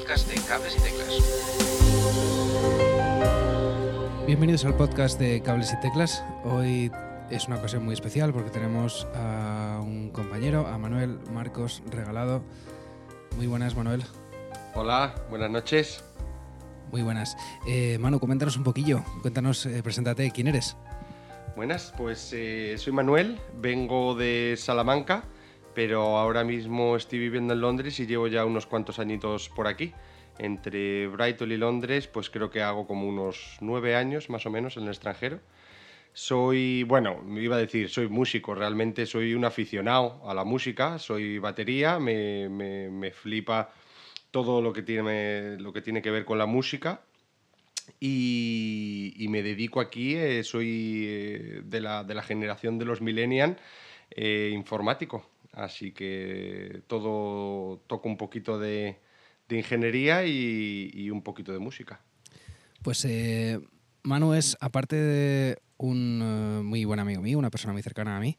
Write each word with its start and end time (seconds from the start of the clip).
podcast 0.00 0.28
de 0.28 0.40
Cables 0.48 0.76
y 0.76 0.80
Teclas. 0.80 1.08
Bienvenidos 4.26 4.64
al 4.64 4.74
podcast 4.76 5.18
de 5.18 5.42
Cables 5.42 5.72
y 5.72 5.80
Teclas. 5.80 6.24
Hoy 6.44 6.90
es 7.30 7.46
una 7.48 7.56
ocasión 7.56 7.84
muy 7.84 7.92
especial 7.92 8.32
porque 8.32 8.50
tenemos 8.50 9.06
a 9.14 9.80
un 9.82 10.10
compañero, 10.10 10.66
a 10.66 10.78
Manuel 10.78 11.18
Marcos 11.32 11.82
Regalado. 11.90 12.42
Muy 13.36 13.46
buenas, 13.46 13.76
Manuel. 13.76 14.02
Hola, 14.74 15.14
buenas 15.28 15.50
noches. 15.50 16.02
Muy 16.90 17.02
buenas. 17.02 17.36
Eh, 17.66 17.98
Manu, 18.00 18.20
coméntanos 18.20 18.56
un 18.56 18.64
poquillo. 18.64 19.04
Cuéntanos, 19.20 19.66
eh, 19.66 19.82
preséntate, 19.82 20.30
¿quién 20.30 20.48
eres? 20.48 20.76
Buenas, 21.56 21.92
pues 21.96 22.32
eh, 22.32 22.76
soy 22.78 22.92
Manuel, 22.92 23.38
vengo 23.54 24.14
de 24.14 24.54
Salamanca, 24.56 25.24
pero 25.74 26.18
ahora 26.18 26.44
mismo 26.44 26.96
estoy 26.96 27.18
viviendo 27.18 27.54
en 27.54 27.60
Londres 27.60 27.98
y 28.00 28.06
llevo 28.06 28.26
ya 28.28 28.44
unos 28.44 28.66
cuantos 28.66 28.98
añitos 28.98 29.48
por 29.48 29.66
aquí. 29.66 29.92
Entre 30.38 31.06
Brighton 31.08 31.52
y 31.52 31.56
Londres, 31.56 32.06
pues 32.06 32.30
creo 32.30 32.50
que 32.50 32.62
hago 32.62 32.86
como 32.86 33.06
unos 33.06 33.58
nueve 33.60 33.94
años 33.94 34.30
más 34.30 34.46
o 34.46 34.50
menos 34.50 34.76
en 34.76 34.84
el 34.84 34.88
extranjero. 34.90 35.40
Soy, 36.12 36.82
bueno, 36.82 37.22
me 37.22 37.40
iba 37.40 37.56
a 37.56 37.58
decir, 37.58 37.88
soy 37.88 38.08
músico, 38.08 38.54
realmente 38.54 39.06
soy 39.06 39.34
un 39.34 39.44
aficionado 39.44 40.20
a 40.28 40.34
la 40.34 40.44
música, 40.44 40.98
soy 40.98 41.38
batería, 41.38 41.98
me, 42.00 42.48
me- 42.48 42.90
me 42.90 43.10
flipa 43.12 43.72
todo 44.30 44.60
lo 44.62 44.72
que, 44.72 44.82
tiene, 44.82 45.56
lo 45.58 45.72
que 45.72 45.82
tiene 45.82 46.02
que 46.02 46.10
ver 46.10 46.24
con 46.24 46.38
la 46.38 46.46
música 46.46 47.02
y, 48.00 49.12
y 49.16 49.28
me 49.28 49.42
dedico 49.42 49.80
aquí, 49.80 50.16
eh, 50.16 50.42
soy 50.42 51.04
eh, 51.06 51.60
de, 51.64 51.80
la, 51.80 52.04
de 52.04 52.14
la 52.14 52.22
generación 52.22 52.78
de 52.78 52.84
los 52.84 53.00
millennials 53.00 53.56
eh, 54.10 54.50
informático, 54.52 55.29
así 55.52 55.92
que 55.92 56.82
todo 56.86 57.78
toco 57.86 58.08
un 58.08 58.16
poquito 58.16 58.58
de, 58.58 58.98
de 59.48 59.56
ingeniería 59.56 60.24
y, 60.24 60.90
y 60.92 61.10
un 61.10 61.22
poquito 61.22 61.52
de 61.52 61.58
música. 61.58 62.00
Pues 62.82 63.04
eh, 63.04 63.60
Manu 64.02 64.34
es, 64.34 64.56
aparte 64.60 64.96
de 64.96 65.58
un 65.76 66.20
eh, 66.22 66.62
muy 66.62 66.84
buen 66.84 67.00
amigo 67.00 67.20
mío, 67.22 67.38
una 67.38 67.50
persona 67.50 67.72
muy 67.72 67.82
cercana 67.82 68.16
a 68.16 68.20
mí, 68.20 68.38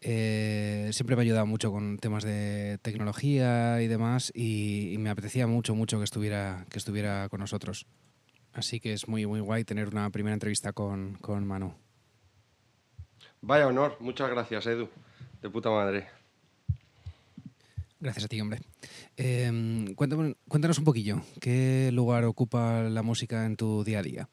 eh, 0.00 0.90
siempre 0.92 1.16
me 1.16 1.22
ha 1.22 1.24
ayudado 1.24 1.46
mucho 1.46 1.70
con 1.70 1.98
temas 1.98 2.24
de 2.24 2.78
tecnología 2.82 3.80
y 3.82 3.86
demás 3.86 4.32
y, 4.34 4.92
y 4.92 4.98
me 4.98 5.10
apetecía 5.10 5.46
mucho, 5.46 5.74
mucho 5.74 5.98
que 5.98 6.04
estuviera, 6.04 6.66
que 6.70 6.78
estuviera 6.78 7.28
con 7.28 7.40
nosotros. 7.40 7.86
Así 8.52 8.80
que 8.80 8.92
es 8.92 9.08
muy, 9.08 9.26
muy 9.26 9.40
guay 9.40 9.64
tener 9.64 9.88
una 9.88 10.10
primera 10.10 10.34
entrevista 10.34 10.72
con, 10.72 11.14
con 11.14 11.46
Manu. 11.46 11.74
Vaya 13.40 13.66
honor, 13.66 13.96
muchas 13.98 14.30
gracias 14.30 14.66
Edu, 14.66 14.88
de 15.40 15.50
puta 15.50 15.70
madre. 15.70 16.21
Gracias 18.02 18.24
a 18.24 18.28
ti, 18.28 18.40
hombre. 18.40 18.58
Cuéntame- 19.94 20.34
cuéntanos 20.48 20.78
un 20.78 20.84
poquillo, 20.84 21.22
¿qué 21.40 21.90
lugar 21.92 22.24
ocupa 22.24 22.82
la 22.82 23.02
música 23.02 23.46
en 23.46 23.54
tu 23.56 23.84
día 23.84 24.00
a 24.00 24.02
día? 24.02 24.28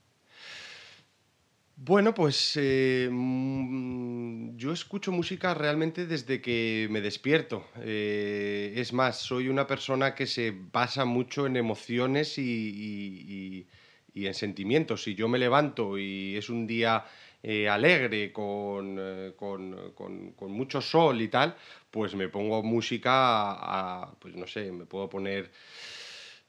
Bueno, 1.76 2.16
pues 2.16 2.60
mm, 2.60 4.56
yo 4.58 4.74
escucho 4.74 5.12
música 5.12 5.54
realmente 5.54 6.08
desde 6.08 6.42
que 6.42 6.88
me 6.90 7.00
despierto. 7.00 7.68
Eh, 7.82 8.74
es 8.76 8.92
más, 8.92 9.20
soy 9.20 9.48
una 9.50 9.68
persona 9.68 10.16
que 10.16 10.26
se 10.26 10.52
basa 10.74 11.06
mucho 11.06 11.46
en 11.46 11.56
emociones 11.56 12.40
y 12.40 13.68
en 14.16 14.34
sentimientos. 14.34 15.04
Si 15.04 15.14
yo 15.14 15.30
me 15.30 15.38
levanto 15.38 15.98
y 16.00 16.36
es 16.36 16.50
un 16.50 16.66
día 16.66 17.06
eh, 17.44 17.68
alegre, 17.70 18.32
con, 18.34 18.98
eh, 19.00 19.34
con- 19.36 19.92
con- 19.96 20.32
con 20.34 20.52
mucho 20.52 20.82
sol 20.82 21.22
y 21.22 21.28
tal, 21.30 21.56
pues 21.92 22.16
me 22.16 22.30
pongo 22.30 22.64
música 22.64 23.12
a, 23.14 24.14
pues 24.20 24.36
no 24.36 24.48
sé, 24.48 24.72
me 24.72 24.86
puedo 24.86 25.10
poner... 25.10 25.52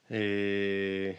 eh, 0.08 1.16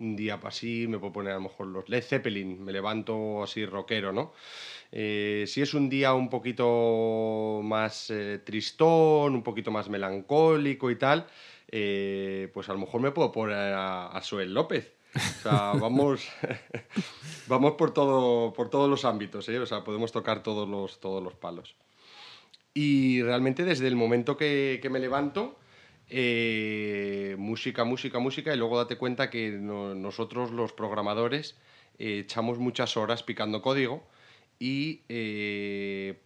un 0.00 0.16
día 0.16 0.40
así 0.42 0.86
me 0.88 0.98
puedo 0.98 1.12
poner 1.12 1.32
a 1.32 1.36
lo 1.36 1.42
mejor 1.42 1.68
los 1.68 1.88
Led 1.88 2.02
Zeppelin, 2.02 2.62
me 2.64 2.72
levanto 2.72 3.42
así 3.42 3.64
rockero, 3.64 4.12
¿no? 4.12 4.32
Si 4.90 5.60
es 5.62 5.74
un 5.74 5.88
día 5.88 6.14
un 6.14 6.30
poquito 6.30 7.60
más 7.62 8.12
tristón, 8.44 9.34
un 9.34 9.42
poquito 9.42 9.70
más 9.70 9.88
melancólico 9.88 10.90
y 10.90 10.96
tal, 10.96 11.26
pues 11.70 12.68
a 12.68 12.72
lo 12.72 12.78
mejor 12.78 13.00
me 13.00 13.10
puedo 13.12 13.32
poner 13.32 13.56
a, 13.74 14.08
a 14.08 14.22
Soel 14.22 14.52
López. 14.54 14.92
O 15.14 15.42
sea, 15.42 15.72
vamos, 15.74 16.28
vamos 17.46 17.72
por, 17.72 17.92
todo, 17.92 18.52
por 18.52 18.70
todos 18.70 18.88
los 18.90 19.04
ámbitos, 19.04 19.48
¿eh? 19.48 19.58
O 19.58 19.66
sea, 19.66 19.84
podemos 19.84 20.12
tocar 20.12 20.42
todos 20.42 20.68
los, 20.68 21.00
todos 21.00 21.22
los 21.22 21.34
palos. 21.34 21.76
Y 22.74 23.22
realmente 23.22 23.64
desde 23.64 23.86
el 23.86 23.94
momento 23.96 24.36
que, 24.36 24.80
me 24.90 24.98
levanto, 24.98 25.56
eh, 26.08 27.36
música, 27.38 27.84
música, 27.84 28.18
música, 28.18 28.52
y 28.52 28.56
luego 28.56 28.78
date 28.78 28.96
cuenta 28.96 29.30
que 29.30 29.50
no- 29.50 29.94
nosotros 29.94 30.50
los 30.50 30.72
programadores 30.72 31.56
eh, 31.98 32.20
echamos 32.24 32.58
muchas 32.58 32.96
horas 32.96 33.22
picando 33.22 33.62
código 33.62 34.02
y 34.58 35.00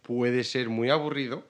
puede 0.01 0.43
ser 0.43 0.69
muy 0.69 0.89
aburrido. 0.89 1.43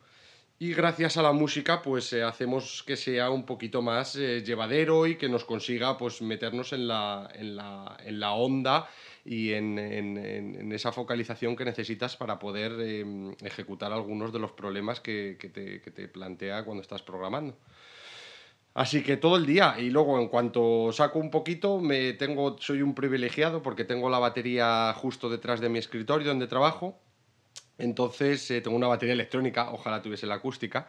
Y 0.61 0.73
gracias 0.73 1.15
a 1.15 1.21
la 1.21 1.31
música, 1.31 1.81
pues 1.81 2.11
eh, 2.11 2.21
hacemos 2.21 2.83
que 2.83 2.97
sea 2.97 3.29
un 3.29 3.45
poquito 3.45 3.81
más 3.81 4.15
eh, 4.17 4.43
llevadero 4.43 5.07
y 5.07 5.15
que 5.15 5.29
nos 5.29 5.45
consiga 5.45 5.97
pues, 5.97 6.21
meternos 6.21 6.73
en 6.73 6.85
la, 6.87 7.29
en 7.33 7.55
la, 7.55 7.95
en 8.03 8.19
la 8.19 8.33
onda 8.33 8.89
y 9.23 9.53
en, 9.53 9.79
en- 9.79 10.71
esa 10.73 10.91
focalización 10.91 11.55
que 11.55 11.63
necesitas 11.65 12.17
para 12.17 12.39
poder 12.39 12.73
eh, 12.79 13.05
ejecutar 13.41 13.93
algunos 13.93 14.33
de 14.33 14.39
los 14.39 14.51
problemas 14.51 14.99
que, 14.99 15.37
que 15.39 15.47
te, 15.49 15.81
que 15.81 15.91
te 15.91 16.07
plantea 16.09 16.63
cuando 16.65 16.81
estás 16.81 17.01
programando. 17.03 17.57
Así 18.73 19.03
que 19.03 19.17
todo 19.17 19.35
el 19.37 19.45
día 19.45 19.75
y 19.79 19.89
luego 19.89 20.19
en 20.19 20.27
cuanto 20.27 20.91
saco 20.91 21.19
un 21.19 21.29
poquito 21.31 21.79
me 21.79 22.13
tengo 22.13 22.57
soy 22.59 22.81
un 22.81 22.95
privilegiado 22.95 23.61
porque 23.61 23.83
tengo 23.83 24.09
la 24.09 24.19
batería 24.19 24.93
justo 24.95 25.29
detrás 25.29 25.59
de 25.59 25.69
mi 25.69 25.79
escritorio 25.79 26.27
donde 26.27 26.47
trabajo. 26.47 26.99
Entonces 27.79 28.51
eh, 28.51 28.61
tengo 28.61 28.77
una 28.77 28.87
batería 28.87 29.13
electrónica, 29.13 29.71
ojalá 29.71 30.01
tuviese 30.01 30.27
la 30.27 30.35
acústica. 30.35 30.87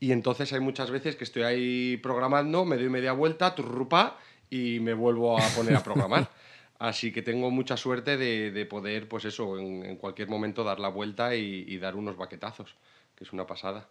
Y 0.00 0.12
entonces 0.12 0.52
hay 0.52 0.60
muchas 0.60 0.90
veces 0.90 1.16
que 1.16 1.24
estoy 1.24 1.42
ahí 1.44 1.96
programando, 1.96 2.64
me 2.66 2.76
doy 2.76 2.90
media 2.90 3.12
vuelta, 3.12 3.54
turrupa, 3.54 4.18
y 4.50 4.78
me 4.80 4.92
vuelvo 4.94 5.38
a 5.38 5.48
poner 5.50 5.74
a 5.76 5.82
programar. 5.82 6.28
Así 6.78 7.12
que 7.12 7.22
tengo 7.22 7.50
mucha 7.50 7.76
suerte 7.76 8.16
de, 8.16 8.50
de 8.50 8.66
poder, 8.66 9.08
pues 9.08 9.24
eso, 9.24 9.58
en, 9.58 9.84
en 9.86 9.96
cualquier 9.96 10.28
momento 10.28 10.64
dar 10.64 10.80
la 10.80 10.88
vuelta 10.88 11.34
y, 11.34 11.64
y 11.66 11.78
dar 11.78 11.94
unos 11.96 12.16
baquetazos, 12.16 12.74
que 13.16 13.24
es 13.24 13.32
una 13.32 13.46
pasada. 13.46 13.88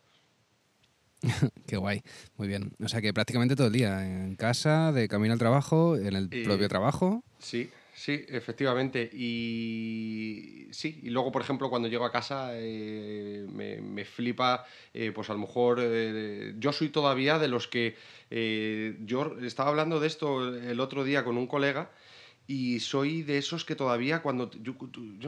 Qué 1.67 1.77
guay, 1.77 2.01
muy 2.37 2.47
bien. 2.49 2.73
O 2.83 2.87
sea 2.89 3.01
que 3.01 3.13
prácticamente 3.13 3.55
todo 3.55 3.67
el 3.67 3.73
día, 3.73 4.05
en 4.05 4.35
casa, 4.35 4.91
de 4.91 5.07
camino 5.07 5.31
al 5.33 5.39
trabajo, 5.39 5.95
en 5.95 6.13
el 6.15 6.27
Eh, 6.31 6.43
propio 6.43 6.67
trabajo. 6.67 7.23
Sí, 7.39 7.69
sí, 7.93 8.25
efectivamente. 8.27 9.09
Y 9.13 10.67
sí, 10.71 10.99
y 11.03 11.09
luego, 11.09 11.31
por 11.31 11.41
ejemplo, 11.41 11.69
cuando 11.69 11.87
llego 11.87 12.05
a 12.05 12.11
casa 12.11 12.51
eh, 12.53 13.45
me, 13.51 13.81
me 13.81 14.05
flipa, 14.05 14.65
eh, 14.93 15.11
pues 15.13 15.29
a 15.29 15.33
lo 15.33 15.39
mejor 15.39 15.79
eh, 15.81 16.53
yo 16.57 16.71
soy 16.71 16.89
todavía 16.89 17.39
de 17.39 17.47
los 17.47 17.67
que 17.67 17.95
eh, 18.29 18.97
yo 19.01 19.35
estaba 19.41 19.69
hablando 19.69 19.99
de 19.99 20.07
esto 20.07 20.55
el 20.55 20.79
otro 20.79 21.03
día 21.03 21.23
con 21.23 21.37
un 21.37 21.47
colega 21.47 21.91
y 22.47 22.79
soy 22.81 23.23
de 23.23 23.37
esos 23.37 23.63
que 23.65 23.75
todavía 23.75 24.21
cuando, 24.21 24.51
yo, 24.51 24.75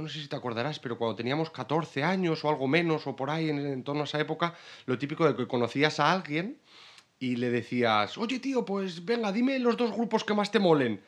no 0.01 0.09
sé 0.09 0.21
si 0.21 0.27
te 0.27 0.35
acordarás, 0.35 0.79
pero 0.79 0.97
cuando 0.97 1.15
teníamos 1.15 1.49
14 1.49 2.03
años 2.03 2.43
o 2.43 2.49
algo 2.49 2.67
menos 2.67 3.07
o 3.07 3.15
por 3.15 3.29
ahí 3.29 3.49
en, 3.49 3.59
en 3.59 3.83
torno 3.83 4.01
a 4.01 4.05
esa 4.05 4.19
época, 4.19 4.55
lo 4.85 4.97
típico 4.97 5.25
de 5.25 5.35
que 5.35 5.47
conocías 5.47 5.99
a 5.99 6.11
alguien 6.11 6.57
y 7.19 7.37
le 7.37 7.49
decías, 7.49 8.17
oye 8.17 8.39
tío, 8.39 8.65
pues 8.65 9.05
venga, 9.05 9.31
dime 9.31 9.59
los 9.59 9.77
dos 9.77 9.91
grupos 9.91 10.23
que 10.23 10.33
más 10.33 10.51
te 10.51 10.59
molen. 10.59 11.01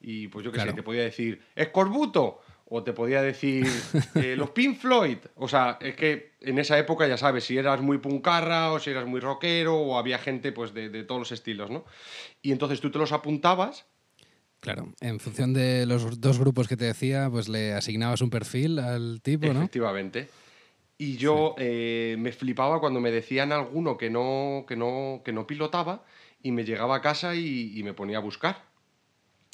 Y 0.00 0.28
pues 0.28 0.44
yo 0.44 0.50
qué 0.52 0.56
Claro. 0.56 0.70
sé, 0.72 0.76
te 0.76 0.82
podía 0.82 1.02
decir 1.02 1.40
Escorbuto 1.56 2.40
o 2.70 2.82
te 2.82 2.92
podía 2.92 3.22
decir 3.22 3.66
eh, 4.14 4.36
los 4.36 4.50
Pink 4.50 4.78
Floyd. 4.78 5.18
O 5.36 5.48
sea, 5.48 5.78
es 5.80 5.96
que 5.96 6.32
en 6.40 6.58
esa 6.58 6.78
época 6.78 7.06
ya 7.08 7.16
sabes 7.16 7.44
si 7.44 7.56
eras 7.56 7.80
muy 7.80 7.98
puncarra 7.98 8.72
o 8.72 8.78
si 8.78 8.90
eras 8.90 9.06
muy 9.06 9.20
rockero 9.20 9.76
o 9.76 9.98
había 9.98 10.18
gente 10.18 10.52
pues 10.52 10.74
de, 10.74 10.88
de 10.88 11.02
todos 11.04 11.20
los 11.20 11.32
estilos, 11.32 11.70
¿no? 11.70 11.84
Y 12.42 12.52
entonces 12.52 12.80
tú 12.80 12.90
te 12.90 12.98
los 12.98 13.12
apuntabas 13.12 13.86
Claro, 14.60 14.92
en 15.00 15.20
función 15.20 15.54
de 15.54 15.86
los 15.86 16.20
dos 16.20 16.38
grupos 16.40 16.66
que 16.66 16.76
te 16.76 16.84
decía, 16.84 17.28
pues 17.30 17.48
le 17.48 17.74
asignabas 17.74 18.20
un 18.22 18.30
perfil 18.30 18.80
al 18.80 19.20
tipo, 19.22 19.46
¿no? 19.52 19.60
Efectivamente. 19.60 20.28
Y 20.98 21.16
yo 21.16 21.54
eh, 21.58 22.16
me 22.18 22.32
flipaba 22.32 22.80
cuando 22.80 22.98
me 23.00 23.12
decían 23.12 23.52
alguno 23.52 23.96
que 23.96 24.10
no, 24.10 24.64
que 24.66 24.74
no, 24.74 25.22
que 25.24 25.32
no 25.32 25.46
pilotaba 25.46 26.04
y 26.42 26.50
me 26.50 26.64
llegaba 26.64 26.96
a 26.96 27.00
casa 27.00 27.36
y, 27.36 27.78
y 27.78 27.82
me 27.84 27.94
ponía 27.94 28.16
a 28.18 28.20
buscar. 28.20 28.64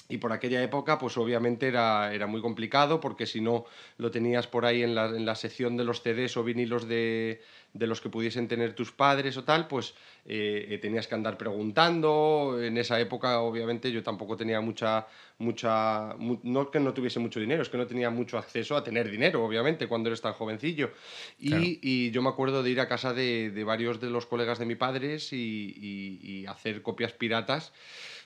Y 0.08 0.18
por 0.18 0.32
aquella 0.32 0.62
época, 0.62 0.98
pues 0.98 1.16
obviamente 1.16 1.68
era, 1.68 2.12
era 2.12 2.26
muy 2.26 2.42
complicado 2.42 3.00
porque 3.00 3.26
si 3.26 3.40
no 3.40 3.64
lo 3.96 4.10
tenías 4.10 4.46
por 4.46 4.66
ahí 4.66 4.82
en 4.82 4.94
la, 4.94 5.06
en 5.06 5.24
la 5.24 5.34
sección 5.34 5.76
de 5.76 5.84
los 5.84 6.02
CDs 6.02 6.36
o 6.36 6.44
vinilos 6.44 6.86
de, 6.86 7.40
de 7.74 7.88
los 7.88 8.00
que 8.00 8.08
pudiesen 8.08 8.46
tener 8.46 8.74
tus 8.74 8.92
padres 8.92 9.36
o 9.36 9.42
tal, 9.42 9.66
pues 9.66 9.94
eh, 10.26 10.66
eh, 10.70 10.78
tenías 10.78 11.08
que 11.08 11.16
andar 11.16 11.36
preguntando. 11.36 12.58
En 12.62 12.78
esa 12.78 13.00
época, 13.00 13.40
obviamente, 13.40 13.90
yo 13.90 14.02
tampoco 14.02 14.36
tenía 14.36 14.60
mucha, 14.60 15.08
mucha, 15.38 16.14
no 16.44 16.70
que 16.70 16.78
no 16.78 16.94
tuviese 16.94 17.18
mucho 17.18 17.40
dinero, 17.40 17.62
es 17.62 17.68
que 17.68 17.76
no 17.76 17.86
tenía 17.86 18.10
mucho 18.10 18.38
acceso 18.38 18.76
a 18.76 18.84
tener 18.84 19.10
dinero, 19.10 19.44
obviamente, 19.44 19.88
cuando 19.88 20.08
eres 20.08 20.20
tan 20.20 20.34
jovencillo. 20.34 20.92
Y, 21.38 22.10
yo 22.12 22.22
me 22.22 22.28
acuerdo 22.28 22.62
de 22.62 22.70
ir 22.70 22.80
a 22.80 22.86
casa 22.86 23.12
de, 23.12 23.64
varios 23.66 24.00
de 24.00 24.08
los 24.08 24.26
colegas 24.26 24.60
de 24.60 24.66
mi 24.66 24.76
padres 24.76 25.32
y, 25.32 26.44
hacer 26.46 26.82
copias 26.82 27.12
piratas 27.12 27.72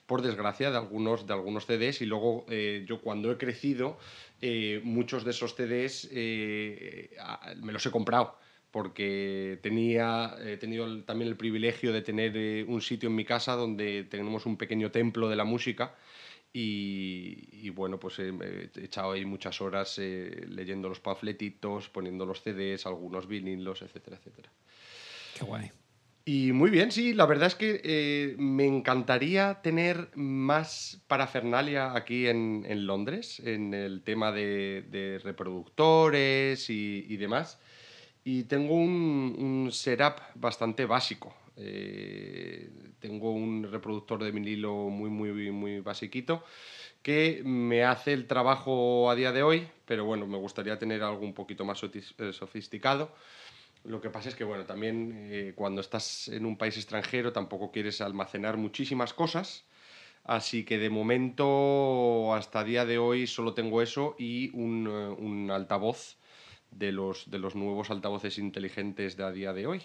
por 0.08 0.22
desgracia, 0.22 0.72
de 0.72 0.76
algunos, 0.76 1.28
de 1.28 1.34
algunos 1.34 1.66
CDs 1.66 2.02
y 2.02 2.06
luego 2.06 2.44
eh, 2.48 2.84
yo 2.88 3.00
cuando 3.00 3.30
he 3.30 3.38
crecido, 3.38 3.96
muchos 4.82 5.24
de 5.24 5.30
esos 5.30 5.54
CDs 5.54 6.08
me 6.12 7.72
los 7.72 7.86
he 7.86 7.90
comprado 7.92 8.36
porque 8.70 9.58
tenía, 9.62 10.36
he 10.44 10.56
tenido 10.56 11.02
también 11.04 11.28
el 11.28 11.36
privilegio 11.36 11.92
de 11.92 12.02
tener 12.02 12.36
eh, 12.36 12.64
un 12.68 12.82
sitio 12.82 13.08
en 13.08 13.14
mi 13.14 13.24
casa 13.24 13.54
donde 13.54 14.04
tenemos 14.04 14.46
un 14.46 14.56
pequeño 14.56 14.90
templo 14.90 15.28
de 15.28 15.36
la 15.36 15.44
música 15.44 15.94
y, 16.52 17.70
bueno, 17.70 18.00
pues 18.00 18.18
he, 18.18 18.32
echado 18.82 19.12
ahí 19.12 19.24
muchas 19.24 19.60
horas 19.60 19.96
eh, 19.98 20.44
leyendo 20.48 20.88
los 20.88 20.98
panfletitos, 20.98 21.88
poniendo 21.88 22.26
los 22.26 22.42
CDs, 22.42 22.84
algunos 22.86 23.28
vinilos, 23.28 23.82
etcétera, 23.82 24.16
etcétera. 24.16 24.50
Qué 25.36 25.44
guay. 25.44 25.70
Y 26.30 26.52
muy 26.52 26.68
bien, 26.68 26.92
sí, 26.92 27.14
la 27.14 27.24
verdad 27.24 27.46
es 27.46 27.54
que 27.54 27.80
eh, 27.82 28.34
me 28.36 28.66
encantaría 28.66 29.62
tener 29.62 30.10
más 30.14 31.00
parafernalia 31.06 31.94
aquí 31.96 32.26
en, 32.26 32.86
Londres, 32.86 33.40
en 33.40 33.72
el 33.72 34.02
tema 34.02 34.30
de, 34.30 35.20
reproductores 35.24 36.68
y 36.68 37.16
demás. 37.16 37.58
Y 38.24 38.42
tengo 38.42 38.74
un, 38.74 39.70
setup 39.72 40.20
bastante 40.34 40.84
básico. 40.84 41.34
Eh, 41.56 42.68
tengo 42.98 43.32
un 43.32 43.66
reproductor 43.72 44.22
de 44.22 44.30
vinilo 44.30 44.74
muy, 44.90 45.08
muy, 45.08 45.50
muy 45.50 45.80
basiquito 45.80 46.44
que 47.02 47.40
me 47.42 47.84
hace 47.84 48.12
el 48.12 48.26
trabajo 48.26 49.08
a 49.10 49.14
día 49.14 49.32
de 49.32 49.42
hoy, 49.42 49.66
pero 49.86 50.04
bueno, 50.04 50.26
me 50.26 50.36
gustaría 50.36 50.78
tener 50.78 51.02
algo 51.02 51.24
un 51.24 51.32
poquito 51.32 51.64
más 51.64 51.82
eh, 51.82 52.32
sofisticado. 52.34 53.14
Lo 53.84 54.00
que 54.00 54.10
pasa 54.10 54.28
es 54.28 54.34
que, 54.34 54.44
bueno, 54.44 54.64
también 54.64 55.12
eh, 55.30 55.52
cuando 55.54 55.80
estás 55.80 56.28
en 56.28 56.44
un 56.46 56.56
país 56.56 56.76
extranjero 56.76 57.32
tampoco 57.32 57.70
quieres 57.70 58.00
almacenar 58.00 58.56
muchísimas 58.56 59.14
cosas. 59.14 59.64
Así 60.24 60.64
que 60.64 60.78
de 60.78 60.90
momento, 60.90 62.34
hasta 62.34 62.64
día 62.64 62.84
de 62.84 62.98
hoy, 62.98 63.26
solo 63.26 63.54
tengo 63.54 63.80
eso 63.80 64.14
y 64.18 64.50
un, 64.54 64.86
un 64.86 65.50
altavoz 65.50 66.16
de 66.70 66.92
los, 66.92 67.30
de 67.30 67.38
los 67.38 67.54
nuevos 67.54 67.90
altavoces 67.90 68.38
inteligentes 68.38 69.16
de 69.16 69.24
a 69.24 69.32
día 69.32 69.52
de 69.52 69.66
hoy. 69.66 69.82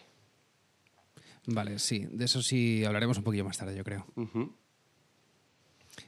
Vale, 1.46 1.80
sí, 1.80 2.07
de 2.10 2.25
eso 2.25 2.42
sí 2.42 2.86
hablaremos 2.86 3.18
un 3.18 3.24
poquito 3.24 3.44
más 3.44 3.57
tarde, 3.57 3.75
yo 3.75 3.84
creo. 3.84 4.06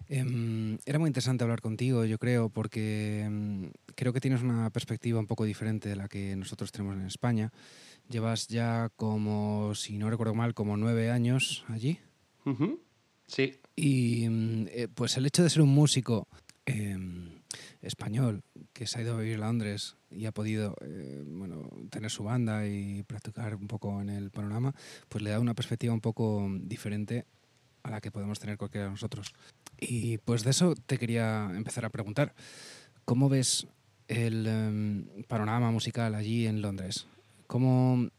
Em, 0.08 0.78
era 0.86 1.00
muy 1.00 1.08
interesante 1.08 1.44
hablar 1.44 1.62
contigo, 1.62 2.06
yo 2.06 2.18
creo, 2.18 2.50
porque 2.50 3.24
em, 3.24 3.72
creo 3.96 4.14
que 4.14 4.22
tienes 4.22 4.42
una 4.42 4.70
perspectiva 4.70 5.20
un 5.20 5.28
poco 5.28 5.46
diferente 5.46 5.90
de 5.90 5.96
la 5.96 6.08
que 6.08 6.36
nosotros 6.36 6.72
tenemos 6.72 6.96
en 6.96 7.06
España. 7.06 7.52
Llevas 8.10 8.48
ya 8.48 8.90
como, 8.96 9.74
si 9.76 9.98
no 9.98 10.10
recuerdo 10.10 10.36
mal, 10.36 10.54
como 10.54 10.78
nueve 10.78 11.12
años 11.12 11.66
allí. 11.68 12.00
Sí. 13.28 13.60
Y 13.76 14.26
em, 14.26 14.68
eh, 14.70 14.88
pues 14.94 15.18
el 15.18 15.26
hecho 15.26 15.44
de 15.44 15.50
ser 15.50 15.62
un 15.62 15.74
músico 15.74 16.28
español 17.82 18.44
que 18.74 18.88
se 18.88 18.98
ha 18.98 19.02
ido 19.04 19.16
a 19.16 19.20
vivir 19.20 19.36
a 19.36 19.46
Londres 19.46 19.98
y 20.10 20.26
ha 20.26 20.32
podido 20.32 20.76
eh, 20.82 21.24
bueno, 21.26 21.70
tener 21.90 22.10
su 22.10 22.24
banda 22.24 22.68
y 22.68 23.04
practicar 23.04 23.56
un 23.56 23.68
poco 23.68 24.02
en 24.02 24.10
el 24.10 24.32
panorama, 24.32 24.74
pues 25.08 25.24
le 25.24 25.30
da 25.30 25.40
una 25.40 25.54
perspectiva 25.54 25.94
un 25.94 26.02
poco 26.02 26.48
diferente 26.62 27.26
a 27.84 27.92
la 27.92 28.02
que 28.02 28.12
podemos 28.12 28.40
tener 28.40 28.58
cualquiera 28.58 28.86
de 28.86 28.92
nosotros. 28.92 29.34
Y 29.80 30.18
pues 30.20 30.44
de 30.44 30.52
eso 30.52 30.76
te 30.76 30.98
quería 30.98 31.52
empezar 31.56 31.86
a 31.86 31.90
preguntar. 31.90 32.34
¿Cómo 33.06 33.30
ves 33.30 33.68
el 34.08 34.48
em, 34.48 35.24
panorama 35.28 35.72
musical 35.72 36.16
allí 36.16 36.48
en 36.48 36.62
Londres? 36.62 37.08
¿Cómo, 37.48 38.10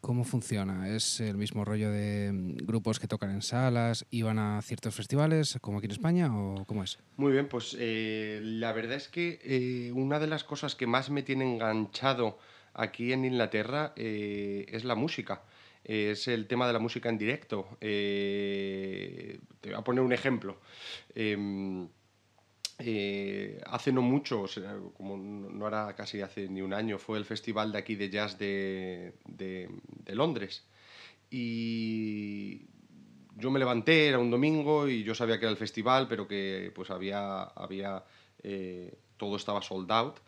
¿Cómo 0.00 0.24
funciona? 0.24 0.88
¿Es 0.88 1.20
el 1.20 1.36
mismo 1.36 1.64
rollo 1.64 1.90
de 1.90 2.32
mm, 2.32 2.66
grupos 2.66 3.00
que 3.00 3.08
tocan 3.08 3.30
en 3.30 3.42
salas 3.42 4.06
y 4.10 4.22
van 4.22 4.38
a 4.38 4.62
ciertos 4.62 4.94
festivales, 4.94 5.58
como 5.60 5.78
aquí 5.78 5.86
en 5.86 5.92
España, 5.92 6.36
o 6.36 6.64
cómo 6.66 6.84
es? 6.84 6.98
Muy 7.16 7.32
bien, 7.32 7.48
pues 7.48 7.76
eh, 7.78 8.40
la 8.42 8.72
verdad 8.72 8.96
es 8.96 9.08
que 9.08 9.40
eh, 9.42 9.92
una 9.92 10.20
de 10.20 10.28
las 10.28 10.44
cosas 10.44 10.76
que 10.76 10.86
más 10.86 11.10
me 11.10 11.22
tiene 11.22 11.52
enganchado 11.52 12.38
aquí 12.74 13.12
en 13.12 13.24
Inglaterra 13.24 13.92
eh, 13.96 14.66
es 14.68 14.84
la 14.84 14.94
música. 14.94 15.42
Es 15.84 16.28
el 16.28 16.46
tema 16.46 16.66
de 16.66 16.72
la 16.72 16.78
música 16.78 17.08
en 17.08 17.18
directo. 17.18 17.76
te 17.80 19.38
voy 19.62 19.74
a 19.74 19.82
poner 19.82 20.02
un 20.02 20.12
ejemplo. 20.12 20.60
Em, 21.14 21.88
eh, 22.80 23.60
hace 23.66 23.90
no 23.92 24.02
mucho, 24.02 24.46
como 24.96 25.16
no 25.16 25.66
era 25.66 25.96
casi 25.96 26.20
hace 26.20 26.48
ni 26.48 26.62
un 26.62 26.72
año, 26.72 26.98
fue 26.98 27.18
el 27.18 27.24
festival 27.24 27.72
de 27.72 27.78
aquí 27.78 27.96
de 27.96 28.08
jazz 28.08 28.38
de, 28.38 29.14
de, 29.26 29.68
Londres. 30.14 30.64
Y 31.30 32.66
yo 33.36 33.50
me 33.50 33.58
levanté, 33.58 34.08
era 34.08 34.18
un 34.18 34.30
domingo 34.30 34.88
y 34.88 35.02
yo 35.02 35.14
sabía 35.14 35.38
que 35.38 35.46
era 35.46 35.50
el 35.50 35.56
festival, 35.56 36.06
pero 36.08 36.28
que 36.28 36.70
pues 36.74 36.90
había, 36.90 37.42
había 37.42 38.04
eh, 38.44 38.96
todo 39.16 39.36
estaba 39.36 39.60
sold 39.60 39.90
out. 39.90 40.18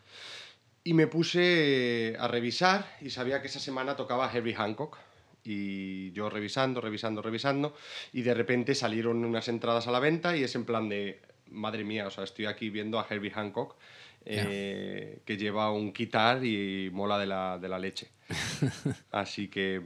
Y 0.83 0.93
me 0.93 1.07
puse 1.07 2.17
a 2.19 2.27
revisar 2.27 2.97
y 3.01 3.11
sabía 3.11 3.41
que 3.41 3.47
esa 3.47 3.59
semana 3.59 3.95
tocaba 3.95 4.31
Herbie 4.31 4.55
Hancock. 4.55 4.97
Y 5.43 6.11
yo 6.11 6.29
revisando, 6.29 6.81
revisando, 6.81 7.21
revisando, 7.21 7.75
y 8.13 8.21
de 8.21 8.33
repente 8.33 8.75
salieron 8.75 9.25
unas 9.25 9.47
entradas 9.47 9.87
a 9.87 9.91
la 9.91 9.99
venta 9.99 10.37
y 10.37 10.43
es 10.43 10.55
en 10.55 10.65
plan 10.65 10.87
de, 10.87 11.21
madre 11.51 11.83
mía, 11.83 12.07
o 12.07 12.11
sea, 12.11 12.23
estoy 12.23 12.45
aquí 12.45 12.69
viendo 12.69 12.99
a 12.99 13.07
Herbie 13.09 13.31
Hancock, 13.31 13.75
eh, 14.25 15.21
que 15.25 15.37
lleva 15.37 15.71
un 15.71 15.93
guitar 15.93 16.43
y 16.45 16.89
mola 16.91 17.17
de 17.17 17.27
la, 17.27 17.57
de 17.57 17.69
la 17.69 17.79
leche. 17.79 18.09
Así 19.11 19.47
que 19.47 19.81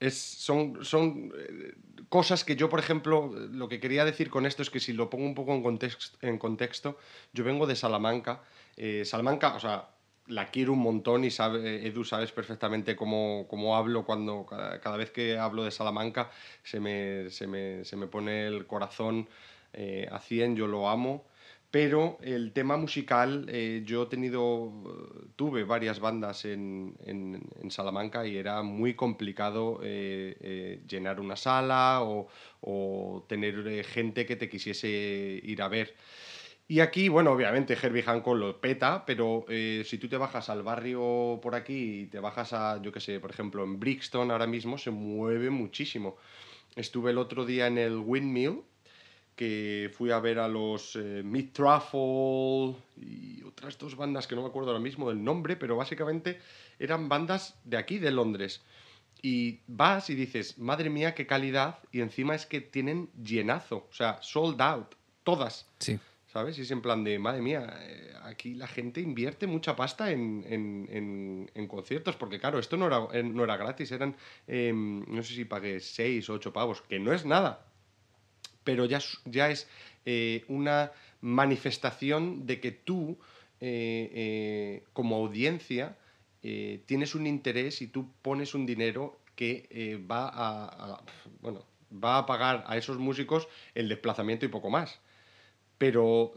es, 0.00 0.18
son, 0.18 0.84
son 0.84 1.32
eh, 1.36 1.74
cosas 2.08 2.44
que 2.44 2.56
yo, 2.56 2.68
por 2.68 2.80
ejemplo, 2.80 3.30
lo 3.50 3.68
que 3.68 3.80
quería 3.80 4.04
decir 4.04 4.30
con 4.30 4.46
esto 4.46 4.62
es 4.62 4.70
que 4.70 4.80
si 4.80 4.92
lo 4.92 5.10
pongo 5.10 5.24
un 5.24 5.34
poco 5.34 5.54
en 5.54 5.62
contexto, 5.62 6.18
en 6.22 6.38
contexto 6.38 6.98
yo 7.32 7.44
vengo 7.44 7.66
de 7.66 7.76
Salamanca. 7.76 8.42
Eh, 8.76 9.04
Salamanca, 9.04 9.54
o 9.54 9.60
sea, 9.60 9.88
la 10.28 10.46
quiero 10.50 10.72
un 10.72 10.80
montón 10.80 11.24
y 11.24 11.30
sabe, 11.30 11.86
Edu 11.86 12.04
sabes 12.04 12.32
perfectamente 12.32 12.96
cómo, 12.96 13.46
cómo 13.48 13.76
hablo 13.76 14.04
cuando 14.04 14.46
cada, 14.46 14.96
vez 14.96 15.10
que 15.10 15.38
hablo 15.38 15.64
de 15.64 15.70
Salamanca 15.70 16.30
se 16.62 16.80
me, 16.80 17.30
se 17.30 17.46
me, 17.46 17.84
se 17.84 17.96
me 17.96 18.06
pone 18.06 18.46
el 18.46 18.66
corazón 18.66 19.28
eh, 19.72 20.08
a 20.10 20.18
100, 20.18 20.56
yo 20.56 20.66
lo 20.66 20.88
amo. 20.88 21.24
Pero 21.70 22.16
el 22.22 22.52
tema 22.52 22.76
musical, 22.76 23.46
eh, 23.48 23.82
yo 23.84 24.04
he 24.04 24.06
tenido, 24.06 24.72
tuve 25.34 25.64
varias 25.64 26.00
bandas 26.00 26.44
en, 26.44 26.94
en, 27.04 27.70
Salamanca 27.70 28.24
y 28.26 28.36
era 28.36 28.62
muy 28.62 28.94
complicado 28.94 29.80
eh, 29.82 30.80
llenar 30.88 31.20
una 31.20 31.36
sala 31.36 32.02
o, 32.02 32.28
o 32.60 33.26
tener 33.28 33.84
gente 33.84 34.24
que 34.24 34.36
te 34.36 34.48
quisiese 34.48 34.88
ir 35.42 35.60
a 35.60 35.68
ver. 35.68 35.94
Y 36.68 36.80
aquí, 36.80 37.08
bueno, 37.08 37.30
obviamente 37.30 37.78
Herbie 37.80 38.02
Hancock 38.02 38.36
lo 38.36 38.60
peta, 38.60 39.04
pero 39.06 39.46
si 39.48 39.98
tú 39.98 40.08
te 40.08 40.16
bajas 40.16 40.48
al 40.50 40.62
barrio 40.62 41.38
por 41.40 41.54
aquí 41.54 42.00
y 42.00 42.06
te 42.06 42.18
bajas 42.18 42.52
a, 42.52 42.82
yo 42.82 42.90
qué 42.90 42.98
sé, 42.98 43.20
por 43.20 43.30
ejemplo, 43.30 43.62
en 43.62 43.78
Brixton 43.78 44.30
ahora 44.32 44.48
mismo 44.48 44.76
se 44.76 44.90
mueve 44.90 45.50
muchísimo. 45.50 46.16
Estuve 46.74 47.12
el 47.12 47.18
otro 47.18 47.46
día 47.46 47.68
en 47.68 47.78
el 47.78 47.96
Windmill, 47.96 48.62
que 49.36 49.90
fui 49.94 50.10
a 50.10 50.18
ver 50.18 50.38
a 50.38 50.48
los 50.48 50.96
eh, 50.96 51.22
Truffle 51.52 52.74
y 52.96 53.42
otras 53.44 53.78
dos 53.78 53.94
bandas 53.94 54.26
que 54.26 54.34
no 54.34 54.42
me 54.42 54.48
acuerdo 54.48 54.70
ahora 54.70 54.82
mismo 54.82 55.08
del 55.10 55.22
nombre, 55.22 55.56
pero 55.56 55.76
básicamente 55.76 56.40
eran 56.78 57.08
bandas 57.08 57.54
de 57.64 57.76
aquí, 57.76 57.98
de 57.98 58.10
Londres. 58.10 58.62
Y 59.22 59.60
vas 59.66 60.10
y 60.10 60.14
dices, 60.14 60.58
madre 60.58 60.90
mía, 60.90 61.14
qué 61.14 61.26
calidad, 61.26 61.78
y 61.92 62.00
encima 62.00 62.34
es 62.34 62.44
que 62.46 62.60
tienen 62.60 63.10
llenazo, 63.22 63.86
o 63.90 63.92
sea, 63.92 64.18
sold 64.20 64.60
out, 64.60 64.94
todas. 65.22 65.66
Sí. 65.78 65.98
¿Sabes? 66.36 66.58
Y 66.58 66.62
es 66.62 66.70
en 66.70 66.82
plan 66.82 67.02
de, 67.02 67.18
madre 67.18 67.40
mía, 67.40 67.78
eh, 67.80 68.12
aquí 68.24 68.52
la 68.52 68.66
gente 68.66 69.00
invierte 69.00 69.46
mucha 69.46 69.74
pasta 69.74 70.10
en, 70.10 70.44
en, 70.46 71.50
en, 71.54 71.66
conciertos, 71.66 72.14
porque 72.16 72.38
claro, 72.38 72.58
esto 72.58 72.76
no 72.76 72.88
era, 72.88 73.22
no 73.22 73.42
era 73.42 73.56
gratis, 73.56 73.90
eran, 73.90 74.14
em, 74.46 75.02
no 75.08 75.22
sé 75.22 75.32
si 75.32 75.46
pagué 75.46 75.80
6 75.80 76.28
o 76.28 76.34
8 76.34 76.52
pavos, 76.52 76.82
que 76.82 76.98
no 76.98 77.14
es 77.14 77.24
nada, 77.24 77.64
pero 78.64 78.84
ya, 78.84 79.00
ya 79.24 79.48
es 79.48 79.66
eh, 80.04 80.44
una 80.48 80.92
manifestación 81.22 82.46
de 82.46 82.60
que 82.60 82.70
tú, 82.70 83.16
eh, 83.62 84.10
eh, 84.12 84.84
como 84.92 85.16
audiencia, 85.16 85.96
tienes 86.42 87.14
un 87.14 87.26
interés 87.26 87.80
y 87.80 87.86
tú 87.86 88.12
pones 88.20 88.54
un 88.54 88.66
dinero 88.66 89.18
que 89.34 90.04
va 90.08 90.30
a, 90.32 91.02
bueno, 91.40 91.64
va 91.90 92.18
a 92.18 92.26
pagar 92.26 92.62
a 92.68 92.76
esos 92.76 92.98
músicos 92.98 93.48
el 93.74 93.88
desplazamiento 93.88 94.44
y 94.44 94.48
poco 94.48 94.68
más. 94.68 95.00
Pero 95.78 96.34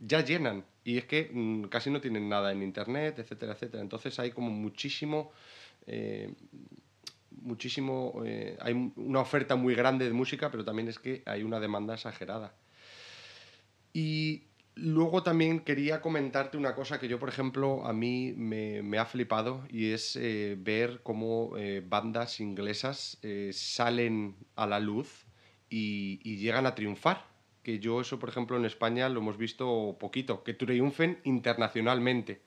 ya 0.00 0.24
llenan. 0.24 0.64
Y 0.82 0.96
es 0.98 1.04
que 1.04 1.30
mm, 1.32 1.64
casi 1.64 1.90
no 1.90 2.00
tienen 2.00 2.28
nada 2.28 2.52
en 2.52 2.62
internet, 2.62 3.18
etcétera, 3.18 3.52
etcétera. 3.52 3.82
Entonces 3.82 4.18
hay 4.18 4.30
como 4.30 4.50
muchísimo 4.50 5.30
eh, 5.86 6.32
muchísimo, 7.42 8.22
eh, 8.24 8.56
hay 8.60 8.92
una 8.96 9.20
oferta 9.20 9.56
muy 9.56 9.74
grande 9.74 10.04
de 10.04 10.12
música, 10.12 10.50
pero 10.50 10.64
también 10.64 10.88
es 10.88 10.98
que 10.98 11.22
hay 11.26 11.42
una 11.42 11.60
demanda 11.60 11.94
exagerada. 11.94 12.54
Y 13.92 14.44
luego 14.74 15.22
también 15.22 15.60
quería 15.60 16.00
comentarte 16.00 16.56
una 16.56 16.74
cosa 16.74 16.98
que 17.00 17.08
yo, 17.08 17.18
por 17.18 17.28
ejemplo, 17.28 17.86
a 17.86 17.92
mí 17.92 18.34
me, 18.36 18.98
ha 18.98 19.06
flipado 19.06 19.64
y 19.68 19.92
es 19.92 20.16
eh, 20.16 20.56
ver 20.58 21.00
cómo 21.02 21.52
bandas 21.88 22.40
inglesas 22.40 23.18
salen 23.52 24.36
a 24.56 24.66
la 24.66 24.80
luz 24.80 25.26
y, 25.68 26.20
y 26.22 26.36
llegan 26.36 26.66
a 26.66 26.74
triunfar 26.74 27.29
que 27.62 27.78
yo 27.78 28.00
eso, 28.00 28.18
por 28.18 28.28
ejemplo, 28.28 28.56
en 28.56 28.64
España 28.64 29.08
lo 29.08 29.20
hemos 29.20 29.36
visto 29.36 29.96
poquito, 29.98 30.42
que 30.42 30.54
triunfen 30.54 31.18
internacionalmente. 31.24 32.40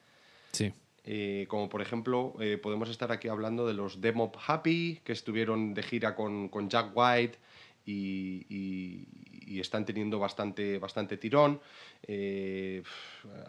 Sí. 0.51 0.74
Eh, 1.05 1.46
como 1.50 1.67
por 1.67 1.82
ejemplo, 1.82 2.34
eh, 2.39 2.58
podemos 2.58 2.89
estar 2.89 3.12
aquí 3.12 3.27
hablando 3.27 3.67
de 3.67 3.74
los 3.74 4.00
Demo 4.00 4.32
Happy, 4.48 5.01
que 5.03 5.12
estuvieron 5.12 5.74
de 5.74 5.84
gira 5.84 6.15
con, 6.15 6.48
con 6.48 6.70
Jack 6.70 6.91
White 6.96 7.38
y, 7.86 9.08
están 9.59 9.85
teniendo 9.85 10.19
bastante, 10.19 10.77
bastante 10.79 11.17
tirón. 11.17 11.59
Eh, 12.05 12.83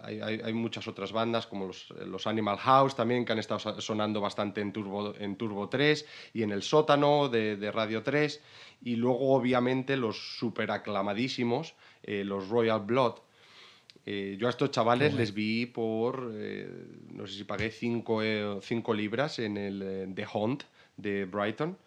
hay, 0.03 0.53
muchas 0.53 0.87
otras 0.89 1.13
bandas, 1.13 1.47
como 1.47 1.67
los, 1.67 2.27
Animal 2.27 2.59
House 2.59 2.95
también, 2.95 3.25
que 3.25 3.33
han 3.33 3.39
estado 3.39 3.81
sonando 3.81 4.21
bastante 4.21 4.61
en 4.61 4.73
Turbo, 4.73 5.15
en 5.19 5.37
Turbo 5.37 5.69
3 5.69 6.07
y 6.35 6.43
en 6.43 6.53
el 6.53 6.63
sótano 6.63 7.29
de, 7.29 7.57
de 7.57 7.73
Radio 7.73 8.03
3. 8.03 8.41
Y 8.83 8.97
luego, 8.97 9.35
obviamente, 9.35 9.97
los 9.97 10.39
super 10.39 10.71
aclamadísimos, 10.71 11.75
los 12.07 12.49
Royal 12.49 12.81
Blood, 12.81 13.15
eh, 14.07 14.37
yo 14.39 14.49
a 14.49 14.51
estos 14.51 14.71
chavales 14.71 15.15
les 15.15 15.33
vi 15.33 15.65
por, 15.65 16.33
eh, 16.35 16.69
no 17.13 17.27
sé 17.27 17.35
si 17.39 17.45
pagué 17.45 17.71
5 17.71 18.23
eh, 18.23 18.61
libras 18.95 19.39
en 19.39 19.57
el 19.57 20.13
The 20.15 20.27
Hunt 20.33 20.65
de 20.97 21.25
Brighton 21.25 21.79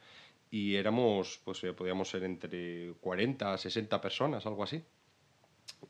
y 0.49 0.75
éramos, 0.75 1.41
pues 1.43 1.61
podíamos 1.75 2.09
ser 2.09 2.23
entre 2.23 2.93
40 3.01 3.53
a 3.53 3.57
60 3.57 3.99
personas, 4.01 4.45
algo 4.45 4.63
así. 4.63 4.83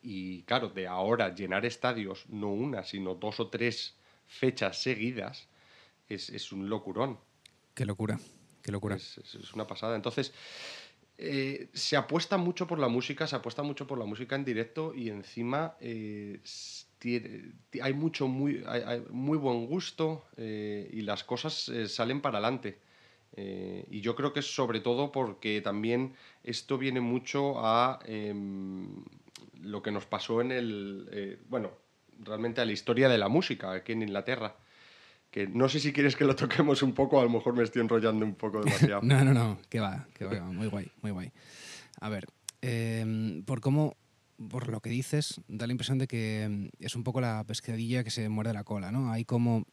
Y 0.01 0.43
claro, 0.43 0.69
de 0.69 0.87
ahora 0.87 1.33
llenar 1.33 1.65
estadios, 1.65 2.27
no 2.29 2.51
una, 2.51 2.83
sino 2.83 3.15
dos 3.15 3.39
o 3.39 3.49
tres 3.49 3.95
fechas 4.25 4.81
seguidas, 4.81 5.47
es, 6.09 6.29
es 6.29 6.51
un 6.51 6.69
locurón. 6.69 7.19
Qué 7.73 7.85
locura, 7.85 8.19
qué 8.63 8.71
locura. 8.71 8.95
Es, 8.95 9.17
es 9.17 9.53
una 9.53 9.67
pasada. 9.67 9.95
Entonces, 9.95 10.33
eh, 11.19 11.69
se 11.73 11.97
apuesta 11.97 12.37
mucho 12.37 12.67
por 12.67 12.77
la 12.77 12.87
música, 12.87 13.25
se 13.25 13.35
apuesta 13.35 13.63
mucho 13.63 13.87
por 13.87 13.97
la 13.97 14.05
música 14.05 14.35
en 14.35 14.45
directo 14.45 14.93
y 14.93 15.09
encima 15.09 15.75
eh, 15.79 16.39
hay 17.81 17.93
mucho 17.93 18.27
muy, 18.27 18.63
muy 19.09 19.37
buen 19.39 19.65
gusto 19.65 20.27
eh, 20.37 20.87
y 20.93 21.01
las 21.01 21.23
cosas 21.23 21.71
salen 21.87 22.21
para 22.21 22.37
adelante. 22.37 22.79
Y 23.35 24.01
yo 24.01 24.15
creo 24.15 24.33
que 24.33 24.39
es 24.39 24.55
sobre 24.55 24.79
todo 24.79 25.11
porque 25.11 25.61
también 25.61 26.15
esto 26.43 26.77
viene 26.77 27.01
mucho 27.01 27.63
a 27.63 27.99
em, 28.05 29.03
lo 29.61 29.83
que 29.83 29.91
nos 29.91 30.05
pasó 30.05 30.41
en 30.41 30.51
el, 30.51 31.39
bueno, 31.47 31.71
realmente 32.19 32.61
a 32.61 32.65
la 32.65 32.71
historia 32.71 33.09
de 33.09 33.17
la 33.17 33.27
música 33.27 33.71
aquí 33.73 33.91
en 33.91 34.01
Inglaterra 34.01 34.55
que 35.31 35.47
no 35.47 35.69
sé 35.69 35.79
si 35.79 35.93
quieres 35.93 36.15
que 36.15 36.25
lo 36.25 36.35
toquemos 36.43 36.81
un 36.83 36.93
poco, 36.93 37.19
a 37.19 37.23
lo 37.23 37.29
mejor 37.29 37.55
me 37.55 37.63
estoy 37.63 37.81
enrollando 37.81 38.25
un 38.25 38.35
poco 38.35 38.63
demasiado. 38.63 39.01
no, 39.03 39.23
no, 39.23 39.33
no, 39.33 39.59
que 39.69 39.79
va, 39.79 40.07
que 40.13 40.25
va, 40.25 40.39
muy 40.41 40.67
guay, 40.67 40.91
muy 41.01 41.11
guay. 41.11 41.31
A 41.99 42.09
ver, 42.09 42.25
em, 42.61 43.43
por 43.43 43.61
cómo, 43.61 43.95
por 44.49 44.69
lo 44.69 44.81
que 44.81 44.89
dices, 44.89 45.41
da 45.47 45.67
la 45.67 45.73
impresión 45.73 45.97
de 45.97 46.07
que 46.07 46.43
em, 46.43 46.69
es 46.79 46.95
un 46.95 47.03
poco 47.03 47.21
la 47.21 47.43
pescadilla 47.45 48.03
que 48.03 48.11
se 48.11 48.29
muerde 48.29 48.53
la 48.53 48.63
cola, 48.63 48.91
¿no? 48.91 49.11
Hay 49.11 49.25
como 49.25 49.65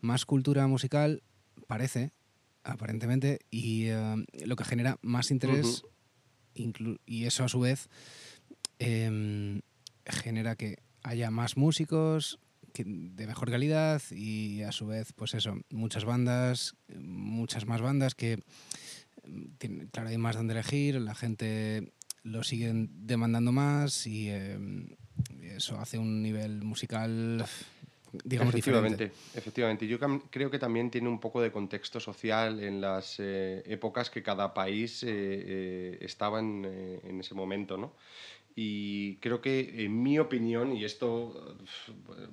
más 0.00 0.26
cultura 0.26 0.66
musical, 0.66 1.22
parece, 1.66 2.12
aparentemente, 2.64 3.40
y 3.50 3.86
em, 3.86 4.26
lo 4.44 4.56
que 4.56 4.64
genera 4.64 4.98
más 5.02 5.30
interés, 5.30 5.84
y 6.54 7.24
eso 7.24 7.44
a 7.44 7.48
su 7.48 7.60
vez 7.60 7.88
genera 10.06 10.56
que 10.56 10.78
haya 11.02 11.30
más 11.30 11.56
músicos, 11.56 12.38
de 12.74 13.26
mejor 13.26 13.50
calidad 13.50 14.00
y 14.10 14.62
a 14.62 14.72
su 14.72 14.86
vez, 14.86 15.12
pues 15.12 15.34
eso, 15.34 15.58
muchas 15.70 16.04
bandas, 16.04 16.76
muchas 16.96 17.66
más 17.66 17.80
bandas 17.80 18.14
que, 18.14 18.42
claro, 19.90 20.08
hay 20.08 20.18
más 20.18 20.36
donde 20.36 20.54
elegir, 20.54 21.00
la 21.00 21.14
gente 21.14 21.92
lo 22.22 22.42
siguen 22.42 22.90
demandando 23.06 23.52
más 23.52 24.06
y 24.06 24.28
em, 24.28 24.88
eso 25.42 25.78
hace 25.78 25.98
un 25.98 26.22
nivel 26.22 26.62
musical 26.62 27.44
digamos 28.24 28.54
efectivamente, 28.54 29.04
diferente. 29.04 29.38
Efectivamente, 29.38 29.86
yo 29.86 29.98
creo 30.30 30.50
que 30.50 30.58
también 30.58 30.90
tiene 30.90 31.08
un 31.08 31.20
poco 31.20 31.40
de 31.40 31.50
contexto 31.50 32.00
social 32.00 32.62
en 32.62 32.80
las 32.80 33.16
eh, 33.18 33.62
épocas 33.66 34.10
que 34.10 34.22
cada 34.22 34.54
país 34.54 35.02
eh, 35.02 35.08
eh, 35.10 35.98
estaba 36.00 36.40
en, 36.40 36.64
en, 37.04 37.20
ese 37.20 37.34
momento, 37.34 37.76
¿no? 37.76 37.92
Y 38.56 39.16
creo 39.16 39.40
que, 39.40 39.84
en 39.84 40.02
mi 40.02 40.18
opinión, 40.18 40.76
y 40.76 40.84
esto 40.84 41.56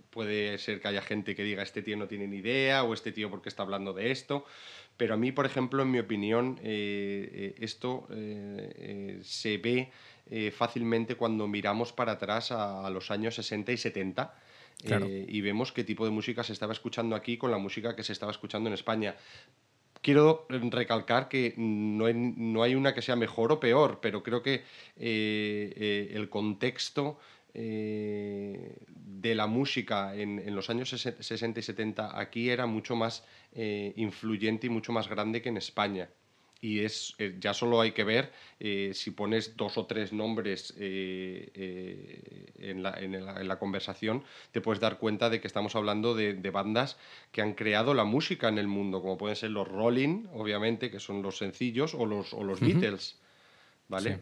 puede 0.10 0.58
ser 0.58 0.82
que 0.82 0.88
haya 0.88 1.02
gente 1.02 1.36
que 1.36 1.44
diga 1.44 1.64
este 1.64 1.84
tío 1.84 1.96
no 1.96 2.08
tiene 2.08 2.28
ni 2.28 2.38
idea 2.38 2.84
o 2.84 2.94
este 2.94 3.12
tío 3.12 3.30
porque 3.30 3.50
está 3.50 3.64
hablando 3.64 3.94
de 3.94 4.12
esto, 4.12 4.46
pero 4.98 5.14
a 5.14 5.18
mí, 5.18 5.32
por 5.32 5.46
ejemplo, 5.46 5.84
en 5.84 5.92
mi 5.92 6.00
opinión, 6.00 6.60
eh, 6.64 7.30
eh, 7.32 7.56
esto 7.60 8.08
eh, 8.12 9.20
se 9.24 9.58
ve 9.58 9.92
fácilmente 10.52 11.16
cuando 11.16 11.48
miramos 11.48 11.94
para 11.94 12.14
atrás 12.14 12.52
a, 12.52 12.90
los 12.90 13.12
años 13.12 13.36
60 13.36 13.72
y 13.72 13.78
70. 13.78 14.36
Y 14.84 15.42
vemos 15.42 15.72
qué 15.72 15.84
tipo 15.84 16.06
de 16.06 16.12
música 16.12 16.44
se 16.44 16.54
estaba 16.54 16.74
escuchando 16.74 17.16
aquí 17.16 17.38
con 17.38 17.52
la 17.52 17.58
música 17.58 17.96
que 17.96 18.04
se 18.04 18.14
estaba 18.14 18.32
escuchando 18.32 18.70
en 18.70 18.74
España. 18.74 19.16
Quiero 20.02 20.46
recalcar 20.50 21.28
que 21.28 21.56
no 21.58 22.06
hay, 22.64 22.76
una 22.76 22.94
que 22.94 23.02
sea 23.02 23.16
mejor 23.16 23.52
o 23.52 23.60
peor, 23.60 24.00
pero 24.02 24.24
creo 24.24 24.44
que 24.44 24.56
eh, 24.56 25.74
eh, 25.76 26.12
el 26.14 26.30
contexto 26.30 27.20
eh, 27.54 28.78
de 28.88 29.36
la 29.36 29.48
música 29.48 30.16
en, 30.16 30.56
los 30.56 30.70
años 30.70 30.90
60 30.92 31.60
y 31.60 31.64
70 31.64 32.20
aquí 32.20 32.50
era 32.50 32.68
mucho 32.68 32.96
más 32.96 33.26
influyente 33.96 34.68
y 34.68 34.70
mucho 34.70 34.92
más 34.92 35.08
grande 35.10 35.42
que 35.42 35.50
en 35.50 35.58
España 35.58 36.10
y 36.62 36.80
es 36.80 37.14
eh, 37.20 37.36
ya 37.40 37.54
solo 37.54 37.82
hay 37.82 37.92
que 37.92 38.04
ver 38.04 38.32
eh, 38.60 38.92
si 38.94 39.12
pones 39.12 39.56
dos 39.56 39.78
o 39.78 39.86
tres 39.86 40.14
nombres 40.14 40.74
eh, 40.78 42.52
en, 42.60 42.82
la, 42.84 43.60
conversación 43.60 44.24
te 44.52 44.62
puedes 44.62 44.80
dar 44.80 44.98
cuenta 44.98 45.30
de 45.30 45.40
que 45.40 45.48
estamos 45.48 45.76
hablando 45.76 46.16
de, 46.16 46.34
bandas 46.50 46.98
que 47.32 47.42
han 47.42 47.54
creado 47.54 47.94
la 47.94 48.04
música 48.04 48.48
en 48.48 48.58
el 48.58 48.68
mundo 48.68 49.02
como 49.02 49.18
pueden 49.18 49.36
ser 49.36 49.52
los 49.52 49.68
Rolling 49.68 50.26
obviamente 50.34 50.90
que 50.90 51.00
son 51.00 51.22
los 51.22 51.38
sencillos 51.38 51.94
o 51.94 52.06
los, 52.06 52.34
o 52.34 52.44
los 52.44 52.60
Beatles 52.60 53.20
vale 53.88 54.20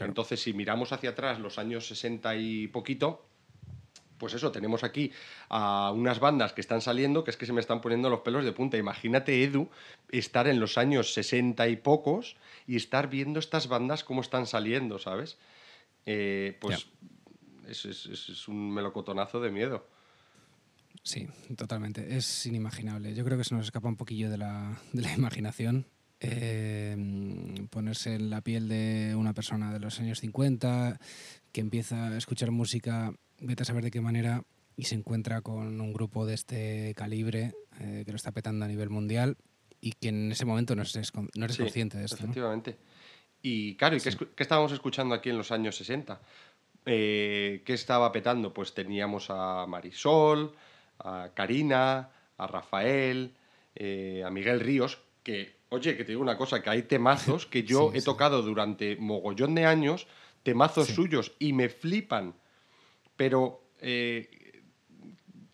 entonces 0.00 0.40
si 0.40 0.52
miramos 0.52 0.92
hacia 0.92 1.10
atrás 1.10 1.38
los 1.38 1.58
años 1.58 1.86
60 1.86 2.36
y 2.36 2.66
poquito 2.68 3.29
pues 4.20 4.34
eso, 4.34 4.52
tenemos 4.52 4.84
aquí 4.84 5.10
a 5.48 5.90
unas 5.92 6.20
bandas 6.20 6.52
que 6.52 6.60
están 6.60 6.80
saliendo 6.80 7.24
que 7.24 7.32
es 7.32 7.36
que 7.36 7.46
se 7.46 7.52
me 7.52 7.60
están 7.60 7.80
poniendo 7.80 8.08
los 8.08 8.20
pelos 8.20 8.44
de 8.44 8.52
punta. 8.52 8.76
Imagínate, 8.76 9.42
Edu, 9.42 9.68
estar 10.10 10.46
en 10.46 10.60
los 10.60 10.78
años 10.78 11.12
60 11.14 11.66
y 11.66 11.76
pocos 11.76 12.36
y 12.68 12.76
estar 12.76 13.10
viendo 13.10 13.40
estas 13.40 13.66
bandas 13.66 14.04
cómo 14.04 14.20
están 14.20 14.46
saliendo, 14.46 15.00
¿sabes? 15.00 15.38
Eh, 16.06 16.56
pues 16.60 16.86
es, 17.66 18.48
un 18.48 18.72
melocotonazo 18.72 19.40
de 19.40 19.50
miedo. 19.50 19.86
Sí, 21.02 21.26
totalmente. 21.56 22.16
Es 22.16 22.46
inimaginable. 22.46 23.14
Yo 23.14 23.24
creo 23.24 23.38
que 23.38 23.44
se 23.44 23.54
nos 23.54 23.64
escapa 23.64 23.88
un 23.88 23.96
poquillo 23.96 24.30
de 24.30 24.38
la, 24.38 24.78
imaginación. 25.16 25.86
Eh, 26.22 26.94
ponerse 27.70 28.14
en 28.16 28.28
la 28.28 28.42
piel 28.42 28.68
de 28.68 29.14
una 29.16 29.32
persona 29.32 29.72
de 29.72 29.80
los 29.80 29.98
años 30.00 30.20
50 30.20 31.00
que 31.50 31.60
empieza 31.62 32.08
a 32.08 32.16
escuchar 32.18 32.50
música 32.50 33.14
vete 33.40 33.62
a 33.62 33.66
saber 33.66 33.84
de 33.84 33.90
qué 33.90 34.00
manera 34.00 34.42
y 34.76 34.84
se 34.84 34.94
encuentra 34.94 35.42
con 35.42 35.80
un 35.80 35.92
grupo 35.92 36.26
de 36.26 36.34
este 36.34 36.94
calibre 36.96 37.52
eh, 37.80 38.02
que 38.04 38.12
lo 38.12 38.16
está 38.16 38.32
petando 38.32 38.64
a 38.64 38.68
nivel 38.68 38.90
mundial 38.90 39.36
y 39.80 39.92
que 39.92 40.08
en 40.08 40.32
ese 40.32 40.44
momento 40.44 40.74
no 40.74 40.82
eres, 40.82 41.12
no 41.14 41.44
eres 41.44 41.56
consciente 41.56 41.98
de 41.98 42.04
esto. 42.04 42.16
Efectivamente. 42.16 42.78
Y 43.42 43.76
claro, 43.76 43.96
¿y 43.96 44.00
qué, 44.00 44.10
estábamos 44.36 44.72
escuchando 44.72 45.14
aquí 45.14 45.30
en 45.30 45.38
los 45.38 45.50
años 45.50 45.76
60? 45.76 46.20
Eh, 46.86 47.62
¿Qué 47.64 47.72
estaba 47.72 48.12
petando? 48.12 48.52
Pues 48.52 48.74
teníamos 48.74 49.28
a 49.30 49.66
Marisol, 49.66 50.54
a 50.98 51.30
Karina, 51.34 52.10
a 52.36 52.46
Rafael, 52.46 53.34
eh, 53.74 54.22
a 54.24 54.30
Miguel 54.30 54.60
Ríos, 54.60 54.98
que, 55.22 55.56
oye, 55.70 55.96
que 55.96 56.04
te 56.04 56.12
digo 56.12 56.22
una 56.22 56.36
cosa, 56.36 56.62
que 56.62 56.70
hay 56.70 56.82
temazos 56.82 57.46
que 57.50 57.62
yo 57.62 57.92
he 57.94 58.02
tocado 58.02 58.42
durante 58.42 58.96
mogollón 58.96 59.54
de 59.54 59.66
años, 59.66 60.06
temazos 60.42 60.88
suyos, 60.88 61.32
y 61.38 61.52
me 61.52 61.68
flipan 61.68 62.34
pero 63.20 63.60
eh, 63.82 64.30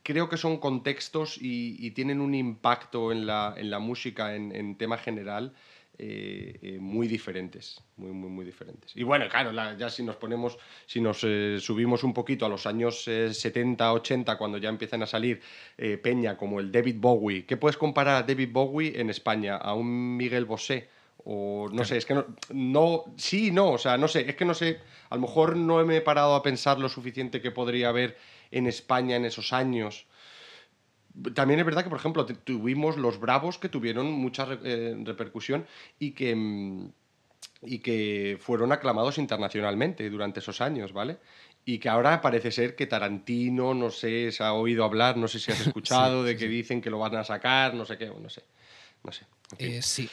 creo 0.05 0.29
que 0.29 0.37
son 0.37 0.59
contextos 0.59 1.37
y, 1.41 1.91
tienen 1.91 2.21
un 2.21 2.33
impacto 2.33 3.11
en 3.11 3.27
la, 3.27 3.79
música 3.81 4.37
en, 4.37 4.79
tema 4.79 4.99
general 4.99 5.53
eh, 5.99 6.61
eh, 6.63 6.79
muy 6.79 7.09
diferentes, 7.09 7.83
muy, 7.97 8.13
muy, 8.13 8.31
muy 8.31 8.45
diferentes. 8.45 8.97
Y 8.97 9.03
bueno, 9.03 9.29
claro, 9.29 9.51
ya 9.77 9.91
si 9.91 10.05
nos 10.05 10.15
ponemos, 10.15 10.57
si 10.87 11.01
nos 11.01 11.19
subimos 11.19 12.05
un 12.05 12.15
poquito 12.15 12.47
a 12.47 12.49
los 12.49 12.67
años 12.67 13.03
70, 13.03 13.93
80, 13.95 14.39
cuando 14.39 14.59
ya 14.59 14.69
empiezan 14.69 15.03
a 15.03 15.07
salir 15.07 15.41
Peña 16.05 16.37
como 16.37 16.61
el 16.61 16.71
David 16.71 16.99
Bowie, 17.01 17.47
¿qué 17.47 17.57
puedes 17.57 17.77
comparar 17.77 18.23
a 18.23 18.27
David 18.29 18.51
Bowie 18.53 19.01
en 19.01 19.11
España? 19.11 19.57
¿A 19.57 19.75
un 19.75 20.17
Miguel 20.17 20.45
Bosé? 20.45 20.89
O 21.29 21.69
no 21.73 21.85
sé, 21.85 21.97
es 21.97 22.07
que 22.07 22.15
no, 22.15 22.25
no, 22.51 23.05
sí, 23.17 23.51
no, 23.51 23.73
o 23.73 23.79
sea, 23.79 23.99
no 23.99 24.07
sé, 24.07 24.31
es 24.31 24.37
que 24.37 24.45
no 24.45 24.55
sé, 24.55 24.81
a 25.11 25.17
lo 25.17 25.23
mejor 25.23 25.57
no 25.57 25.85
me 25.85 25.97
he 25.97 26.01
parado 26.01 26.35
a 26.37 26.43
pensar 26.43 26.79
lo 26.79 26.89
suficiente 26.89 27.41
que 27.41 27.51
podría 27.51 27.89
haber 27.89 28.17
en 28.53 28.69
España 28.69 29.17
en 29.17 29.25
esos 29.25 29.53
años 29.53 30.07
también 31.35 31.61
es 31.61 31.67
verdad 31.67 31.83
que, 31.83 31.91
por 31.91 31.99
ejemplo, 31.99 32.27
tuvimos 32.27 32.97
los 32.97 33.19
Bravos 33.19 33.59
que 33.59 33.69
tuvieron 33.69 34.11
mucha 34.13 34.47
eh, 34.65 34.97
repercusión 35.03 35.67
y 35.99 36.13
que, 36.13 36.35
mm, 36.35 36.91
y 37.63 37.79
que 37.79 38.39
fueron 38.41 38.73
aclamados 38.73 39.19
internacionalmente 39.19 40.09
durante 40.11 40.41
esos 40.41 40.61
años, 40.61 40.93
¿vale? 40.93 41.19
Y 41.65 41.79
que 41.79 41.89
ahora 41.89 42.21
parece 42.21 42.53
ser 42.53 42.77
que 42.77 42.87
Tarantino, 42.87 43.75
no 43.75 43.91
sé, 43.91 44.31
se 44.31 44.45
ha 44.45 44.53
oído 44.53 44.85
hablar, 44.85 45.17
no 45.17 45.27
sé 45.27 45.39
si 45.39 45.51
has 45.51 45.61
escuchado, 45.67 46.23
de 46.23 46.37
que 46.37 46.49
dicen 46.49 46.81
que 46.81 46.91
lo 46.91 46.99
van 46.99 47.17
a 47.17 47.25
sacar, 47.25 47.75
no 47.75 47.85
sé 47.85 47.97
qué, 47.97 48.07
no 48.07 48.29
sé. 48.29 48.43
No 49.03 49.13
sé. 49.13 49.25
Eh, 49.59 49.81
sí, 49.83 50.09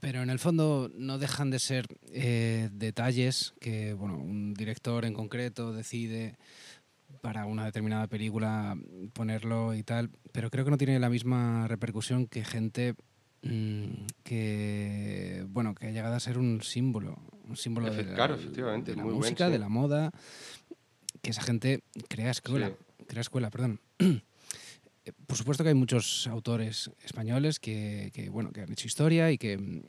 pero 0.00 0.22
en 0.22 0.30
el 0.30 0.38
fondo 0.38 0.90
no 0.94 1.18
dejan 1.18 1.50
de 1.50 1.58
ser 1.58 1.86
eh, 2.12 2.68
detalles 2.72 3.54
que, 3.60 3.94
bueno, 3.94 4.16
un 4.16 4.54
director 4.54 5.04
en 5.04 5.14
concreto 5.14 5.72
decide 5.72 6.36
para 7.20 7.46
una 7.46 7.64
determinada 7.64 8.06
película 8.06 8.76
ponerlo 9.12 9.74
y 9.74 9.82
tal, 9.82 10.10
pero 10.32 10.50
creo 10.50 10.64
que 10.64 10.70
no 10.70 10.78
tiene 10.78 10.98
la 10.98 11.10
misma 11.10 11.68
repercusión 11.68 12.26
que 12.26 12.44
gente 12.44 12.94
mm, 13.42 14.06
que 14.24 15.44
bueno 15.48 15.74
que 15.74 15.88
ha 15.88 15.90
llegado 15.90 16.14
a 16.14 16.20
ser 16.20 16.38
un 16.38 16.62
símbolo, 16.62 17.18
un 17.44 17.56
símbolo 17.56 17.90
de, 17.90 18.00
efectivamente, 18.00 18.96
la 18.96 19.04
música, 19.04 19.50
de 19.50 19.58
la 19.58 19.68
moda, 19.68 20.10
que 21.20 21.30
esa 21.30 21.42
gente 21.42 21.82
crea 22.08 22.30
escuela, 22.30 22.72
crea 23.06 23.20
escuela, 23.20 23.50
perdón. 23.50 23.80
Por 25.26 25.36
supuesto 25.36 25.64
que 25.64 25.70
hay 25.70 25.74
muchos 25.74 26.26
autores 26.28 26.90
españoles 27.04 27.58
que, 27.58 28.28
bueno 28.30 28.52
que 28.52 28.60
han 28.60 28.72
hecho 28.72 28.86
historia 28.86 29.32
y 29.32 29.38
que 29.38 29.82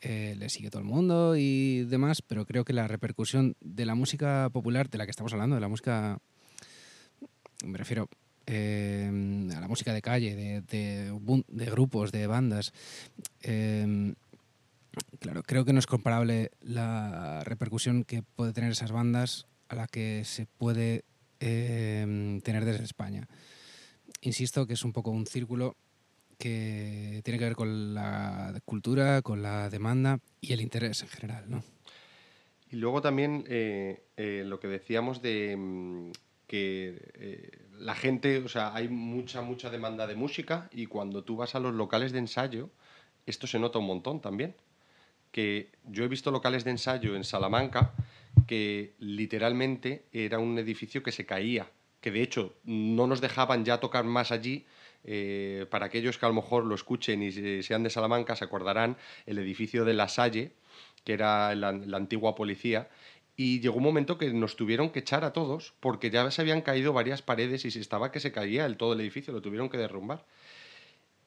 eh, 0.00 0.34
le 0.36 0.48
sigue 0.48 0.70
todo 0.70 0.80
el 0.80 0.88
mundo 0.88 1.36
y 1.36 1.84
demás, 1.84 2.20
pero 2.20 2.44
creo 2.44 2.64
que 2.64 2.72
la 2.72 2.88
repercusión 2.88 3.56
de 3.60 3.86
la 3.86 3.94
música 3.94 4.50
popular 4.52 4.90
de 4.90 4.98
la 4.98 5.04
que 5.04 5.10
estamos 5.10 5.32
hablando, 5.32 5.54
de 5.54 5.60
la 5.60 5.68
música 5.68 6.18
me 7.64 7.78
refiero 7.78 8.08
em, 8.46 9.50
a 9.52 9.60
la 9.60 9.68
música 9.68 9.92
de 9.92 10.02
calle, 10.02 10.34
de, 10.34 10.60
de, 10.62 11.70
grupos, 11.70 12.12
de 12.12 12.26
bandas. 12.26 12.72
Em, 13.42 14.14
claro, 15.20 15.42
creo 15.42 15.64
que 15.64 15.72
no 15.72 15.78
es 15.78 15.86
comparable 15.86 16.50
la 16.60 17.42
repercusión 17.44 18.04
que 18.04 18.22
puede 18.22 18.52
tener 18.52 18.72
esas 18.72 18.92
bandas 18.92 19.46
a 19.68 19.74
la 19.74 19.86
que 19.86 20.24
se 20.24 20.46
puede 20.46 21.04
em, 21.40 22.40
tener 22.40 22.64
desde 22.64 22.84
España. 22.84 23.28
Insisto 24.26 24.66
que 24.66 24.72
es 24.72 24.84
un 24.84 24.92
poco 24.92 25.12
un 25.12 25.24
círculo 25.24 25.76
que 26.36 27.20
tiene 27.22 27.38
que 27.38 27.44
ver 27.44 27.54
con 27.54 27.94
la 27.94 28.60
cultura, 28.64 29.22
con 29.22 29.40
la 29.40 29.70
demanda 29.70 30.18
y 30.40 30.52
el 30.52 30.60
interés 30.60 31.02
en 31.02 31.08
general, 31.08 31.44
¿no? 31.48 31.62
Y 32.72 32.76
luego 32.76 33.00
también 33.00 33.44
eh, 33.48 34.02
eh, 34.16 34.42
lo 34.44 34.58
que 34.58 34.66
decíamos 34.66 35.22
de, 35.22 36.10
que 36.48 37.00
eh, 37.14 37.50
la 37.78 37.94
gente, 37.94 38.38
o 38.38 38.48
sea, 38.48 38.74
hay 38.74 38.88
mucha, 38.88 39.42
mucha 39.42 39.70
demanda 39.70 40.08
de 40.08 40.16
música 40.16 40.68
y 40.72 40.86
cuando 40.86 41.22
tú 41.22 41.36
vas 41.36 41.54
a 41.54 41.60
los 41.60 41.72
locales 41.72 42.10
de 42.10 42.18
ensayo, 42.18 42.70
esto 43.26 43.46
se 43.46 43.60
nota 43.60 43.78
un 43.78 43.86
montón 43.86 44.20
también. 44.20 44.56
Que 45.30 45.70
yo 45.84 46.02
he 46.02 46.08
visto 46.08 46.32
locales 46.32 46.64
de 46.64 46.72
ensayo 46.72 47.14
en 47.14 47.22
Salamanca 47.22 47.94
que 48.48 48.94
literalmente 48.98 50.06
era 50.12 50.40
un 50.40 50.58
edificio 50.58 51.04
que 51.04 51.12
se 51.12 51.26
caía, 51.26 51.70
que 52.06 52.12
de 52.12 52.22
hecho 52.22 52.54
no 52.62 53.08
nos 53.08 53.20
dejaban 53.20 53.64
ya 53.64 53.80
tocar 53.80 54.04
más 54.04 54.30
allí. 54.30 54.64
Eh, 55.02 55.66
para 55.70 55.86
aquellos 55.86 56.18
que 56.18 56.26
a 56.26 56.28
lo 56.28 56.36
mejor 56.36 56.64
lo 56.64 56.76
escuchen 56.76 57.20
y 57.20 57.32
sean 57.64 57.82
de 57.82 57.90
Salamanca, 57.90 58.36
se 58.36 58.44
acordarán 58.44 58.96
el 59.26 59.38
edificio 59.38 59.84
de 59.84 59.92
La 59.92 60.06
Salle, 60.06 60.52
que 61.02 61.14
era 61.14 61.52
la 61.56 61.96
antigua 61.96 62.36
policía, 62.36 62.88
y 63.34 63.58
llegó 63.58 63.78
un 63.78 63.82
momento 63.82 64.18
que 64.18 64.32
nos 64.32 64.54
tuvieron 64.54 64.90
que 64.90 65.00
echar 65.00 65.24
a 65.24 65.32
todos 65.32 65.74
porque 65.80 66.10
ya 66.10 66.30
se 66.30 66.42
habían 66.42 66.62
caído 66.62 66.92
varias 66.92 67.22
paredes 67.22 67.64
y 67.64 67.72
se 67.72 67.80
estaba 67.80 68.12
que 68.12 68.20
se 68.20 68.30
caía 68.30 68.66
el 68.66 68.76
todo 68.76 68.92
el 68.92 69.00
edificio, 69.00 69.32
lo 69.32 69.42
tuvieron 69.42 69.68
que 69.68 69.76
derrumbar. 69.76 70.24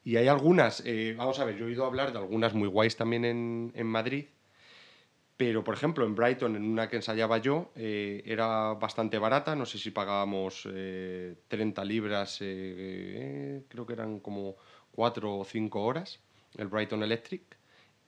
Y 0.05 0.15
hay 0.15 0.29
algunas, 0.29 0.81
eh, 0.85 1.13
vamos 1.17 1.39
a 1.39 1.43
ver, 1.43 1.57
yo 1.57 1.65
he 1.65 1.67
oído 1.67 1.85
hablar 1.85 2.13
de 2.13 2.19
algunas 2.19 2.53
muy 2.53 2.69
guays 2.69 2.95
también 2.95 3.25
en, 3.25 3.73
en 3.75 3.87
Madrid, 3.87 4.27
pero 5.39 5.63
por 5.63 5.73
ejemplo 5.73 6.05
en 6.05 6.15
Brighton, 6.15 6.57
en 6.57 6.65
una 6.65 6.89
que 6.89 6.97
ensayaba 6.97 7.37
yo, 7.37 7.71
eh, 7.73 8.21
era 8.25 8.73
bastante 8.73 9.17
barata, 9.17 9.55
no 9.55 9.65
sé 9.65 9.77
si 9.77 9.89
pagábamos 9.89 10.63
30 10.63 11.81
eh, 11.81 11.85
libras, 11.85 12.39
creo 12.39 13.85
que 13.85 13.93
eran 13.93 14.19
como 14.19 14.57
4 14.91 15.37
o 15.37 15.45
5 15.45 15.81
horas, 15.81 16.19
el 16.57 16.67
Brighton 16.67 17.03
Electric, 17.03 17.57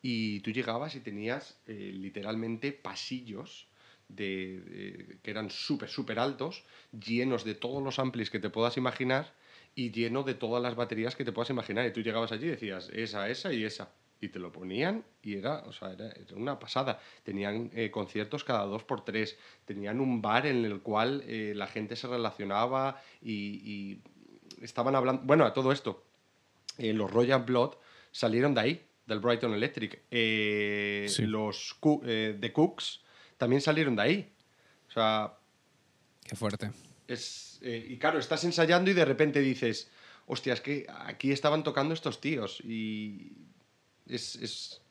y 0.01 0.41
tú 0.41 0.51
llegabas 0.51 0.93
y 0.95 0.99
tenías 0.99 1.57
literalmente 1.67 2.73
pasillos 2.73 3.69
de, 4.09 5.17
que 5.23 5.31
eran 5.31 5.51
súper, 5.51 5.87
súper 5.87 6.19
altos, 6.19 6.65
llenos 6.91 7.45
de 7.45 7.55
todos 7.55 7.81
los 7.81 7.97
amplis 7.97 8.29
que 8.29 8.39
te 8.39 8.49
puedas 8.49 8.75
imaginar 8.75 9.33
y 9.73 9.91
lleno 9.91 10.23
de 10.23 10.33
todas 10.33 10.61
las 10.61 10.75
baterías 10.75 11.15
que 11.15 11.23
te 11.23 11.31
puedas 11.31 11.49
imaginar. 11.49 11.85
Y 11.85 11.93
tú 11.93 12.01
llegabas 12.01 12.33
allí 12.33 12.47
y 12.47 12.49
decías, 12.49 12.89
esa, 12.91 13.29
esa 13.29 13.53
y 13.53 13.63
esa. 13.63 13.93
Y 14.23 14.29
te 14.29 14.37
lo 14.37 14.51
ponían 14.51 15.03
y 15.23 15.35
era, 15.35 15.63
o 15.65 15.73
sea, 15.73 15.91
era, 15.93 16.13
una 16.35 16.59
pasada. 16.59 16.99
Tenían 17.23 17.71
eh, 17.73 17.89
conciertos 17.89 18.43
cada 18.43 18.65
dos 18.65 18.83
por 18.83 19.03
tres. 19.03 19.35
Tenían 19.65 19.99
un 19.99 20.21
bar 20.21 20.45
en 20.45 20.63
el 20.63 20.81
cual 20.81 21.23
eh, 21.25 21.53
la 21.55 21.65
gente 21.65 21.95
se 21.95 22.07
relacionaba 22.07 23.01
y, 23.19 23.99
estaban 24.61 24.95
hablando... 24.95 25.23
Bueno, 25.25 25.43
a 25.43 25.53
todo 25.53 25.71
esto, 25.71 26.05
eh, 26.77 26.93
los 26.93 27.09
Royal 27.09 27.41
Blood 27.43 27.77
salieron 28.11 28.53
de 28.53 28.61
ahí, 28.61 28.85
del 29.07 29.19
Brighton 29.19 29.55
Electric. 29.55 30.03
Los 31.17 31.79
The 31.81 32.53
Cooks 32.53 33.01
también 33.37 33.61
salieron 33.61 33.95
de 33.95 34.01
ahí. 34.03 34.33
O 34.87 34.91
sea. 34.91 35.33
Qué 36.23 36.35
fuerte. 36.35 36.69
Es, 37.07 37.59
y 37.63 37.97
claro, 37.97 38.19
estás 38.19 38.43
ensayando 38.43 38.91
y 38.91 38.93
de 38.93 39.03
repente 39.03 39.39
dices, 39.39 39.89
hostia, 40.27 40.53
es 40.53 40.61
que 40.61 40.85
aquí 40.87 41.31
estaban 41.31 41.63
tocando 41.63 41.95
estos 41.95 42.21
tíos. 42.21 42.61
Y 42.63 43.31
es, 44.15 44.35
es, 44.35 44.81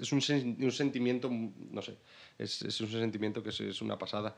es, 0.00 0.12
un, 0.12 0.18
un, 0.60 0.72
sentimiento, 0.72 1.30
no 1.30 1.82
sé, 1.82 1.96
es, 2.38 2.80
un 2.80 2.90
sentimiento 2.90 3.42
que 3.42 3.50
es, 3.50 3.82
una 3.82 3.98
pasada. 3.98 4.36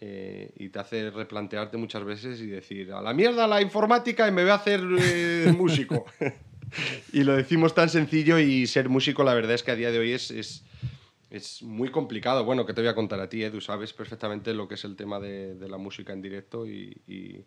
Eh, 0.00 0.52
y 0.56 0.68
te 0.68 0.78
hace 0.78 1.10
replantearte 1.10 1.76
muchas 1.76 2.04
veces 2.04 2.40
y 2.40 2.46
decir, 2.46 2.92
a 2.92 3.02
la 3.02 3.12
mierda 3.12 3.48
la 3.48 3.60
informática 3.60 4.28
y 4.28 4.30
me 4.30 4.42
voy 4.42 4.52
a 4.52 4.54
hacer 4.54 4.80
eh, 5.00 5.52
músico. 5.56 6.06
y 7.12 7.24
lo 7.24 7.34
decimos 7.34 7.74
tan 7.74 7.88
sencillo 7.88 8.38
y 8.38 8.66
ser 8.68 8.88
músico 8.88 9.24
la 9.24 9.34
verdad 9.34 9.54
es 9.54 9.64
que 9.64 9.72
a 9.72 9.76
día 9.76 9.90
de 9.90 9.98
hoy 9.98 10.12
es, 10.12 10.30
es 11.30 11.62
muy 11.62 11.90
complicado. 11.90 12.44
Bueno, 12.44 12.66
que 12.66 12.74
te 12.74 12.80
voy 12.80 12.88
a 12.88 12.94
contar 12.94 13.20
a 13.20 13.28
ti, 13.28 13.42
Edu? 13.42 13.60
Sabes 13.60 13.92
perfectamente 13.92 14.52
lo 14.52 14.66
que 14.66 14.74
es 14.74 14.84
el 14.84 14.96
tema 14.96 15.20
de, 15.20 15.56
la 15.68 15.78
música 15.78 16.12
en 16.12 16.20
directo 16.20 16.66
y, 16.66 17.44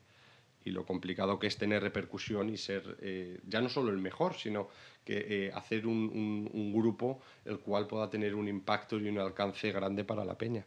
lo 0.72 0.86
complicado 0.86 1.40
que 1.40 1.48
es 1.48 1.58
tener 1.58 1.82
repercusión 1.82 2.50
y 2.50 2.58
ser 2.58 2.98
eh, 3.02 3.40
ya 3.48 3.62
no 3.62 3.70
solo 3.70 3.92
el 3.92 3.98
mejor, 3.98 4.36
sino 4.36 4.70
que 5.04 5.26
eh, 5.28 5.52
hacer 5.54 5.86
un, 5.86 6.72
grupo 6.74 7.22
el 7.46 7.60
cual 7.60 7.88
pueda 7.88 8.10
tener 8.10 8.36
un 8.36 8.48
impacto 8.48 9.00
y 9.00 9.08
un 9.08 9.20
alcance 9.20 9.72
grande 9.72 10.04
para 10.04 10.26
la 10.26 10.38
peña. 10.38 10.66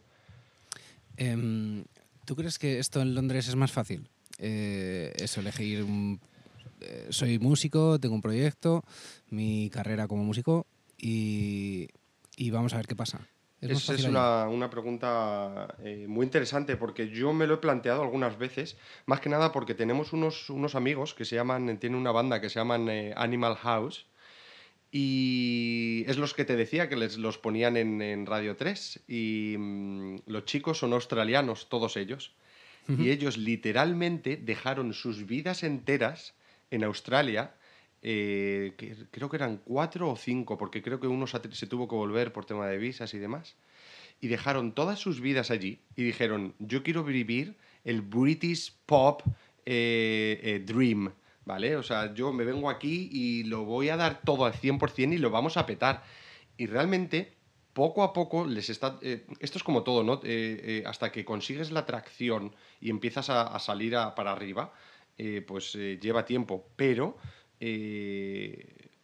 Em, 1.17 1.83
¿Tú 2.25 2.35
crees 2.35 2.59
que 2.59 2.79
esto 2.79 3.01
en 3.01 3.15
Londres 3.15 3.47
es 3.47 3.55
más 3.55 3.71
fácil? 3.71 4.09
Eh, 4.37 5.13
eso, 5.15 5.39
elegir 5.39 5.83
un... 5.83 6.19
soy 7.09 7.39
músico, 7.39 7.99
tengo 7.99 8.15
un 8.15 8.21
proyecto, 8.21 8.83
mi 9.29 9.69
carrera 9.69 10.07
como 10.07 10.23
músico 10.23 10.67
y 10.97 11.87
y 12.37 12.51
vamos 12.51 12.73
a 12.73 12.77
ver 12.77 12.87
qué 12.87 12.95
pasa. 12.95 13.27
Es, 13.59 13.89
es 13.89 14.03
una, 14.03 14.47
una, 14.47 14.69
pregunta 14.69 15.75
eh, 15.83 16.05
muy 16.07 16.25
interesante 16.25 16.77
porque 16.77 17.09
yo 17.09 17.33
me 17.33 17.47
lo 17.47 17.55
he 17.55 17.57
planteado 17.57 18.03
algunas 18.03 18.37
veces, 18.37 18.77
más 19.07 19.19
que 19.19 19.29
nada 19.29 19.51
porque 19.51 19.73
tenemos 19.73 20.13
unos, 20.13 20.51
unos 20.51 20.75
amigos 20.75 21.15
que 21.15 21.25
se 21.25 21.35
llaman, 21.35 21.79
tienen 21.79 21.97
una 21.97 22.11
banda 22.11 22.39
que 22.39 22.49
se 22.49 22.59
llaman 22.59 22.87
eh, 22.87 23.13
Animal 23.17 23.55
House 23.55 24.05
y 24.91 26.05
es 26.07 26.17
los 26.17 26.35
que 26.35 26.45
te 26.45 26.55
decía 26.55 26.87
que 26.87 26.95
les 26.95 27.17
los 27.17 27.39
ponían 27.39 27.77
en, 27.77 27.99
en 28.01 28.27
Radio 28.27 28.55
3 28.55 29.01
y 29.07 29.55
mm, 29.57 30.17
los 30.27 30.45
chicos 30.45 30.77
son 30.77 30.93
australianos, 30.93 31.67
todos 31.67 31.97
ellos, 31.97 32.33
y 32.87 33.09
ellos 33.09 33.37
literalmente 33.37 34.37
dejaron 34.37 34.93
sus 34.93 35.25
vidas 35.25 35.63
enteras 35.63 36.35
en 36.71 36.85
Australia 36.85 37.53
eh, 38.09 38.71
creo 39.11 39.29
que 39.29 39.35
eran 39.35 39.57
cuatro 39.57 40.09
o 40.09 40.15
cinco, 40.15 40.57
porque 40.57 40.81
creo 40.81 40.97
que 40.97 41.07
uno 41.07 41.27
se, 41.27 41.39
tuvo 41.67 41.89
que 41.89 41.95
volver 41.95 42.31
por 42.31 42.45
tema 42.45 42.65
de 42.65 42.77
visas 42.77 43.13
y 43.13 43.17
demás, 43.17 43.57
y 44.21 44.29
dejaron 44.29 44.71
todas 44.71 44.97
sus 44.97 45.19
vidas 45.19 45.51
allí 45.51 45.81
y 45.97 46.03
dijeron, 46.03 46.55
yo 46.57 46.83
quiero 46.83 47.03
vivir 47.03 47.57
el 47.83 48.01
British 48.01 48.73
Pop 48.85 49.23
eh, 49.65 50.39
eh, 50.41 50.63
Dream, 50.65 51.11
¿vale? 51.43 51.75
O 51.75 51.83
sea, 51.83 52.13
yo 52.13 52.31
me 52.31 52.45
vengo 52.45 52.69
aquí 52.69 53.09
y 53.11 53.43
lo 53.43 53.65
voy 53.65 53.89
a 53.89 53.97
dar 53.97 54.21
todo 54.21 54.45
al 54.45 54.53
100% 54.53 55.13
y 55.13 55.17
lo 55.17 55.29
vamos 55.29 55.57
a 55.57 55.65
petar. 55.65 56.01
Y 56.55 56.67
realmente, 56.67 57.33
poco 57.73 58.03
a 58.03 58.13
poco 58.13 58.47
les 58.47 58.69
está... 58.69 58.99
Esto 59.01 59.57
es 59.57 59.63
como 59.65 59.83
todo, 59.83 60.05
¿no? 60.05 60.21
Hasta 60.85 61.11
que 61.11 61.25
consigues 61.25 61.71
la 61.71 61.85
tracción 61.85 62.55
y 62.79 62.89
empiezas 62.89 63.29
a, 63.29 63.59
salir 63.59 63.97
para 64.15 64.31
arriba, 64.31 64.73
pues 65.45 65.73
lleva 65.73 66.23
tiempo. 66.23 66.69
Pero 66.77 67.17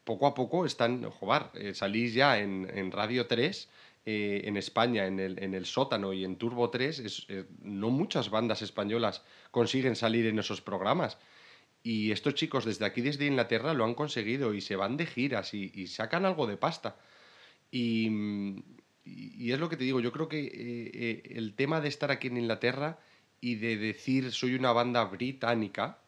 poco 0.03 0.27
a 0.27 0.33
poco 0.33 0.65
están, 0.65 1.09
joder, 1.09 1.75
salís 1.75 2.13
ya 2.13 2.39
en, 2.39 2.69
en 2.73 2.91
Radio 2.91 3.27
3 3.27 3.69
eh, 4.05 4.41
en 4.43 4.57
España, 4.57 5.07
en 5.07 5.17
el, 5.21 5.41
en 5.41 5.53
el, 5.53 5.65
sótano 5.65 6.11
y 6.11 6.25
en 6.25 6.35
Turbo 6.35 6.69
3, 6.69 6.99
es, 6.99 7.25
eh, 7.29 7.45
no 7.61 7.89
muchas 7.89 8.29
bandas 8.29 8.61
españolas 8.61 9.23
consiguen 9.49 9.95
salir 9.95 10.25
en 10.25 10.39
esos 10.39 10.59
programas. 10.59 11.17
Y 11.83 12.11
estos 12.11 12.35
chicos 12.35 12.65
desde 12.65 12.83
aquí, 12.85 12.99
desde 12.99 13.27
Inglaterra, 13.27 13.73
lo 13.73 13.85
han 13.85 13.93
conseguido 13.93 14.53
y 14.53 14.59
se 14.59 14.75
van 14.75 14.97
de 14.97 15.05
giras 15.05 15.53
y, 15.53 15.87
sacan 15.87 16.25
algo 16.25 16.47
de 16.47 16.57
pasta. 16.57 16.97
Y, 17.71 18.07
es 19.05 19.59
lo 19.59 19.69
que 19.69 19.77
te 19.77 19.85
digo, 19.85 20.01
yo 20.01 20.11
creo 20.11 20.27
que 20.27 20.51
eh, 20.53 21.23
el 21.35 21.53
tema 21.55 21.79
de 21.79 21.87
estar 21.87 22.11
aquí 22.11 22.27
en 22.27 22.37
Inglaterra 22.37 22.99
y 23.39 23.55
de 23.55 23.77
decir 23.77 24.33
soy 24.33 24.55
una 24.55 24.73
banda 24.73 25.05
británica 25.05 25.99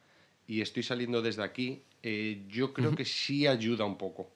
y 0.48 0.62
estoy 0.62 0.84
saliendo 0.84 1.22
desde 1.22 1.44
aquí, 1.44 1.84
yo 2.48 2.74
creo 2.74 2.96
que 2.96 3.06
sí 3.06 3.48
ayuda 3.48 3.86
un 3.86 3.98
poco. 3.98 4.32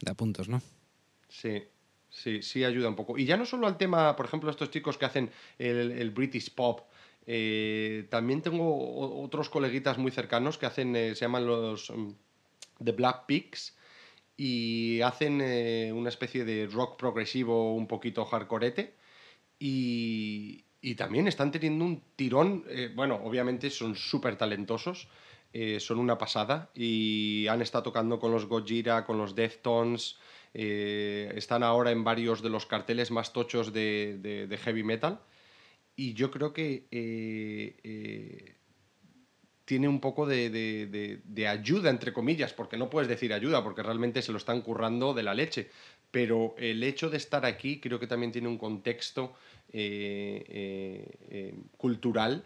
Da 0.00 0.14
puntos, 0.14 0.48
¿no? 0.48 0.60
Sí. 1.28 1.62
Sí, 2.10 2.42
sí 2.42 2.64
ayuda 2.64 2.88
un 2.88 2.96
poco. 2.96 3.18
Y 3.18 3.24
ya 3.24 3.36
no 3.36 3.44
solo 3.44 3.66
al 3.66 3.76
tema, 3.76 4.16
por 4.16 4.26
ejemplo, 4.26 4.50
estos 4.50 4.70
chicos 4.70 4.96
que 4.96 5.04
hacen 5.04 5.30
el, 5.58 6.10
British 6.10 6.54
Pop. 6.54 6.80
Eh, 7.26 8.06
también 8.08 8.40
tengo 8.40 9.20
otros 9.22 9.50
coleguitas 9.50 9.98
muy 9.98 10.10
cercanos 10.10 10.56
que 10.56 10.66
hacen, 10.66 10.96
eh, 10.96 11.14
se 11.14 11.20
llaman 11.26 11.46
los 11.46 11.90
um, 11.90 12.14
The 12.82 12.92
Black 12.92 13.26
Peaks 13.26 13.76
y 14.38 15.02
hacen 15.02 15.40
eh, 15.42 15.92
una 15.94 16.08
especie 16.08 16.46
de 16.46 16.66
rock 16.66 16.98
progresivo 16.98 17.74
un 17.74 17.86
poquito 17.86 18.24
hardcorete 18.24 18.94
y, 19.58 20.64
y 20.80 20.94
también 20.94 21.28
están 21.28 21.50
teniendo 21.50 21.84
un 21.84 22.02
tirón, 22.16 22.64
bueno, 22.94 23.20
obviamente 23.22 23.68
son 23.68 23.94
súper 23.94 24.36
talentosos, 24.36 25.08
son 25.78 25.98
una 25.98 26.18
pasada 26.18 26.70
y 26.74 27.46
han 27.48 27.62
estado 27.62 27.84
tocando 27.84 28.18
con 28.18 28.30
los 28.30 28.46
Gojira, 28.46 29.04
con 29.04 29.18
los 29.18 29.34
Deftones, 29.34 30.18
eh, 30.54 31.32
están 31.36 31.62
ahora 31.62 31.90
en 31.90 32.04
varios 32.04 32.42
de 32.42 32.50
los 32.50 32.66
carteles 32.66 33.10
más 33.10 33.32
tochos 33.32 33.72
de, 33.72 34.58
heavy 34.62 34.82
metal. 34.82 35.20
Y 35.96 36.14
yo 36.14 36.30
creo 36.30 36.52
que 36.52 36.86
eh, 36.90 37.76
eh, 37.82 38.54
tiene 39.64 39.88
un 39.88 40.00
poco 40.00 40.26
de, 40.26 41.46
ayuda, 41.48 41.90
entre 41.90 42.12
comillas, 42.12 42.52
porque 42.52 42.76
no 42.76 42.88
puedes 42.88 43.08
decir 43.08 43.32
ayuda, 43.32 43.62
porque 43.62 43.82
realmente 43.82 44.22
se 44.22 44.32
lo 44.32 44.38
están 44.38 44.62
currando 44.62 45.14
de 45.14 45.22
la 45.22 45.34
leche. 45.34 45.70
Pero 46.10 46.54
el 46.56 46.82
hecho 46.82 47.10
de 47.10 47.18
estar 47.18 47.44
aquí 47.44 47.80
creo 47.80 48.00
que 48.00 48.06
también 48.06 48.32
tiene 48.32 48.48
un 48.48 48.58
contexto 48.58 49.34
cultural 51.76 52.44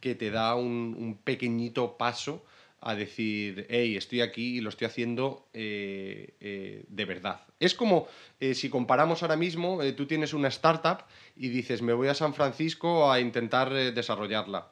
que 0.00 0.14
te 0.14 0.30
da 0.30 0.54
un 0.54 1.18
pequeñito 1.24 1.96
paso 1.96 2.42
a 2.82 2.94
decir, 2.94 3.66
hey, 3.68 3.96
estoy 3.96 4.22
aquí 4.22 4.56
y 4.56 4.60
lo 4.60 4.70
estoy 4.70 4.86
haciendo 4.86 5.46
eh, 5.52 6.34
eh, 6.40 6.84
de 6.88 7.04
verdad. 7.04 7.42
Es 7.58 7.74
como 7.74 8.08
eh, 8.40 8.54
si 8.54 8.70
comparamos 8.70 9.22
ahora 9.22 9.36
mismo, 9.36 9.80
tú 9.96 10.06
tienes 10.06 10.32
una 10.32 10.48
startup 10.48 11.04
y 11.36 11.50
dices, 11.50 11.82
me 11.82 11.92
voy 11.92 12.08
a 12.08 12.14
San 12.14 12.32
Francisco 12.32 13.12
a 13.12 13.20
intentar 13.20 13.70
desarrollarla. 13.70 14.68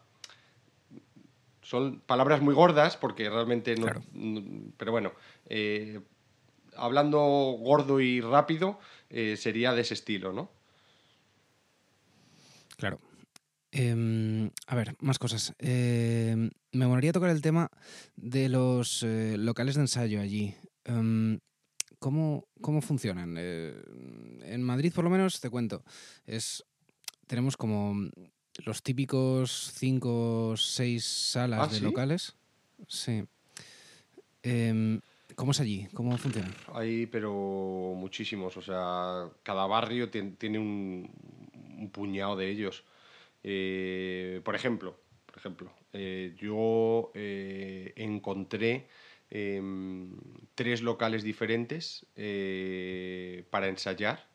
Son 1.60 2.00
palabras 2.00 2.40
muy 2.40 2.54
gordas 2.54 2.96
porque 2.96 3.28
realmente 3.28 3.74
no... 3.76 3.88
Pero 4.78 4.90
bueno, 4.90 5.12
hablando 6.76 7.18
gordo 7.58 8.00
y 8.00 8.22
rápido, 8.22 8.78
sería 9.36 9.74
de 9.74 9.82
ese 9.82 9.92
estilo, 9.92 10.32
¿no? 10.32 10.50
Claro. 12.78 12.98
Em, 13.78 14.50
a 14.66 14.74
ver, 14.74 14.96
más 14.98 15.20
cosas. 15.20 15.54
Em, 15.60 16.50
me 16.72 16.86
molaría 16.88 17.12
tocar 17.12 17.30
el 17.30 17.40
tema 17.40 17.70
de 18.16 18.48
los 18.48 19.04
eh, 19.04 19.36
locales 19.38 19.76
de 19.76 19.82
ensayo 19.82 20.20
allí. 20.20 20.52
Em, 20.84 21.38
¿cómo, 22.00 22.48
¿cómo, 22.60 22.82
funcionan? 22.82 23.36
Eh, 23.38 23.80
en 24.42 24.64
Madrid, 24.64 24.92
por 24.92 25.04
lo 25.04 25.10
menos, 25.10 25.40
te 25.40 25.48
cuento, 25.48 25.84
es 26.26 26.64
tenemos 27.28 27.56
como 27.56 27.94
los 28.64 28.82
típicos 28.82 29.70
cinco 29.76 30.48
o 30.48 30.56
seis 30.56 31.04
salas 31.04 31.68
¿Ah, 31.70 31.72
de 31.72 31.80
locales. 31.80 32.34
Sí. 32.88 33.22
¿Cómo 35.36 35.52
es 35.52 35.60
allí? 35.60 35.86
¿Cómo 35.94 36.18
funciona? 36.18 36.50
Hay, 36.74 37.06
pero 37.06 37.32
muchísimos. 37.94 38.56
O 38.56 38.62
sea, 38.62 39.30
cada 39.44 39.66
barrio 39.66 40.10
tiene 40.10 40.58
un 40.58 41.90
puñado 41.92 42.34
de 42.34 42.50
ellos. 42.50 42.82
Eh, 43.42 44.40
por 44.44 44.54
ejemplo, 44.54 44.98
por 45.26 45.36
ejemplo 45.36 45.72
eh, 45.92 46.34
yo 46.36 47.12
eh, 47.14 47.92
encontré 47.96 48.88
em, 49.30 50.16
tres 50.54 50.82
locales 50.82 51.22
diferentes 51.22 52.06
para 53.50 53.68
ensayar. 53.68 54.26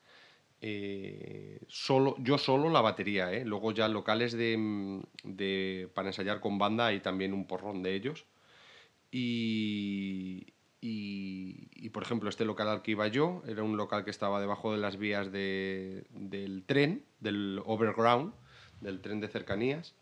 solo, 1.67 2.15
yo 2.19 2.37
solo 2.37 2.69
la 2.69 2.81
batería, 2.81 3.29
luego 3.43 3.71
ya 3.73 3.87
locales 3.89 4.33
de, 4.33 5.89
para 5.93 6.09
ensayar 6.09 6.39
con 6.39 6.57
banda 6.57 6.93
y 6.93 6.99
también 7.01 7.33
un 7.33 7.45
porrón 7.47 7.83
de 7.83 7.95
ellos. 7.95 8.25
Y, 9.11 10.53
y, 10.85 11.89
por 11.89 12.03
ejemplo, 12.03 12.29
este 12.29 12.45
local 12.45 12.67
al 12.67 12.81
que 12.81 12.91
iba 12.91 13.07
yo 13.07 13.41
era 13.47 13.63
un 13.63 13.77
local 13.77 14.03
que 14.03 14.11
estaba 14.11 14.41
debajo 14.41 14.71
de 14.73 14.79
las 14.79 14.97
vías 14.97 15.31
del 15.31 16.63
tren, 16.65 17.05
del 17.19 17.61
overground, 17.65 18.33
del 18.83 19.01
tren 19.01 19.19
de 19.19 19.27
cercanías. 19.27 19.93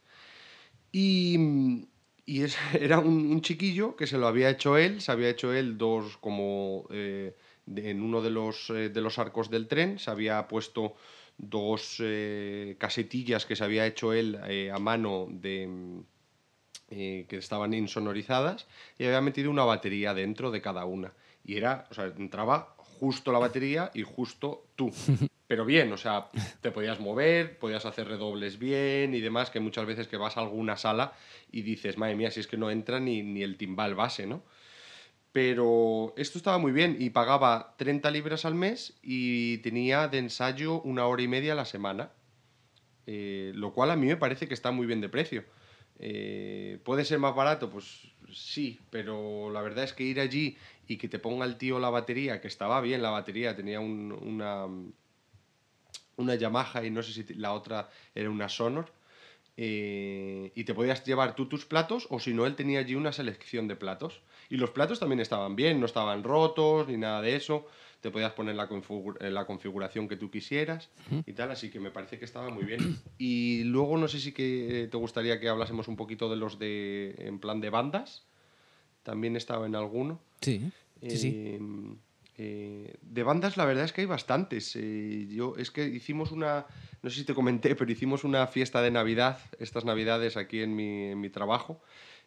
Y, 0.92 1.88
y 2.26 2.44
era 2.80 3.00
un, 3.00 3.42
chiquillo 3.42 3.96
que 3.96 4.08
se 4.08 4.18
lo 4.18 4.28
había 4.28 4.50
hecho 4.50 4.78
él, 4.78 5.02
se 5.02 5.12
había 5.12 5.30
hecho 5.30 5.54
él 5.54 5.78
dos 5.78 6.18
como 6.18 6.88
eh, 6.92 7.36
en 7.76 8.02
uno 8.02 8.22
de 8.22 8.30
los, 8.30 8.70
eh, 8.70 8.90
de 8.90 9.02
los 9.02 9.20
arcos 9.20 9.50
del 9.50 9.68
tren, 9.68 10.00
se 10.00 10.12
había 10.12 10.48
puesto 10.48 10.96
dos 11.38 11.98
eh, 12.00 12.76
casetillas 12.78 13.46
que 13.46 13.56
se 13.56 13.64
había 13.64 13.86
hecho 13.86 14.14
él 14.14 14.40
a 14.72 14.80
mano 14.80 15.28
de 15.30 16.04
que 16.90 17.38
estaban 17.38 17.74
insonorizadas 17.74 18.68
y 19.00 19.06
había 19.06 19.22
metido 19.22 19.50
una 19.50 19.64
batería 19.64 20.14
dentro 20.14 20.52
de 20.52 20.62
cada 20.62 20.84
una. 20.84 21.14
Y 21.46 21.56
era, 21.56 21.88
o 21.90 21.94
sea, 21.94 22.06
entraba 22.06 22.76
justo 23.02 23.32
la 23.32 23.40
batería 23.40 23.90
y 23.96 24.04
justo 24.04 24.68
tú. 24.76 24.92
pero 25.48 25.66
bien, 25.66 25.92
o 25.92 25.98
sea, 25.98 26.30
te 26.62 26.70
podías 26.70 27.00
mover, 27.00 27.58
podías 27.58 27.84
hacer 27.88 28.08
redobles 28.08 28.60
bien 28.60 29.16
y 29.16 29.22
demás, 29.22 29.50
que 29.50 29.60
muchas 29.60 29.88
veces 29.88 30.08
que 30.08 30.18
vas 30.18 30.38
a 30.38 30.42
alguna 30.42 30.78
sala 30.78 31.14
y 31.52 31.64
dices, 31.64 31.98
madre 31.98 32.16
mía, 32.16 32.30
si 32.30 32.42
es 32.42 32.48
que 32.48 32.58
no 32.58 32.70
entra 32.70 33.00
ni, 33.00 33.24
ni 33.24 33.42
el 33.42 33.58
timbal 33.58 33.96
base, 33.96 34.28
¿no? 34.28 34.44
Pero 35.32 36.14
esto 36.16 36.38
estaba 36.38 36.60
muy 36.60 36.72
bien 36.72 36.96
y 37.00 37.10
pagaba 37.10 37.74
30 37.78 38.12
libras 38.12 38.46
al 38.46 38.54
mes 38.54 38.94
y 39.02 39.58
tenía 39.58 40.08
de 40.08 40.20
ensayo 40.20 40.80
una 40.84 41.08
hora 41.08 41.24
y 41.24 41.28
media 41.28 41.54
a 41.54 41.56
la 41.56 41.66
semana, 41.66 42.12
eh, 43.08 43.52
lo 43.56 43.74
cual 43.74 43.90
a 43.90 43.96
mí 43.96 44.06
me 44.06 44.18
parece 44.18 44.48
que 44.48 44.54
está 44.54 44.70
muy 44.72 44.86
bien 44.86 45.02
de 45.02 45.10
precio. 45.10 45.44
Eh, 45.98 46.80
¿Puede 46.84 47.04
ser 47.04 47.18
más 47.18 47.34
barato? 47.34 47.72
Pues 47.72 48.11
sí, 48.34 48.80
pero 48.90 49.50
la 49.52 49.62
verdad 49.62 49.84
es 49.84 49.94
que 49.94 50.04
ir 50.04 50.20
allí 50.20 50.58
y 50.88 50.98
que 50.98 51.08
te 51.08 51.20
ponga 51.20 51.46
el 51.46 51.58
tío 51.58 51.80
la 51.80 51.90
batería, 51.90 52.42
que 52.42 52.48
estaba 52.48 52.82
bien 52.82 53.02
la 53.02 53.10
batería, 53.10 53.56
tenía 53.56 53.80
una, 53.80 54.68
una 56.18 56.36
Yamaha 56.36 56.84
y 56.86 56.92
no 56.92 57.04
sé 57.04 57.14
si 57.14 57.34
la 57.36 57.54
otra 57.54 57.90
era 58.16 58.30
una 58.30 58.50
Sonor. 58.50 58.92
Eh, 59.58 60.52
y 60.56 60.64
te 60.64 60.74
podías 60.74 61.04
llevar 61.06 61.36
tú 61.36 61.48
tus 61.48 61.66
platos 61.66 62.08
o 62.10 62.20
si 62.20 62.34
no, 62.34 62.46
él 62.46 62.56
tenía 62.56 62.80
allí 62.80 62.96
una 62.96 63.12
selección 63.12 63.68
de 63.68 63.76
platos. 63.76 64.22
Y 64.50 64.58
los 64.58 64.72
platos 64.72 65.00
también 65.00 65.20
estaban 65.20 65.56
bien, 65.56 65.80
no 65.80 65.86
estaban 65.86 66.24
rotos 66.24 66.88
ni 66.88 66.98
nada 66.98 67.22
de 67.22 67.36
eso. 67.36 67.68
Te 68.02 68.10
podías 68.10 68.34
poner 68.34 68.56
la, 68.56 68.68
la 69.20 69.46
configuración 69.46 70.08
que 70.08 70.18
tú 70.18 70.32
quisieras 70.32 70.90
y 71.26 71.34
tal, 71.34 71.52
así 71.52 71.70
que 71.70 71.80
me 71.80 71.92
parece 71.92 72.18
que 72.18 72.26
estaba 72.26 72.50
muy 72.50 72.64
bien. 72.64 72.98
Y 73.18 73.64
luego 73.66 73.98
no 73.98 74.08
sé 74.08 74.20
si 74.20 74.32
que 74.32 74.88
te 74.90 74.98
gustaría 74.98 75.40
que 75.40 75.48
hablásemos 75.48 75.88
un 75.88 75.96
poquito 75.96 76.30
de 76.30 76.36
los 76.36 76.58
de 76.58 77.16
en 77.20 77.40
plan 77.40 77.62
de 77.62 77.70
bandas. 77.70 78.26
También 79.04 79.36
estaba 79.36 79.68
en 79.68 79.76
alguno. 79.76 80.20
Sí, 80.42 80.72
sí, 81.02 81.18
sí. 81.18 81.54
Em, 81.56 81.98
eh, 82.44 82.96
de 83.04 83.22
bandas 83.22 83.56
la 83.56 83.66
verdad 83.66 83.86
es 83.86 83.94
que 83.94 84.02
hay 84.02 84.08
bastantes. 84.08 84.76
Eh, 84.76 85.28
yo 85.30 85.54
es 85.58 85.70
que 85.70 85.86
hicimos 85.86 86.32
una, 86.32 86.66
no 87.04 87.10
sé 87.12 87.18
si 87.18 87.24
te 87.24 87.36
comenté, 87.36 87.76
pero 87.78 87.92
hicimos 87.92 88.24
una 88.24 88.48
fiesta 88.48 88.82
de 88.82 88.90
Navidad, 88.90 89.40
estas 89.60 89.86
Navidades 89.86 90.38
aquí 90.38 90.62
en 90.62 90.76
mi, 90.76 91.12
en 91.12 91.22
mi 91.22 91.30
trabajo. 91.30 91.82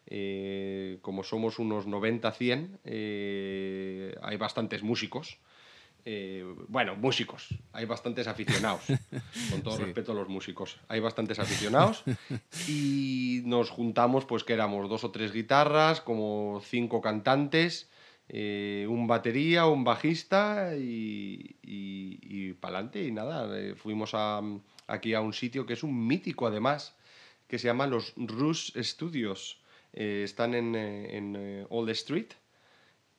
Eh, 0.06 0.98
como 1.00 1.24
somos 1.24 1.58
unos 1.58 1.88
90-100, 1.88 2.78
hay 4.22 4.36
bastantes 4.36 4.84
músicos. 4.84 5.38
Bueno, 6.68 6.96
músicos, 6.96 7.48
hay 7.72 7.86
bastantes 7.86 8.26
aficionados, 8.26 8.82
con 9.50 9.62
todo 9.62 9.78
respeto 9.78 10.12
a 10.12 10.14
los 10.14 10.28
músicos. 10.28 10.78
Hay 10.88 11.00
bastantes 11.00 11.38
aficionados 11.38 12.04
y 12.68 13.42
nos 13.44 13.70
juntamos, 13.70 14.24
pues 14.24 14.44
que 14.44 14.52
éramos 14.52 14.88
dos 14.88 15.04
o 15.04 15.10
tres 15.10 15.32
guitarras, 15.32 16.00
como 16.00 16.60
cinco 16.64 17.00
cantantes 17.00 17.88
eh, 18.28 18.86
un 18.88 19.06
batería, 19.06 19.66
un 19.66 19.84
bajista 19.84 20.76
y, 20.76 21.56
y, 21.62 22.18
y 22.22 22.52
para 22.54 22.78
adelante. 22.78 23.04
Y 23.04 23.12
nada, 23.12 23.58
eh, 23.58 23.74
fuimos 23.74 24.12
a, 24.14 24.40
aquí 24.86 25.14
a 25.14 25.20
un 25.20 25.32
sitio 25.32 25.66
que 25.66 25.74
es 25.74 25.82
un 25.82 26.06
mítico 26.06 26.46
además, 26.46 26.96
que 27.48 27.58
se 27.58 27.66
llama 27.66 27.86
los 27.86 28.14
Rush 28.16 28.72
Studios. 28.80 29.60
Eh, 29.92 30.22
están 30.24 30.54
en, 30.54 30.74
eh, 30.74 31.16
en 31.16 31.36
eh, 31.36 31.66
Old 31.68 31.90
Street 31.90 32.32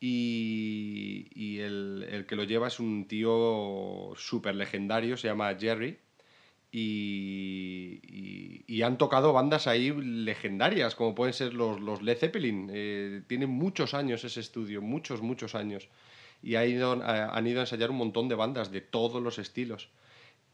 y, 0.08 1.28
y 1.34 1.60
el, 1.60 2.06
el 2.12 2.26
que 2.28 2.36
lo 2.36 2.44
lleva 2.44 2.68
es 2.68 2.80
un 2.80 3.08
tío 3.08 4.14
súper 4.16 4.56
legendario, 4.56 5.18
se 5.18 5.28
llama 5.28 5.56
Jerry. 5.60 5.98
Y, 6.72 8.02
y- 8.04 8.66
y 8.68 8.82
han 8.84 8.98
tocado 8.98 9.32
bandas 9.34 9.68
ahí 9.68 9.92
legendarias, 9.92 10.96
como 10.96 11.16
pueden 11.16 11.34
ser 11.34 11.54
los, 11.54 11.80
los 11.80 12.02
Led 12.02 12.18
Zeppelin. 12.18 12.70
Eh, 12.74 13.22
tiene 13.28 13.48
muchos 13.48 13.94
años 13.94 14.24
ese 14.26 14.42
estudio, 14.42 14.82
muchos, 14.82 15.22
muchos 15.22 15.56
años. 15.56 15.88
Y 16.44 16.56
ido- 16.56 17.02
han 17.04 17.48
ido 17.48 17.60
a 17.60 17.64
ensayar 17.64 17.92
un 17.92 17.98
montón 17.98 18.28
de 18.30 18.36
bandas 18.36 18.72
de 18.72 18.82
todos 18.82 19.22
los 19.24 19.40
estilos. 19.40 19.90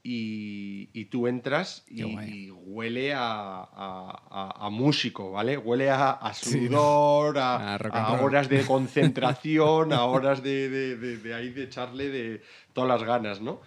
Y, 0.03 0.89
y 0.93 1.05
tú 1.05 1.27
entras 1.27 1.83
y, 1.87 2.49
huele 2.49 3.13
a, 3.13 3.19
a- 3.21 4.23
a- 4.31 4.65
a 4.65 4.69
músico, 4.71 5.31
¿vale? 5.31 5.57
Huele 5.57 5.91
a, 5.91 6.19
Sí. 6.33 6.67
sudor, 6.67 7.37
a, 7.37 7.77
horas 8.23 8.49
de 8.49 8.65
concentración, 8.65 9.93
a 9.93 10.05
horas 10.05 10.41
de, 10.41 10.69
de, 10.69 10.97
de- 10.97 11.17
de 11.17 11.33
ahí 11.35 11.49
de 11.51 11.63
echarle 11.65 12.09
de 12.09 12.41
todas 12.73 12.87
las 12.89 13.03
ganas, 13.07 13.41
¿no? 13.41 13.61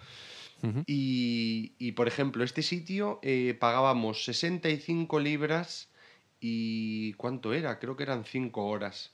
Y, 0.87 1.73
y, 1.77 1.91
por 1.93 2.07
ejemplo, 2.07 2.43
este 2.43 2.61
sitio 2.63 3.19
eh, 3.21 3.55
pagábamos 3.59 4.25
65 4.25 5.19
libras 5.19 5.89
y 6.41 7.13
¿cuánto 7.13 7.53
era? 7.53 7.79
Creo 7.79 7.95
que 7.95 8.03
eran 8.03 8.25
5 8.25 8.65
horas. 8.65 9.13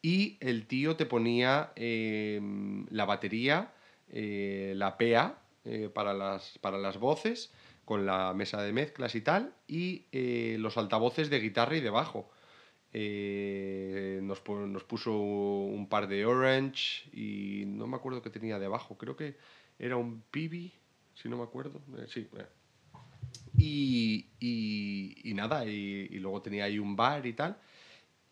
Y 0.00 0.36
el 0.40 0.66
tío 0.66 0.96
te 0.96 1.06
ponía 1.06 1.72
eh, 1.76 2.40
la 2.90 3.04
batería, 3.04 3.72
eh, 4.10 4.74
la 4.76 4.96
PA 4.98 5.41
eh, 5.64 5.88
para, 5.92 6.12
las, 6.14 6.58
para 6.60 6.78
las 6.78 6.98
voces, 6.98 7.52
con 7.84 8.06
la 8.06 8.32
mesa 8.34 8.62
de 8.62 8.72
mezclas 8.72 9.14
y 9.14 9.20
tal, 9.22 9.54
y 9.66 10.06
eh, 10.12 10.56
los 10.58 10.76
altavoces 10.78 11.30
de 11.30 11.40
guitarra 11.40 11.76
y 11.76 11.80
de 11.80 11.90
bajo. 11.90 12.30
Eh, 12.94 14.20
nos, 14.22 14.44
pu- 14.44 14.66
nos 14.68 14.84
puso 14.84 15.12
un 15.18 15.88
par 15.88 16.08
de 16.08 16.26
Orange 16.26 17.08
y 17.12 17.64
no 17.66 17.86
me 17.86 17.96
acuerdo 17.96 18.22
qué 18.22 18.30
tenía 18.30 18.58
debajo, 18.58 18.98
creo 18.98 19.16
que 19.16 19.36
era 19.78 19.96
un 19.96 20.22
Pibi, 20.30 20.72
si 21.14 21.28
no 21.28 21.36
me 21.38 21.44
acuerdo. 21.44 21.80
eh, 21.98 22.06
sí. 22.08 22.28
eh. 22.36 22.46
Y, 23.56 24.26
y- 24.40 25.34
nada, 25.34 25.64
y 25.66 26.08
luego 26.18 26.42
tenía 26.42 26.64
ahí 26.64 26.78
un 26.78 26.96
bar 26.96 27.26
y 27.26 27.32
tal. 27.32 27.56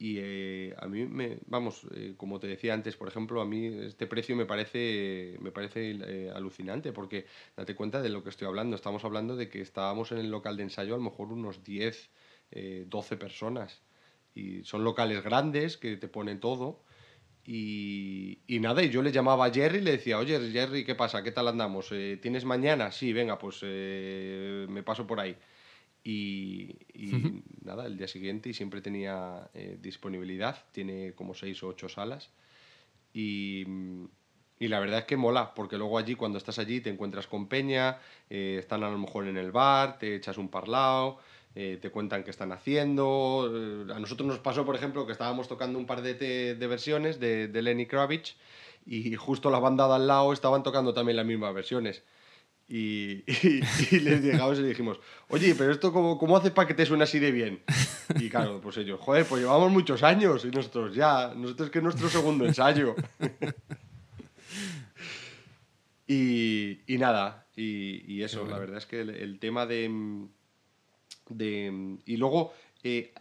Y 0.03 0.17
eh, 0.19 0.75
a 0.79 0.87
mí 0.89 1.05
me, 1.05 1.41
vamos, 1.47 1.87
eh, 1.95 2.15
como 2.17 2.41
te 2.41 2.47
decía 2.47 2.73
antes, 2.73 2.97
por 2.97 3.07
ejemplo, 3.07 3.43
a 3.43 3.45
mí 3.45 3.67
este 3.67 4.07
precio 4.07 4.35
me 4.35 4.47
parece, 4.47 5.37
me 5.41 5.53
parece 5.53 5.91
eh, 5.91 6.31
alucinante, 6.35 6.91
porque 6.95 7.27
date 7.55 7.75
cuenta 7.75 8.01
de 8.01 8.09
lo 8.09 8.23
que 8.25 8.31
estoy 8.31 8.47
hablando. 8.49 8.77
Estamos 8.77 9.05
hablando 9.05 9.37
de 9.37 9.51
que 9.51 9.61
estábamos 9.61 10.11
en 10.13 10.19
el 10.19 10.31
local 10.31 10.57
de 10.57 10.63
ensayo 10.63 10.95
a 10.95 10.97
lo 10.97 11.05
mejor 11.05 11.31
unos 11.33 11.65
10, 11.65 12.11
eh, 12.51 12.87
12 12.89 13.19
personas. 13.19 13.83
Y 14.35 14.65
son 14.65 14.85
locales 14.85 15.23
grandes 15.23 15.77
que 15.77 15.99
te 15.99 16.09
ponen 16.09 16.41
todo. 16.41 16.83
Y, 17.45 18.43
y 18.47 18.61
nada, 18.61 18.83
y 18.83 18.91
yo 18.91 19.03
le 19.03 19.13
llamaba 19.13 19.47
a 19.47 19.53
Jerry 19.53 19.79
y 19.79 19.83
le 19.83 19.93
decía, 19.93 20.19
oye 20.19 20.39
Jerry, 20.53 20.85
¿qué 20.85 20.95
pasa? 20.95 21.23
¿Qué 21.23 21.33
tal 21.33 21.49
andamos? 21.49 21.89
Eh, 21.93 22.19
¿Tienes 22.23 22.45
mañana? 22.45 22.93
Sí, 22.93 23.13
venga, 23.13 23.39
pues 23.39 23.61
eh, 23.63 24.67
me 24.71 24.83
paso 24.83 25.07
por 25.07 25.21
ahí. 25.21 25.37
Y, 26.03 26.79
y 26.95 27.43
nada, 27.63 27.87
el 27.87 27.99
día 27.99 28.09
siguiente 28.09 28.49
y 28.49 28.55
siempre 28.55 28.81
tenía 28.81 29.51
eh, 29.55 29.79
disponibilidad, 29.81 30.65
tiene 30.73 31.13
como 31.13 31.35
seis 31.35 31.63
o 31.63 31.69
ocho 31.69 31.89
salas. 31.89 32.31
Y, 33.13 33.67
y 34.59 34.69
la 34.69 34.81
verdad 34.81 35.01
es 35.01 35.05
que 35.07 35.17
mola, 35.17 35.55
porque 35.55 35.79
luego 35.79 35.99
allí, 35.99 36.15
cuando 36.15 36.39
estás 36.39 36.59
allí, 36.59 36.81
te 36.81 36.91
encuentras 36.91 37.27
con 37.27 37.49
Peña, 37.49 37.99
eh, 38.29 38.57
están 38.59 38.85
a 38.85 38.91
lo 38.91 38.99
mejor 38.99 39.27
en 39.27 39.37
el 39.37 39.53
bar, 39.53 39.99
te 39.99 40.15
echas 40.15 40.39
un 40.39 40.49
parlao, 40.49 41.19
eh, 41.55 41.79
te 41.81 41.91
cuentan 41.91 42.25
qué 42.25 42.31
están 42.31 42.53
haciendo. 42.53 43.51
Eh, 43.53 43.93
a 43.93 43.99
nosotros 43.99 44.29
nos 44.29 44.39
pasó, 44.39 44.65
por 44.65 44.77
ejemplo, 44.77 45.07
que 45.07 45.13
estábamos 45.13 45.49
tocando 45.49 45.79
un 45.79 45.87
par 45.87 46.03
de, 46.03 46.15
de 46.55 46.67
versiones 46.67 47.19
de, 47.19 47.49
de 47.49 47.63
Lenny 47.63 47.87
Kravitz 47.87 48.37
y 48.87 49.15
justo 49.17 49.51
la 49.51 49.59
banda 49.59 49.87
de 49.89 49.95
al 49.95 50.07
lado 50.07 50.33
estaban 50.33 50.63
tocando 50.63 50.95
también 50.95 51.17
las 51.17 51.27
mismas 51.27 51.55
versiones. 51.55 52.03
Y, 52.73 53.25
y- 53.27 53.61
y 53.91 53.99
les 53.99 54.23
llegamos 54.23 54.57
y 54.59 54.63
le 54.63 54.69
dijimos, 54.69 55.01
oye, 55.29 55.57
pero 55.57 55.73
esto 55.73 55.93
cómo, 55.93 56.17
cómo 56.17 56.37
haces 56.37 56.53
para 56.53 56.69
que 56.69 56.75
te 56.75 56.87
suene 56.87 57.03
así 57.03 57.19
de 57.19 57.33
bien? 57.33 57.61
Y 58.21 58.31
claro, 58.31 58.61
pues 58.61 58.77
ellos, 58.77 59.01
joder, 59.01 59.27
pues 59.27 59.43
llevamos 59.43 59.73
muchos 59.73 60.05
años 60.05 60.45
y 60.45 60.53
nosotros 60.53 60.95
ya, 60.95 61.33
nosotros 61.37 61.69
que 61.71 61.79
es 61.79 61.85
nuestro 61.85 62.09
segundo 62.09 62.47
ensayo. 62.47 62.95
y, 66.07 66.81
y 66.87 66.99
nada, 66.99 67.47
y, 67.57 68.15
y 68.15 68.23
eso, 68.23 68.41
bueno. 68.41 68.55
la 68.55 68.61
verdad 68.61 68.79
es 68.79 68.87
que 68.87 69.01
el, 69.01 69.11
el 69.11 69.39
tema 69.39 69.67
de, 69.67 69.91
de... 71.29 71.99
Y 72.07 72.17
luego 72.17 72.53
eh, 72.83 73.13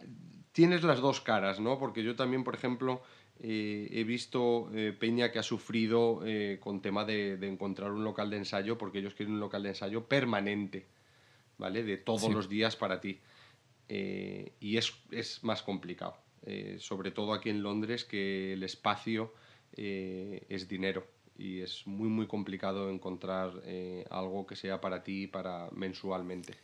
tienes 0.52 0.82
las 0.82 1.00
dos 1.00 1.20
caras, 1.20 1.60
¿no? 1.60 1.78
Porque 1.78 2.02
yo 2.02 2.16
también, 2.16 2.44
por 2.44 2.54
ejemplo, 2.54 3.02
eh, 3.42 3.88
he 3.90 4.04
visto 4.04 4.70
eh, 4.74 4.92
Peña 4.98 5.32
que 5.32 5.38
ha 5.38 5.42
sufrido 5.42 6.20
eh, 6.26 6.58
con 6.60 6.82
tema 6.82 7.04
de, 7.04 7.38
de 7.38 7.48
encontrar 7.48 7.90
un 7.90 8.04
local 8.04 8.28
de 8.28 8.36
ensayo, 8.36 8.76
porque 8.76 8.98
ellos 8.98 9.14
quieren 9.14 9.34
un 9.34 9.40
local 9.40 9.62
de 9.62 9.70
ensayo 9.70 10.04
permanente, 10.04 10.84
¿vale? 11.56 11.82
De 11.82 11.96
todos 11.96 12.22
Sí. 12.22 12.32
los 12.32 12.48
días 12.48 12.76
para 12.76 13.00
ti. 13.00 13.18
Eh, 13.88 14.52
y 14.60 14.76
es, 14.76 14.92
es 15.10 15.42
más 15.42 15.62
complicado, 15.62 16.16
sobre 16.78 17.10
todo 17.10 17.32
aquí 17.32 17.50
en 17.50 17.62
Londres, 17.62 18.04
que 18.04 18.52
el 18.52 18.62
espacio 18.62 19.32
es 19.72 20.68
dinero 20.68 21.06
y 21.36 21.60
es 21.60 21.86
muy, 21.86 22.08
muy 22.08 22.26
complicado 22.26 22.90
encontrar 22.90 23.62
algo 24.10 24.46
que 24.46 24.54
sea 24.54 24.80
para 24.80 25.02
ti 25.02 25.26
para 25.26 25.68
mensualmente. 25.72 26.54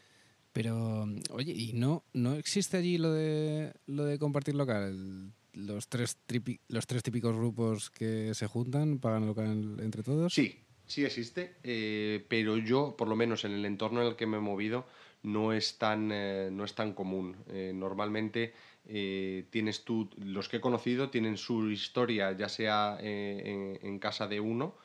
Pero, 0.52 1.04
oye, 1.30 1.52
¿y 1.52 1.72
no, 1.74 2.04
no 2.14 2.34
existe 2.34 2.76
allí 2.76 2.96
lo 2.96 3.12
de 3.12 3.74
lo 3.86 4.04
de 4.04 4.18
compartir 4.18 4.54
local? 4.54 5.32
El- 5.56 5.66
los, 5.66 5.88
tres 5.88 6.18
tripi- 6.26 6.60
los 6.68 6.86
tres 6.86 7.02
típicos 7.02 7.36
grupos 7.36 7.90
que 7.90 8.34
se 8.34 8.46
juntan, 8.46 8.98
pagan 8.98 9.26
local 9.26 9.78
entre 9.80 10.02
todos. 10.02 10.32
Sí, 10.34 10.62
sí 10.86 11.04
existe, 11.04 11.56
eh, 11.62 12.24
pero 12.28 12.56
yo, 12.58 12.94
por 12.96 13.08
lo 13.08 13.16
menos 13.16 13.44
en 13.44 13.52
el 13.52 13.64
entorno 13.64 14.02
en 14.02 14.08
el 14.08 14.16
que 14.16 14.26
me 14.26 14.36
he 14.36 14.40
movido, 14.40 14.86
no 15.22 15.52
es 15.52 15.78
tan, 15.78 16.10
eh, 16.12 16.50
no 16.52 16.64
es 16.64 16.74
tan 16.74 16.92
común. 16.92 17.36
Eh, 17.48 17.72
normalmente 17.74 18.52
eh, 18.86 19.46
tienes 19.50 19.84
tú, 19.84 20.10
los 20.18 20.48
que 20.48 20.58
he 20.58 20.60
conocido 20.60 21.10
tienen 21.10 21.36
su 21.36 21.70
historia, 21.70 22.32
ya 22.32 22.48
sea 22.48 22.98
en, 23.00 23.78
en 23.82 23.98
casa 23.98 24.28
de 24.28 24.40
uno 24.40 24.76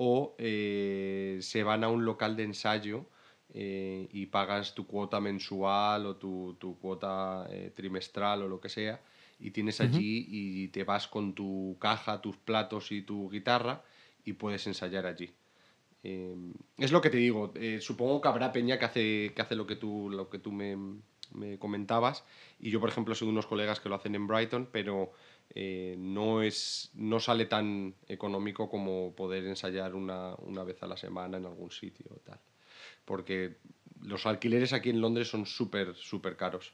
o 0.00 0.36
se 0.38 1.62
van 1.64 1.82
a 1.82 1.88
un 1.88 2.04
local 2.04 2.36
de 2.36 2.44
ensayo 2.44 3.06
y 3.52 4.26
pagas 4.26 4.72
tu 4.76 4.86
cuota 4.86 5.18
mensual 5.20 6.06
o 6.06 6.14
tu, 6.14 6.54
tu 6.54 6.78
cuota 6.78 7.48
trimestral 7.74 8.42
o 8.42 8.48
lo 8.48 8.60
que 8.60 8.68
sea 8.68 9.00
y 9.38 9.50
tienes 9.52 9.80
allí 9.80 10.26
y 10.28 10.68
te 10.68 10.84
vas 10.84 11.06
con 11.06 11.34
tu 11.34 11.76
caja, 11.80 12.20
tus 12.20 12.36
platos 12.36 12.90
y 12.92 13.02
tu 13.02 13.30
guitarra 13.30 13.82
y 14.24 14.34
puedes 14.34 14.66
ensayar 14.66 15.06
allí. 15.06 15.30
Eh, 16.04 16.34
es 16.76 16.92
lo 16.92 17.00
que 17.00 17.10
te 17.10 17.16
digo, 17.16 17.52
eh, 17.56 17.80
supongo 17.80 18.20
que 18.20 18.28
habrá 18.28 18.52
peña 18.52 18.78
que 18.78 18.84
hace, 18.84 19.32
que 19.34 19.42
hace 19.42 19.56
lo 19.56 19.66
que 19.66 19.76
tú, 19.76 20.10
lo 20.10 20.28
que 20.28 20.38
tú 20.38 20.52
me, 20.52 20.76
me 21.32 21.58
comentabas 21.58 22.24
y 22.60 22.70
yo 22.70 22.80
por 22.80 22.88
ejemplo 22.88 23.14
soy 23.14 23.26
de 23.26 23.32
unos 23.32 23.46
colegas 23.46 23.80
que 23.80 23.88
lo 23.88 23.96
hacen 23.96 24.14
en 24.14 24.26
Brighton, 24.26 24.68
pero 24.70 25.12
eh, 25.54 25.96
no, 25.98 26.42
es, 26.42 26.90
no 26.94 27.20
sale 27.20 27.46
tan 27.46 27.94
económico 28.06 28.68
como 28.68 29.14
poder 29.14 29.46
ensayar 29.46 29.94
una, 29.94 30.34
una 30.36 30.62
vez 30.62 30.82
a 30.82 30.86
la 30.86 30.96
semana 30.96 31.38
en 31.38 31.46
algún 31.46 31.70
sitio 31.70 32.06
o 32.10 32.18
tal. 32.20 32.40
Porque 33.04 33.56
los 34.02 34.26
alquileres 34.26 34.72
aquí 34.72 34.90
en 34.90 35.00
Londres 35.00 35.28
son 35.28 35.46
súper, 35.46 35.94
súper 35.96 36.36
caros. 36.36 36.72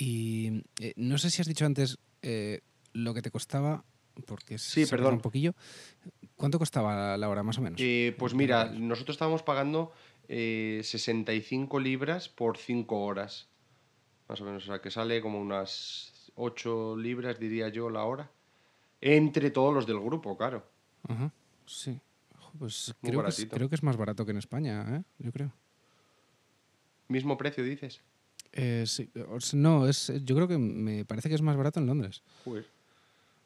Y 0.00 0.62
eh, 0.80 0.92
no 0.96 1.18
sé 1.18 1.28
si 1.28 1.42
has 1.42 1.48
dicho 1.48 1.66
antes 1.66 1.98
eh, 2.22 2.60
lo 2.92 3.12
que 3.14 3.20
te 3.22 3.32
costaba, 3.32 3.84
porque 4.26 4.58
Sí, 4.58 4.86
se 4.86 4.90
perdón. 4.90 5.14
un 5.14 5.20
poquillo. 5.20 5.54
¿Cuánto 6.36 6.58
costaba 6.60 7.16
la 7.16 7.28
hora 7.28 7.42
más 7.42 7.58
o 7.58 7.62
menos? 7.62 7.80
Eh, 7.82 8.14
pues 8.16 8.32
mira, 8.32 8.66
nosotros 8.66 9.16
estábamos 9.16 9.42
pagando 9.42 9.92
eh, 10.28 10.80
65 10.84 11.80
libras 11.80 12.28
por 12.28 12.56
5 12.58 13.00
horas. 13.00 13.48
Más 14.28 14.40
o 14.40 14.44
menos, 14.44 14.62
o 14.62 14.66
sea, 14.66 14.80
que 14.80 14.92
sale 14.92 15.20
como 15.20 15.40
unas 15.40 16.30
8 16.36 16.96
libras, 16.96 17.40
diría 17.40 17.68
yo, 17.70 17.90
la 17.90 18.04
hora. 18.04 18.30
Entre 19.00 19.50
todos 19.50 19.74
los 19.74 19.84
del 19.86 19.98
grupo, 19.98 20.36
claro. 20.36 20.64
Ajá, 21.08 21.32
sí. 21.66 21.98
Pues 22.56 22.94
creo 23.02 23.22
que, 23.24 23.28
es, 23.30 23.46
creo 23.50 23.68
que 23.68 23.74
es 23.74 23.82
más 23.82 23.96
barato 23.96 24.24
que 24.24 24.30
en 24.30 24.38
España, 24.38 24.96
¿eh? 24.96 25.02
Yo 25.18 25.32
creo. 25.32 25.52
Mismo 27.08 27.36
precio, 27.36 27.64
dices. 27.64 28.00
Eh, 28.52 28.84
sí, 28.86 29.10
sea, 29.40 29.58
no, 29.58 29.86
es, 29.88 30.12
yo 30.24 30.34
creo 30.34 30.48
que 30.48 30.58
me 30.58 31.04
parece 31.04 31.28
que 31.28 31.34
es 31.34 31.42
más 31.42 31.56
barato 31.56 31.80
en 31.80 31.86
Londres. 31.86 32.22
Joder. 32.44 32.66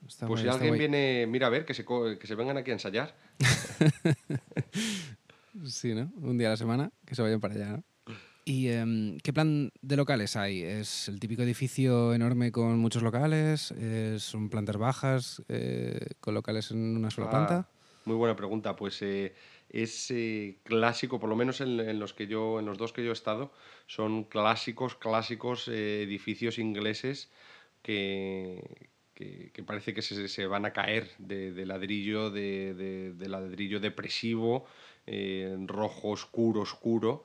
Está 0.06 0.26
Pues 0.26 0.40
guay, 0.40 0.44
si 0.44 0.48
alguien 0.54 0.70
guay. 0.70 0.78
viene, 0.78 1.26
mira 1.28 1.46
a 1.46 1.50
ver, 1.50 1.64
que 1.64 1.74
se, 1.74 1.84
que 1.84 2.26
se 2.26 2.34
vengan 2.34 2.56
aquí 2.56 2.70
a 2.70 2.74
ensayar. 2.74 3.14
Sí, 5.66 5.94
¿no? 5.94 6.10
Un 6.16 6.38
día 6.38 6.48
a 6.48 6.52
la 6.52 6.56
semana, 6.56 6.90
que 7.06 7.14
se 7.14 7.20
vayan 7.20 7.38
para 7.40 7.54
allá, 7.54 7.68
¿no? 7.72 7.84
¿Y 8.44 8.68
em, 8.68 9.18
qué 9.18 9.32
plan 9.32 9.70
de 9.82 9.96
locales 9.96 10.34
hay? 10.34 10.62
¿Es 10.62 11.08
el 11.08 11.20
típico 11.20 11.42
edificio 11.42 12.14
enorme 12.14 12.50
con 12.50 12.78
muchos 12.78 13.02
locales? 13.02 13.72
¿Son 14.18 14.48
plantas 14.48 14.78
bajas 14.78 15.42
eh, 15.48 16.00
con 16.20 16.34
locales 16.34 16.70
en 16.70 16.96
una 16.96 17.10
sola 17.10 17.26
Ah, 17.26 17.30
planta? 17.30 17.68
muy 18.06 18.16
buena 18.16 18.34
pregunta. 18.34 18.74
Pues 18.74 19.00
es 19.72 20.12
clásico, 20.64 21.18
por 21.20 21.28
lo 21.30 21.36
menos 21.36 21.60
en, 21.60 21.98
los 21.98 22.12
que 22.14 22.26
yo, 22.26 22.58
en 22.60 22.66
los 22.66 22.78
dos 22.78 22.92
que 22.92 23.02
yo 23.04 23.10
he 23.10 23.12
estado, 23.12 23.52
son 23.86 24.24
clásicos, 24.24 24.94
clásicos 24.96 25.68
eh, 25.68 26.02
edificios 26.02 26.58
ingleses 26.58 27.30
que, 27.82 28.88
que, 29.14 29.50
parece 29.64 29.94
que 29.94 30.02
se, 30.02 30.28
se 30.28 30.46
van 30.46 30.64
a 30.66 30.72
caer 30.72 31.10
de, 31.18 31.52
de 31.52 31.66
ladrillo, 31.66 32.30
de, 32.30 32.74
de- 32.74 33.12
de 33.14 33.28
ladrillo 33.28 33.80
depresivo, 33.80 34.66
eh, 35.06 35.56
rojo 35.66 36.10
oscuro, 36.10 36.60
oscuro. 36.62 37.24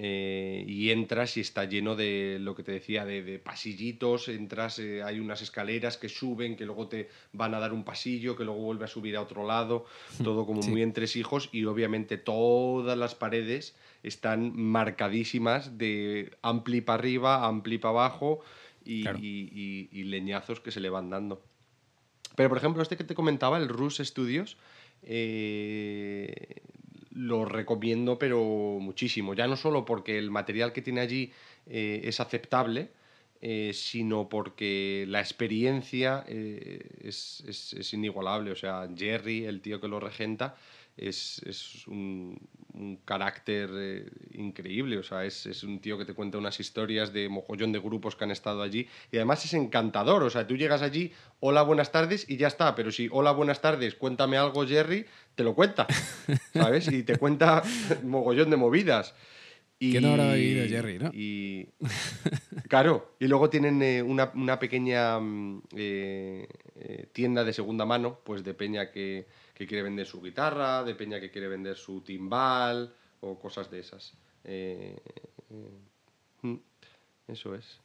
Eh, 0.00 0.64
y 0.68 0.90
entras 0.90 1.36
y 1.36 1.40
está 1.40 1.64
lleno 1.64 1.96
de 1.96 2.38
lo 2.40 2.54
que 2.54 2.62
te 2.62 2.70
decía, 2.70 3.04
de, 3.04 3.22
de 3.24 3.40
pasillitos, 3.40 4.28
entras, 4.28 4.78
eh, 4.78 5.02
hay 5.02 5.18
unas 5.18 5.42
escaleras 5.42 5.96
que 5.96 6.08
suben, 6.08 6.54
que 6.56 6.64
luego 6.64 6.86
te 6.86 7.08
van 7.32 7.52
a 7.54 7.58
dar 7.58 7.72
un 7.72 7.82
pasillo, 7.82 8.36
que 8.36 8.44
luego 8.44 8.60
vuelve 8.60 8.84
a 8.84 8.88
subir 8.88 9.16
a 9.16 9.22
otro 9.22 9.44
lado, 9.44 9.86
todo 10.22 10.46
como 10.46 10.62
Sí. 10.62 10.70
muy 10.70 10.82
entresijos 10.82 11.48
y 11.50 11.64
obviamente 11.64 12.16
todas 12.16 12.96
las 12.96 13.16
paredes 13.16 13.74
están 14.04 14.52
marcadísimas 14.56 15.76
de 15.78 16.30
ampli 16.42 16.80
para 16.80 17.00
arriba, 17.00 17.44
ampli 17.46 17.78
para 17.78 17.90
abajo 17.90 18.40
y, 18.84 19.02
Claro. 19.02 19.18
y- 19.18 19.50
y- 19.52 19.88
y 20.00 20.04
leñazos 20.04 20.60
que 20.60 20.70
se 20.70 20.78
le 20.80 20.90
van 20.90 21.10
dando. 21.10 21.42
Pero, 22.36 22.48
por 22.50 22.58
ejemplo, 22.58 22.82
este 22.82 22.96
que 22.96 23.02
te 23.02 23.16
comentaba, 23.16 23.58
el 23.58 23.68
Rus 23.68 23.96
Studios, 23.98 24.56
eh, 25.02 26.62
lo 27.18 27.44
recomiendo, 27.44 28.18
pero 28.18 28.40
muchísimo. 28.80 29.34
Ya 29.34 29.46
no 29.46 29.56
solo 29.56 29.84
porque 29.84 30.18
el 30.18 30.30
material 30.30 30.72
que 30.72 30.82
tiene 30.82 31.00
allí 31.00 31.32
eh, 31.66 32.00
es 32.04 32.20
aceptable, 32.20 32.90
eh, 33.40 33.72
sino 33.74 34.28
porque 34.28 35.04
la 35.08 35.20
experiencia 35.20 36.24
eh, 36.28 36.80
es, 37.02 37.42
es- 37.46 37.72
es 37.74 37.92
inigualable. 37.94 38.50
O 38.52 38.56
sea, 38.56 38.88
Jerry, 38.96 39.44
el 39.46 39.60
tío 39.60 39.80
que 39.80 39.88
lo 39.88 40.00
regenta, 40.00 40.56
es, 40.96 41.40
es 41.46 41.86
un, 41.86 42.36
un 42.74 42.96
carácter 43.04 43.70
increíble. 44.32 44.98
O 44.98 45.02
sea, 45.02 45.24
es, 45.24 45.46
es 45.46 45.62
un 45.62 45.80
tío 45.80 45.96
que 45.98 46.04
te 46.04 46.14
cuenta 46.14 46.38
unas 46.38 46.58
historias 46.60 47.12
de 47.12 47.28
mogollón 47.28 47.72
de 47.72 47.78
grupos 47.78 48.16
que 48.16 48.24
han 48.24 48.30
estado 48.30 48.62
allí. 48.62 48.88
Y 49.12 49.16
además 49.16 49.44
es 49.44 49.54
encantador. 49.54 50.22
O 50.22 50.30
sea, 50.30 50.46
tú 50.46 50.56
llegas 50.56 50.82
allí, 50.82 51.12
hola, 51.40 51.62
buenas 51.62 51.92
tardes, 51.92 52.28
y 52.28 52.36
ya 52.36 52.48
está. 52.48 52.74
Pero 52.74 52.90
si, 52.92 53.08
hola, 53.12 53.32
buenas 53.32 53.60
tardes, 53.60 53.94
cuéntame 53.94 54.36
algo, 54.36 54.66
Jerry, 54.66 55.06
te 55.38 55.44
lo 55.44 55.54
cuenta. 55.54 55.86
¿Sabes? 56.52 56.90
Y 56.90 57.04
te 57.04 57.16
cuenta 57.16 57.62
mogollón 58.02 58.50
de 58.50 58.56
movidas. 58.56 59.14
Y, 59.78 59.92
¿Quién 59.92 60.02
no 60.02 60.10
habrá 60.10 60.34
vivido 60.34 60.66
Jerry, 60.66 60.98
no? 60.98 61.12
Y, 61.14 61.68
claro, 62.68 63.14
y 63.20 63.28
luego 63.28 63.48
tienen 63.48 63.80
eh, 63.80 64.02
una, 64.02 64.32
una 64.34 64.58
pequeña 64.58 65.20
mm, 65.20 65.62
eh, 65.76 66.48
eh, 66.74 67.06
tienda 67.12 67.44
de 67.44 67.52
segunda 67.52 67.84
mano, 67.84 68.18
pues 68.24 68.42
de 68.42 68.52
peña 68.52 68.90
que, 68.90 69.28
que 69.54 69.68
quiere 69.68 69.84
vender 69.84 70.08
su 70.08 70.20
guitarra, 70.20 70.82
de 70.82 70.96
peña 70.96 71.20
que 71.20 71.30
quiere 71.30 71.46
vender 71.46 71.76
su 71.76 72.00
timbal 72.00 72.92
o 73.20 73.38
cosas 73.38 73.70
de 73.70 73.78
esas. 73.78 74.14
Mm, 76.42 76.56
eso 77.28 77.54
es. 77.54 77.78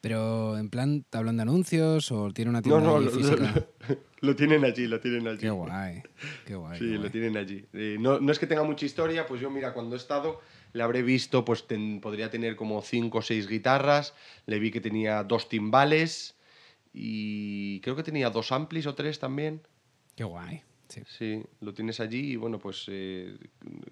Pero 0.00 0.56
en 0.56 0.70
plan, 0.70 1.04
¿te 1.08 1.18
hablan 1.18 1.36
de 1.36 1.42
anuncios 1.42 2.10
o 2.10 2.30
tiene 2.32 2.50
una 2.50 2.60
No, 2.62 2.78
tienda 2.78 2.80
no, 2.90 2.96
ahí 2.98 3.04
lo, 3.04 3.10
física? 3.10 3.68
lo- 3.88 3.96
lo 4.28 4.36
tienen 4.36 4.64
allí, 4.64 4.86
lo 4.86 4.98
tienen 5.00 5.26
allí. 5.28 5.38
Qué 5.40 5.50
guay, 5.50 6.02
qué 6.46 6.54
guay. 6.54 6.78
Sí, 6.78 6.86
qué 6.86 6.98
lo 6.98 7.10
tienen 7.10 7.36
allí. 7.36 7.66
Eh, 7.72 7.96
no, 8.00 8.18
no 8.20 8.32
es 8.32 8.38
que 8.38 8.46
tenga 8.46 8.62
mucha 8.62 8.86
historia, 8.86 9.26
pues 9.26 9.40
yo, 9.40 9.50
mira, 9.50 9.72
cuando 9.74 9.94
he 9.96 9.98
estado, 9.98 10.40
le 10.72 10.82
habré 10.82 11.02
visto, 11.02 11.44
pues 11.44 11.66
ten- 11.66 12.00
podría 12.00 12.30
tener 12.30 12.56
como 12.56 12.80
cinco 12.82 13.18
o 13.18 13.22
seis 13.22 13.46
guitarras, 13.48 14.14
le 14.46 14.58
vi 14.58 14.70
que 14.70 14.80
tenía 14.80 15.22
dos 15.24 15.48
timbales 15.48 16.36
y 16.92 17.80
creo 17.80 17.96
que 17.96 18.02
tenía 18.02 18.30
dos 18.30 18.52
amplis 18.52 18.86
o 18.86 18.94
tres 18.94 19.18
también. 19.18 19.62
Qué 20.16 20.24
guay. 20.24 20.62
Sí. 21.06 21.42
Lo 21.60 21.72
tienes 21.74 22.00
allí 22.00 22.32
y 22.32 22.36
bueno, 22.36 22.58
pues 22.58 22.84
eh, 22.88 23.36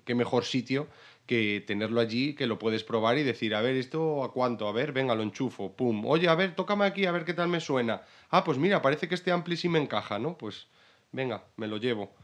qué 0.04 0.14
mejor 0.14 0.44
sitio 0.44 0.88
que 1.26 1.62
tenerlo 1.66 2.00
allí, 2.00 2.34
que 2.34 2.46
lo 2.46 2.58
puedes 2.58 2.84
probar 2.84 3.18
y 3.18 3.22
decir, 3.22 3.54
a 3.54 3.60
ver, 3.60 3.76
¿esto 3.76 4.24
a 4.24 4.32
cuánto? 4.32 4.66
A 4.66 4.72
ver, 4.72 4.92
venga, 4.92 5.14
lo 5.14 5.22
enchufo, 5.22 5.72
pum. 5.72 6.06
Oye, 6.06 6.28
a 6.28 6.34
ver, 6.34 6.54
tócame 6.54 6.86
aquí, 6.86 7.06
a 7.06 7.12
ver 7.12 7.24
qué 7.24 7.34
tal 7.34 7.48
me 7.48 7.60
suena. 7.60 8.02
Ah, 8.30 8.44
pues 8.44 8.58
mira, 8.58 8.82
parece 8.82 9.08
que 9.08 9.14
este 9.14 9.30
ampli 9.30 9.56
sí 9.56 9.68
me 9.68 9.78
encaja, 9.78 10.18
¿no? 10.18 10.38
Pues 10.38 10.68
venga, 11.12 11.44
me 11.56 11.66
lo 11.68 11.76
llevo. 11.76 12.14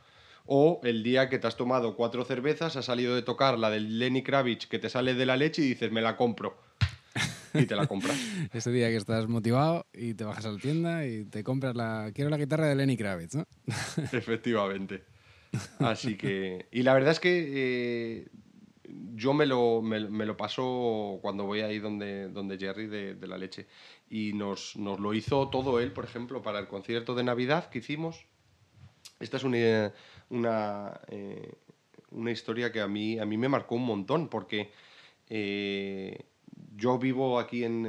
O 0.46 0.80
el 0.84 1.02
día 1.02 1.28
que 1.28 1.38
te 1.38 1.46
has 1.46 1.56
tomado 1.56 1.96
cuatro 1.96 2.24
cervezas, 2.24 2.76
has 2.76 2.84
salido 2.86 3.14
de 3.14 3.22
tocar 3.22 3.58
la 3.58 3.70
del 3.70 3.98
Lenny 3.98 4.22
Kravitz 4.22 4.66
que 4.66 4.78
te 4.78 4.90
sale 4.90 5.14
de 5.14 5.26
la 5.26 5.36
leche 5.36 5.62
y 5.62 5.68
dices, 5.68 5.90
me 5.92 6.02
la 6.02 6.16
compro. 6.16 6.56
Y 7.62 7.66
te 7.66 7.76
la 7.76 7.86
compras. 7.86 8.18
Este 8.52 8.70
día 8.72 8.88
que 8.88 8.96
estás 8.96 9.28
motivado 9.28 9.86
y 9.92 10.14
te 10.14 10.24
bajas 10.24 10.44
a 10.46 10.50
la 10.50 10.58
tienda 10.58 11.06
y 11.06 11.24
te 11.24 11.44
compras 11.44 11.76
la... 11.76 12.10
Quiero 12.12 12.28
la 12.30 12.36
guitarra 12.36 12.66
de 12.66 12.74
Lenny 12.74 12.96
Kravitz, 12.96 13.36
¿no? 13.36 13.46
Efectivamente. 14.12 15.04
Así 15.78 16.16
que. 16.16 16.66
Y 16.72 16.82
la 16.82 16.94
verdad 16.94 17.12
es 17.12 17.20
que 17.20 17.44
eh, 17.54 18.28
yo 19.14 19.34
me 19.34 19.46
lo, 19.46 19.82
me, 19.82 20.00
me 20.08 20.26
lo 20.26 20.36
paso 20.36 21.18
cuando 21.22 21.44
voy 21.44 21.60
ahí 21.60 21.78
donde, 21.78 22.28
donde 22.28 22.58
Jerry 22.58 22.86
de, 22.86 23.14
de 23.14 23.26
la 23.28 23.38
leche. 23.38 23.66
Y 24.08 24.32
nos, 24.32 24.76
nos 24.76 24.98
lo 25.00 25.14
hizo 25.14 25.48
todo 25.48 25.80
él, 25.80 25.92
por 25.92 26.04
ejemplo, 26.04 26.42
para 26.42 26.58
el 26.58 26.66
concierto 26.66 27.14
de 27.14 27.24
Navidad 27.24 27.70
que 27.70 27.78
hicimos. 27.78 28.26
Esta 29.20 29.36
es 29.36 29.44
una, 29.44 29.92
una, 30.30 31.00
eh, 31.08 31.52
una 32.10 32.30
historia 32.30 32.72
que 32.72 32.80
a 32.80 32.88
mí, 32.88 33.18
a 33.18 33.24
mí 33.24 33.38
me 33.38 33.48
marcó 33.48 33.76
un 33.76 33.86
montón, 33.86 34.28
porque 34.28 34.72
eh, 35.28 36.26
yo 36.76 36.98
vivo 36.98 37.38
aquí 37.38 37.64
en, 37.64 37.86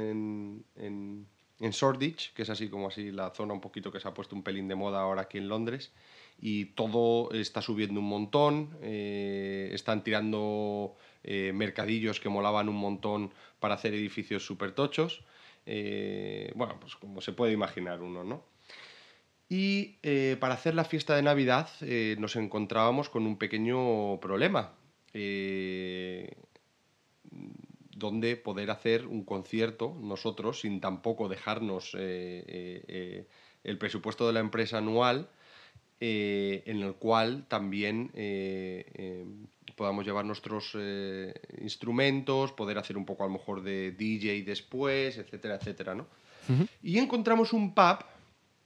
en, 0.76 1.26
en, 1.60 1.70
Shoreditch, 1.70 2.32
que 2.34 2.42
es 2.42 2.50
así 2.50 2.68
como 2.68 2.88
así 2.88 3.10
la 3.10 3.30
zona 3.30 3.54
un 3.54 3.60
poquito 3.60 3.90
que 3.90 4.00
se 4.00 4.08
ha 4.08 4.14
puesto 4.14 4.36
un 4.36 4.42
pelín 4.42 4.68
de 4.68 4.74
moda 4.74 5.00
ahora 5.00 5.22
aquí 5.22 5.38
en 5.38 5.48
Londres, 5.48 5.92
y 6.38 6.66
todo 6.66 7.32
está 7.32 7.62
subiendo 7.62 8.00
un 8.00 8.08
montón, 8.08 8.76
eh, 8.82 9.70
están 9.72 10.04
tirando 10.04 10.94
eh, 11.24 11.52
mercadillos 11.54 12.20
que 12.20 12.28
molaban 12.28 12.68
un 12.68 12.76
montón 12.76 13.32
para 13.58 13.74
hacer 13.74 13.94
edificios 13.94 14.44
súper 14.44 14.72
tochos, 14.72 15.24
eh, 15.64 16.52
bueno, 16.54 16.78
pues 16.78 16.94
como 16.96 17.20
se 17.20 17.32
puede 17.32 17.52
imaginar 17.52 18.02
uno, 18.02 18.22
¿no? 18.22 18.44
Y 19.48 19.98
para 20.40 20.54
hacer 20.54 20.74
la 20.74 20.84
fiesta 20.84 21.14
de 21.14 21.22
Navidad 21.22 21.68
nos 22.18 22.34
encontrábamos 22.34 23.08
con 23.08 23.28
un 23.28 23.38
pequeño 23.38 24.18
problema. 24.18 24.72
Donde 27.98 28.36
poder 28.36 28.70
hacer 28.70 29.06
un 29.06 29.24
concierto 29.24 29.96
nosotros 30.00 30.60
sin 30.60 30.80
tampoco 30.80 31.28
dejarnos 31.28 31.94
eh, 31.94 32.44
eh, 32.46 32.84
eh, 32.88 33.26
el 33.64 33.78
presupuesto 33.78 34.26
de 34.26 34.32
la 34.34 34.40
empresa 34.40 34.78
anual 34.78 35.28
eh, 35.98 36.62
en 36.66 36.82
el 36.82 36.96
cual 36.96 37.46
también 37.48 38.10
eh, 38.12 38.84
eh, 38.94 39.24
podamos 39.76 40.04
llevar 40.04 40.26
nuestros 40.26 40.76
instrumentos, 41.62 42.52
poder 42.52 42.76
hacer 42.76 42.98
un 42.98 43.06
poco 43.06 43.24
a 43.24 43.26
lo 43.26 43.32
mejor 43.32 43.62
de 43.62 43.92
DJ 43.92 44.42
después, 44.42 45.16
etcétera, 45.16 45.54
etcétera, 45.56 45.94
¿no? 45.94 46.06
Y 46.82 46.98
encontramos 46.98 47.54
un 47.54 47.74
pub 47.74 48.04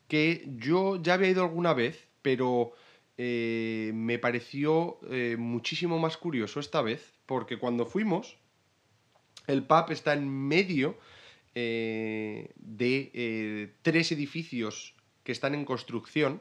que 0.09 0.45
yo 0.59 1.01
ya 1.01 1.15
había 1.15 1.31
ido 1.31 1.43
alguna 1.43 1.73
vez, 1.73 2.05
pero 2.21 2.73
me 3.17 4.19
pareció 4.19 4.99
muchísimo 5.39 5.99
más 5.99 6.17
curioso 6.17 6.61
esta 6.61 6.83
vez, 6.83 7.13
porque 7.27 7.59
cuando 7.59 7.87
fuimos, 7.87 8.37
el 9.53 9.63
pub 9.65 9.91
está 9.91 10.13
en 10.15 10.29
medio 10.29 10.97
eh, 11.55 12.51
de 12.57 13.11
eh, 13.15 13.73
tres 13.83 14.13
edificios 14.13 14.95
que 15.25 15.33
están 15.33 15.55
en 15.55 15.65
construcción 15.65 16.41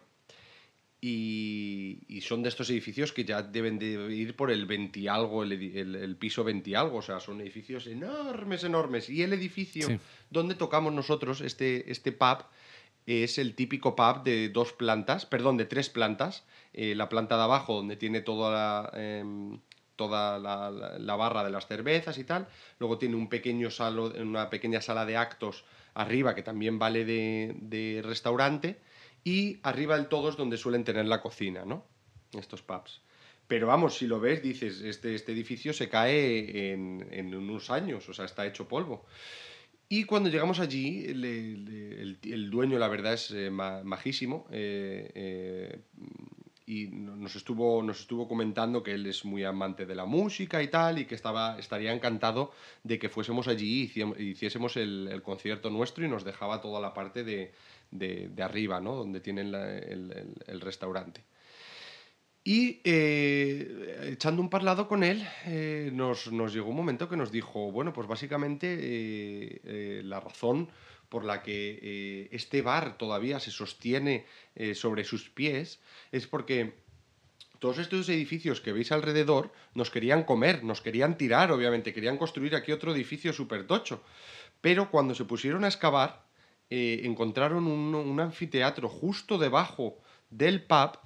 y, 1.01 1.99
y 2.09 2.21
son 2.21 2.43
de 2.43 2.49
estos 2.49 2.69
edificios 2.69 3.13
que 3.13 3.23
ya 3.23 3.41
deben 3.41 3.79
de 3.79 4.13
ir 4.13 4.35
por 4.35 4.51
el 4.51 4.65
20 4.65 4.99
y 4.99 5.07
algo, 5.07 5.43
el, 5.43 5.53
edi- 5.53 5.75
el- 5.77 5.95
el 5.95 6.15
piso 6.17 6.43
20 6.43 6.69
y 6.69 6.75
algo, 6.75 6.97
o 6.97 7.01
sea, 7.01 7.19
son 7.21 7.39
edificios 7.39 7.87
enormes, 7.87 8.63
enormes. 8.65 9.09
Y 9.09 9.23
el 9.23 9.31
edificio 9.33 9.87
Sí. 9.87 9.97
donde 10.29 10.55
tocamos 10.55 10.91
nosotros, 10.93 11.39
este, 11.41 11.89
este 11.91 12.11
pub, 12.11 12.39
es 13.05 13.37
el 13.37 13.55
típico 13.55 13.95
pub 13.95 14.23
de 14.23 14.49
dos 14.49 14.73
plantas, 14.73 15.25
perdón, 15.25 15.55
de 15.57 15.65
tres 15.65 15.89
plantas. 15.89 16.43
Eh, 16.73 16.93
la 16.95 17.07
planta 17.09 17.37
de 17.37 17.43
abajo, 17.43 17.75
donde 17.75 17.95
tiene 17.95 18.21
toda 18.21 18.51
la, 18.51 18.91
em, 19.01 19.57
toda 19.99 20.39
la, 20.39 21.15
barra 21.17 21.43
de 21.43 21.49
las 21.49 21.67
cervezas 21.67 22.17
y 22.17 22.23
tal. 22.23 22.47
Luego 22.79 22.97
tiene 22.97 23.17
un 23.17 23.27
pequeño 23.27 23.69
salo, 23.69 24.13
una 24.17 24.49
pequeña 24.49 24.79
sala 24.79 25.05
de 25.05 25.17
actos 25.17 25.65
arriba, 25.93 26.35
que 26.35 26.41
también 26.41 26.79
vale 26.79 27.03
de, 27.03 28.01
restaurante. 28.01 28.79
Y 29.25 29.59
arriba 29.61 29.97
del 29.97 30.07
todo 30.07 30.29
es 30.29 30.37
donde 30.37 30.55
suelen 30.55 30.85
tener 30.85 31.05
la 31.05 31.21
cocina, 31.21 31.65
¿no? 31.65 31.83
Estos 32.31 32.61
pubs. 32.61 33.01
Pero 33.49 33.67
vamos, 33.67 33.97
si 33.97 34.07
lo 34.07 34.21
ves, 34.21 34.41
dices, 34.41 34.79
este, 34.79 35.15
este 35.15 35.33
edificio 35.33 35.73
se 35.73 35.89
cae 35.89 36.71
en, 36.71 37.05
en 37.11 37.35
unos 37.35 37.69
años, 37.69 38.07
o 38.07 38.13
sea, 38.13 38.23
está 38.23 38.45
hecho 38.45 38.69
polvo. 38.69 39.05
Y 39.89 40.05
cuando 40.05 40.29
llegamos 40.29 40.61
allí, 40.61 41.03
el, 41.07 42.17
el 42.23 42.49
dueño, 42.49 42.79
la 42.79 42.87
verdad, 42.87 43.15
es 43.15 43.31
eh, 43.31 43.49
ma- 43.49 43.83
majísimo. 43.83 44.47
eh, 44.51 45.11
eh, 45.13 45.79
y 46.69 46.87
nos 46.91 47.35
estuvo, 47.35 47.81
nos 47.81 48.01
estuvo 48.01 48.27
comentando 48.27 48.83
que 48.83 48.91
él 48.91 49.07
es 49.07 49.25
muy 49.25 49.43
amante 49.43 49.87
de 49.87 49.95
la 49.95 50.05
música 50.05 50.61
y 50.61 50.67
tal, 50.67 50.99
y 50.99 51.05
que 51.05 51.15
estaba, 51.15 51.57
estaría 51.57 51.91
encantado 51.91 52.51
de 52.83 52.99
que 52.99 53.09
fuésemos 53.09 53.47
allí 53.47 53.91
y 53.95 54.21
hiciésemos 54.21 54.77
el, 54.77 55.19
concierto 55.23 55.71
nuestro 55.71 56.05
y 56.05 56.07
nos 56.07 56.23
dejaba 56.23 56.61
toda 56.61 56.79
la 56.79 56.93
parte 56.93 57.23
de, 57.23 57.53
de, 57.89 58.43
arriba, 58.43 58.79
¿no? 58.79 58.93
donde 58.93 59.19
tienen 59.19 59.51
el, 59.55 60.61
restaurante. 60.61 61.23
Y 62.43 62.81
eh, 62.83 64.11
echando 64.11 64.39
un 64.39 64.49
parlado 64.51 64.87
con 64.87 65.03
él, 65.03 65.27
eh, 65.47 65.89
nos, 65.91 66.31
nos, 66.31 66.53
llegó 66.53 66.69
un 66.69 66.75
momento 66.75 67.09
que 67.09 67.17
nos 67.17 67.31
dijo, 67.31 67.71
bueno, 67.71 67.93
pues 67.93 68.07
básicamente 68.07 68.67
eh, 68.69 70.01
la 70.03 70.19
razón 70.19 70.69
por 71.09 71.25
la 71.25 71.41
que 71.41 71.79
eh, 71.81 72.29
este 72.31 72.61
bar 72.61 72.97
todavía 72.97 73.39
se 73.39 73.51
sostiene 73.51 74.25
eh, 74.55 74.75
sobre 74.75 75.03
sus 75.03 75.29
pies 75.29 75.79
es 76.11 76.27
porque 76.27 76.75
todos 77.57 77.79
estos 77.79 78.07
edificios 78.07 78.61
que 78.61 78.71
veis 78.71 78.91
alrededor 78.91 79.51
nos 79.73 79.89
querían 79.89 80.23
comer, 80.23 80.63
nos 80.63 80.81
querían 80.81 81.17
tirar, 81.17 81.51
obviamente, 81.51 81.93
querían 81.93 82.17
construir 82.17 82.55
aquí 82.55 82.71
otro 82.71 82.93
edificio 82.93 83.33
súper 83.33 83.67
tocho. 83.67 84.01
Pero 84.61 84.89
cuando 84.89 85.13
se 85.13 85.25
pusieron 85.25 85.65
a 85.65 85.67
excavar, 85.67 86.23
eh, 86.69 87.01
encontraron 87.03 87.67
un, 87.67 88.19
anfiteatro 88.19 88.87
justo 88.87 89.37
debajo 89.37 89.97
del 90.29 90.63
pub, 90.63 90.99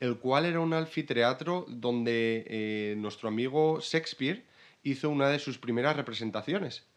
el 0.00 0.18
cual 0.18 0.46
era 0.46 0.60
un 0.60 0.72
anfiteatro 0.72 1.66
donde 1.68 2.94
nuestro 2.96 3.28
amigo 3.28 3.78
Shakespeare 3.80 4.44
hizo 4.82 5.10
una 5.10 5.28
de 5.28 5.38
sus 5.38 5.58
primeras 5.58 5.94
representaciones. 5.94 6.89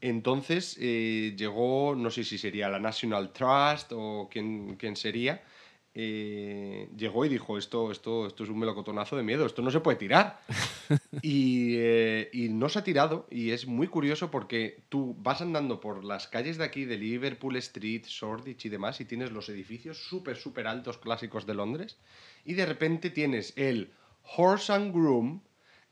Entonces 0.00 0.76
eh, 0.80 1.34
llegó, 1.36 1.94
no 1.96 2.10
sé 2.10 2.22
si 2.22 2.38
sería 2.38 2.68
la 2.68 2.78
National 2.78 3.32
Trust 3.32 3.92
o 3.94 4.28
quién, 4.30 4.78
sería, 4.94 5.42
eh, 5.92 6.88
llegó 6.96 7.24
y 7.24 7.28
dijo, 7.28 7.58
esto, 7.58 7.90
esto, 7.90 8.28
esto 8.28 8.44
es 8.44 8.50
un 8.50 8.60
melocotonazo 8.60 9.16
de 9.16 9.24
miedo, 9.24 9.44
esto 9.44 9.60
no 9.60 9.70
se 9.70 9.80
puede 9.80 9.98
tirar. 9.98 10.40
Eh, 11.22 12.30
y, 12.32 12.48
no 12.48 12.70
se 12.70 12.78
ha 12.78 12.84
tirado 12.84 13.26
y 13.30 13.50
es 13.50 13.66
muy 13.66 13.88
curioso 13.88 14.30
porque 14.30 14.84
tú 14.88 15.14
vas 15.18 15.42
andando 15.42 15.80
por 15.80 16.02
las 16.02 16.28
calles 16.28 16.56
de 16.56 16.64
aquí, 16.64 16.86
de 16.86 16.96
Liverpool 16.96 17.56
Street, 17.56 18.04
Shoreditch 18.06 18.64
y 18.64 18.68
demás, 18.70 19.00
y 19.00 19.04
tienes 19.04 19.30
los 19.30 19.50
edificios 19.50 19.98
súper, 19.98 20.38
súper 20.38 20.66
altos 20.66 20.96
clásicos 20.96 21.44
de 21.44 21.54
Londres, 21.54 21.98
y 22.44 22.54
de 22.54 22.64
repente 22.64 23.10
tienes 23.10 23.52
el 23.56 23.92
Horse 24.22 24.72
and 24.72 24.94
Groom, 24.94 25.42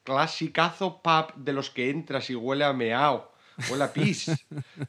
clasicazo 0.03 1.03
pub 1.03 1.35
de 1.37 1.53
los 1.53 1.69
que 1.71 1.91
entras 1.91 2.31
y 2.31 2.35
huele 2.35 2.65
a 2.65 2.73
meao 2.73 3.36
Hola 3.71 3.93
pis, 3.93 4.31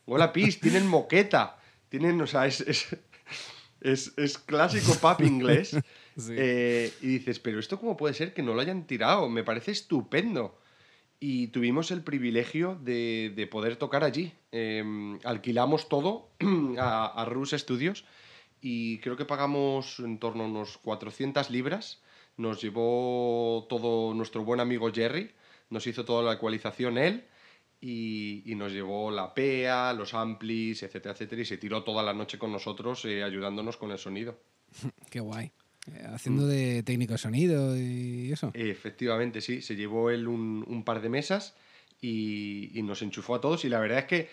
hola 0.06 0.34
pis, 0.34 0.60
tienen 0.60 0.88
moqueta, 0.88 1.58
tienen, 1.90 2.22
o 2.22 2.28
sea, 2.28 2.48
es, 2.48 2.62
es, 3.82 4.38
clásico 4.38 4.94
pub 4.96 5.26
inglés. 5.26 5.76
Eh, 6.32 6.92
y 7.00 7.10
dices, 7.10 7.38
pero 7.38 7.60
esto 7.60 7.80
cómo 7.80 7.96
puede 7.96 8.16
ser 8.16 8.34
que 8.34 8.42
no 8.42 8.56
lo 8.56 8.62
hayan 8.62 8.88
tirado, 8.88 9.30
me 9.30 9.44
parece 9.44 9.70
estupendo. 9.70 10.60
Y 11.20 11.50
tuvimos 11.50 11.92
el 11.92 12.02
privilegio 12.02 12.76
de, 12.82 13.48
poder 13.52 13.76
tocar 13.76 14.04
allí. 14.04 14.34
Em, 14.52 15.20
alquilamos 15.24 15.90
todo 15.90 16.32
a, 16.80 17.06
a 17.06 17.26
Rus 17.26 17.52
Studios 17.52 18.04
y 18.62 18.98
creo 18.98 19.16
que 19.16 19.26
pagamos 19.26 20.00
en 20.00 20.18
torno 20.18 20.46
a 20.46 20.48
unos 20.48 20.80
400 20.80 21.52
libras. 21.52 22.02
Nos 22.36 22.64
llevó 22.64 23.68
todo 23.70 24.16
nuestro 24.16 24.44
buen 24.44 24.60
amigo 24.60 24.92
Jerry, 24.92 25.36
nos 25.70 25.86
hizo 25.86 26.04
toda 26.04 26.24
la 26.24 26.34
ecualización 26.34 26.98
él 26.98 27.28
y, 27.80 28.54
nos 28.56 28.72
llevó 28.72 29.12
la 29.12 29.34
PEA, 29.34 29.94
los 29.94 30.14
amplis, 30.14 30.82
etcétera, 30.84 31.14
etcétera, 31.14 31.42
y 31.42 31.46
se 31.46 31.58
tiró 31.58 31.84
toda 31.84 32.02
la 32.04 32.14
noche 32.14 32.38
con 32.40 32.52
nosotros 32.52 33.06
eh, 33.06 33.24
ayudándonos 33.24 33.78
con 33.78 33.92
el 33.92 34.00
sonido. 34.00 34.40
Qué 35.12 35.20
guay. 35.20 35.52
Eh, 35.94 36.04
haciendo 36.08 36.44
mm. 36.44 36.50
de 36.50 36.84
técnico 36.84 37.14
de 37.14 37.20
sonido 37.20 37.78
y 37.78 38.32
eso. 38.32 38.52
Efectivamente, 38.54 39.42
sí. 39.42 39.62
Se 39.62 39.76
llevó 39.76 40.10
él 40.10 40.28
un, 40.28 40.84
par 40.84 41.02
de 41.02 41.10
mesas 41.10 41.56
y, 42.02 42.72
nos 42.84 43.02
enchufó 43.02 43.36
a 43.36 43.42
todos 43.42 43.64
y 43.64 43.70
la 43.70 43.80
verdad 43.80 44.00
es 44.00 44.06
que 44.06 44.30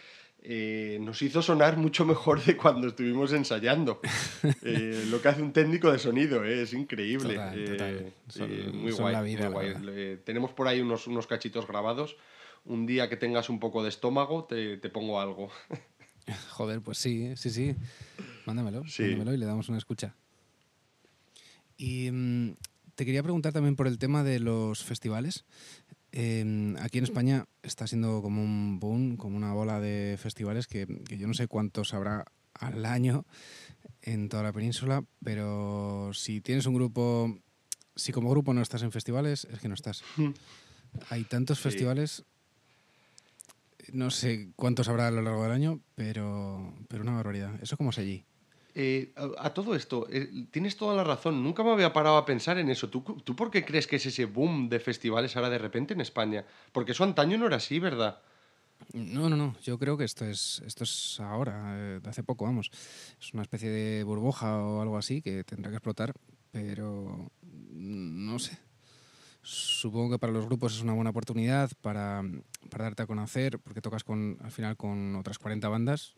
eh, 0.47 0.99
nos 1.01 1.23
hizo 1.23 1.41
sonar 1.41 1.77
mucho 1.77 2.05
mejor 2.05 2.43
de 2.43 2.57
cuando 2.57 2.89
estuvimos 2.89 3.33
ensayando. 3.33 4.01
lo 5.11 5.23
que 5.23 5.29
hace 5.29 5.43
un 5.43 5.53
técnico 5.53 5.93
de 5.93 5.99
sonido, 5.99 6.45
es 6.45 6.73
increíble. 6.73 7.39
muy 8.73 8.93
guay. 8.93 10.19
tenemos 10.25 10.53
por 10.53 10.67
ahí 10.67 10.81
unos, 10.81 11.07
unos 11.07 11.27
cachitos 11.27 11.67
grabados 11.69 12.17
un 12.65 12.87
día 12.87 13.09
que 13.09 13.17
tengas 13.17 13.49
un 13.49 13.61
poco 13.61 13.83
de 13.83 13.89
estómago, 13.89 14.45
te, 14.45 14.77
pongo 14.91 15.21
algo. 15.21 15.51
Joder, 16.51 16.81
pues 16.81 16.99
sí, 16.99 17.35
sí, 17.37 17.51
sí. 17.51 17.77
Mándamelo, 18.47 18.83
mándamelo 18.83 19.35
y 19.35 19.37
le 19.37 19.47
damos 19.47 19.69
una 19.69 19.79
escucha. 19.79 20.15
Y 21.77 22.11
mm, 22.11 22.57
te 22.95 23.05
quería 23.05 23.23
preguntar 23.23 23.53
también 23.53 23.77
por 23.77 23.87
el 23.87 23.99
tema 23.99 24.23
de 24.23 24.41
los 24.41 24.83
festivales. 24.83 25.45
Em, 26.13 26.77
aquí 26.77 26.99
en 26.99 27.05
España 27.05 27.47
está 27.63 27.87
siendo 27.87 28.23
como 28.23 28.43
un 28.43 28.79
boom, 28.79 29.17
como 29.17 29.37
una 29.37 29.53
bola 29.53 29.81
de 29.81 30.17
festivales 30.19 30.67
que, 30.67 30.87
que, 31.09 31.19
yo 31.19 31.27
no 31.27 31.35
sé 31.35 31.49
cuántos 31.49 31.93
habrá 31.93 32.25
al 32.55 32.87
año 32.87 33.27
en 34.03 34.29
toda 34.29 34.45
la 34.45 34.53
península, 34.53 35.05
pero 35.25 36.13
si 36.15 36.41
tienes 36.41 36.67
un 36.67 36.75
grupo, 36.75 37.37
si 37.97 38.13
como 38.13 38.31
grupo 38.31 38.55
no 38.55 38.63
estás 38.63 38.83
en 38.83 38.93
festivales, 38.93 39.47
es 39.51 39.59
que 39.59 39.69
no 39.69 39.75
estás. 39.75 40.05
Hay 41.11 41.25
tantos 41.25 41.59
festivales 41.59 42.25
no 43.93 44.11
sé 44.11 44.51
cuántos 44.57 44.89
habrá 44.89 45.09
a 45.09 45.11
lo 45.11 45.23
largo 45.23 45.43
del 45.43 45.53
año, 45.53 45.81
pero, 45.95 46.75
pero 46.89 47.03
una 47.03 47.15
barbaridad. 47.15 47.55
¿Eso 47.63 47.77
cómo 47.77 47.91
es 47.91 47.99
allí? 47.99 48.25
Eh, 48.77 49.13
a, 49.39 49.51
todo 49.51 49.77
esto, 49.77 50.09
eh, 50.11 50.47
tienes 50.51 50.77
toda 50.77 50.97
la 50.97 51.05
razón. 51.05 51.43
Nunca 51.43 51.63
me 51.63 51.71
había 51.71 51.93
parado 51.93 52.17
a 52.17 52.25
pensar 52.25 52.59
en 52.59 52.71
eso. 52.71 52.89
¿Tú, 52.89 53.03
¿Tú 53.03 53.37
por 53.37 53.51
qué 53.51 53.65
crees 53.65 53.87
que 53.87 53.97
es 53.97 54.07
ese 54.07 54.25
boom 54.25 54.69
de 54.69 54.81
festivales 54.81 55.37
ahora 55.37 55.51
de 55.51 55.59
repente 55.59 55.95
en 55.95 56.01
España? 56.01 56.45
Porque 56.73 56.93
eso 56.93 57.05
antaño 57.05 57.39
no 57.39 57.47
era 57.47 57.57
así, 57.57 57.79
¿verdad? 57.79 58.21
No, 58.93 59.31
no, 59.31 59.37
no. 59.37 59.57
Yo 59.63 59.79
creo 59.79 59.97
que 59.97 60.05
esto 60.05 60.25
es, 60.25 60.61
esto 60.67 60.85
es 60.85 61.21
ahora, 61.21 61.75
eh, 61.77 62.01
de 62.03 62.11
hace 62.11 62.25
poco, 62.25 62.45
vamos. 62.45 62.71
Es 63.21 63.33
una 63.33 63.43
especie 63.43 63.71
de 63.71 64.03
burbuja 64.03 64.59
o 64.59 64.83
algo 64.83 64.99
así 64.99 65.23
que 65.23 65.45
tendrá 65.45 65.71
que 65.71 65.77
explotar, 65.77 66.13
pero 66.51 67.31
no 67.43 68.39
sé 68.41 68.59
supongo 69.45 70.13
que 70.13 70.19
para 70.19 70.33
los 70.33 70.47
grupos 70.47 70.75
es 70.75 70.83
una 70.83 70.95
buena 70.95 71.11
oportunidad 71.11 71.71
para, 71.83 72.23
darte 72.71 73.03
a 73.03 73.07
conocer, 73.07 73.59
porque 73.61 73.81
tocas 73.81 74.03
con, 74.03 74.39
al 74.43 74.51
final 74.51 74.77
con 74.77 75.15
otras 75.17 75.39
40 75.39 75.69
bandas, 75.69 76.15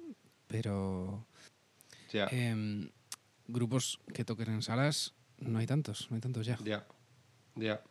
pero 0.46 1.26
em, 2.12 2.88
grupos 3.48 4.00
que 4.14 4.24
toquen 4.24 4.50
en 4.50 4.62
salas 4.62 5.14
no 5.38 5.58
hay 5.58 5.66
tantos, 5.66 6.06
no 6.10 6.14
hay 6.14 6.20
tantos 6.20 6.46
ya. 6.46 6.56
Ya, 6.64 6.86
ya. 7.56 7.82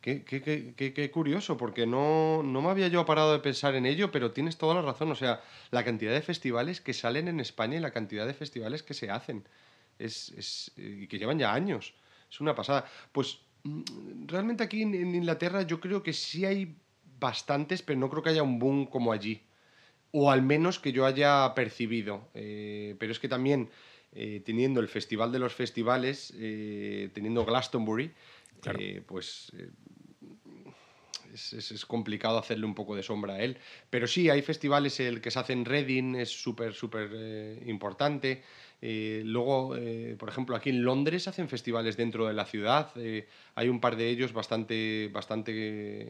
Qué, 0.00 0.24
qué, 0.24 0.42
qué, 0.42 0.92
qué, 0.94 1.10
curioso, 1.10 1.56
porque 1.56 1.86
no, 1.86 2.42
no 2.42 2.62
me 2.62 2.70
había 2.70 2.88
yo 2.88 3.04
parado 3.04 3.32
de 3.32 3.38
pensar 3.38 3.74
en 3.74 3.86
ello, 3.86 4.10
pero 4.10 4.32
tienes 4.32 4.56
toda 4.56 4.74
la 4.74 4.82
razón. 4.82 5.12
O 5.12 5.14
sea, 5.14 5.40
la 5.70 5.84
cantidad 5.84 6.12
de 6.12 6.22
festivales 6.22 6.80
que 6.80 6.94
salen 6.94 7.28
en 7.28 7.38
España 7.38 7.76
y 7.76 7.80
la 7.80 7.92
cantidad 7.92 8.26
de 8.26 8.34
festivales 8.34 8.82
que 8.82 8.94
se 8.94 9.10
hacen 9.10 9.46
es, 9.98 10.30
es, 10.30 10.72
y 10.76 11.06
que 11.06 11.18
llevan 11.18 11.38
ya 11.38 11.52
años. 11.52 11.94
Es 12.30 12.40
una 12.40 12.54
pasada. 12.54 12.86
Pues 13.12 13.40
realmente 14.26 14.62
aquí 14.62 14.82
en, 14.82 14.94
Inglaterra 14.94 15.62
yo 15.62 15.80
creo 15.80 16.02
que 16.02 16.12
sí 16.12 16.44
hay 16.44 16.76
bastantes, 17.18 17.82
pero 17.82 17.98
no 17.98 18.08
creo 18.10 18.22
que 18.22 18.30
haya 18.30 18.42
un 18.42 18.58
boom 18.58 18.86
como 18.86 19.12
allí. 19.12 19.42
O 20.10 20.30
al 20.30 20.42
menos 20.42 20.78
que 20.78 20.92
yo 20.92 21.04
haya 21.04 21.52
percibido. 21.54 22.28
Eh, 22.34 22.96
pero 22.98 23.12
es 23.12 23.18
que 23.18 23.28
también 23.28 23.68
eh, 24.12 24.42
teniendo 24.44 24.80
el 24.80 24.88
Festival 24.88 25.32
de 25.32 25.38
los 25.38 25.54
Festivales, 25.54 26.32
eh, 26.36 27.10
teniendo 27.12 27.44
Glastonbury, 27.44 28.12
pues 29.06 29.52
es, 31.32 31.84
complicado 31.86 32.38
hacerle 32.38 32.64
un 32.64 32.74
poco 32.74 32.96
de 32.96 33.02
sombra 33.02 33.34
a 33.34 33.40
él. 33.42 33.58
Pero 33.90 34.06
sí, 34.06 34.30
hay 34.30 34.40
festivales, 34.42 34.98
el 35.00 35.20
que 35.20 35.30
se 35.30 35.38
hace 35.38 35.52
en 35.52 35.64
Reading 35.64 36.14
es 36.16 36.30
súper, 36.30 36.72
súper 36.72 37.62
importante. 37.66 38.42
Eh, 38.80 39.22
luego, 39.24 39.74
eh, 39.76 40.14
por 40.18 40.28
ejemplo, 40.28 40.54
aquí 40.54 40.70
en 40.70 40.84
Londres 40.84 41.26
hacen 41.26 41.48
festivales 41.48 41.96
dentro 41.96 42.28
de 42.28 42.34
la 42.34 42.44
ciudad. 42.44 42.92
Eh, 42.96 43.26
hay 43.54 43.68
un 43.68 43.80
par 43.80 43.96
de 43.96 44.08
ellos 44.08 44.32
bastante, 44.32 45.10
bastante 45.12 46.08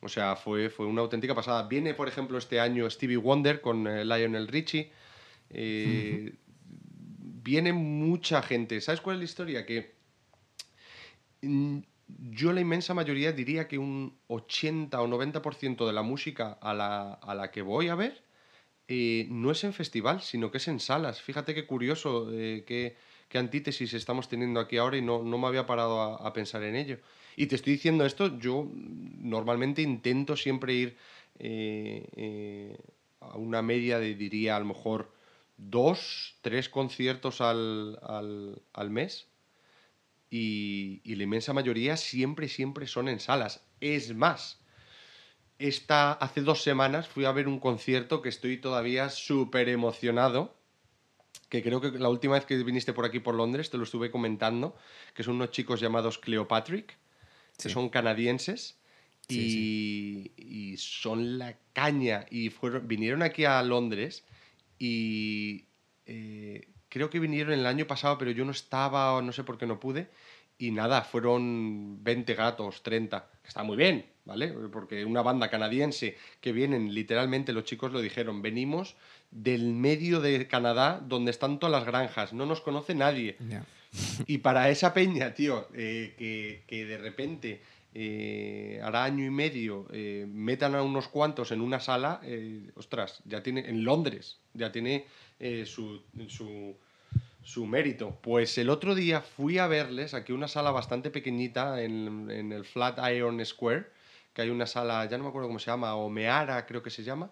O 0.00 0.08
sea, 0.08 0.36
fue, 0.36 0.68
fue 0.70 0.86
una 0.86 1.02
auténtica 1.02 1.34
pasada. 1.34 1.66
Viene, 1.68 1.94
por 1.94 2.08
ejemplo, 2.08 2.36
este 2.36 2.60
año 2.60 2.88
Stevie 2.90 3.16
Wonder 3.16 3.60
con 3.60 3.86
eh, 3.86 4.04
Lionel 4.04 4.48
Richie. 4.48 4.90
Eh, 5.50 6.34
viene 7.42 7.72
mucha 7.72 8.42
gente. 8.42 8.80
¿Sabes 8.80 9.00
cuál 9.00 9.16
es 9.16 9.20
la 9.20 9.24
historia? 9.24 9.66
Que 9.66 9.94
mm, 11.42 11.78
yo 12.08 12.52
la 12.52 12.60
inmensa 12.60 12.92
mayoría 12.92 13.32
diría 13.32 13.66
que 13.66 13.78
un 13.78 14.18
80 14.26 15.00
o 15.00 15.06
90% 15.06 15.86
de 15.86 15.92
la 15.92 16.02
música 16.02 16.58
a 16.60 16.74
la, 16.74 17.14
a 17.14 17.34
la 17.34 17.50
que 17.50 17.62
voy 17.62 17.88
a 17.88 17.94
ver 17.94 18.23
eh, 18.88 19.26
no 19.30 19.50
es 19.50 19.64
en 19.64 19.72
festival, 19.72 20.20
sino 20.20 20.50
que 20.50 20.58
es 20.58 20.68
en 20.68 20.80
salas. 20.80 21.22
Fíjate 21.22 21.54
qué 21.54 21.66
curioso, 21.66 22.30
eh, 22.32 22.64
qué, 22.66 22.96
qué, 23.28 23.38
antítesis 23.38 23.94
estamos 23.94 24.28
teniendo 24.28 24.60
aquí 24.60 24.76
ahora 24.76 24.96
y 24.96 25.02
no, 25.02 25.22
no 25.22 25.38
me 25.38 25.46
había 25.46 25.66
parado 25.66 26.00
a, 26.00 26.32
pensar 26.32 26.62
en 26.62 26.76
ello. 26.76 26.98
Y 27.36 27.46
te 27.46 27.56
estoy 27.56 27.74
diciendo 27.74 28.04
esto, 28.04 28.38
yo 28.38 28.68
normalmente 28.74 29.82
intento 29.82 30.36
siempre 30.36 30.74
ir 30.74 30.96
eh, 31.38 32.06
eh 32.16 32.76
a 33.20 33.36
una 33.38 33.62
media 33.62 33.98
de, 33.98 34.14
diría, 34.14 34.56
a 34.56 34.60
lo 34.60 34.66
mejor 34.66 35.10
dos, 35.56 36.36
tres 36.42 36.68
conciertos 36.68 37.40
al, 37.40 37.98
al, 38.02 38.62
al 38.72 38.90
mes. 38.90 39.28
Y, 40.30 41.00
y, 41.04 41.14
la 41.14 41.22
inmensa 41.22 41.52
mayoría 41.52 41.96
siempre, 41.96 42.48
siempre 42.48 42.86
son 42.86 43.08
en 43.08 43.20
salas. 43.20 43.64
Es 43.80 44.14
más, 44.14 44.60
esta, 45.58 46.12
hace 46.12 46.40
dos 46.40 46.62
semanas 46.62 47.08
fui 47.08 47.24
a 47.24 47.32
ver 47.32 47.48
un 47.48 47.60
concierto 47.60 48.22
que 48.22 48.28
estoy 48.28 48.58
todavía 48.58 49.08
súper 49.08 49.68
emocionado, 49.68 50.54
que 51.48 51.62
creo 51.62 51.80
que 51.80 51.92
la 51.92 52.08
última 52.08 52.34
vez 52.34 52.44
que 52.44 52.62
viniste 52.62 52.92
por 52.92 53.04
aquí 53.04 53.20
por 53.20 53.34
Londres 53.34 53.70
te 53.70 53.78
lo 53.78 53.84
estuve 53.84 54.10
comentando, 54.10 54.76
que 55.14 55.22
son 55.22 55.36
unos 55.36 55.50
chicos 55.50 55.80
llamados 55.80 56.18
Cleopatrick, 56.18 56.96
que 57.60 57.68
son 57.68 57.88
canadienses. 57.88 58.78
Sí, 59.28 59.40
y, 59.40 59.50
sí. 59.50 60.32
y, 60.36 60.76
son 60.76 61.38
la 61.38 61.56
caña. 61.72 62.26
Y 62.30 62.50
fueron, 62.50 62.86
vinieron 62.86 63.22
aquí 63.22 63.46
a 63.46 63.62
Londres 63.62 64.24
y 64.78 65.64
eh, 66.04 66.68
creo 66.88 67.08
que 67.08 67.20
vinieron 67.20 67.54
el 67.54 67.66
año 67.66 67.86
pasado, 67.86 68.18
pero 68.18 68.32
yo 68.32 68.44
no 68.44 68.50
estaba 68.50 69.14
o 69.14 69.22
no 69.22 69.32
sé 69.32 69.44
por 69.44 69.56
qué 69.56 69.66
no 69.66 69.80
pude. 69.80 70.10
Y 70.58 70.70
nada, 70.72 71.02
fueron 71.02 72.04
20 72.04 72.34
gatos, 72.34 72.82
30. 72.82 73.30
Está 73.44 73.62
muy 73.62 73.76
bien, 73.76 74.06
¿vale? 74.24 74.48
Porque 74.72 75.04
una 75.04 75.22
banda 75.22 75.50
canadiense 75.50 76.16
que 76.40 76.52
vienen, 76.52 76.94
literalmente 76.94 77.52
los 77.52 77.64
chicos 77.64 77.92
lo 77.92 78.00
dijeron, 78.00 78.42
venimos 78.42 78.96
del 79.30 79.72
medio 79.72 80.20
de 80.20 80.46
Canadá 80.46 81.00
donde 81.06 81.30
están 81.30 81.58
todas 81.58 81.72
las 81.72 81.84
granjas, 81.84 82.32
no 82.32 82.46
nos 82.46 82.60
conoce 82.60 82.94
nadie. 82.94 83.36
Yeah. 83.48 83.64
y 84.26 84.38
para 84.38 84.70
esa 84.70 84.94
peña, 84.94 85.34
tío, 85.34 85.68
eh, 85.74 86.14
que, 86.18 86.62
que, 86.66 86.84
de 86.84 86.98
repente 86.98 87.60
eh, 87.94 88.80
hará 88.82 89.04
año 89.04 89.24
y 89.24 89.30
medio 89.30 89.86
eh, 89.92 90.26
metan 90.28 90.74
a 90.74 90.82
unos 90.82 91.08
cuantos 91.08 91.52
en 91.52 91.60
una 91.60 91.80
sala, 91.80 92.20
ostras, 92.74 93.20
ya 93.24 93.42
tiene, 93.42 93.68
en 93.68 93.84
Londres, 93.84 94.38
ya 94.54 94.72
tiene 94.72 95.06
su, 95.64 96.02
su 96.28 96.76
su 97.44 97.66
mérito. 97.66 98.18
Pues 98.22 98.56
el 98.58 98.70
otro 98.70 98.94
día 98.94 99.20
fui 99.20 99.58
a 99.58 99.66
verles 99.66 100.14
aquí 100.14 100.32
una 100.32 100.48
sala 100.48 100.70
bastante 100.70 101.10
pequeñita 101.10 101.82
en, 101.82 102.30
en, 102.30 102.52
el 102.52 102.64
Flatiron 102.64 103.44
Square, 103.44 103.84
que 104.34 104.42
hay 104.42 104.50
una 104.50 104.66
sala, 104.66 105.04
ya 105.06 105.16
no 105.16 105.24
me 105.24 105.30
acuerdo 105.30 105.48
cómo 105.48 105.58
se 105.58 105.70
llama, 105.70 105.94
Omeara 105.94 106.66
creo 106.66 106.82
que 106.82 106.90
se 106.90 107.04
llama, 107.04 107.30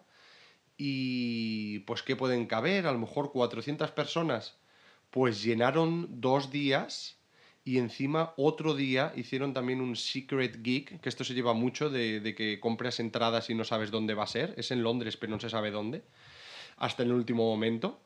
y 0.77 1.81
pues 1.81 2.03
que 2.03 2.17
pueden 2.17 2.47
caber, 2.47 2.87
a 2.87 2.93
lo 2.93 2.99
mejor 2.99 3.33
400 3.33 3.91
personas, 3.91 4.57
pues 5.11 5.43
llenaron 5.43 6.21
dos 6.21 6.51
días 6.51 7.19
y 7.65 7.79
encima 7.79 8.33
otro 8.37 8.75
día 8.75 9.13
hicieron 9.15 9.53
también 9.53 9.81
un 9.81 9.95
Secret 9.95 10.63
Geek, 10.63 11.01
que 11.01 11.09
esto 11.09 11.25
se 11.25 11.35
lleva 11.35 11.53
mucho 11.53 11.91
de, 11.91 12.21
de 12.21 12.35
que 12.35 12.59
compras 12.59 12.99
entradas 12.99 13.51
y 13.51 13.55
no 13.55 13.65
sabes 13.65 13.91
dónde 13.91 14.15
va 14.15 14.25
a 14.25 14.29
ser, 14.29 14.55
es 14.57 14.71
en 14.71 14.83
Londres 14.83 15.17
pero 15.17 15.33
no 15.33 15.41
se 15.41 15.51
sabe 15.51 15.71
dónde, 15.71 16.03
hasta 16.79 17.03
el 17.03 17.13
último 17.13 17.45
momento. 17.45 18.01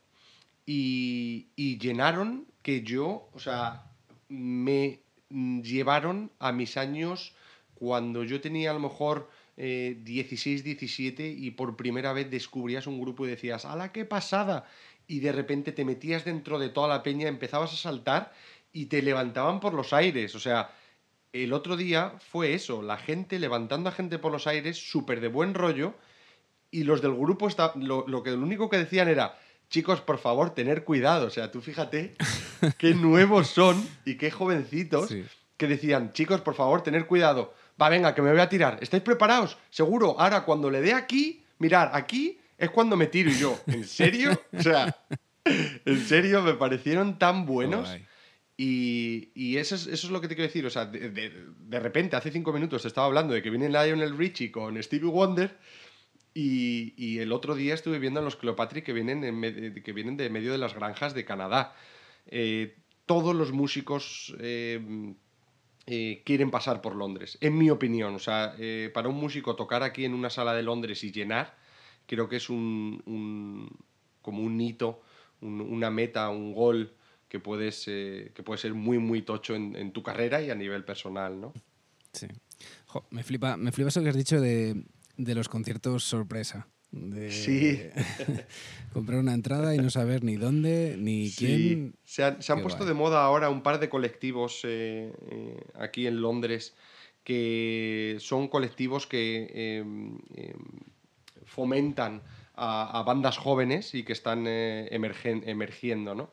Y, 0.66 1.47
y, 1.55 1.78
llenaron 1.78 2.49
que 2.62 2.82
yo, 2.82 3.30
o 3.32 3.38
sea, 3.38 3.84
me 4.28 4.99
llevaron 5.30 6.32
a 6.40 6.51
mis 6.51 6.76
años 6.76 7.36
cuando 7.79 8.24
yo 8.24 8.41
tenía 8.41 8.70
a 8.70 8.74
lo 8.74 8.81
mejor 8.81 9.29
eh, 9.57 9.97
16, 10.03 10.64
17 10.64 11.29
y 11.29 11.51
por 11.53 11.77
primera 11.77 12.12
vez 12.12 12.31
descubrías 12.31 12.87
un 12.87 13.01
grupo 13.01 13.27
y 13.27 13.31
decías, 13.31 13.64
¡ala, 13.64 13.93
qué 13.93 14.05
pasada! 14.05 14.66
Y 15.07 15.20
de 15.20 15.33
repente 15.33 15.72
te 15.72 15.85
metías 15.85 16.24
dentro 16.24 16.59
de 16.59 16.68
toda 16.68 16.89
la 16.89 17.03
peña, 17.03 17.29
empezabas 17.29 17.72
a 17.72 17.77
saltar 17.77 18.33
y 18.72 18.87
te 18.87 19.01
levantaban 19.01 19.61
por 19.61 19.72
los 19.72 19.93
aires. 19.93 20.35
O 20.35 20.41
sea, 20.41 20.70
el 21.33 21.53
otro 21.53 21.77
día 21.77 22.14
fue 22.18 22.55
eso, 22.55 22.83
la 22.83 22.97
gente 22.97 23.39
levantando 23.39 23.89
a 23.89 23.93
gente 23.93 24.18
por 24.18 24.33
los 24.33 24.47
aires, 24.47 24.77
súper 24.77 25.20
de 25.20 25.29
buen 25.29 25.55
rollo, 25.55 25.95
y 26.70 26.85
los 26.85 27.01
del 27.01 27.14
grupo, 27.14 27.49
está, 27.49 27.72
lo, 27.77 28.07
lo, 28.09 28.22
que, 28.22 28.33
lo 28.33 28.43
único 28.43 28.68
que 28.68 28.79
decían 28.79 29.09
era, 29.09 29.39
chicos, 29.70 30.01
por 30.01 30.18
favor, 30.18 30.51
tener 30.51 30.85
cuidado. 30.85 31.27
O 31.27 31.31
sea, 31.31 31.51
tú 31.51 31.61
fíjate 31.61 32.14
qué 32.79 32.95
nuevos 32.95 33.49
son 33.49 33.83
y 34.05 34.16
qué 34.16 34.31
jovencitos 34.31 35.09
sí. 35.09 35.24
que 35.57 35.66
decían, 35.66 36.12
chicos, 36.12 36.41
por 36.41 36.55
favor, 36.55 36.83
tener 36.83 37.07
cuidado. 37.07 37.55
Va, 37.81 37.89
venga, 37.89 38.14
que 38.14 38.22
me 38.22 38.31
voy 38.31 38.41
a 38.41 38.49
tirar. 38.49 38.79
¿Estáis 38.81 39.03
preparados? 39.03 39.59
Seguro. 39.70 40.18
Ahora, 40.18 40.45
cuando 40.45 40.70
le 40.70 40.81
dé 40.81 40.95
aquí, 40.95 41.45
mirar, 41.59 41.91
aquí 41.93 42.39
es 42.57 42.70
cuando 42.70 42.97
me 42.97 43.07
tiro 43.07 43.31
y 43.31 43.39
yo. 43.39 43.59
¿En 43.66 43.85
serio? 43.85 44.41
O 44.53 44.62
sea, 44.62 44.97
en 45.45 46.07
serio, 46.07 46.43
me 46.43 46.55
parecieron 46.55 47.18
tan 47.18 47.45
buenos. 47.45 47.89
Oh, 47.89 47.99
y, 48.57 49.31
y 49.35 49.59
eso, 49.59 49.74
es, 49.74 49.87
eso, 49.87 50.07
es, 50.07 50.11
lo 50.11 50.20
que 50.20 50.29
te 50.29 50.35
quiero 50.35 50.49
decir. 50.49 50.64
O 50.64 50.70
sea, 50.70 50.87
de, 50.87 51.11
de, 51.11 51.33
de 51.59 51.81
repente, 51.81 52.16
hace 52.16 52.31
cinco 52.31 52.53
minutos 52.53 52.83
te 52.83 52.89
estaba 52.89 53.07
hablando 53.07 53.35
de 53.35 53.43
que 53.43 53.51
viene 53.51 53.68
Lionel 53.68 54.16
Richie 54.16 54.51
con 54.51 54.83
Stevie 54.83 55.11
Wonder 55.11 55.59
y, 56.37 56.93
y, 56.99 57.20
el 57.20 57.33
otro 57.33 57.55
día 57.55 57.72
estuve 57.72 57.99
viendo 57.99 58.20
a 58.20 58.22
los 58.22 58.37
Cleopatri 58.37 58.83
que 58.83 58.93
vienen, 58.93 59.24
en, 59.24 59.83
que 59.83 59.93
vienen 59.93 60.18
de 60.18 60.29
medio 60.29 60.53
de 60.53 60.59
las 60.59 60.74
granjas 60.74 61.14
de 61.14 61.24
Canadá. 61.24 61.74
Eh, 62.27 62.77
todos 63.07 63.35
los 63.35 63.53
músicos 63.53 64.37
eh, 64.39 65.14
eh, 65.87 66.22
quieren 66.24 66.51
pasar 66.51 66.80
por 66.80 66.97
Londres, 66.97 67.39
en 67.41 67.57
mi 67.57 67.70
opinión. 67.70 68.14
O 68.14 68.18
sea, 68.18 68.55
eh, 68.59 68.91
para 68.93 69.09
un 69.09 69.16
músico 69.16 69.55
tocar 69.55 69.82
aquí 69.82 70.05
en 70.05 70.14
una 70.14 70.30
sala 70.30 70.53
de 70.53 70.62
Londres 70.62 71.05
y 71.05 71.12
llenar, 71.12 71.57
creo 72.07 72.28
que 72.28 72.37
es 72.37 72.51
un, 72.51 73.70
como 74.20 74.43
un 74.43 74.61
hito, 74.61 75.03
un, 75.41 75.61
una 75.61 75.91
meta, 75.91 76.28
un 76.30 76.53
gol 76.53 76.93
que 77.28 77.41
puedes 77.41 77.84
eh, 77.89 78.32
que 78.34 78.43
puede 78.43 78.59
ser 78.59 78.74
muy 78.74 78.99
muy 78.99 79.22
tocho 79.22 79.55
en, 79.55 79.93
tu 79.93 80.03
carrera 80.03 80.41
y 80.43 80.51
a 80.51 80.55
nivel 80.55 80.84
personal, 80.84 81.41
¿no? 81.41 81.53
Sí. 82.12 82.26
Me 83.11 83.22
flipa, 83.22 83.57
me 83.57 83.72
flipa 83.72 83.89
eso 83.89 84.03
que 84.03 84.09
has 84.09 84.16
dicho 84.16 84.41
de 84.41 84.84
de 85.16 85.34
los 85.34 85.49
conciertos 85.49 86.05
sorpresa. 86.05 86.68
De 86.91 87.30
sí. 87.30 87.82
comprar 88.93 89.18
una 89.18 89.34
entrada 89.34 89.74
y 89.74 89.78
no 89.78 89.91
saber 89.91 90.24
ni 90.24 90.37
dónde 90.37 90.97
ni 90.99 91.28
sí. 91.28 91.47
quién. 91.47 91.95
Se 92.05 92.24
han, 92.24 92.43
se 92.43 92.53
han 92.53 92.62
puesto 92.62 92.84
guay. 92.84 92.89
de 92.89 92.95
moda 92.95 93.24
ahora 93.24 93.51
un 93.51 93.62
par 93.62 93.80
de 93.80 93.89
colectivos 93.89 94.61
eh, 94.64 95.12
eh, 95.30 95.61
aquí 95.74 96.07
en 96.07 96.20
Londres 96.20 96.74
que 97.26 98.16
son 98.20 98.47
colectivos 98.47 99.09
que 99.09 99.51
eh, 99.53 100.55
fomentan 101.45 102.22
a, 102.55 103.01
a, 103.01 103.03
bandas 103.03 103.37
jóvenes 103.37 103.95
y 103.95 104.05
que 104.05 104.12
están 104.12 104.47
eh, 104.47 104.89
emergen, 104.93 105.43
emergiendo, 105.47 106.14
¿no? 106.14 106.30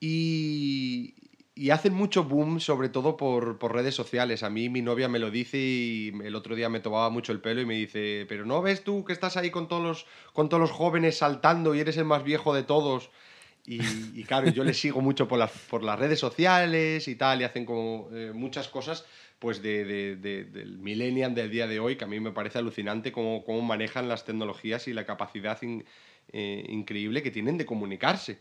Y, 0.00 1.14
y 1.58 1.70
hacen 1.70 1.92
mucho 1.92 2.22
boom, 2.22 2.60
sobre 2.60 2.88
todo 2.88 3.16
por, 3.16 3.58
por, 3.58 3.74
redes 3.74 3.92
sociales. 3.92 4.44
A 4.44 4.50
mí 4.50 4.68
mi 4.68 4.80
novia 4.80 5.08
me 5.08 5.18
lo 5.18 5.28
dice 5.32 5.58
y 5.58 6.12
el 6.22 6.36
otro 6.36 6.54
día 6.54 6.68
me 6.68 6.78
tomaba 6.78 7.10
mucho 7.10 7.32
el 7.32 7.40
pelo 7.40 7.60
y 7.60 7.66
me 7.66 7.74
dice, 7.74 8.26
pero 8.28 8.46
¿no 8.46 8.62
ves 8.62 8.84
tú 8.84 9.04
que 9.04 9.12
estás 9.12 9.36
ahí 9.36 9.50
con 9.50 9.66
todos 9.66 9.82
los, 9.82 10.06
con 10.32 10.48
todos 10.48 10.60
los 10.60 10.70
jóvenes 10.70 11.18
saltando 11.18 11.74
y 11.74 11.80
eres 11.80 11.96
el 11.96 12.04
más 12.04 12.22
viejo 12.22 12.54
de 12.54 12.62
todos? 12.62 13.10
Y, 13.66 13.80
y 14.14 14.22
claro, 14.22 14.48
yo 14.50 14.62
les 14.62 14.78
sigo 14.80 15.00
mucho 15.00 15.26
por, 15.26 15.40
la, 15.40 15.48
por 15.48 15.82
las 15.82 15.98
redes 15.98 16.20
sociales 16.20 17.08
y 17.08 17.16
tal, 17.16 17.40
y 17.40 17.44
hacen 17.44 17.64
como 17.64 18.08
eh, 18.12 18.30
muchas 18.32 18.68
cosas 18.68 19.04
pues 19.40 19.60
de, 19.60 19.84
de, 19.84 20.16
de, 20.16 20.44
del 20.44 20.78
millennial 20.78 21.34
del 21.34 21.50
día 21.50 21.66
de 21.66 21.80
hoy, 21.80 21.96
que 21.96 22.04
a 22.04 22.08
mí 22.08 22.20
me 22.20 22.30
parece 22.30 22.58
alucinante 22.58 23.10
cómo, 23.10 23.44
cómo 23.44 23.62
manejan 23.62 24.08
las 24.08 24.24
tecnologías 24.24 24.86
y 24.86 24.92
la 24.92 25.04
capacidad 25.04 25.60
in, 25.62 25.84
eh, 26.32 26.64
increíble 26.68 27.22
que 27.22 27.32
tienen 27.32 27.58
de 27.58 27.66
comunicarse. 27.66 28.38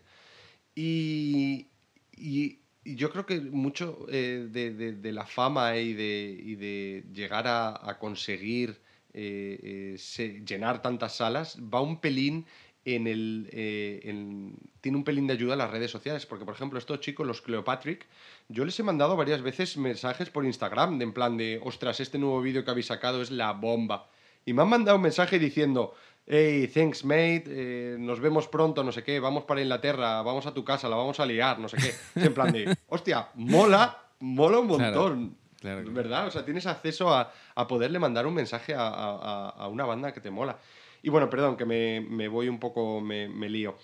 Y, 0.75 1.69
y 2.15 2.59
yo 2.95 3.09
creo 3.11 3.25
que 3.25 3.39
mucho 3.39 4.05
eh, 4.09 4.47
de, 4.49 4.71
de, 4.71 5.11
la 5.11 5.25
fama 5.25 5.75
y 5.77 5.93
de, 5.93 6.41
y 6.43 6.55
de 6.55 7.03
llegar 7.13 7.47
a, 7.47 7.89
a 7.89 7.97
conseguir 7.99 8.79
eh, 9.13 9.95
se, 9.97 10.45
llenar 10.45 10.81
tantas 10.81 11.17
salas 11.17 11.57
va 11.73 11.81
un 11.81 11.99
pelín 11.99 12.45
en 12.87 13.05
el. 13.05 13.49
Eh, 13.51 13.99
en, 14.03 14.55
tiene 14.79 14.97
un 14.97 15.03
pelín 15.03 15.27
de 15.27 15.33
ayuda 15.33 15.55
a 15.55 15.57
las 15.57 15.71
redes 15.71 15.91
sociales, 15.91 16.25
porque 16.25 16.45
por 16.45 16.53
ejemplo, 16.55 16.79
estos 16.79 17.01
chicos, 17.01 17.27
los 17.27 17.41
Cleopatrick, 17.41 18.05
yo 18.47 18.63
les 18.63 18.79
he 18.79 18.83
mandado 18.83 19.17
varias 19.17 19.41
veces 19.41 19.75
mensajes 19.75 20.29
por 20.29 20.45
Instagram, 20.45 20.97
de 20.97 21.03
en 21.03 21.13
plan 21.13 21.35
de, 21.35 21.59
ostras, 21.63 21.99
este 21.99 22.17
nuevo 22.17 22.41
vídeo 22.41 22.63
que 22.63 22.71
habéis 22.71 22.85
sacado 22.85 23.21
es 23.21 23.29
la 23.29 23.51
bomba. 23.51 24.09
Y 24.45 24.53
me 24.53 24.61
han 24.61 24.69
mandado 24.69 24.95
un 24.95 25.03
mensaje 25.03 25.39
diciendo, 25.39 25.93
hey, 26.27 26.67
thanks 26.67 27.05
mate, 27.05 27.43
eh, 27.47 27.95
nos 27.97 28.19
vemos 28.19 28.47
pronto, 28.47 28.83
no 28.83 28.91
sé 28.91 29.03
qué, 29.03 29.19
vamos 29.19 29.45
para 29.45 29.61
Inglaterra, 29.61 30.21
vamos 30.21 30.45
a 30.45 30.53
tu 30.53 30.63
casa, 30.63 30.89
la 30.89 30.97
vamos 30.97 31.19
a 31.19 31.25
liar, 31.25 31.57
no 31.59 31.69
sé 31.69 31.77
qué. 31.77 31.89
Es 32.19 32.25
en 32.25 32.33
plan 32.33 32.51
de, 32.51 32.77
hostia, 32.89 33.29
mola, 33.35 34.03
mola 34.19 34.59
un 34.59 34.67
montón. 34.67 35.37
Claro, 35.59 35.81
claro. 35.81 35.93
¿Verdad? 35.93 36.27
O 36.27 36.31
sea, 36.31 36.43
tienes 36.43 36.65
acceso 36.67 37.13
a, 37.13 37.31
a 37.55 37.67
poderle 37.67 37.97
mandar 37.97 38.27
un 38.27 38.33
mensaje 38.33 38.75
a, 38.75 38.87
a, 38.87 39.49
a, 39.49 39.67
una 39.69 39.85
banda 39.85 40.13
que 40.13 40.19
te 40.19 40.29
mola. 40.29 40.59
Y 41.01 41.09
bueno, 41.09 41.29
perdón, 41.29 41.55
que 41.55 41.65
me, 41.65 42.01
me 42.01 42.27
voy 42.27 42.49
un 42.49 42.59
poco, 42.59 42.99
me, 42.99 43.29
me 43.29 43.49
lío. 43.49 43.77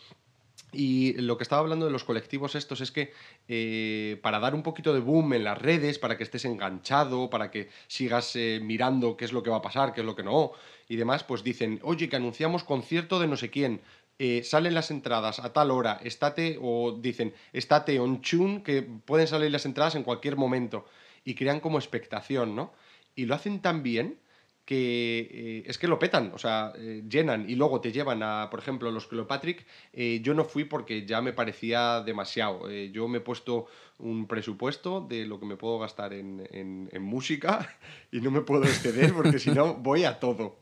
Y 0.73 1.13
lo 1.21 1.37
que 1.37 1.43
estaba 1.43 1.61
hablando 1.61 1.85
de 1.85 1.91
los 1.91 2.03
colectivos 2.03 2.55
estos 2.55 2.81
es 2.81 2.91
que 2.91 3.13
eh, 3.47 4.19
para 4.23 4.39
dar 4.39 4.55
un 4.55 4.63
poquito 4.63 4.93
de 4.93 4.99
boom 4.99 5.33
en 5.33 5.43
las 5.43 5.57
redes, 5.57 5.99
para 5.99 6.17
que 6.17 6.23
estés 6.23 6.45
enganchado, 6.45 7.29
para 7.29 7.51
que 7.51 7.69
sigas 7.87 8.35
eh, 8.35 8.59
mirando 8.61 9.15
qué 9.15 9.25
es 9.25 9.33
lo 9.33 9.43
que 9.43 9.51
va 9.51 9.57
a 9.57 9.61
pasar, 9.61 9.93
qué 9.93 10.01
es 10.01 10.05
lo 10.05 10.15
que 10.15 10.23
no, 10.23 10.51
y 10.93 10.95
demás, 10.95 11.23
pues 11.23 11.43
dicen, 11.43 11.79
oye, 11.81 12.07
que 12.07 12.15
anunciamos 12.15 12.63
concierto 12.63 13.19
de 13.19 13.27
no 13.27 13.35
sé 13.35 13.49
quién, 13.49 13.81
eh, 14.19 14.43
salen 14.43 14.75
las 14.75 14.91
entradas 14.91 15.39
a 15.39 15.51
tal 15.51 15.71
hora, 15.71 15.99
estate, 16.03 16.59
o 16.61 16.91
dicen, 16.91 17.33
estate 17.51 17.99
on 17.99 18.21
tune, 18.21 18.61
que 18.61 18.83
pueden 18.83 19.25
salir 19.25 19.49
las 19.49 19.65
entradas 19.65 19.95
en 19.95 20.03
cualquier 20.03 20.35
momento, 20.35 20.85
y 21.25 21.33
crean 21.33 21.61
como 21.61 21.79
expectación, 21.79 22.55
¿no? 22.55 22.73
Y 23.15 23.25
lo 23.25 23.33
hacen 23.33 23.59
tan 23.59 23.81
bien 23.81 24.19
que 24.66 25.30
eh, 25.30 25.64
es 25.66 25.78
que 25.78 25.88
lo 25.88 25.99
petan, 25.99 26.32
o 26.34 26.38
sea, 26.38 26.72
eh, 26.78 27.03
llenan 27.09 27.49
y 27.49 27.55
luego 27.55 27.82
te 27.82 27.91
llevan 27.91 28.24
a, 28.24 28.47
por 28.49 28.59
ejemplo, 28.59 28.91
los 28.91 29.07
Cleopatrick. 29.07 29.66
Eh, 29.91 30.22
yo 30.24 30.34
no 30.34 30.45
fui 30.45 30.64
porque 30.64 31.05
ya 31.05 31.22
me 31.22 31.34
parecía 31.34 32.01
demasiado. 32.01 32.72
yo 32.72 33.07
me 33.07 33.18
he 33.18 33.22
puesto 33.22 33.68
un 33.99 34.28
presupuesto 34.28 35.01
de 35.01 35.26
lo 35.26 35.39
que 35.39 35.45
me 35.45 35.57
puedo 35.57 35.80
gastar 35.80 36.14
en, 36.14 36.89
música 37.01 37.78
y 38.11 38.22
no 38.22 38.32
me 38.32 38.41
puedo 38.41 38.64
exceder 38.64 39.14
porque 39.14 39.39
si 39.39 39.51
no 39.51 39.76
voy 39.76 40.05
a 40.05 40.20
todo. 40.20 40.57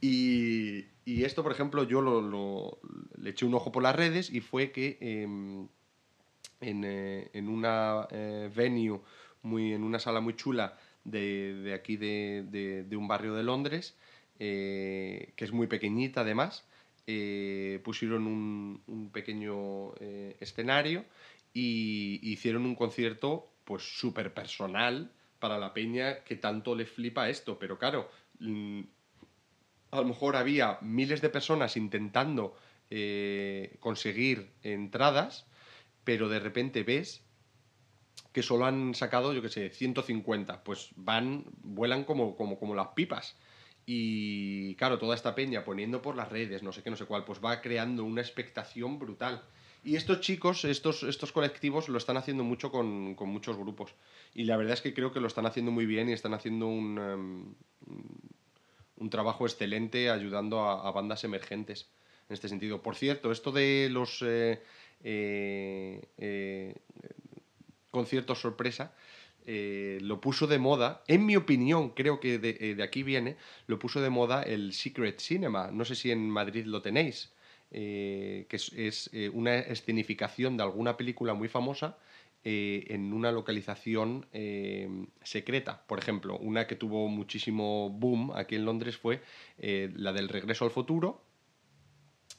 Y, 0.00 0.84
esto, 1.04 1.42
por 1.42 1.52
ejemplo, 1.52 1.84
yo 1.84 2.00
lo, 2.00 2.78
le 3.16 3.30
eché 3.30 3.44
un 3.46 3.54
ojo 3.54 3.72
por 3.72 3.82
las 3.82 3.96
redes 3.96 4.30
y 4.30 4.40
fue 4.40 4.72
que 4.72 4.98
em, 5.00 5.68
en, 6.60 6.84
en, 6.84 7.48
una 7.48 8.06
venue, 8.54 9.00
muy, 9.42 9.72
en 9.72 9.82
una 9.82 9.98
sala 9.98 10.20
muy 10.20 10.34
chula, 10.34 10.78
de, 11.04 11.72
aquí 11.74 11.96
de, 11.96 12.86
un 12.96 13.08
barrio 13.08 13.34
de 13.34 13.42
Londres, 13.42 13.96
eh, 14.38 15.32
que 15.36 15.44
es 15.44 15.52
muy 15.52 15.66
pequeñita 15.66 16.22
además. 16.22 16.66
Eh, 17.06 17.80
pusieron 17.84 18.26
un, 18.26 19.10
pequeño 19.12 19.94
eh, 19.98 20.36
escenario 20.40 21.04
y 21.52 22.20
hicieron 22.22 22.64
un 22.64 22.76
concierto 22.76 23.50
pues 23.64 23.82
súper 23.82 24.32
personal 24.32 25.12
para 25.38 25.58
la 25.58 25.74
peña 25.74 26.22
que 26.22 26.36
tanto 26.36 26.74
le 26.74 26.86
flipa 26.86 27.28
esto. 27.28 27.58
Pero 27.58 27.78
claro, 27.78 28.08
mm, 28.38 28.82
a 29.90 29.96
lo 30.00 30.04
mejor 30.04 30.36
había 30.36 30.78
miles 30.80 31.20
de 31.20 31.28
personas 31.28 31.76
intentando 31.76 32.56
conseguir 33.80 34.50
entradas, 34.62 35.46
pero 36.04 36.28
de 36.28 36.40
repente 36.40 36.82
ves 36.82 37.24
que 38.32 38.42
solo 38.42 38.66
han 38.66 38.94
sacado, 38.94 39.32
yo 39.32 39.42
qué 39.42 39.48
sé, 39.48 39.70
150. 39.70 40.64
Pues 40.64 40.90
van, 40.96 41.44
vuelan 41.62 42.04
como, 42.04 42.36
como, 42.36 42.58
como 42.58 42.74
las 42.74 42.88
pipas. 42.88 43.36
Y 43.84 44.74
claro, 44.76 44.98
toda 44.98 45.14
esta 45.14 45.34
peña 45.34 45.64
poniendo 45.64 46.02
por 46.02 46.16
las 46.16 46.30
redes, 46.30 46.62
no 46.62 46.72
sé 46.72 46.82
qué, 46.82 46.90
no 46.90 46.96
sé 46.96 47.04
cuál, 47.04 47.24
pues 47.24 47.40
va 47.44 47.60
creando 47.60 48.04
una 48.04 48.20
expectación 48.20 48.98
brutal. 48.98 49.42
Y 49.84 49.96
estos 49.96 50.20
chicos, 50.20 50.64
estos, 50.64 51.02
estos 51.02 51.32
colectivos, 51.32 51.88
lo 51.88 51.98
están 51.98 52.16
haciendo 52.16 52.44
mucho 52.44 52.70
con, 52.70 53.16
muchos 53.16 53.56
grupos. 53.56 53.94
Y 54.32 54.44
la 54.44 54.56
verdad 54.56 54.74
es 54.74 54.80
que 54.80 54.94
creo 54.94 55.12
que 55.12 55.20
lo 55.20 55.26
están 55.26 55.46
haciendo 55.46 55.72
muy 55.72 55.86
bien 55.86 56.08
y 56.08 56.12
están 56.12 56.34
haciendo 56.34 56.68
un, 56.68 56.98
em, 56.98 57.54
un 58.96 59.10
trabajo 59.10 59.44
excelente 59.44 60.08
ayudando 60.08 60.60
a, 60.60 60.90
bandas 60.92 61.24
emergentes 61.24 61.88
en 62.28 62.34
este 62.34 62.48
sentido. 62.48 62.80
Por 62.80 62.94
cierto, 62.94 63.32
esto 63.32 63.50
de 63.50 63.88
los 63.90 64.22
eh, 64.22 64.62
eh, 65.02 66.00
eh, 66.16 66.74
concierto 67.92 68.34
sorpresa, 68.34 68.92
eh, 69.44 69.98
lo 70.00 70.20
puso 70.20 70.46
de 70.46 70.58
moda, 70.58 71.02
en 71.06 71.26
mi 71.26 71.36
opinión, 71.36 71.90
creo 71.90 72.18
que 72.20 72.38
de, 72.38 72.56
eh, 72.60 72.82
aquí 72.82 73.02
viene, 73.02 73.36
lo 73.66 73.78
puso 73.78 74.00
de 74.00 74.10
moda 74.10 74.42
el 74.42 74.72
Secret 74.72 75.20
Cinema. 75.20 75.70
No 75.70 75.84
sé 75.84 75.94
si 75.94 76.10
en 76.10 76.28
Madrid 76.30 76.64
lo 76.64 76.80
tenéis, 76.82 77.32
eh, 77.70 78.46
que 78.48 78.56
es, 78.56 79.10
una 79.32 79.58
escenificación 79.58 80.56
de 80.56 80.62
alguna 80.64 80.96
película 80.96 81.34
muy 81.34 81.48
famosa 81.48 81.98
en 82.44 83.12
una 83.12 83.30
localización 83.30 84.26
secreta. 85.22 85.84
Por 85.86 86.00
ejemplo, 86.00 86.38
una 86.38 86.66
que 86.66 86.74
tuvo 86.74 87.06
muchísimo 87.06 87.88
boom 87.88 88.32
aquí 88.34 88.56
en 88.56 88.64
Londres 88.64 88.96
fue 88.96 89.22
la 89.58 90.12
del 90.12 90.28
Regreso 90.28 90.64
al 90.64 90.72
Futuro, 90.72 91.22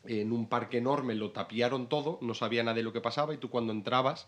en 0.05 0.31
un 0.33 0.49
parque 0.49 0.79
enorme 0.79 1.15
lo 1.15 1.31
tapiaron 1.31 1.87
todo, 1.87 2.19
no 2.21 2.33
sabía 2.33 2.63
nada 2.63 2.75
de 2.75 2.83
lo 2.83 2.91
que 2.91 3.01
pasaba 3.01 3.33
y 3.33 3.37
tú 3.37 3.49
cuando 3.49 3.71
entrabas 3.71 4.27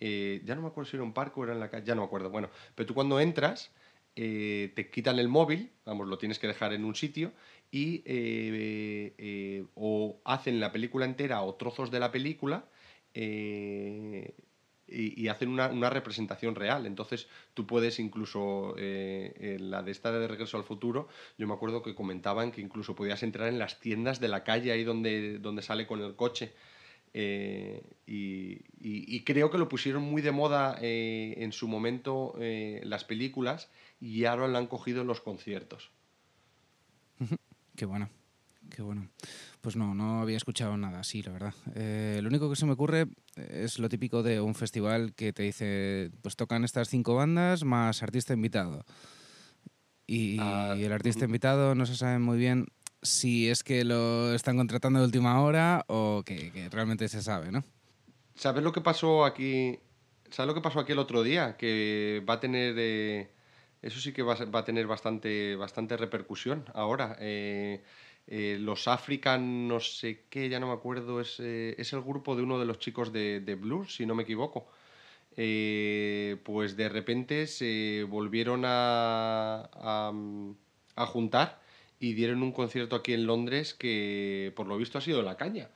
eh, 0.00 0.42
ya 0.44 0.54
no 0.54 0.62
me 0.62 0.68
acuerdo 0.68 0.90
si 0.90 0.96
era 0.96 1.04
un 1.04 1.12
parque 1.12 1.40
o 1.40 1.44
era 1.44 1.52
en 1.52 1.60
la 1.60 1.70
calle, 1.70 1.86
ya 1.86 1.94
no 1.94 2.02
me 2.02 2.06
acuerdo. 2.06 2.30
Bueno, 2.30 2.50
pero 2.74 2.86
tú 2.86 2.94
cuando 2.94 3.20
entras, 3.20 3.70
eh, 4.16 4.72
te 4.74 4.90
quitan 4.90 5.18
el 5.18 5.28
móvil, 5.28 5.70
vamos, 5.84 6.08
lo 6.08 6.18
tienes 6.18 6.38
que 6.38 6.46
dejar 6.46 6.72
en 6.72 6.84
un 6.84 6.94
sitio 6.94 7.32
y 7.70 8.02
eh, 8.06 9.64
o 9.74 10.20
hacen 10.24 10.60
la 10.60 10.72
película 10.72 11.04
entera 11.04 11.42
o 11.42 11.54
trozos 11.54 11.90
de 11.90 12.00
la 12.00 12.12
película 12.12 12.66
y, 14.86 15.28
hacen 15.28 15.48
una, 15.48 15.90
representación 15.90 16.54
real. 16.54 16.86
Entonces 16.86 17.28
tú 17.54 17.66
puedes 17.66 17.98
incluso, 17.98 18.74
en 18.78 19.70
la 19.70 19.82
de 19.82 19.90
esta 19.90 20.12
de 20.12 20.28
Regreso 20.28 20.56
al 20.56 20.64
Futuro, 20.64 21.08
yo 21.38 21.46
me 21.46 21.54
acuerdo 21.54 21.82
que 21.82 21.94
comentaban 21.94 22.52
que 22.52 22.60
incluso 22.60 22.94
podías 22.94 23.22
entrar 23.22 23.48
en 23.48 23.58
las 23.58 23.80
tiendas 23.80 24.20
de 24.20 24.28
la 24.28 24.44
calle 24.44 24.72
ahí 24.72 24.84
donde, 24.84 25.38
donde 25.38 25.62
sale 25.62 25.86
con 25.86 26.00
el 26.00 26.14
coche. 26.14 26.52
Eh, 27.16 27.80
y, 28.06 29.20
creo 29.24 29.50
que 29.50 29.58
lo 29.58 29.68
pusieron 29.68 30.02
muy 30.02 30.20
de 30.20 30.32
moda 30.32 30.76
eh, 30.82 31.34
en 31.38 31.52
su 31.52 31.68
momento 31.68 32.34
eh, 32.38 32.82
las 32.84 33.04
películas 33.04 33.70
y 34.00 34.24
ahora 34.24 34.48
lo 34.48 34.58
han 34.58 34.66
cogido 34.66 35.00
en 35.00 35.06
los 35.06 35.20
conciertos. 35.20 35.90
Qué 37.76 37.86
bueno, 37.86 38.10
qué 38.68 38.82
bueno. 38.82 39.08
Pues 39.60 39.76
no, 39.76 39.94
no 39.94 40.20
había 40.20 40.36
escuchado 40.36 40.76
nada 40.76 41.00
así, 41.00 41.22
la 41.22 41.32
verdad. 41.32 41.54
lo 42.20 42.28
único 42.28 42.50
que 42.50 42.56
se 42.56 42.66
me 42.66 42.72
ocurre 42.72 43.06
es 43.36 43.78
lo 43.78 43.88
típico 43.88 44.22
de 44.22 44.40
un 44.40 44.54
festival 44.54 45.14
que 45.14 45.32
te 45.32 45.44
dice, 45.44 46.10
pues 46.20 46.36
tocan 46.36 46.64
estas 46.64 46.88
cinco 46.88 47.14
bandas 47.14 47.64
más 47.64 48.02
artista 48.02 48.34
invitado. 48.34 48.84
Y, 50.06 50.36
ah, 50.38 50.76
el 50.76 50.92
artista 50.92 51.24
invitado 51.24 51.74
no 51.74 51.86
se 51.86 51.96
sabe 51.96 52.18
muy 52.18 52.36
bien 52.36 52.66
si 53.04 53.50
es 53.50 53.62
que 53.62 53.84
lo 53.84 54.34
están 54.34 54.56
contratando 54.56 54.98
de 54.98 55.04
última 55.04 55.40
hora 55.42 55.84
o 55.88 56.22
que, 56.24 56.68
realmente 56.72 57.08
se 57.08 57.22
sabe, 57.22 57.52
¿no? 57.52 57.62
¿Sabes 58.34 58.64
lo 58.64 58.72
que 58.72 58.80
pasó 58.80 59.24
aquí? 59.24 59.78
¿Sabes 60.30 60.48
lo 60.48 60.54
que 60.54 60.62
pasó 60.62 60.80
aquí 60.80 60.92
el 60.92 60.98
otro 60.98 61.22
día? 61.22 61.56
Que 61.56 62.24
va 62.28 62.34
a 62.34 62.40
tener... 62.40 62.74
Eh, 62.78 63.28
eso 63.82 64.00
sí 64.00 64.12
que 64.12 64.22
va, 64.22 64.32
a 64.34 64.64
tener 64.64 64.86
bastante, 64.86 65.54
bastante 65.56 65.96
repercusión 65.98 66.64
ahora. 66.72 67.16
Eh, 67.20 67.82
eh, 68.26 68.56
los 68.58 68.88
African, 68.88 69.68
no 69.68 69.78
sé 69.80 70.24
qué, 70.30 70.48
ya 70.48 70.58
no 70.58 70.68
me 70.68 70.72
acuerdo, 70.72 71.20
es, 71.20 71.38
es 71.38 71.92
el 71.92 72.00
grupo 72.00 72.34
de 72.34 72.42
uno 72.42 72.58
de 72.58 72.64
los 72.64 72.78
chicos 72.78 73.12
de, 73.12 73.40
de 73.40 73.58
si 73.86 74.06
no 74.06 74.14
me 74.14 74.22
equivoco. 74.22 74.66
pues 75.36 76.76
de 76.76 76.88
repente 76.88 77.46
se 77.46 78.06
volvieron 78.08 78.62
a, 78.64 79.68
a 80.96 81.06
juntar 81.06 81.63
y 81.98 82.14
dieron 82.14 82.42
un 82.42 82.52
concierto 82.52 82.96
aquí 82.96 83.12
en 83.12 83.26
Londres 83.26 83.74
que 83.74 84.52
por 84.56 84.66
lo 84.66 84.76
visto 84.76 84.98
ha 84.98 85.00
sido 85.00 85.22
la 85.22 85.36
caña. 85.36 85.70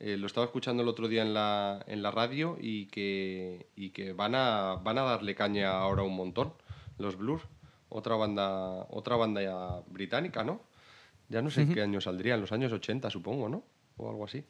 Eh, 0.00 0.16
lo 0.16 0.26
estaba 0.26 0.46
escuchando 0.46 0.82
el 0.82 0.88
otro 0.88 1.08
día 1.08 1.22
en 1.22 1.34
la, 1.34 1.84
en 1.88 2.02
la 2.02 2.10
radio 2.10 2.56
y 2.60 2.86
que, 2.86 3.66
y 3.74 3.90
que 3.90 4.12
van, 4.12 4.34
a, 4.36 4.76
van 4.76 4.98
a 4.98 5.02
darle 5.02 5.34
caña 5.34 5.72
ahora 5.72 6.04
un 6.04 6.14
montón, 6.14 6.52
los 6.98 7.16
Blues, 7.16 7.42
otra 7.88 8.14
banda, 8.14 8.86
otra 8.90 9.16
banda 9.16 9.82
británica, 9.88 10.44
¿no? 10.44 10.62
Ya 11.28 11.42
no 11.42 11.50
sé 11.50 11.62
en 11.62 11.74
qué 11.74 11.82
año 11.82 12.00
saldrían, 12.00 12.40
los 12.40 12.52
años 12.52 12.72
80 12.72 13.10
supongo, 13.10 13.48
¿no? 13.48 13.64
O 13.96 14.08
algo 14.08 14.24
así. 14.24 14.44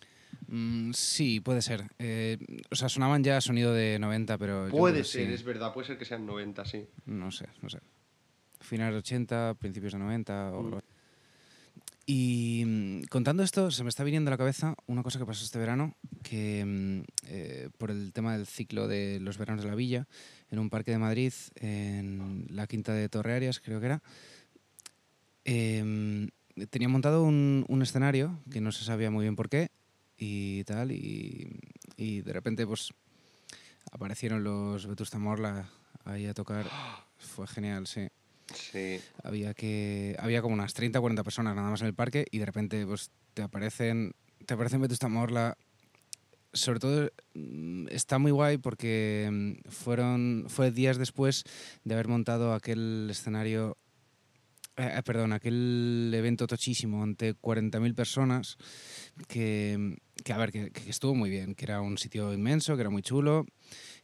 Mm, 0.47 0.93
sí, 0.93 1.41
puede 1.41 1.63
ser. 1.63 1.85
Eh, 1.99 2.39
o 2.71 2.77
sea, 2.77 2.89
sonaban 2.89 3.25
ya 3.25 3.41
sonido 3.41 3.73
de 3.73 3.99
90, 3.99 4.39
pero... 4.39 4.69
Puede 4.69 5.03
ser, 5.03 5.31
es 5.31 5.43
verdad, 5.43 5.73
puede 5.73 5.87
ser 5.87 5.99
que 5.99 6.05
sean 6.05 6.27
90, 6.27 6.65
sí. 6.67 6.87
No 7.07 7.31
sé, 7.31 7.47
no 7.63 7.69
sé. 7.69 7.81
Finales 8.61 8.95
de 8.95 8.99
80, 8.99 9.57
principios 9.59 9.95
de 9.95 9.99
90 9.99 10.53
o... 10.53 10.83
Y 12.11 12.65
mm, 12.67 13.03
contando 13.11 13.43
esto, 13.43 13.71
se 13.71 13.83
me 13.83 13.91
está 13.91 14.03
viniendo 14.03 14.31
a 14.31 14.33
la 14.33 14.39
cabeza 14.39 14.75
una 14.87 15.03
cosa 15.03 15.19
que 15.19 15.27
pasó 15.27 15.45
este 15.45 15.59
verano, 15.59 15.95
que 16.23 16.65
mm, 16.65 17.01
eh, 17.27 17.69
por 17.77 17.91
el 17.91 18.15
tema 18.15 18.33
del 18.33 18.47
ciclo 18.47 18.89
de 18.89 19.21
los 19.21 19.37
veranos 19.37 19.63
de 19.63 19.69
la 19.69 19.77
villa, 19.77 20.09
en 20.51 20.59
un 20.59 20.71
parque 20.71 20.91
de 20.91 20.97
Madrid, 20.97 21.35
en 21.57 22.47
la 22.49 22.67
quinta 22.67 22.95
de 22.95 23.11
Torrearias, 23.11 23.61
creo 23.61 23.79
que 23.79 23.87
era, 23.87 24.03
em, 25.45 26.31
tenía 26.71 26.89
montado 26.89 27.25
un, 27.25 27.81
escenario 27.83 28.39
que 28.51 28.63
no 28.63 28.73
se 28.73 28.87
sabía 28.87 29.11
muy 29.11 29.25
bien 29.25 29.37
por 29.37 29.51
qué 29.51 29.71
y 30.17 30.65
tal, 30.65 30.93
y, 30.93 31.61
de 31.99 32.33
repente 32.33 32.67
pues 32.67 32.95
aparecieron 33.93 34.43
los 34.43 34.87
Vetusta 34.87 35.19
Morla 35.19 35.69
ahí 36.07 36.25
a 36.25 36.33
tocar. 36.33 36.65
Fue 37.19 37.47
genial, 37.47 37.87
sí. 37.87 38.09
Sí. 38.55 39.01
Había 39.23 39.55
que 39.55 40.17
había 40.19 40.43
como 40.43 40.55
unas 40.55 40.75
30 40.75 40.99
o 40.99 41.03
40 41.03 41.23
personas 41.23 41.55
nada 41.55 41.71
más 41.71 41.81
en 41.81 41.89
el 41.89 41.95
parque 41.95 42.27
y 42.31 42.39
de 42.39 42.47
repente 42.47 42.87
pues 42.87 43.11
te 43.35 43.43
aparecen 43.43 44.13
te 44.47 44.55
aparecen 44.55 44.81
Vetusta 44.81 45.09
Morla 45.09 45.57
sobre 46.53 46.81
todo 46.81 47.11
mm, 47.35 47.89
está 47.91 48.19
muy 48.19 48.31
guay 48.31 48.59
porque 48.59 49.29
mm, 49.31 49.69
fueron 49.71 50.47
fue 50.49 50.71
días 50.71 50.97
después 50.97 51.45
de 51.85 51.95
haber 51.95 52.09
montado 52.09 52.55
aquel 52.55 53.09
escenario 53.11 53.77
eh, 54.79 55.03
perdón, 55.05 55.33
aquel 55.33 56.13
evento 56.15 56.47
tochísimo 56.47 57.03
ante 57.03 57.35
40.000 57.35 57.95
personas 57.95 58.57
que, 59.27 59.97
que, 60.25 60.33
a 60.33 60.39
ver, 60.39 60.53
que, 60.53 60.71
que 60.71 60.89
estuvo 60.89 61.17
muy 61.17 61.31
bien, 61.31 61.57
que 61.57 61.65
era 61.65 61.81
un 61.81 61.99
sitio 61.99 62.33
inmenso, 62.33 62.77
que 62.77 62.83
era 62.83 62.91
muy 62.91 63.03
chulo 63.03 63.45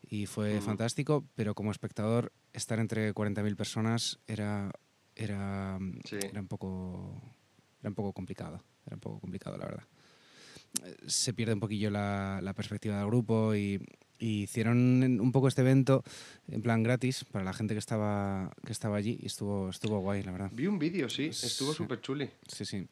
y 0.02 0.26
fue 0.26 0.56
Ujú. 0.56 0.64
fantástico, 0.66 1.24
pero 1.36 1.54
como 1.54 1.70
espectador 1.70 2.32
estar 2.54 2.78
entre 2.78 3.12
40.000 3.12 3.56
personas 3.56 4.18
era, 4.26 4.70
era, 5.14 5.78
Sí. 6.04 6.16
era, 6.22 6.40
un 6.40 6.48
poco, 6.48 7.20
era 7.80 7.90
un 7.90 7.94
poco 7.94 8.12
complicado, 8.14 8.62
era 8.86 8.96
un 8.96 9.00
poco 9.00 9.20
complicado, 9.20 9.58
la 9.58 9.66
verdad. 9.66 9.84
Se 11.06 11.32
pierde 11.34 11.54
un 11.54 11.60
poquillo 11.60 11.90
la, 11.90 12.40
la 12.42 12.52
perspectiva 12.54 12.96
del 12.96 13.06
grupo 13.06 13.54
y, 13.54 13.80
y 14.18 14.42
hicieron 14.44 15.20
un 15.20 15.32
poco 15.32 15.46
este 15.48 15.60
evento 15.60 16.02
en 16.48 16.62
plan 16.62 16.82
gratis 16.82 17.24
para 17.24 17.44
la 17.44 17.52
gente 17.52 17.74
que 17.74 17.78
estaba, 17.78 18.50
que 18.64 18.72
estaba 18.72 18.96
allí 18.96 19.18
y 19.20 19.26
estuvo, 19.26 19.68
estuvo 19.70 20.00
guay, 20.00 20.22
la 20.22 20.32
verdad. 20.32 20.50
Vi 20.52 20.66
un 20.66 20.78
vídeo, 20.78 21.08
sí, 21.08 21.26
estuvo 21.26 21.70
Sí. 21.72 21.76
súper 21.76 22.00
chuli. 22.00 22.28
Sí, 22.48 22.64
sí. 22.64 22.86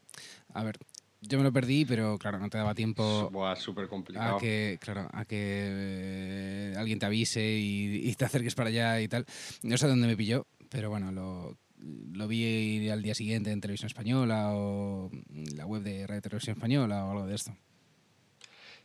A 0.54 0.62
ver, 0.62 0.78
yo 1.22 1.38
me 1.38 1.44
lo 1.44 1.52
perdí, 1.52 1.84
pero 1.84 2.18
claro, 2.18 2.38
no 2.38 2.48
te 2.50 2.58
daba 2.58 2.74
tiempo 2.74 3.30
Buah, 3.30 3.56
súper 3.56 3.88
complicado. 3.88 4.36
a 4.36 4.40
que, 4.40 4.78
claro, 4.80 5.08
a 5.12 5.24
que 5.24 5.38
eh, 5.40 6.74
alguien 6.76 6.98
te 6.98 7.06
avise 7.06 7.42
y, 7.42 8.08
y 8.08 8.14
te 8.14 8.24
acerques 8.24 8.54
para 8.54 8.68
allá 8.68 9.00
y 9.00 9.08
tal. 9.08 9.24
No 9.62 9.78
sé 9.78 9.86
dónde 9.86 10.06
me 10.06 10.16
pilló, 10.16 10.46
pero 10.68 10.90
bueno, 10.90 11.12
lo, 11.12 11.56
lo 12.12 12.28
vi 12.28 12.88
al 12.88 13.02
día 13.02 13.14
siguiente 13.14 13.50
en 13.50 13.60
Televisión 13.60 13.86
Española 13.86 14.50
o 14.52 15.10
la 15.56 15.66
web 15.66 15.82
de 15.82 16.06
Radio 16.06 16.22
Televisión 16.22 16.56
Española 16.56 17.06
o 17.06 17.10
algo 17.12 17.26
de 17.26 17.34
esto. 17.34 17.56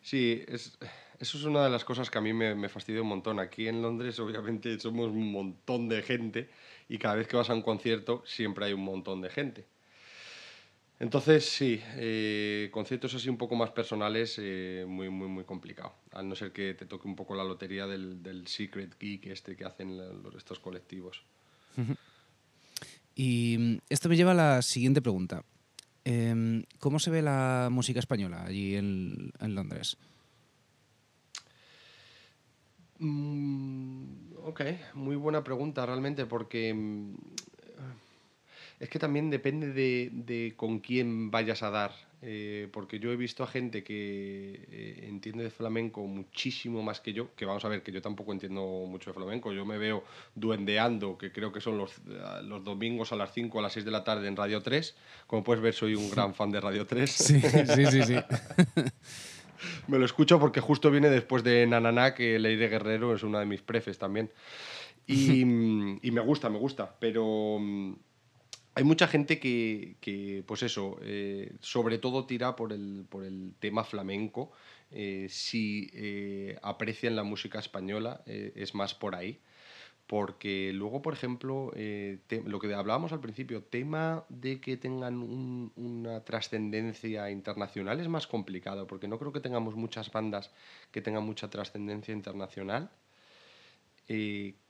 Sí, 0.01 0.43
es, 0.47 0.77
eso 1.19 1.37
es 1.37 1.43
una 1.43 1.63
de 1.63 1.69
las 1.69 1.83
cosas 1.83 2.09
que 2.09 2.17
a 2.17 2.21
mí 2.21 2.33
me, 2.33 2.55
me 2.55 2.69
fastidia 2.69 3.01
un 3.01 3.07
montón. 3.09 3.39
Aquí 3.39 3.67
en 3.67 3.81
Londres, 3.81 4.19
obviamente, 4.19 4.79
somos 4.79 5.09
un 5.09 5.31
montón 5.31 5.89
de 5.89 6.01
gente 6.01 6.49
y 6.87 6.97
cada 6.97 7.15
vez 7.15 7.27
que 7.27 7.35
vas 7.35 7.49
a 7.49 7.53
un 7.53 7.61
concierto 7.61 8.23
siempre 8.25 8.65
hay 8.65 8.73
un 8.73 8.83
montón 8.83 9.21
de 9.21 9.29
gente. 9.29 9.65
Entonces, 10.99 11.45
sí, 11.47 11.79
eh, 11.95 12.69
conciertos 12.71 13.13
así 13.13 13.29
un 13.29 13.37
poco 13.37 13.55
más 13.55 13.69
personales, 13.69 14.37
eh, 14.39 14.83
muy, 14.87 15.09
muy, 15.09 15.27
muy 15.27 15.43
complicado. 15.43 15.93
A 16.11 16.23
no 16.23 16.35
ser 16.35 16.51
que 16.51 16.73
te 16.73 16.87
toque 16.87 17.07
un 17.07 17.15
poco 17.15 17.35
la 17.35 17.43
lotería 17.43 17.85
del, 17.85 18.23
del 18.23 18.47
Secret 18.47 18.97
Geek 18.99 19.27
este 19.27 19.55
que 19.55 19.65
hacen 19.65 19.95
los, 20.23 20.33
estos 20.35 20.59
colectivos. 20.59 21.21
Y 23.13 23.57
mm, 23.59 23.77
esto 23.89 24.09
me 24.09 24.15
lleva 24.15 24.31
a 24.31 24.35
la 24.35 24.61
siguiente 24.63 25.01
pregunta. 25.01 25.43
Em, 26.03 26.63
¿Cómo 26.79 26.97
se 26.97 27.11
ve 27.11 27.21
la 27.21 27.67
música 27.71 27.99
española 27.99 28.43
allí 28.45 28.75
en, 28.75 29.31
en 29.39 29.53
Londres? 29.53 29.97
Mm, 32.97 34.33
ok, 34.43 34.61
muy 34.95 35.15
buena 35.15 35.43
pregunta 35.43 35.85
realmente 35.85 36.25
porque 36.25 36.73
mm, 36.73 37.15
es 38.79 38.89
que 38.89 38.99
también 38.99 39.29
depende 39.29 39.71
de, 39.73 40.09
de 40.13 40.53
con 40.55 40.79
quién 40.79 41.31
vayas 41.31 41.63
a 41.63 41.69
dar. 41.71 41.91
eh, 42.21 42.67
porque 42.71 42.99
yo 42.99 43.11
he 43.11 43.15
visto 43.15 43.43
a 43.43 43.47
gente 43.47 43.83
que 43.83 44.65
eh, 44.71 45.05
entiende 45.07 45.43
de 45.43 45.51
flamenco 45.51 46.01
muchísimo 46.07 46.81
más 46.81 46.99
que 46.99 47.13
yo, 47.13 47.33
que 47.35 47.45
vamos 47.45 47.63
a 47.63 47.67
ver, 47.69 47.83
que 47.83 47.91
yo 47.91 48.01
tampoco 48.01 48.31
entiendo 48.33 48.61
mucho 48.87 49.11
de 49.11 49.13
flamenco. 49.15 49.51
Yo 49.53 49.65
me 49.65 49.77
veo 49.77 50.03
duendeando, 50.35 51.17
que 51.17 51.31
creo 51.31 51.51
que 51.51 51.61
son 51.61 51.77
los, 51.77 51.97
eh, 52.09 52.41
los 52.43 52.63
domingos 52.63 53.11
a 53.11 53.15
las 53.15 53.33
5 53.33 53.59
a 53.59 53.61
las 53.61 53.73
6 53.73 53.85
de 53.85 53.91
la 53.91 54.03
tarde 54.03 54.27
en 54.27 54.35
Radio 54.35 54.61
3. 54.61 54.95
Como 55.27 55.43
puedes 55.43 55.61
ver, 55.61 55.73
soy 55.75 55.93
un 55.95 56.09
gran 56.09 56.33
fan 56.33 56.49
de 56.51 56.59
Radio 56.61 56.85
3. 56.87 57.09
Sí, 57.09 57.39
sí, 57.41 57.85
sí, 57.85 58.03
sí. 58.03 58.15
Me 59.87 59.97
lo 59.99 60.05
escucho 60.05 60.39
porque 60.39 60.61
justo 60.61 60.91
viene 60.91 61.09
después 61.09 61.43
de 61.43 61.65
Nananá, 61.67 62.13
que 62.13 62.37
Leire 62.39 62.67
Guerrero 62.69 63.15
es 63.15 63.23
una 63.23 63.39
de 63.39 63.45
mis 63.45 63.61
prefes 63.61 63.97
también. 63.97 64.31
Y, 65.05 65.41
y 66.01 66.11
me 66.11 66.21
gusta, 66.21 66.49
me 66.49 66.57
gusta. 66.59 66.95
Pero 66.99 67.57
mm, 67.59 67.93
hay 68.77 68.83
mucha 68.83 69.07
gente 69.07 69.39
que, 69.39 70.43
pues 70.45 70.61
eso, 70.63 70.97
eh, 71.01 71.51
sobre 71.61 71.97
todo 71.97 72.25
tira 72.27 72.55
por 72.55 72.73
el, 72.73 73.05
por 73.09 73.23
el 73.23 73.53
tema 73.59 73.83
flamenco. 73.83 74.51
Eh, 74.91 75.27
si 75.29 75.89
eh, 75.93 76.57
aprecian 76.61 77.15
la 77.15 77.23
música 77.23 77.59
española, 77.59 78.21
eh, 78.27 78.53
es 78.55 78.75
más 78.75 78.93
por 78.93 79.15
ahí. 79.15 79.39
Porque 80.07 80.71
luego, 80.73 81.01
por 81.01 81.13
ejemplo, 81.13 81.71
eh, 81.75 82.19
lo 82.45 82.59
que 82.59 82.73
hablábamos 82.73 83.11
al 83.13 83.21
principio, 83.21 83.63
tema 83.63 84.25
de 84.29 84.61
que 84.61 84.77
tengan 84.77 85.17
un- 85.19 85.71
una 85.75 86.23
trascendencia 86.23 87.31
internacional 87.31 87.99
es 87.99 88.07
más 88.09 88.27
complicado, 88.27 88.87
porque 88.87 89.07
no 89.09 89.19
creo 89.19 89.33
que 89.33 89.41
tengamos 89.41 89.75
muchas 89.75 90.11
bandas 90.11 90.51
que 90.91 91.01
tengan 91.01 91.23
mucha 91.25 91.49
trascendencia 91.49 92.13
internacional. 92.13 92.89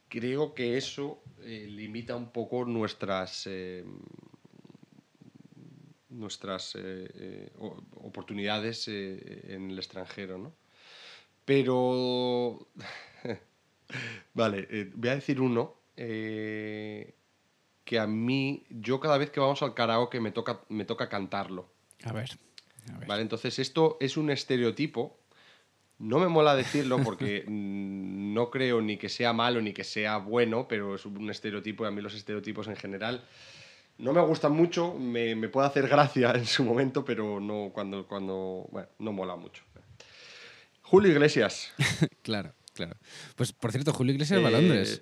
Creo 0.10 0.54
que 0.54 0.78
eso 0.78 1.22
eh, 1.42 1.68
limita 1.70 2.16
un 2.16 2.32
poco 2.32 2.66
nuestras, 2.66 3.48
eh, 3.48 3.84
nuestras 6.10 6.76
eh, 6.78 7.52
oportunidades 7.96 8.88
en 8.88 9.72
el 9.72 9.78
extranjero, 9.78 10.38
¿no? 10.38 10.54
Pero 11.46 12.68
Vale, 14.34 14.92
voy 14.96 15.10
a 15.10 15.16
decir 15.16 15.40
uno 15.40 15.76
que 17.88 18.00
a 18.00 18.06
mí, 18.06 18.66
yo 18.70 19.00
cada 19.00 19.18
vez 19.18 19.30
que 19.32 19.40
vamos 19.40 19.64
al 19.64 19.74
karaoke 19.74 20.20
me 20.20 20.32
toca, 20.32 20.62
me 20.68 20.84
toca 20.84 21.08
cantarlo. 21.08 21.70
A 22.04 22.12
ver. 22.12 22.30
a 22.94 22.98
ver. 22.98 23.08
Vale, 23.08 23.22
entonces 23.22 23.58
esto 23.60 23.98
es 24.02 24.18
un 24.18 24.30
estereotipo. 24.30 25.18
No 26.00 26.20
me 26.20 26.28
mola 26.28 26.56
decirlo 26.56 27.00
porque 27.04 27.44
mm, 27.48 28.34
no 28.34 28.50
creo 28.52 28.82
ni 28.82 28.98
que 28.98 29.10
sea 29.10 29.34
malo 29.34 29.62
ni 29.62 29.74
que 29.74 29.84
sea 29.84 30.18
bueno, 30.18 30.68
pero 30.68 30.96
es 30.96 31.06
un 31.06 31.30
estereotipo 31.30 31.84
y 31.84 31.88
a 31.88 31.92
mí 31.92 32.02
los 32.02 32.14
estereotipos 32.14 32.68
en 32.68 32.76
general 32.76 33.24
no 33.98 34.14
me 34.14 34.22
gustan 34.22 34.52
mucho, 34.52 34.94
me, 34.94 35.36
me 35.36 35.50
puede 35.50 35.68
hacer 35.68 35.88
gracia 35.88 36.32
en 36.36 36.46
su 36.46 36.64
momento, 36.64 37.04
pero 37.04 37.40
no 37.40 37.72
cuando, 37.74 38.06
cuando 38.08 38.68
bueno, 38.72 38.88
no 39.00 39.12
mola 39.12 39.36
mucho. 39.36 39.64
Julio 40.82 41.12
Iglesias. 41.12 41.74
Claro, 42.22 42.54
claro. 42.74 42.98
Pues 43.36 43.54
por 43.54 43.72
cierto, 43.72 43.94
Julio 43.94 44.14
Iglesias 44.14 44.44
va 44.44 44.48
a 44.50 44.52
Eh, 44.52 44.54
Londres. 44.54 45.02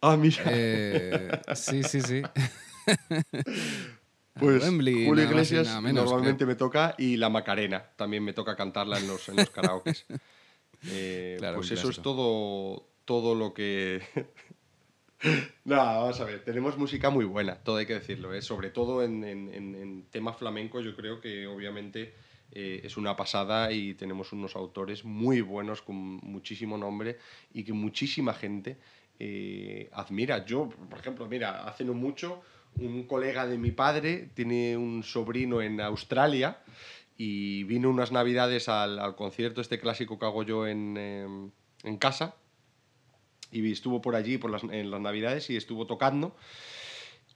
Ah, 0.00 0.16
mira. 0.16 0.42
Eh, 0.46 1.40
sí, 1.54 1.82
sí, 1.84 2.00
sí. 2.00 2.22
A 4.34 4.40
Pues 4.40 4.62
Wembley, 4.62 5.06
Julio 5.06 5.24
nada 5.24 5.36
más 5.36 5.50
Iglesias 5.50 5.66
nada 5.66 5.80
menos, 5.82 6.04
normalmente 6.04 6.46
me 6.46 6.54
toca 6.54 6.94
y 6.98 7.16
la 7.16 7.28
Macarena 7.28 7.82
también 7.96 8.24
me 8.24 8.32
toca 8.32 8.56
cantarla 8.56 8.98
en 8.98 9.06
los, 9.06 9.28
en 9.28 9.36
los 9.36 9.50
karaokes. 9.50 10.06
Eh, 10.84 11.36
Claro, 11.38 11.58
pues 11.58 11.70
eso 11.70 11.90
es 11.90 12.00
todo, 12.00 12.88
todo 13.04 13.36
lo 13.36 13.54
que... 13.54 14.02
no, 15.64 15.76
vamos 15.76 16.20
a 16.20 16.24
ver, 16.24 16.42
tenemos 16.44 16.76
música 16.76 17.08
muy 17.08 17.24
buena, 17.24 17.54
todo 17.54 17.76
hay 17.76 17.86
que 17.86 17.94
decirlo, 17.94 18.34
¿eh? 18.34 18.42
sobre 18.42 18.70
todo 18.70 19.04
en, 19.04 19.22
en- 19.22 19.54
en- 19.54 19.74
en 19.76 20.02
tema 20.10 20.32
flamenco 20.32 20.80
yo 20.80 20.96
creo 20.96 21.20
que 21.20 21.46
obviamente 21.46 22.14
eh, 22.50 22.80
es 22.82 22.96
una 22.96 23.14
pasada 23.14 23.70
y 23.70 23.94
tenemos 23.94 24.32
unos 24.32 24.56
autores 24.56 25.04
muy 25.04 25.40
buenos 25.40 25.82
con 25.82 25.96
muchísimo 25.96 26.76
nombre 26.76 27.16
y 27.54 27.62
que 27.62 27.72
muchísima 27.72 28.34
gente 28.34 28.78
eh, 29.20 29.88
admira. 29.92 30.44
Yo, 30.44 30.68
por 30.68 30.98
ejemplo, 30.98 31.28
mira, 31.28 31.62
hace 31.64 31.84
no 31.84 31.94
mucho 31.94 32.42
un 32.78 33.04
colega 33.04 33.46
de 33.46 33.58
mi 33.58 33.70
padre 33.70 34.30
tiene 34.34 34.76
un 34.76 35.02
sobrino 35.02 35.62
en 35.62 35.80
Australia 35.80 36.58
y 37.16 37.64
vino 37.64 37.90
unas 37.90 38.12
navidades 38.12 38.68
al, 38.68 39.14
concierto 39.16 39.60
este 39.60 39.78
clásico 39.78 40.18
que 40.18 40.26
hago 40.26 40.42
yo 40.42 40.66
en, 40.66 40.96
em, 40.96 41.50
en 41.84 41.96
casa 41.98 42.34
y 43.50 43.70
estuvo 43.70 44.00
por 44.00 44.16
allí 44.16 44.38
por 44.38 44.50
las, 44.50 44.64
en 44.64 44.90
las 44.90 45.00
navidades 45.00 45.50
y 45.50 45.56
estuvo 45.56 45.86
tocando 45.86 46.34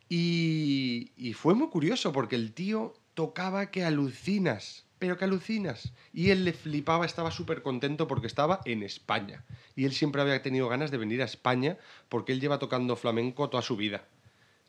y, 0.08 1.12
y 1.16 1.32
fue 1.32 1.54
muy 1.54 1.68
curioso 1.68 2.12
porque 2.12 2.36
el 2.36 2.52
tío 2.52 2.94
tocaba 3.14 3.70
que 3.70 3.84
alucinas, 3.84 4.84
pero 4.98 5.16
que 5.18 5.24
alucinas. 5.24 5.92
Y 6.12 6.30
él 6.30 6.44
le 6.44 6.52
flipaba, 6.52 7.06
estaba 7.06 7.30
súper 7.30 7.62
contento 7.62 8.06
porque 8.06 8.26
estaba 8.26 8.60
en 8.64 8.82
España. 8.82 9.44
Y 9.74 9.84
él 9.84 9.92
siempre 9.92 10.22
había 10.22 10.42
tenido 10.42 10.68
ganas 10.68 10.90
de 10.90 10.98
venir 10.98 11.22
a 11.22 11.24
España 11.24 11.78
porque 12.08 12.32
él 12.32 12.40
lleva 12.40 12.58
tocando 12.58 12.94
flamenco 12.94 13.48
toda 13.50 13.62
su 13.62 13.76
vida. 13.76 14.06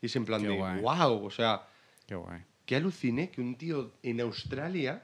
Y 0.02 0.06
es 0.08 0.16
en 0.16 0.26
plan 0.26 0.42
Qué 0.42 0.50
de, 0.50 0.56
guay. 0.58 0.82
wow, 0.82 1.26
o 1.26 1.32
sea, 1.32 1.68
Qué 2.06 2.16
guay. 2.16 2.42
que 2.66 2.76
alucine 2.76 3.30
que 3.32 3.42
un 3.42 3.56
tío 3.56 3.94
en 4.04 4.22
Australia 4.22 5.04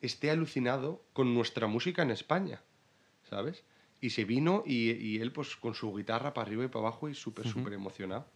esté 0.00 0.30
alucinado 0.30 1.02
con 1.12 1.34
nuestra 1.34 1.66
música 1.66 2.02
en 2.02 2.10
España, 2.10 2.60
¿sabes? 3.30 3.64
Y 4.00 4.10
se 4.10 4.24
vino 4.24 4.62
y, 4.66 4.90
y 4.92 5.18
él 5.20 5.32
pues 5.32 5.56
con 5.56 5.74
su 5.74 5.94
guitarra 5.94 6.34
para 6.34 6.46
arriba 6.46 6.64
y 6.64 6.68
para 6.68 6.86
abajo 6.88 7.08
y 7.08 7.14
súper, 7.14 7.46
súper 7.48 7.72
emocionado. 7.72 8.26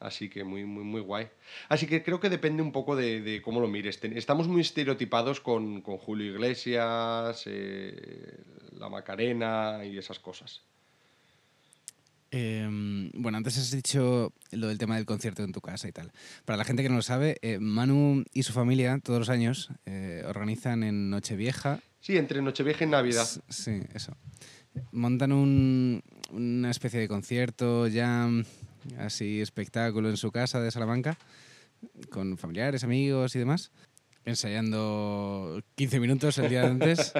Así 0.00 0.28
que 0.28 0.44
muy, 0.44 0.64
muy, 0.64 0.82
muy 0.82 1.00
guay. 1.00 1.28
Así 1.68 1.86
que 1.86 2.02
creo 2.02 2.18
que 2.20 2.28
depende 2.28 2.62
un 2.62 2.72
poco 2.72 2.96
de, 2.96 3.20
de 3.20 3.40
cómo 3.42 3.60
lo 3.60 3.68
mires. 3.68 4.02
Estamos 4.02 4.48
muy 4.48 4.60
estereotipados 4.62 5.40
con, 5.40 5.82
con 5.82 5.98
Julio 5.98 6.32
Iglesias, 6.32 7.44
eh, 7.46 8.38
la 8.72 8.88
Macarena 8.88 9.84
y 9.84 9.96
esas 9.96 10.18
cosas. 10.18 10.62
Eh, 12.36 13.10
bueno, 13.14 13.38
antes 13.38 13.56
has 13.58 13.70
dicho 13.70 14.32
lo 14.50 14.66
del 14.66 14.76
tema 14.76 14.96
del 14.96 15.06
concierto 15.06 15.44
en 15.44 15.52
tu 15.52 15.60
casa 15.60 15.86
y 15.86 15.92
tal. 15.92 16.10
Para 16.44 16.56
la 16.56 16.64
gente 16.64 16.82
que 16.82 16.88
no 16.88 16.96
lo 16.96 17.02
sabe, 17.02 17.36
eh, 17.42 17.60
Manu 17.60 18.24
y 18.32 18.42
su 18.42 18.52
familia 18.52 18.98
todos 19.00 19.20
los 19.20 19.28
años 19.28 19.68
eh, 19.86 20.24
organizan 20.26 20.82
en 20.82 21.10
Nochevieja. 21.10 21.78
Sí, 22.00 22.16
entre 22.16 22.42
Nochevieja 22.42 22.84
y 22.84 22.88
Navidad. 22.88 23.28
Sí, 23.48 23.80
eso. 23.94 24.16
Montan 24.90 25.30
un- 25.30 26.02
una 26.32 26.70
especie 26.72 26.98
de 26.98 27.06
concierto, 27.06 27.86
jam, 27.92 28.44
así 28.98 29.40
espectáculo 29.40 30.10
en 30.10 30.16
su 30.16 30.32
casa 30.32 30.60
de 30.60 30.72
Salamanca, 30.72 31.16
con 32.10 32.36
familiares, 32.36 32.82
amigos 32.82 33.36
y 33.36 33.38
demás, 33.38 33.70
ensayando 34.24 35.62
15 35.76 36.00
minutos 36.00 36.36
el 36.38 36.48
día 36.48 36.62
de 36.62 36.66
antes. 36.66 37.12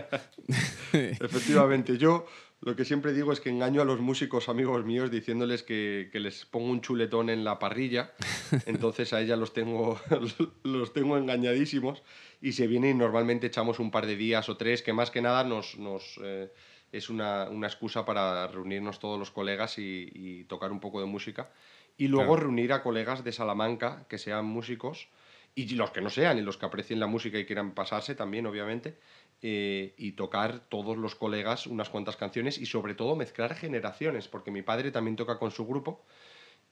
Efectivamente, 0.93 1.99
yo 1.99 2.27
lo 2.65 2.77
que 2.77 2.87
siempre 2.87 3.13
digo 3.13 3.31
es 3.31 3.41
que 3.41 3.51
engaño 3.51 3.83
a 3.83 3.85
los 3.85 4.01
músicos 4.01 4.49
amigos 4.49 4.87
míos 4.87 5.11
diciéndoles 5.11 5.63
que, 5.63 6.09
que 6.11 6.19
les 6.19 6.47
pongo 6.47 6.71
un 6.71 6.81
chuletón 6.81 7.29
en 7.29 7.45
la 7.45 7.59
parrilla, 7.59 8.13
entonces 8.67 9.13
a 9.13 9.21
ella 9.21 9.37
los 9.37 9.53
tengo, 9.53 10.01
los 10.63 10.93
tengo 10.95 11.19
engañadísimos 11.19 12.03
y 12.41 12.53
se 12.53 12.67
viene 12.67 12.89
y 12.89 12.95
normalmente 12.95 13.49
echamos 13.49 13.81
un 13.81 13.91
par 13.91 14.07
de 14.07 14.17
días 14.17 14.49
o 14.49 14.57
tres, 14.57 14.81
que 14.81 14.95
más 14.95 15.11
que 15.11 15.21
nada 15.21 15.45
nos, 15.45 15.79
nos 15.79 16.19
eh, 16.25 16.51
es 16.91 17.11
una, 17.11 17.51
una, 17.51 17.67
excusa 17.67 18.07
para 18.07 18.47
reunirnos 18.47 18.99
todos 18.99 19.19
los 19.19 19.31
colegas 19.31 19.79
y, 19.79 20.11
y 20.15 20.45
tocar 20.45 20.73
un 20.73 20.81
poco 20.81 21.01
de 21.01 21.07
música. 21.07 21.51
Y 21.99 22.09
luego 22.09 22.35
reunir 22.37 22.73
a 22.73 22.83
colegas 22.83 23.25
de 23.25 23.33
Salamanca 23.33 24.07
que 24.09 24.19
sean 24.19 24.47
músicos 24.47 25.09
y 25.55 25.69
los 25.75 25.91
que 25.91 26.01
no 26.01 26.11
sean 26.11 26.39
y 26.39 26.43
los 26.43 26.57
que 26.57 26.67
aprecien 26.67 26.99
la 26.99 27.07
música 27.07 27.39
y 27.39 27.47
quieran 27.47 27.75
pasarse 27.75 28.15
también, 28.15 28.47
obviamente, 28.47 28.99
eh, 29.43 29.95
y 29.97 30.13
tocar 30.13 30.69
todos 30.69 30.97
los 30.97 31.15
colegas 31.15 31.67
unas 31.67 31.91
cuantas 31.91 32.17
canciones 32.17 32.59
y 32.59 32.67
sobre 32.67 32.95
todo 32.95 33.15
mezclar 33.15 33.55
generaciones, 33.55 34.27
porque 34.27 34.51
mi 34.51 34.63
padre 34.63 34.91
también 34.91 35.17
toca 35.17 35.39
con 35.39 35.51
su 35.51 35.67
grupo 35.67 36.05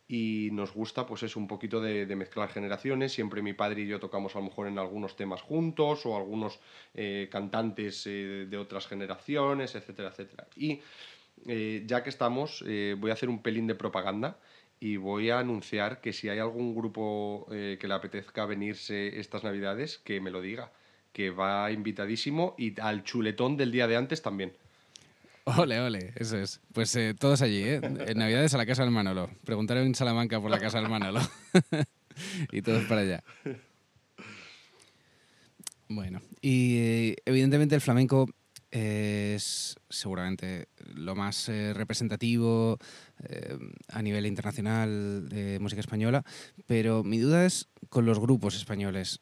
y 0.09 0.51
nos 0.53 0.73
gusta 0.75 1.07
pues 1.07 1.23
es 1.23 1.37
un 1.37 1.47
poquito 1.47 1.81
de, 1.81 2.07
mezclar 2.17 2.49
generaciones, 2.49 3.13
siempre 3.13 3.41
mi 3.41 3.53
padre 3.53 3.83
y 3.83 3.87
yo 3.87 4.01
tocamos 4.01 4.35
a 4.35 4.41
lo 4.41 4.47
mejor 4.47 4.67
en 4.67 4.79
algunos 4.79 5.17
temas 5.17 5.43
juntos 5.43 6.05
o 6.05 6.17
algunos 6.17 6.59
eh, 6.95 7.29
cantantes 7.31 8.07
eh, 8.07 8.47
de 8.51 8.57
otras 8.57 8.89
generaciones, 8.89 9.75
etcétera, 9.75 10.09
etcétera. 10.09 10.49
Y 10.57 10.81
ya 11.87 12.05
que 12.05 12.11
estamos, 12.11 12.63
voy 12.99 13.11
a 13.11 13.15
hacer 13.15 13.29
un 13.29 13.43
pelín 13.43 13.67
de 13.67 13.75
propaganda 13.75 14.39
y 14.83 14.97
voy 14.97 15.31
a 15.31 15.39
anunciar 15.39 16.01
que 16.01 16.13
si 16.13 16.29
hay 16.29 16.41
algún 16.41 16.75
grupo 16.75 17.47
que 17.49 17.79
le 17.81 17.95
apetezca 17.95 18.47
venirse 18.47 19.21
estas 19.21 19.45
navidades, 19.45 19.99
que 19.99 20.21
me 20.21 20.31
lo 20.31 20.41
diga 20.41 20.73
que 21.13 21.31
va 21.31 21.71
invitadísimo 21.71 22.55
y 22.59 22.79
al 22.81 23.05
chuletón 23.05 23.57
del 23.57 23.71
día 23.71 23.87
de 23.87 23.97
antes 23.97 24.23
también. 24.23 24.53
Ole, 25.45 25.81
ole, 25.81 26.13
eso 26.17 26.39
es. 26.39 26.61
Pues 26.73 26.95
eh, 26.97 27.15
todos 27.19 27.43
allí, 27.43 27.63
¿eh? 27.63 27.81
En 27.83 28.19
Navidades 28.19 28.55
a 28.55 28.59
la 28.59 28.67
casa 28.67 28.83
del 28.83 28.93
Manolo. 28.93 29.29
Preguntar 29.45 29.77
en 29.79 29.95
Salamanca 29.95 30.41
por 30.41 30.51
la 30.51 30.61
casa 30.61 30.81
del 30.81 30.89
Manolo. 30.89 31.21
y 32.53 32.63
todos 32.63 32.85
para 32.85 33.01
allá. 33.01 33.25
Bueno, 35.89 36.23
y 36.41 36.79
eh, 36.79 37.17
evidentemente 37.27 37.75
el 37.75 37.81
flamenco 37.81 38.31
es 38.73 39.77
seguramente 39.89 40.67
lo 40.95 41.15
más 41.15 41.49
eh, 41.49 41.73
representativo 41.75 42.79
a 43.89 44.03
nivel 44.03 44.27
internacional 44.27 45.29
de 45.29 45.61
música 45.61 45.81
española, 45.81 46.25
pero 46.67 47.05
mi 47.05 47.19
duda 47.19 47.47
es 47.47 47.69
con 47.89 48.05
los 48.05 48.19
grupos 48.19 48.57
españoles 48.57 49.21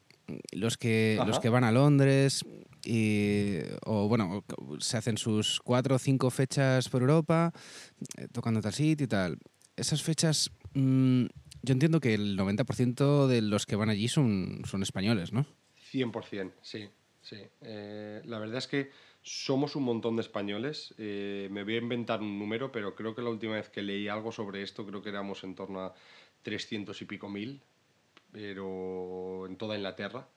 los 0.51 0.77
que, 0.77 1.19
los 1.25 1.39
que 1.39 1.49
van 1.49 1.63
a 1.63 1.71
Londres 1.71 2.45
y, 2.85 3.59
o 3.85 4.07
bueno, 4.07 4.43
se 4.79 4.97
hacen 4.97 5.17
sus 5.17 5.59
cuatro 5.59 5.95
o 5.95 5.99
cinco 5.99 6.29
fechas 6.29 6.89
por 6.89 7.01
Europa, 7.01 7.51
eh, 8.17 8.27
tocando 8.31 8.61
tal 8.61 8.73
sitio 8.73 9.05
y 9.05 9.07
tal. 9.07 9.37
Esas 9.75 10.01
fechas, 10.01 10.51
mm, 10.73 11.25
yo 11.61 11.73
entiendo 11.73 11.99
que 11.99 12.13
el 12.13 12.37
90% 12.37 13.27
de 13.27 13.41
los 13.41 13.65
que 13.65 13.75
van 13.75 13.89
allí 13.89 14.07
son, 14.07 14.61
son 14.65 14.81
españoles, 14.83 15.31
¿no? 15.31 15.45
100%, 15.91 16.53
sí, 16.61 16.89
sí. 17.21 17.37
Eh, 17.61 18.21
la 18.25 18.39
verdad 18.39 18.57
es 18.57 18.67
que 18.67 18.89
somos 19.23 19.75
un 19.75 19.83
montón 19.83 20.15
de 20.15 20.21
españoles. 20.21 20.93
Eh, 20.97 21.47
me 21.51 21.63
voy 21.63 21.75
a 21.75 21.79
inventar 21.79 22.21
un 22.21 22.39
número, 22.39 22.71
pero 22.71 22.95
creo 22.95 23.15
que 23.15 23.21
la 23.21 23.29
última 23.29 23.55
vez 23.55 23.69
que 23.69 23.81
leí 23.81 24.07
algo 24.07 24.31
sobre 24.31 24.61
esto, 24.63 24.85
creo 24.85 25.01
que 25.01 25.09
éramos 25.09 25.43
en 25.43 25.55
torno 25.55 25.81
a 25.81 25.93
300 26.43 27.01
y 27.01 27.05
pico 27.05 27.29
mil 27.29 27.61
pero 28.31 29.45
en 29.47 29.57
toda 29.57 29.75
Inglaterra. 29.75 30.27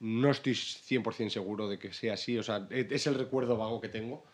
No 0.00 0.30
estoy 0.30 0.52
100% 0.54 1.30
seguro 1.30 1.68
de 1.68 1.78
que 1.78 1.92
sea 1.92 2.14
así, 2.14 2.38
o 2.38 2.42
sea, 2.42 2.66
e, 2.70 2.88
es 2.90 3.06
el 3.06 3.14
recuerdo 3.14 3.56
vago 3.56 3.80
que 3.80 3.88
tengo 3.88 4.24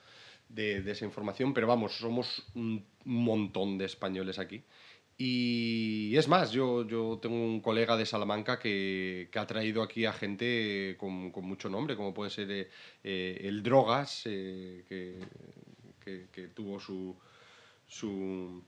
de, 0.48 0.78
esa 0.90 1.04
información, 1.04 1.52
pero 1.52 1.66
vamos, 1.66 1.92
somos 1.98 2.46
un 2.54 2.86
montón 3.04 3.78
de 3.78 3.84
españoles 3.84 4.38
aquí. 4.38 4.62
Y 5.20 6.16
es 6.16 6.28
más, 6.28 6.52
yo, 6.52 6.86
yo 6.86 7.18
tengo 7.20 7.34
un 7.34 7.60
colega 7.60 7.96
de 7.96 8.06
Salamanca 8.06 8.60
que, 8.60 9.28
que 9.32 9.38
ha 9.40 9.46
traído 9.48 9.82
aquí 9.82 10.04
a 10.04 10.12
gente 10.12 10.96
con, 10.96 11.32
con, 11.32 11.44
mucho 11.44 11.68
nombre, 11.68 11.96
como 11.96 12.14
puede 12.14 12.30
ser 12.30 12.48
eh, 12.52 12.70
eh, 13.02 13.40
el 13.42 13.64
Drogas, 13.64 14.22
eh, 14.26 14.84
que, 14.88 15.18
que, 16.32 16.48
tuvo 16.48 16.78
su... 16.78 17.18
su 17.88 18.62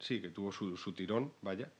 sí, 0.00 0.20
que 0.20 0.30
tuvo 0.30 0.50
su, 0.50 0.76
su 0.76 0.92
tirón, 0.92 1.32
vaya. 1.40 1.70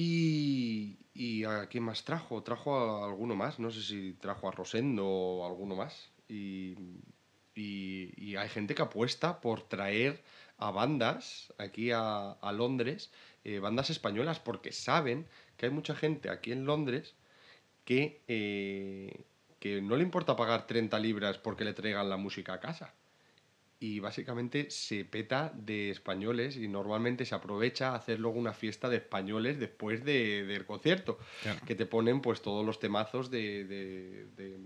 Y, 0.00 1.42
a 1.44 1.66
quién 1.66 1.82
más 1.82 2.04
trajo? 2.04 2.42
Trajo 2.44 2.76
a 2.76 3.06
alguno 3.06 3.34
más, 3.34 3.58
no 3.58 3.72
sé 3.72 3.82
si 3.82 4.12
trajo 4.12 4.48
a 4.48 4.52
Rosendo 4.52 5.04
o 5.04 5.46
alguno 5.46 5.74
más. 5.74 6.12
Y, 6.28 6.76
hay 7.56 8.48
gente 8.50 8.76
que 8.76 8.82
apuesta 8.82 9.40
por 9.40 9.62
traer 9.62 10.22
a 10.58 10.70
bandas 10.70 11.52
aquí 11.58 11.90
a, 11.92 12.36
Londres, 12.52 13.10
eh, 13.44 13.60
bandas 13.60 13.90
españolas, 13.90 14.40
porque 14.40 14.72
saben 14.72 15.26
que 15.56 15.66
hay 15.66 15.72
mucha 15.72 15.94
gente 15.94 16.30
aquí 16.30 16.52
en 16.52 16.64
Londres 16.64 17.14
que, 17.84 18.20
eh, 18.28 19.22
que 19.60 19.80
no 19.80 19.96
le 19.96 20.02
importa 20.02 20.36
pagar 20.36 20.66
30 20.66 20.98
libras 20.98 21.38
porque 21.38 21.64
le 21.64 21.74
traigan 21.74 22.10
la 22.10 22.16
música 22.16 22.54
a 22.54 22.60
casa. 22.60 22.94
Y 23.80 24.00
básicamente 24.00 24.70
se 24.70 25.04
peta 25.04 25.52
de 25.54 25.90
españoles 25.90 26.56
y 26.56 26.66
normalmente 26.66 27.24
se 27.24 27.36
aprovecha 27.36 27.90
a 27.90 27.94
hacer 27.94 28.18
luego 28.18 28.36
una 28.36 28.52
fiesta 28.52 28.88
de 28.88 28.96
españoles 28.96 29.60
después 29.60 30.04
de, 30.04 30.44
del 30.44 30.66
concierto, 30.66 31.18
que 31.64 31.76
te 31.76 31.86
ponen 31.86 32.20
pues 32.20 32.42
todos 32.42 32.66
los 32.66 32.80
temazos 32.80 33.30
de, 33.30 33.64
de, 33.64 34.26
de, 34.36 34.58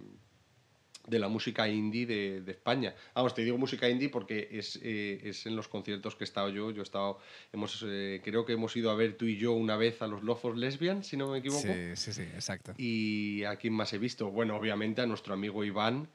la 1.08 1.28
música 1.28 1.68
indie 1.68 2.06
de, 2.06 2.50
España. 2.50 2.94
Vamos, 3.14 3.34
te 3.34 3.42
digo 3.42 3.58
música 3.58 3.88
indie 3.88 4.08
porque 4.08 4.48
es, 4.52 4.78
eh, 4.82 5.20
es, 5.24 5.46
en 5.46 5.56
los 5.56 5.68
conciertos 5.68 6.14
que 6.14 6.24
he 6.24 6.26
estado 6.26 6.48
yo, 6.48 6.70
yo 6.70 6.80
he 6.80 6.84
estado, 6.84 7.18
hemos, 7.52 7.84
eh, 7.86 8.20
creo 8.22 8.44
que 8.44 8.52
hemos 8.52 8.76
ido 8.76 8.90
a 8.90 8.94
ver 8.94 9.16
tú 9.16 9.26
y 9.26 9.36
yo 9.36 9.52
una 9.52 9.76
vez 9.76 10.02
a 10.02 10.06
los 10.06 10.22
Lofos 10.22 10.56
Lesbian, 10.56 11.02
si 11.04 11.16
no 11.16 11.30
me 11.30 11.38
equivoco. 11.38 11.62
Sí, 11.62 11.96
sí, 11.96 12.12
sí, 12.12 12.22
exacto. 12.22 12.74
Y 12.76 13.44
a 13.44 13.56
quién 13.56 13.74
más 13.74 13.92
he 13.92 13.98
visto, 13.98 14.30
bueno, 14.30 14.56
obviamente 14.56 15.02
a 15.02 15.06
nuestro 15.06 15.34
amigo 15.34 15.64
Iván, 15.64 16.08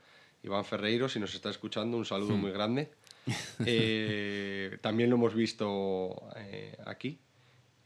Iván 0.44 0.66
Ferreiro, 0.66 1.10
si 1.10 1.20
nos 1.20 1.34
está 1.34 1.50
escuchando, 1.50 1.98
un 1.98 2.06
saludo 2.06 2.36
hmm. 2.36 2.42
muy 2.42 2.52
grande. 2.52 2.90
Eh, 3.66 4.78
también 4.82 5.10
lo 5.10 5.18
hemos 5.18 5.36
visto 5.36 6.30
eh, 6.38 6.78
aquí. 6.86 7.20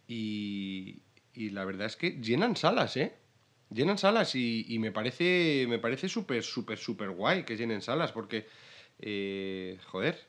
Y, 0.08 1.02
la 1.34 1.66
verdad 1.66 1.88
es 1.88 1.96
que 1.96 2.12
llenan 2.22 2.56
salas, 2.56 2.96
¿eh? 2.98 3.14
Llenan 3.74 3.98
salas 3.98 4.36
y, 4.36 4.78
me 4.80 4.92
parece 4.92 5.66
me 5.68 5.80
parece 5.80 6.10
súper, 6.10 6.44
súper, 6.44 6.78
súper 6.78 7.10
guay 7.12 7.44
que 7.44 7.56
llenen 7.56 7.82
salas 7.82 8.12
porque, 8.12 8.46
eh, 9.00 9.80
joder, 9.88 10.28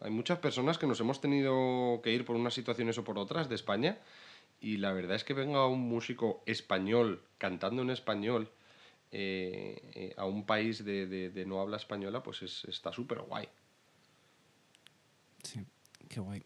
hay 0.00 0.10
muchas 0.10 0.38
personas 0.38 0.78
que 0.78 0.86
nos 0.86 1.00
hemos 1.00 1.20
tenido 1.20 2.00
que 2.02 2.12
ir 2.12 2.24
por 2.24 2.36
unas 2.36 2.54
situaciones 2.54 2.96
o 2.96 3.04
por 3.04 3.18
otras 3.18 3.48
de 3.48 3.54
España 3.54 3.98
y 4.60 4.78
la 4.78 4.92
verdad 4.92 5.16
es 5.16 5.24
que 5.24 5.34
venga 5.34 5.66
un 5.66 5.80
músico 5.80 6.42
español 6.46 7.22
cantando 7.36 7.82
en 7.82 7.90
español 7.90 8.50
eh, 9.12 9.80
eh, 9.94 10.14
a 10.16 10.24
un 10.24 10.46
país 10.46 10.84
de, 10.84 11.44
no 11.46 11.60
habla 11.60 11.76
española, 11.76 12.22
pues 12.22 12.42
está 12.42 12.92
súper 12.92 13.20
guay. 13.20 13.48
Sí, 15.42 15.60
qué 16.08 16.20
guay. 16.20 16.42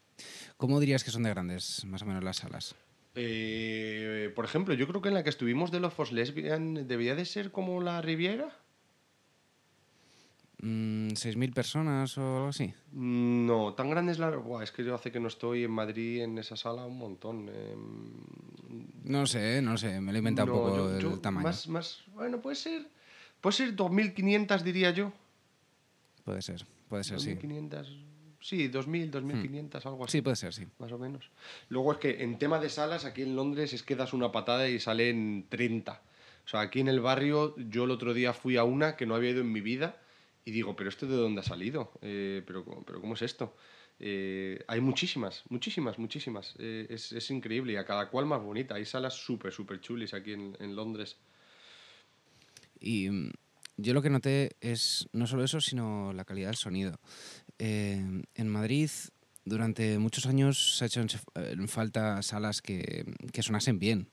¿Cómo 0.57 0.81
dirías 0.81 1.05
que 1.05 1.11
son 1.11 1.22
de 1.22 1.31
grandes, 1.31 1.85
más 1.85 2.03
o 2.03 2.07
menos, 2.07 2.24
las 2.24 2.39
salas? 2.39 2.74
Eh, 3.15 4.33
por 4.35 4.45
ejemplo, 4.45 4.75
yo 4.75 4.87
creo 4.87 5.03
que 5.03 5.09
en 5.09 5.15
la 5.15 5.23
que 5.23 5.31
estuvimos 5.31 5.71
de 5.71 5.81
los 5.81 6.13
Lesbian 6.13 6.87
debía 6.87 7.15
de 7.15 7.25
ser 7.25 7.51
como 7.51 7.81
la 7.81 8.01
Riviera. 8.01 8.57
¿6.000 10.61 11.37
mm, 11.37 11.53
personas 11.53 12.19
o 12.19 12.37
algo 12.37 12.49
así? 12.49 12.75
No, 12.93 13.75
tan 13.75 13.91
grande 13.91 14.13
es 14.13 14.19
la... 14.19 14.33
es 14.63 14.73
que 14.73 14.85
yo 14.85 14.95
hace 14.95 15.13
que 15.13 15.21
no 15.21 15.29
estoy 15.29 15.65
en 15.65 15.71
Madrid 15.71 16.23
en 16.23 16.37
esa 16.39 16.57
sala 16.57 16.85
un 16.85 16.99
montón. 16.99 17.49
Em, 17.49 18.25
no 19.05 19.27
sé, 19.27 19.63
no 19.63 19.79
sé, 19.79 20.01
me 20.01 20.13
lo 20.13 20.17
he 20.17 20.19
inventado 20.19 20.53
un 20.53 20.59
poco 20.59 20.91
el 20.91 21.21
tamaño. 21.21 21.47
Más, 21.47 21.69
más, 21.69 22.03
bueno, 22.13 22.41
puede 22.41 22.57
ser, 22.57 22.89
puede 23.41 23.57
ser 23.57 23.77
2.500 23.77 24.63
diría 24.63 24.91
yo. 24.91 25.13
Puede 26.25 26.43
ser, 26.43 26.67
puede 26.89 27.05
ser, 27.05 27.17
2500, 27.17 27.87
sí. 27.87 28.08
Sí, 28.41 28.68
2.000, 28.70 29.11
2.500, 29.11 29.86
algo 29.86 30.05
así. 30.05 30.18
Sí, 30.18 30.22
puede 30.22 30.36
ser, 30.36 30.55
sí. 30.55 30.66
Más 30.78 30.93
o 30.93 30.99
menos. 30.99 31.30
Luego 31.68 31.93
es 31.93 31.99
que 31.99 32.22
en 32.22 32.39
tema 32.39 32.59
de 32.59 32.68
salas, 32.68 33.05
aquí 33.05 33.22
en 33.22 33.34
Londres 33.34 33.72
es 33.72 33.82
que 33.82 33.97
das 33.97 34.12
una 34.12 34.30
patada 34.30 34.68
y 34.68 34.78
salen 34.78 35.47
30. 35.49 36.01
O 36.45 36.49
sea, 36.49 36.61
aquí 36.61 36.80
en 36.80 36.89
el 36.89 37.01
barrio, 37.01 37.55
yo 37.57 37.84
el 37.84 37.91
otro 37.91 38.14
día 38.14 38.32
fui 38.32 38.57
a 38.57 38.64
una 38.64 38.97
que 38.97 39.07
no 39.07 39.14
había 39.14 39.30
ido 39.30 39.41
en 39.41 39.53
mi 39.53 39.61
vida 39.61 40.01
y 40.45 40.51
digo, 40.51 40.76
¿pero 40.76 40.89
esto 40.89 41.07
de 41.07 41.16
dónde 41.16 41.41
ha 41.41 41.45
salido? 41.45 41.93
Eh, 42.01 42.43
¿pero, 42.47 42.64
¿Pero 42.86 43.01
cómo 43.01 43.14
es 43.14 43.22
esto? 43.22 43.55
Eh, 44.01 44.64
hay 44.68 44.80
muchísimas, 44.80 45.43
muchísimas, 45.51 45.99
muchísimas. 45.99 46.55
Eh, 46.59 46.86
es, 46.89 47.12
es, 47.12 47.30
increíble 47.30 47.72
y 47.72 47.76
a 47.76 47.84
cada 47.84 48.09
cual 48.09 48.26
más 48.26 48.41
bonita. 48.41 48.76
Hay 48.76 48.84
salas 48.84 49.14
súper, 49.14 49.53
súper 49.53 49.80
chulis 49.80 50.14
aquí 50.14 50.32
en, 50.32 50.57
en, 50.61 50.76
Londres. 50.76 51.16
Y 52.80 53.11
mm, 53.11 53.30
yo 53.79 53.95
lo 53.95 54.03
que 54.03 54.11
noté 54.11 54.51
es 54.61 55.09
no 55.12 55.26
solo 55.26 55.45
eso, 55.45 55.61
sino 55.61 56.12
la 56.12 56.24
calidad 56.24 56.49
del 56.49 56.57
sonido. 56.57 57.01
en 57.59 58.49
Madrid 58.49 58.91
durante 59.45 59.99
muchos 59.99 60.26
años 60.26 60.76
se 60.76 60.85
ha 60.85 60.87
hecho 60.89 61.01
en 61.35 61.68
falta 61.68 62.22
salas 62.22 62.61
que, 62.61 63.07
que 63.33 63.43
sonasen 63.43 63.79
bien. 63.79 64.11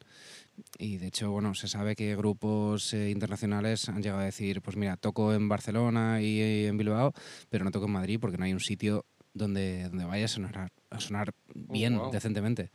Y 0.77 0.97
de 0.97 1.07
hecho, 1.07 1.31
bueno, 1.31 1.53
se 1.53 1.67
sabe 1.67 1.95
que 1.97 2.15
grupos 2.15 2.93
eh, 2.93 3.09
internacionales 3.09 3.89
han 3.89 4.01
llegado 4.01 4.21
a 4.21 4.25
decir, 4.25 4.61
pues 4.61 4.77
mira, 4.77 4.95
toco 4.95 5.33
en 5.33 5.49
Barcelona 5.49 6.21
y, 6.21 6.65
en 6.65 6.77
Bilbao, 6.77 7.13
pero 7.49 7.65
no 7.65 7.71
toco 7.71 7.87
en 7.87 7.91
Madrid 7.91 8.19
porque 8.21 8.37
no 8.37 8.45
hay 8.45 8.53
un 8.53 8.61
sitio 8.61 9.05
donde, 9.33 9.89
donde 9.89 10.05
vaya 10.05 10.25
a 10.25 10.29
sonar, 10.29 10.71
a 10.89 10.99
sonar 11.01 11.33
Oh, 11.55 11.73
bien, 11.73 11.97
wow. 11.97 12.11
decentemente. 12.11 12.71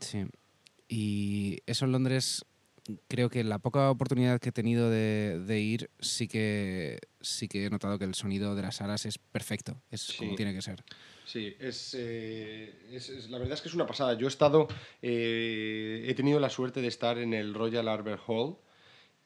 Sí. 0.00 0.24
Y 0.88 1.58
eso 1.66 1.84
en 1.84 1.92
Londres, 1.92 2.44
creo 3.08 3.28
que 3.30 3.44
la 3.44 3.58
poca 3.58 3.90
oportunidad 3.90 4.40
que 4.40 4.48
he 4.50 4.52
tenido 4.52 4.90
de, 4.90 5.38
de 5.46 5.60
ir, 5.60 5.90
sí 6.00 6.28
que, 6.28 6.98
sí 7.20 7.48
que 7.48 7.66
he 7.66 7.70
notado 7.70 7.98
que 7.98 8.04
el 8.04 8.14
sonido 8.14 8.54
de 8.54 8.62
las 8.62 8.76
salas 8.76 9.06
es 9.06 9.18
perfecto, 9.18 9.80
es 9.90 10.14
como 10.18 10.34
tiene 10.36 10.54
que 10.54 10.62
ser. 10.62 10.82
Sí, 11.24 11.54
es, 11.60 11.94
eh, 11.98 12.86
es- 12.90 13.10
es- 13.10 13.28
la 13.28 13.38
verdad 13.38 13.54
es 13.54 13.60
que 13.60 13.68
es 13.68 13.74
una 13.74 13.86
pasada. 13.86 14.14
Yo 14.14 14.26
he 14.26 14.30
estado, 14.30 14.66
eh, 15.02 16.04
he 16.08 16.14
tenido 16.14 16.40
la 16.40 16.48
suerte 16.48 16.80
de 16.80 16.88
estar 16.88 17.18
en 17.18 17.34
el 17.34 17.52
Royal 17.54 17.86
Albert 17.88 18.22
Hall 18.26 18.56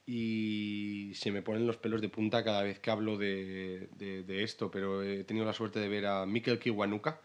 y 0.04 1.12
se 1.14 1.30
me 1.30 1.42
ponen 1.42 1.66
los 1.66 1.76
pelos 1.76 2.00
de 2.00 2.08
punta 2.08 2.42
cada 2.42 2.62
vez 2.62 2.80
que 2.80 2.90
hablo 2.90 3.16
de, 3.18 3.88
de- 3.96 4.24
de 4.24 4.42
esto, 4.42 4.70
pero 4.70 5.02
he 5.02 5.24
tenido 5.24 5.46
la 5.46 5.52
suerte 5.52 5.78
de 5.78 5.88
ver 5.88 6.06
a 6.06 6.26
Mikel 6.26 6.58
Kiwanuka 6.58 7.20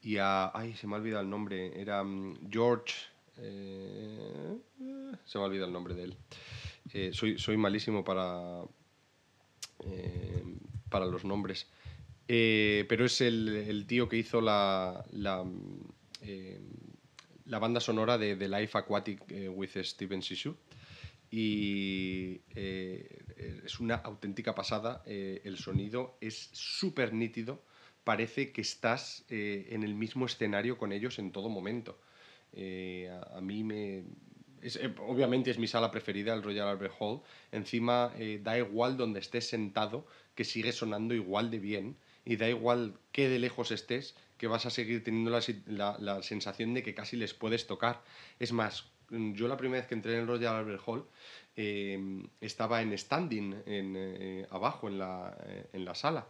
y 0.00 0.18
a, 0.18 0.56
ay, 0.56 0.74
se 0.74 0.86
me 0.86 0.94
ha 0.94 0.98
olvidado 0.98 1.22
el 1.22 1.30
nombre, 1.30 1.80
era 1.80 2.02
mm, 2.04 2.48
George, 2.50 2.94
eh, 3.42 4.58
se 5.24 5.38
me 5.38 5.44
ha 5.44 5.46
olvidado 5.46 5.66
el 5.66 5.72
nombre 5.72 5.94
de 5.94 6.04
él. 6.04 6.16
Eh, 6.92 7.10
soy, 7.12 7.38
soy 7.38 7.56
malísimo 7.56 8.04
para, 8.04 8.62
eh, 9.84 10.44
para 10.88 11.06
los 11.06 11.24
nombres. 11.24 11.66
Pero 12.26 13.04
es 13.04 13.20
el, 13.20 13.84
tío 13.86 14.08
que 14.08 14.16
hizo 14.16 14.40
la, 14.40 15.04
la, 15.10 15.44
banda 17.58 17.80
sonora 17.80 18.16
de 18.16 18.36
The 18.36 18.48
Life 18.48 18.78
Aquatic 18.78 19.22
with 19.54 19.76
Steven 19.82 20.22
Sisu. 20.22 20.56
Y 21.30 22.40
es 22.54 23.80
una 23.80 23.96
auténtica 23.96 24.54
pasada. 24.54 25.02
el 25.04 25.58
sonido 25.58 26.16
es 26.22 26.48
súper 26.52 27.12
nítido. 27.12 27.62
Parece 28.02 28.50
que 28.50 28.62
estás 28.62 29.26
en 29.28 29.82
el 29.82 29.94
mismo 29.94 30.24
escenario 30.24 30.78
con 30.78 30.92
ellos 30.92 31.18
en 31.18 31.32
todo 31.32 31.50
momento. 31.50 32.00
Eh, 32.54 33.10
a, 33.34 33.40
mí 33.40 33.64
me, 33.64 34.04
eh, 34.62 34.94
obviamente 35.06 35.50
es 35.50 35.58
mi 35.58 35.66
sala 35.66 35.90
preferida, 35.90 36.34
el 36.34 36.42
Royal 36.42 36.68
Albert 36.68 36.94
Hall. 36.98 37.20
Encima, 37.50 38.12
eh, 38.18 38.40
da 38.42 38.58
igual 38.58 38.96
donde 38.96 39.20
estés 39.20 39.48
sentado, 39.48 40.06
que 40.34 40.44
sigue 40.44 40.72
sonando 40.72 41.14
igual 41.14 41.50
de 41.50 41.58
bien. 41.58 41.96
Y 42.24 42.36
da 42.36 42.48
igual 42.48 42.94
qué 43.10 43.28
de 43.28 43.38
lejos 43.38 43.70
estés, 43.72 44.14
que 44.38 44.46
vas 44.46 44.66
a 44.66 44.70
seguir 44.70 45.02
teniendo 45.04 45.30
la, 45.30 45.40
la- 45.66 45.96
la 45.98 46.22
sensación 46.22 46.74
de 46.74 46.82
que 46.82 46.94
casi 46.94 47.16
les 47.16 47.34
puedes 47.34 47.66
tocar. 47.66 48.02
Es 48.38 48.52
más, 48.52 48.86
mm, 49.10 49.32
yo 49.34 49.48
la 49.48 49.56
primera 49.56 49.80
vez 49.80 49.88
que 49.88 49.94
entré 49.94 50.14
en 50.14 50.20
el 50.20 50.26
Royal 50.28 50.54
Albert 50.56 50.82
Hall 50.86 51.04
eh, 51.56 51.98
estaba 52.40 52.80
en 52.82 52.96
standing, 52.96 53.54
en, 53.66 53.94
eh, 53.96 54.46
abajo 54.50 54.88
en 54.88 54.98
la, 54.98 55.36
en 55.72 55.84
la 55.84 55.94
sala. 55.94 56.26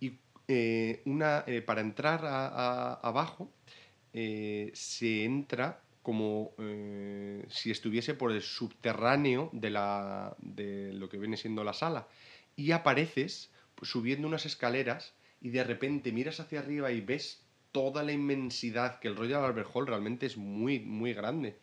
Y 0.00 0.18
una, 1.06 1.44
para 1.66 1.80
entrar 1.80 2.24
a- 2.26 2.94
abajo, 2.94 3.50
eh, 4.14 4.70
se 4.74 5.24
entra 5.24 5.80
como 6.02 6.52
eh, 6.58 7.44
si 7.48 7.70
estuviese 7.70 8.14
por 8.14 8.30
el 8.32 8.42
subterráneo 8.42 9.50
de, 9.52 9.70
la, 9.70 10.34
de 10.38 10.92
lo 10.92 11.08
que 11.08 11.18
viene 11.18 11.36
siendo 11.36 11.64
la 11.64 11.72
sala. 11.72 12.06
Y 12.56 12.70
apareces 12.70 13.50
pues, 13.74 13.90
subiendo 13.90 14.28
unas 14.28 14.46
escaleras 14.46 15.14
y 15.40 15.50
de 15.50 15.64
repente 15.64 16.12
miras 16.12 16.40
hacia 16.40 16.60
arriba 16.60 16.92
y 16.92 17.00
ves 17.00 17.42
toda 17.72 18.02
la 18.02 18.12
inmensidad 18.12 19.00
que 19.00 19.08
el 19.08 19.16
Royal 19.16 19.44
Albert 19.44 19.68
Hall 19.74 19.86
realmente 19.86 20.26
es 20.26 20.36
muy, 20.36 20.78
muy 20.80 21.12
grande. 21.12 21.56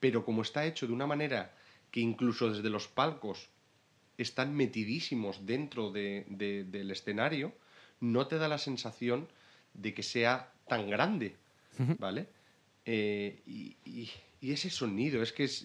Pero 0.00 0.24
como 0.24 0.42
está 0.42 0.66
hecho 0.66 0.86
de 0.86 0.92
una 0.92 1.06
manera 1.06 1.54
que 1.90 2.00
incluso 2.00 2.50
desde 2.52 2.70
los 2.70 2.88
palcos 2.88 3.48
están 4.18 4.54
metidísimos 4.54 5.46
dentro 5.46 5.90
de- 5.92 6.24
de- 6.28 6.64
del 6.64 6.90
escenario, 6.90 7.52
no 8.00 8.26
te 8.26 8.38
da 8.38 8.48
la 8.48 8.58
sensación 8.58 9.28
de 9.74 9.94
que 9.94 10.02
sea 10.02 10.52
tan 10.66 10.88
grande, 10.90 11.36
¿vale? 11.98 12.28
Eh, 12.84 13.42
y, 13.46 13.76
y- 13.84 14.10
y 14.40 14.50
ese 14.50 14.70
sonido, 14.70 15.22
es 15.22 15.32
que 15.32 15.44
es, 15.44 15.64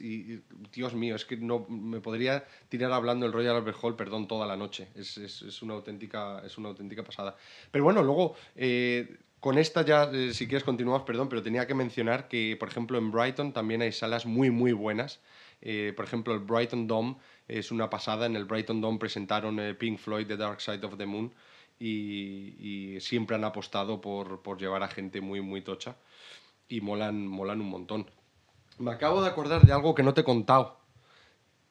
Dios 0.72 0.94
mío, 0.94 1.16
es 1.16 1.26
que 1.26 1.36
no 1.36 1.66
me 1.68 2.00
podría 2.00 2.46
tirar 2.70 2.92
hablando 2.92 3.26
el 3.26 3.34
Royal 3.34 3.56
Albert 3.56 3.78
Hall, 3.82 3.96
perdón, 3.96 4.28
toda 4.28 4.46
la 4.46 4.56
noche. 4.56 4.90
Es, 4.94 5.18
es- 5.18 5.42
es 5.42 5.62
una, 5.64 5.74
auténtica, 5.74 6.44
es 6.46 6.60
una 6.60 6.70
auténtica 6.70 7.04
pasada. 7.04 7.36
Pero 7.72 7.84
bueno, 7.86 8.04
luego, 8.04 8.36
eh, 8.56 9.18
con 9.40 9.58
esta 9.58 9.84
ya, 9.84 10.12
eh, 10.14 10.32
si 10.32 10.46
quieres 10.48 10.64
continuamos, 10.64 11.02
perdón, 11.04 11.28
pero 11.28 11.42
tenía 11.42 11.66
que 11.66 11.74
mencionar 11.74 12.28
que, 12.28 12.56
por 12.60 12.70
ejemplo, 12.70 13.00
en 13.00 13.10
Brighton 13.12 13.52
también 13.52 13.82
hay 13.82 13.92
salas 13.92 14.28
muy, 14.28 14.52
muy 14.52 14.74
buenas. 14.74 15.22
Eh, 15.62 15.94
por 15.96 16.06
ejemplo, 16.06 16.36
el 16.36 16.42
Brighton 16.42 16.86
Dome 16.86 17.16
es 17.48 17.72
una 17.72 17.90
pasada. 17.90 18.28
En 18.28 18.36
el 18.36 18.46
Brighton 18.46 18.80
Dome 18.80 19.00
presentaron 19.00 19.60
Pink 19.80 19.98
Floyd, 19.98 20.28
The 20.28 20.38
Dark 20.38 20.62
Side 20.62 20.86
of 20.86 20.98
the 21.00 21.06
Moon, 21.08 21.34
y, 21.80 22.98
siempre 23.00 23.36
han 23.36 23.44
apostado 23.44 24.02
por, 24.02 24.42
por 24.42 24.60
llevar 24.60 24.84
a 24.84 24.88
gente 24.88 25.22
muy, 25.22 25.42
muy 25.42 25.62
tocha. 25.62 25.96
Y 26.70 26.82
molan, 26.82 27.28
molan 27.28 27.62
un 27.62 27.70
montón. 27.70 28.08
Me 28.78 28.92
acabo 28.92 29.22
de 29.22 29.30
acordar 29.30 29.66
de 29.66 29.74
algo 29.74 29.96
que 29.96 30.04
no 30.04 30.14
te 30.14 30.22
he 30.22 30.24
contado. 30.24 30.80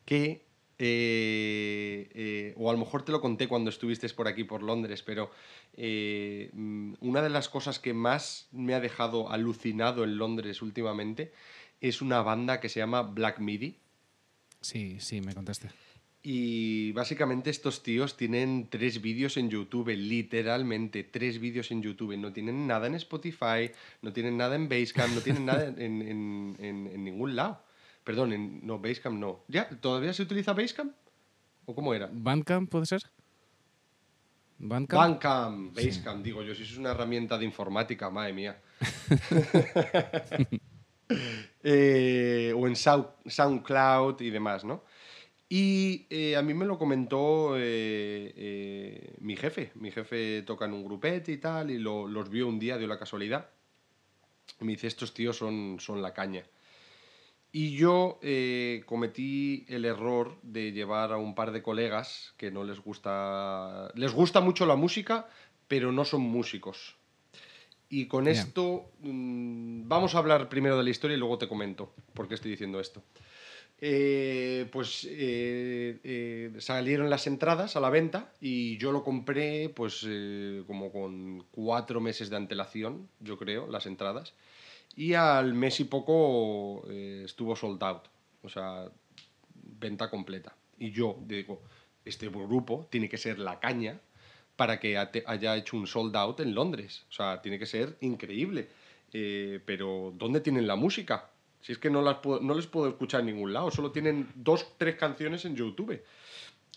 Que, 0.05 0.47
eh, 0.79 2.11
eh, 2.15 2.55
o 2.57 2.71
a 2.71 2.73
lo 2.73 2.79
mejor 2.79 3.03
te 3.03 3.13
lo 3.13 3.21
conté 3.21 3.49
cuando 3.49 3.71
estuviste 3.71 4.09
por 4.11 4.29
aquí, 4.29 4.45
por 4.45 4.63
Londres, 4.63 5.03
pero 5.03 5.31
eh, 5.77 6.51
mm, 6.53 6.95
una 7.01 7.23
de 7.23 7.31
las 7.31 7.49
cosas 7.49 7.79
que 7.79 7.95
más 7.95 8.49
me 8.53 8.75
ha 8.75 8.81
dejado 8.81 9.31
alucinado 9.31 10.05
en 10.05 10.19
Londres 10.19 10.63
últimamente 10.63 11.33
es 11.81 12.03
una 12.03 12.23
banda 12.23 12.61
que 12.61 12.69
se 12.69 12.81
llama 12.81 13.03
Black 13.03 13.39
Midi. 13.39 13.79
Sí, 14.61 14.99
sí, 15.01 15.21
me 15.21 15.35
contaste. 15.35 15.71
Y 16.29 16.91
básicamente 16.91 17.51
estos 17.51 17.85
tíos 17.85 18.17
tienen 18.17 18.67
tres 18.69 19.01
vídeos 19.01 19.37
en 19.37 19.49
YouTube, 19.49 19.95
literalmente 19.97 21.05
tres 21.05 21.39
vídeos 21.39 21.71
en 21.71 21.83
YouTube. 21.83 22.17
No 22.17 22.33
tienen 22.33 22.67
nada 22.67 22.89
en 22.89 22.97
Spotify, 22.97 23.71
no 24.03 24.13
tienen 24.13 24.37
nada 24.37 24.57
en 24.57 24.69
Basecamp, 24.69 25.15
no 25.15 25.21
tienen 25.21 25.47
nada 25.47 25.67
en, 25.69 25.79
en- 26.03 26.57
en- 26.59 26.87
en 26.89 27.05
ningún 27.05 27.37
lado. 27.37 27.63
Perdón, 28.03 28.33
en, 28.33 28.67
no, 28.67 28.81
Basecamp 28.81 29.17
no. 29.17 29.45
¿Ya? 29.47 29.69
¿Todavía 29.69 30.13
se 30.13 30.23
utiliza 30.25 30.53
Basecamp? 30.53 30.93
¿O 31.65 31.77
cómo 31.77 31.95
era? 31.95 32.11
¿Bandcamp 32.13 32.69
puede 32.71 32.87
ser? 32.87 33.03
¿Bandcamp? 34.59 34.99
Bandcamp, 35.01 35.77
Basecamp, 35.77 36.25
digo 36.25 36.43
yo, 36.43 36.57
si 36.57 36.65
es 36.65 36.77
una 36.77 36.91
herramienta 36.91 37.39
de 37.39 37.45
informática, 37.45 38.11
madre 38.11 38.33
mía. 38.33 38.61
Eh, 41.63 42.53
o 42.57 42.67
en 42.67 42.75
Sound- 42.75 43.09
SoundCloud 43.27 44.21
y 44.23 44.31
demás, 44.31 44.65
¿no? 44.65 44.83
Y 45.49 46.07
eh, 46.11 46.35
a 46.37 46.43
mí 46.43 46.55
me 46.55 46.65
lo 46.65 46.77
comentó 46.79 47.57
eh, 47.57 48.33
eh, 48.37 49.15
mi 49.21 49.37
jefe. 49.37 49.71
Mi 49.77 49.91
jefe 49.93 50.43
toca 50.43 50.65
en 50.65 50.73
un 50.73 50.85
grupete 50.85 51.31
y 51.33 51.37
tal, 51.39 51.71
y 51.71 51.79
lo- 51.79 52.09
los 52.09 52.29
vio 52.31 52.49
un 52.49 52.59
día, 52.59 52.79
dio 52.79 52.89
la 52.89 52.99
casualidad. 52.99 53.49
Y 54.61 54.65
me 54.65 54.73
dice, 54.73 54.89
estos 54.89 55.15
tíos 55.15 55.37
son, 55.37 55.77
son 55.79 56.03
la 56.03 56.13
caña. 56.13 56.45
Y 57.53 57.77
yo 57.77 58.19
eh, 58.23 58.83
cometí 58.87 59.65
el 59.69 59.85
error 59.85 60.37
de 60.43 60.73
llevar 60.73 61.13
a 61.13 61.17
un 61.17 61.35
par 61.35 61.53
de 61.53 61.63
colegas 61.63 62.35
que 62.37 62.51
no 62.51 62.65
les 62.65 62.81
gusta. 62.81 63.91
Les 63.95 64.13
gusta 64.13 64.41
mucho 64.41 64.67
la 64.67 64.77
música, 64.77 65.29
pero 65.69 65.93
no 65.93 66.05
son 66.05 66.23
músicos. 66.23 66.97
Y 67.89 68.07
con 68.09 68.25
Ya. 68.25 68.33
esto 68.33 68.91
mm, 69.01 69.87
vamos 69.89 70.15
a 70.15 70.19
hablar 70.19 70.49
primero 70.49 70.77
de 70.77 70.83
la 70.85 70.91
historia 70.91 71.17
y 71.17 71.21
luego 71.21 71.39
te 71.39 71.47
comento 71.49 71.95
por 72.15 72.27
qué 72.27 72.35
estoy 72.35 72.51
diciendo 72.51 72.81
esto. 72.81 73.03
Eh, 73.79 74.69
pues 74.73 75.07
eh, 75.11 76.01
eh, 76.03 76.53
salieron 76.61 77.11
las 77.11 77.27
entradas 77.27 77.77
a 77.77 77.81
la 77.81 77.91
venta 77.91 78.33
y 78.41 78.79
yo 78.79 78.91
lo 78.91 79.05
compré 79.05 79.69
pues 79.69 80.07
como 80.67 80.91
con 80.91 81.45
cuatro 81.51 82.01
meses 82.01 82.31
de 82.31 82.37
antelación, 82.37 83.09
yo 83.21 83.37
creo, 83.37 83.69
las 83.69 83.87
entradas. 83.87 84.35
Y 84.95 85.13
al 85.15 85.53
mes 85.55 85.79
y 85.81 85.85
poco 85.85 86.89
estuvo 86.91 87.55
sold 87.55 87.83
out, 87.83 88.05
o 88.43 88.49
sea, 88.49 88.91
venta 89.55 90.09
completa. 90.09 90.57
Y 90.79 90.91
yo 90.91 91.19
digo, 91.27 91.63
este 92.05 92.29
grupo 92.29 92.87
tiene 92.91 93.09
que 93.09 93.19
ser 93.19 93.39
la 93.39 93.61
caña 93.61 94.01
para 94.57 94.81
que 94.81 94.97
haya 94.97 95.57
hecho 95.57 95.77
un 95.77 95.87
sold 95.87 96.17
out 96.17 96.41
en 96.41 96.55
Londres. 96.55 97.05
O 97.11 97.13
sea, 97.13 97.43
tiene 97.43 97.59
que 97.59 97.67
ser 97.67 97.99
increíble. 98.01 98.69
Pero, 99.67 100.13
¿dónde 100.17 100.41
tienen 100.41 100.67
la 100.67 100.77
música? 100.77 101.31
Si 101.67 101.73
es 101.73 101.79
que 101.79 101.91
no, 101.91 102.01
las 102.01 102.19
puedo- 102.19 102.39
no 102.39 102.55
les 102.55 102.69
puedo 102.69 102.87
escuchar 102.89 103.23
en 103.23 103.27
ningún 103.27 103.53
lado, 103.53 103.73
solo 103.73 103.91
tienen 103.91 104.29
dos, 104.37 104.65
tres 104.79 104.95
canciones 104.95 105.45
en 105.47 105.57
YouTube. 105.57 106.01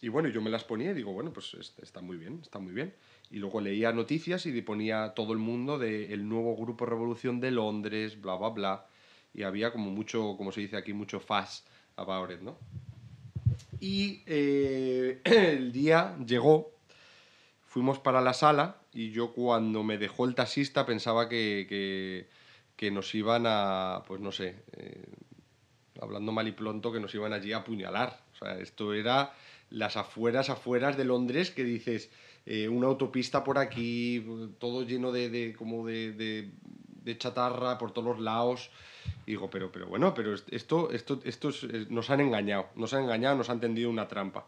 Y 0.02 0.08
bueno, 0.08 0.30
yo 0.30 0.42
me 0.42 0.50
las 0.50 0.64
ponía 0.64 0.90
y 0.90 0.94
digo, 0.96 1.14
bueno, 1.14 1.32
pues 1.32 1.54
es- 1.54 1.76
está 1.80 2.02
muy 2.02 2.18
bien, 2.18 2.40
está 2.42 2.58
muy 2.58 2.74
bien. 2.74 2.96
Y 3.30 3.38
luego 3.38 3.62
leía 3.62 3.92
noticias 3.92 4.48
y 4.48 4.62
ponía 4.64 5.14
todo 5.16 5.34
el 5.34 5.38
mundo 5.38 5.78
del 5.78 6.28
nuevo 6.28 6.56
grupo 6.58 6.88
Revolución 6.88 7.40
de 7.40 7.52
Londres, 7.52 8.20
bla, 8.20 8.36
bla, 8.36 8.50
bla. 8.50 8.86
Y 9.32 9.44
había 9.44 9.72
como 9.72 9.92
mucho, 9.92 10.34
como 10.36 10.52
se 10.52 10.62
dice 10.62 10.76
aquí, 10.76 10.92
mucho 10.94 11.20
fast 11.20 11.68
about 11.96 12.32
it, 12.32 12.40
¿no? 12.40 12.58
Y 13.80 14.24
eh, 14.26 15.22
el 15.24 15.72
día 15.72 16.18
llegó, 16.26 16.72
fuimos 17.68 18.00
para 18.00 18.22
la 18.22 18.34
sala 18.34 18.78
y 18.92 19.12
yo 19.12 19.34
cuando 19.34 19.84
me 19.84 20.00
dejó 20.00 20.26
el 20.26 20.34
taxista 20.34 20.84
pensaba 20.88 21.30
que, 21.30 21.68
que, 21.70 22.39
nos 22.92 23.14
iban 23.14 23.44
a, 23.46 24.04
pues 24.08 24.22
no 24.22 24.32
sé, 24.32 24.56
eh, 24.78 25.04
hablando 26.02 26.32
mal 26.32 26.48
y 26.48 26.54
pronto, 26.54 26.92
que 26.92 27.00
nos 27.00 27.14
iban 27.14 27.34
allí 27.34 27.52
a 27.52 27.58
apuñalar. 27.58 28.22
O 28.34 28.38
sea, 28.38 28.58
esto 28.60 28.94
era 28.94 29.34
las 29.70 29.98
afueras, 29.98 30.50
afueras 30.50 30.98
de 30.98 31.06
Londres, 31.06 31.52
que 31.52 31.64
dices, 31.64 32.10
eh, 32.46 32.70
una 32.70 32.88
autopista 32.88 33.44
por 33.44 33.58
aquí, 33.58 34.26
todo 34.60 34.84
lleno 34.84 35.12
de, 35.12 35.54
como 35.58 35.86
de, 35.86 36.14
de, 36.14 37.18
chatarra 37.18 37.78
por 37.78 37.92
todos 37.92 38.08
los 38.08 38.20
lados. 38.20 38.70
Y 39.26 39.32
digo, 39.32 39.50
pero, 39.50 39.72
pero 39.72 39.88
bueno, 39.88 40.14
pero 40.14 40.34
esto, 40.34 40.92
esto, 40.92 41.20
esto 41.24 41.50
nos 41.90 42.10
han 42.10 42.22
engañado, 42.22 42.68
nos 42.76 42.94
han 42.94 43.04
engañado, 43.04 43.36
nos 43.36 43.50
han 43.50 43.60
tendido 43.60 43.90
una 43.90 44.08
trampa. 44.08 44.46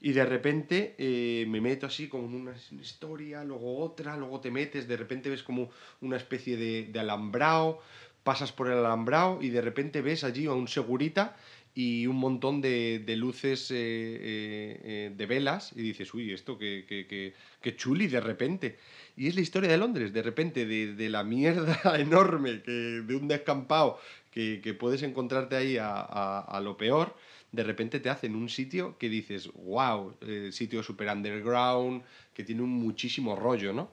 Y 0.00 0.12
de 0.12 0.24
repente 0.24 0.94
eh, 0.98 1.44
me 1.48 1.60
meto 1.60 1.86
así 1.86 2.08
con 2.08 2.34
una 2.34 2.54
historia, 2.80 3.44
luego 3.44 3.78
otra, 3.78 4.16
luego 4.16 4.40
te 4.40 4.50
metes, 4.50 4.88
de 4.88 4.96
repente 4.96 5.28
ves 5.28 5.42
como 5.42 5.70
una 6.00 6.16
especie 6.16 6.56
de, 6.56 6.84
de 6.90 7.00
alambrado, 7.00 7.82
pasas 8.22 8.52
por 8.52 8.68
el 8.68 8.78
alambrado 8.78 9.42
y 9.42 9.50
de 9.50 9.60
repente 9.60 10.00
ves 10.00 10.24
allí 10.24 10.46
a 10.46 10.52
un 10.52 10.68
segurita 10.68 11.36
y 11.74 12.06
un 12.06 12.16
montón 12.16 12.60
de, 12.60 13.02
luces 13.16 13.70
eh, 13.70 13.76
eh, 13.76 15.12
de 15.16 15.26
velas 15.26 15.72
y 15.76 15.82
dices, 15.82 16.12
uy, 16.14 16.32
esto 16.32 16.58
qué, 16.58 16.84
qué, 16.88 17.34
qué, 17.60 17.76
chuli 17.76 18.08
de 18.08 18.20
repente. 18.20 18.78
Y 19.16 19.28
es 19.28 19.34
la 19.34 19.40
historia 19.40 19.70
de 19.70 19.78
Londres, 19.78 20.12
de 20.12 20.22
repente, 20.22 20.66
de, 20.66 21.08
la 21.08 21.22
mierda 21.22 21.78
enorme, 21.98 22.62
que, 22.62 22.72
de 22.72 23.16
un 23.16 23.28
descampado 23.28 24.00
que, 24.32 24.60
que 24.62 24.74
puedes 24.74 25.02
encontrarte 25.02 25.56
ahí 25.56 25.76
a, 25.78 26.40
a 26.40 26.60
lo 26.60 26.76
peor 26.76 27.14
de 27.52 27.62
repente 27.64 28.00
te 28.00 28.10
hacen 28.10 28.36
un 28.36 28.48
sitio 28.48 28.96
que 28.98 29.08
dices, 29.08 29.50
wow, 29.54 30.14
eh, 30.20 30.50
sitio 30.52 30.82
super 30.82 31.08
underground, 31.08 32.02
que 32.32 32.44
tiene 32.44 32.62
un 32.62 32.70
muchísimo 32.70 33.34
rollo, 33.34 33.72
¿no? 33.72 33.92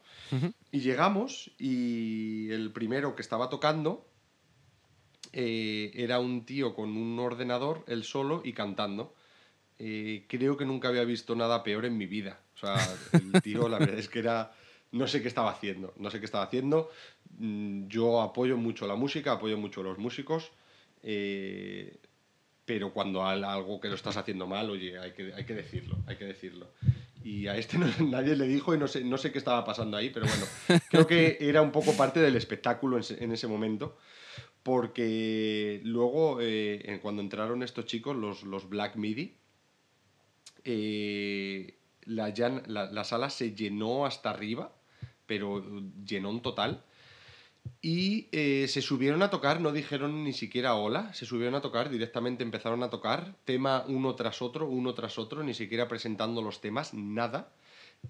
Y 0.72 0.80
llegamos 0.82 1.52
y 1.58 2.50
el 2.52 2.72
primero 2.72 3.16
que 3.16 3.22
estaba 3.22 3.50
tocando 3.50 4.06
eh, 5.34 5.92
era 5.96 6.20
un 6.20 6.46
tío 6.46 6.76
con 6.76 6.96
un 6.96 7.18
ordenador, 7.20 7.84
él 7.88 8.04
solo 8.04 8.42
y 8.44 8.54
cantando. 8.54 9.16
Eh, 9.80 10.26
creo 10.28 10.58
que 10.58 10.66
nunca 10.66 10.88
había 10.88 11.04
visto 11.04 11.36
nada 11.36 11.64
peor 11.64 11.86
en 11.86 11.98
mi 11.98 12.06
vida. 12.06 12.40
O 12.56 12.58
sea, 12.60 12.76
el 13.14 13.42
tío, 13.42 13.70
la 13.70 13.80
verdad 13.80 14.00
es 14.00 14.10
que 14.10 14.20
era. 14.20 14.52
No 14.90 15.06
sé 15.06 15.22
qué 15.22 15.28
estaba 15.28 15.52
haciendo, 15.52 15.94
no 15.98 16.10
sé 16.10 16.20
qué 16.20 16.26
estaba 16.26 16.46
haciendo. 16.46 16.90
Mm, 17.38 17.88
yo 17.88 18.22
apoyo 18.22 18.56
mucho 18.58 18.88
la 18.88 18.96
música, 18.96 19.34
apoyo 19.34 19.58
mucho 19.58 19.82
a 19.82 19.84
los 19.84 19.98
músicos. 19.98 20.52
Eh, 21.04 21.98
pero 22.68 22.92
cuando 22.92 23.26
algo 23.26 23.80
que 23.80 23.88
lo 23.88 23.96
estás 23.96 24.18
haciendo 24.18 24.46
mal, 24.46 24.70
oye, 24.70 25.00
hay 25.00 25.14
que, 25.14 25.34
hay 25.34 25.46
que 25.46 25.54
decirlo, 25.54 25.96
hay 26.06 26.18
que 26.18 26.26
decirlo. 26.26 26.68
Y 27.24 27.48
a 27.48 27.56
este 27.56 27.78
nadie 28.04 28.36
le 28.36 28.46
dijo 28.46 28.76
y 28.76 28.78
no 28.78 28.90
sé, 28.90 29.06
no 29.06 29.18
sé 29.18 29.32
qué 29.32 29.38
estaba 29.38 29.64
pasando 29.64 29.96
ahí, 29.96 30.10
pero 30.10 30.26
bueno, 30.28 30.82
creo 30.90 31.08
que 31.08 31.38
era 31.40 31.62
un 31.62 31.72
poco 31.72 31.94
parte 31.94 32.20
del 32.20 32.36
espectáculo 32.36 33.00
en, 33.00 33.32
ese 33.32 33.48
momento, 33.48 33.98
porque 34.64 35.80
luego, 35.86 36.40
eh, 36.42 37.00
cuando 37.02 37.22
entraron 37.22 37.64
estos 37.64 37.86
chicos, 37.86 38.18
los, 38.18 38.44
los 38.44 38.68
Black 38.68 38.98
Midi, 38.98 39.38
eh, 40.66 41.78
la, 42.02 42.34
la, 42.68 42.92
la, 42.92 43.04
sala 43.06 43.30
se 43.30 43.56
llenó 43.56 44.06
hasta 44.06 44.30
arriba, 44.30 44.76
pero 45.26 45.64
llenó 46.06 46.32
en 46.32 46.42
total. 46.42 46.84
Y 47.82 48.28
eh, 48.32 48.68
se 48.68 48.82
subieron 48.82 49.22
a 49.24 49.30
tocar, 49.30 49.62
no 49.62 49.72
dijeron 49.72 50.24
ni 50.24 50.34
siquiera 50.34 50.76
hola, 50.76 51.14
se 51.14 51.26
subieron 51.26 51.56
a 51.56 51.62
tocar, 51.62 51.90
directamente 51.90 52.44
empezaron 52.44 52.84
a 52.84 52.90
tocar, 52.90 53.36
tema 53.46 53.84
uno 53.88 54.16
tras 54.16 54.42
otro, 54.42 54.68
uno 54.68 54.94
tras 54.94 55.18
otro, 55.18 55.44
ni 55.44 55.54
siquiera 55.54 55.88
presentando 55.88 56.42
los 56.42 56.62
temas, 56.62 56.94
nada. 56.94 57.52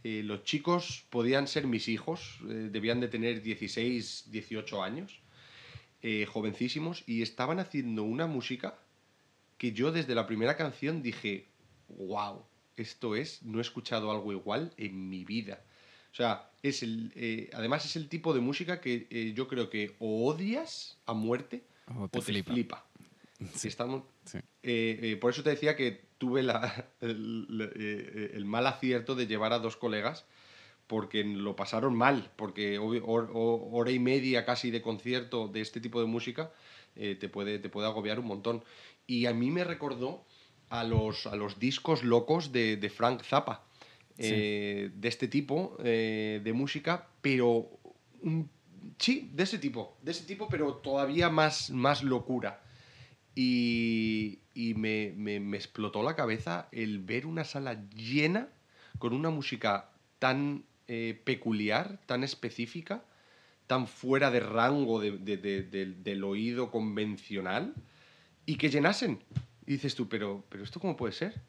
Eh, 0.04 0.22
los 0.24 0.44
chicos 0.44 1.06
podían 1.10 1.48
ser 1.48 1.68
mis 1.68 1.88
hijos, 1.88 2.40
eh, 2.50 2.70
debían 2.72 3.00
de 3.00 3.08
tener 3.08 3.42
16, 3.42 4.26
18 4.32 4.84
años, 4.84 5.22
jovencísimos, 6.32 7.04
y 7.06 7.22
estaban 7.22 7.60
haciendo 7.60 8.04
una 8.04 8.28
música 8.28 8.78
que 9.58 9.74
yo 9.74 9.92
desde 9.92 10.16
la 10.16 10.26
primera 10.26 10.56
canción 10.56 11.02
dije, 11.02 11.48
wow, 11.90 12.46
esto 12.78 13.16
es, 13.16 13.44
no 13.44 13.58
he 13.58 13.62
escuchado 13.62 14.12
algo 14.12 14.32
igual 14.32 14.72
en 14.78 15.10
mi 15.10 15.26
vida. 15.26 15.62
O 16.18 16.24
sea, 16.24 16.50
es 16.64 16.82
el, 16.82 17.12
eh, 17.16 17.52
además 17.54 17.86
es 17.86 17.96
el 17.96 18.10
tipo 18.10 18.34
de 18.34 18.40
música 18.40 18.82
que 18.82 19.06
eh, 19.12 19.34
yo 19.36 19.48
creo 19.48 19.70
que 19.70 19.96
o 20.00 20.26
odias 20.26 20.98
a 21.06 21.14
muerte 21.14 21.62
o 21.96 22.08
te, 22.08 22.24
flipa. 22.24 22.88
Estamos, 23.64 24.02
eh, 24.64 25.16
por 25.22 25.30
eso 25.30 25.44
te 25.44 25.52
decía 25.52 25.76
que 25.76 26.08
tuve 26.18 26.42
la, 26.42 26.88
el, 27.02 28.44
mal 28.46 28.66
acierto 28.66 29.14
de 29.14 29.28
llevar 29.28 29.54
a 29.54 29.60
dos 29.60 29.78
colegas 29.78 30.26
porque 30.88 31.24
lo 31.24 31.56
pasaron 31.56 31.94
mal, 31.94 32.32
porque 32.36 32.80
hora 32.80 33.92
y 33.92 34.00
media 34.00 34.44
casi 34.44 34.72
de 34.72 34.82
concierto 34.82 35.48
de 35.48 35.62
este 35.62 35.82
tipo 35.82 36.02
de 36.02 36.08
música 36.08 36.52
te, 36.96 37.30
puede, 37.30 37.60
te 37.60 37.70
puede 37.70 37.86
agobiar 37.86 38.20
un 38.20 38.26
montón. 38.26 38.64
Y 39.06 39.28
a 39.28 39.34
mí 39.34 39.52
me 39.52 39.64
recordó 39.64 40.26
a 40.70 40.84
los, 40.84 41.28
a 41.28 41.36
los 41.36 41.60
discos 41.60 42.04
locos 42.04 42.52
de, 42.52 42.76
de 42.76 42.90
Frank 42.90 43.22
Zappa 43.22 43.67
eh, 44.18 44.92
de 44.96 45.08
este 45.08 45.28
tipo 45.28 45.78
eh, 45.84 46.42
de 46.44 46.54
música, 46.54 47.08
pero 47.22 47.70
sí, 48.98 49.30
de 49.34 49.44
ese 49.44 49.60
tipo, 49.60 49.98
de 50.02 50.12
ese 50.12 50.26
tipo, 50.26 50.48
pero 50.50 50.76
todavía 50.76 51.30
más, 51.30 51.70
más 51.70 52.04
locura. 52.04 52.62
Y, 53.36 54.40
me, 54.76 55.56
explotó 55.56 56.02
la 56.02 56.16
cabeza 56.16 56.68
el 56.72 57.00
ver 57.00 57.28
una 57.28 57.44
sala 57.44 57.88
llena 57.90 58.50
con 58.98 59.14
una 59.14 59.30
música 59.30 59.92
tan 60.18 60.64
eh, 60.88 61.22
peculiar, 61.24 62.00
tan 62.08 62.24
específica, 62.24 63.04
tan 63.68 63.86
fuera 63.86 64.32
de 64.32 64.40
rango 64.40 65.00
del 65.00 66.24
oído 66.24 66.72
convencional, 66.72 67.76
y 68.48 68.56
que 68.56 68.70
llenasen. 68.70 69.20
Y 69.68 69.74
dices 69.74 69.94
tú, 69.94 70.10
pero, 70.10 70.44
pero 70.50 70.64
¿esto 70.64 70.80
cómo 70.80 70.96
puede 70.98 71.14
ser? 71.14 71.40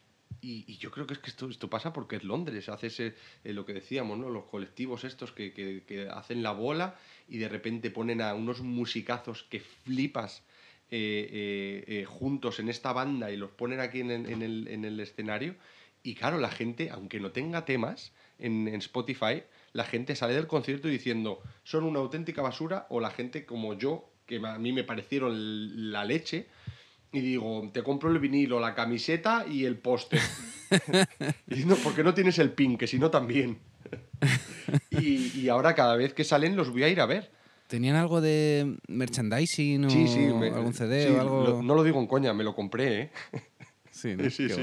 Y, 0.41 0.77
yo 0.79 0.91
creo 0.91 1.07
que 1.07 1.15
es 1.15 1.19
que 1.19 1.31
esto, 1.31 1.49
esto 1.49 1.69
pasa 1.69 1.93
porque 1.93 2.17
es 2.17 2.25
Londres, 2.25 2.69
hace 2.69 2.87
ese, 2.89 3.15
eh, 3.43 3.53
lo 3.53 3.67
que 3.67 3.75
decíamos, 3.75 4.19
¿no? 4.19 4.31
los 4.31 4.45
colectivos 4.45 5.03
estos 5.05 5.33
que, 5.33 5.53
que, 5.53 6.09
hacen 6.09 6.43
la 6.43 6.53
bola 6.53 6.97
y 7.29 7.39
de 7.39 7.49
repente 7.49 7.91
ponen 7.91 8.21
a 8.21 8.35
unos 8.35 8.61
musicazos 8.61 9.43
que 9.45 9.59
flipas 9.59 10.45
eh, 10.91 11.85
eh, 11.87 12.05
juntos 12.07 12.61
en 12.61 12.69
esta 12.69 12.93
banda 12.93 13.31
y 13.31 13.37
los 13.37 13.51
ponen 13.51 13.81
aquí 13.81 14.01
en, 14.01 14.11
en, 14.11 14.43
el, 14.43 14.69
en, 14.69 14.85
el, 14.85 15.01
escenario. 15.01 15.55
Y 16.03 16.15
claro, 16.15 16.39
la 16.39 16.51
gente, 16.51 16.89
aunque 16.91 17.21
no 17.21 17.33
tenga 17.33 17.65
temas 17.65 18.13
en, 18.39 18.69
Spotify, 18.77 19.43
la 19.73 19.85
gente 19.85 20.17
sale 20.17 20.35
del 20.35 20.47
concierto 20.47 20.89
diciendo 20.89 21.43
son 21.65 21.85
una 21.85 21.99
auténtica 21.99 22.41
basura 22.41 22.87
o 22.89 23.01
la 23.01 23.11
gente 23.11 23.45
como 23.45 23.75
yo, 23.75 24.09
que 24.27 24.37
a 24.37 24.59
mí 24.59 24.73
me 24.73 24.85
parecieron 24.85 25.91
la 25.93 26.05
leche, 26.05 26.47
y 27.13 27.21
digo, 27.21 27.71
te 27.73 27.83
compro 27.83 28.11
el 28.11 28.19
vinilo, 28.19 28.61
la 28.61 28.75
camiseta 28.75 29.47
y 29.49 29.65
el 29.65 29.79
póster. 29.79 30.21
y 31.49 31.65
no, 31.65 31.77
porque 31.77 32.05
no 32.05 32.13
tienes 32.15 32.39
el 32.39 32.53
pin, 32.53 32.77
que 32.77 32.87
si 32.87 32.99
no 32.99 33.11
también. 33.11 33.59
y, 34.91 35.49
ahora 35.49 35.75
cada 35.75 35.97
vez 35.97 36.13
que 36.13 36.25
salen 36.25 36.57
los 36.57 36.71
voy 36.71 36.83
a 36.83 36.89
ir 36.89 37.01
a 37.01 37.07
ver. 37.07 37.31
¿Tenían 37.69 37.97
algo 37.97 38.21
de 38.21 38.77
merchandising 38.89 39.87
o 39.87 39.91
sí, 39.91 40.09
sí, 40.09 40.25
algún 40.27 40.73
CD 40.73 41.11
o 41.11 41.21
algo? 41.21 41.63
no 41.63 41.75
lo 41.75 41.85
digo 41.85 41.99
en 41.99 42.07
coña, 42.07 42.33
me 42.33 42.45
lo 42.45 42.55
compré, 42.55 43.01
¿eh? 43.01 43.11
Sí, 43.91 44.17
¿no? 44.17 44.25
sí, 44.31 44.49
sí. 44.49 44.63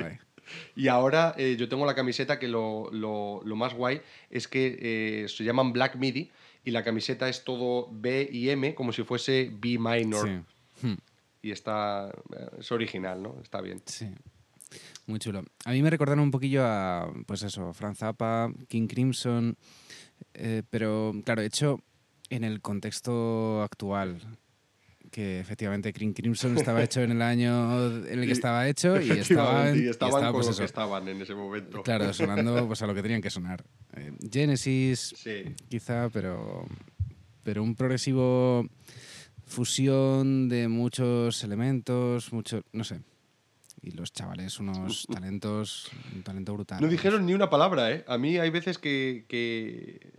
Y 0.75 0.87
ahora 0.87 1.33
eh, 1.37 1.55
yo 1.57 1.67
tengo 1.67 1.85
la 1.85 1.95
camiseta 1.95 2.37
que 2.37 2.47
lo, 2.47 2.89
lo, 2.91 3.41
lo 3.43 3.55
más 3.55 3.73
guay 3.73 4.01
es 4.29 4.47
que 4.47 4.77
eh, 4.79 5.27
se 5.27 5.43
llaman 5.43 5.73
Black 5.73 5.95
MIDI 5.95 6.31
y 6.63 6.71
la 6.71 6.83
camiseta 6.83 7.27
es 7.29 7.43
todo 7.43 7.89
B 7.91 8.27
y 8.31 8.49
M 8.49 8.75
como 8.75 8.91
si 8.91 9.03
fuese 9.03 9.51
B 9.51 9.77
minor. 9.79 10.27
Sí. 10.27 10.87
Hmm 10.87 10.95
y 11.45 11.51
está 11.51 12.11
es 12.57 12.71
original, 12.71 13.21
¿no? 13.21 13.37
Está 13.43 13.61
bien. 13.61 13.79
Sí. 13.85 14.07
Muy 15.05 15.19
chulo. 15.19 15.43
A 15.63 15.71
mí 15.73 15.83
me 15.83 15.91
recordaron 15.91 16.23
un 16.23 16.31
poquillo 16.31 16.65
a, 16.65 17.13
pues 17.27 17.43
eso, 17.43 17.71
Franz 17.71 17.99
Zappa, 17.99 18.51
King 18.67 18.87
Crimson, 18.87 19.55
eh, 20.33 20.63
pero 20.71 21.13
claro, 21.23 21.43
hecho 21.43 21.81
en 22.31 22.43
el 22.43 22.61
contexto 22.61 23.61
actual, 23.61 24.19
que 25.11 25.39
efectivamente 25.39 25.93
King 25.93 26.13
Crimson 26.13 26.57
estaba 26.57 26.81
hecho 26.83 27.01
en 27.01 27.11
el 27.11 27.21
año 27.21 28.05
en 28.07 28.19
el 28.19 28.25
que 28.25 28.31
estaba 28.41 28.67
hecho 28.67 28.99
y 28.99 29.11
estaban, 29.11 29.77
y 29.77 29.87
estaban, 29.87 30.33
con 30.33 30.41
pues 30.41 30.57
que 30.57 30.65
estaban 30.65 31.07
en 31.07 31.21
ese 31.21 31.35
momento. 31.35 31.83
Claro, 31.83 32.11
sonando 32.11 32.65
pues 32.67 32.81
a 32.81 32.87
lo 32.87 32.95
que 32.95 33.03
tenían 33.03 33.21
que 33.21 33.29
sonar. 33.29 33.63
Eh, 33.95 34.13
Genesis, 34.31 35.13
quizá, 35.69 36.09
pero, 36.09 36.65
pero 37.43 37.61
un 37.61 37.75
progresivo 37.75 38.67
fusión 39.45 40.49
de 40.49 40.67
muchos 40.67 41.43
elementos, 41.43 42.33
mucho, 42.33 42.63
no 42.73 42.83
sé. 42.83 43.01
Y 43.81 43.91
los 43.91 44.11
chavales, 44.11 44.59
unos 44.59 45.05
talentos, 45.05 45.91
un 46.13 46.23
talento 46.23 46.53
brutal. 46.53 46.81
No 46.81 46.87
dijeron 46.87 47.25
ni 47.25 47.33
una 47.33 47.49
palabra, 47.49 47.91
¿eh? 47.91 48.03
A 48.07 48.17
mí 48.17 48.37
hay 48.37 48.49
veces 48.49 48.79
que, 48.79 49.25
que 49.27 50.11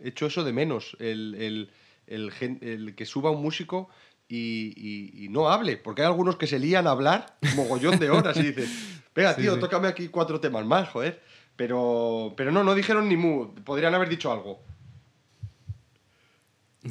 he 0.00 0.08
hecho 0.08 0.26
eso 0.26 0.42
de 0.42 0.52
menos, 0.52 0.96
el, 0.98 1.36
el, 1.38 1.70
el, 2.06 2.32
el 2.60 2.94
que 2.96 3.06
suba 3.06 3.30
un 3.30 3.42
músico 3.42 3.88
y, 4.28 5.24
y, 5.24 5.28
no 5.28 5.50
hable, 5.50 5.76
porque 5.76 6.02
hay 6.02 6.06
algunos 6.06 6.36
que 6.36 6.46
se 6.46 6.58
lían 6.58 6.86
a 6.86 6.92
hablar 6.92 7.36
mogollón 7.54 7.98
de 7.98 8.10
horas 8.10 8.36
y 8.38 8.52
dicen, 8.52 8.66
venga, 9.14 9.36
tío, 9.36 9.58
tócame 9.58 9.88
aquí 9.88 10.08
cuatro 10.08 10.40
temas 10.40 10.64
más, 10.64 10.88
joder. 10.88 11.22
Pero, 11.54 12.32
pero 12.36 12.50
no, 12.50 12.64
no 12.64 12.74
dijeron 12.74 13.08
ni 13.08 13.16
mu. 13.16 13.54
Podrían 13.54 13.94
haber 13.94 14.08
dicho 14.08 14.32
algo. 14.32 14.62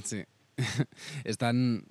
Sí. 0.03 0.23
Están. 1.23 1.85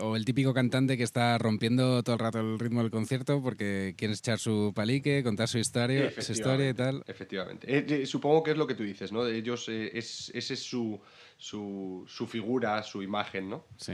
O 0.00 0.16
el 0.16 0.24
típico 0.24 0.52
cantante 0.52 0.96
que 0.96 1.04
está 1.04 1.38
rompiendo 1.38 2.02
todo 2.02 2.14
el 2.14 2.18
rato 2.18 2.40
el 2.40 2.58
ritmo 2.58 2.82
del 2.82 2.90
concierto 2.90 3.40
porque 3.40 3.94
quiere 3.96 4.12
echar 4.12 4.40
su 4.40 4.72
palique, 4.74 5.22
contar 5.22 5.46
su 5.46 5.58
historia, 5.58 6.10
su 6.20 6.32
historia 6.32 6.68
y 6.68 6.74
tal. 6.74 7.04
Efectivamente. 7.06 7.72
Eh, 7.72 7.86
eh, 7.88 8.06
supongo 8.06 8.42
que 8.42 8.50
es 8.50 8.56
lo 8.56 8.66
que 8.66 8.74
tú 8.74 8.82
dices, 8.82 9.12
¿no? 9.12 9.24
Ellos, 9.24 9.68
eh, 9.68 9.96
es, 9.96 10.32
ese 10.34 10.54
es 10.54 10.62
su, 10.64 11.00
su, 11.36 12.04
su 12.08 12.26
figura, 12.26 12.82
su 12.82 13.04
imagen, 13.04 13.50
¿no? 13.50 13.66
Sí. 13.76 13.92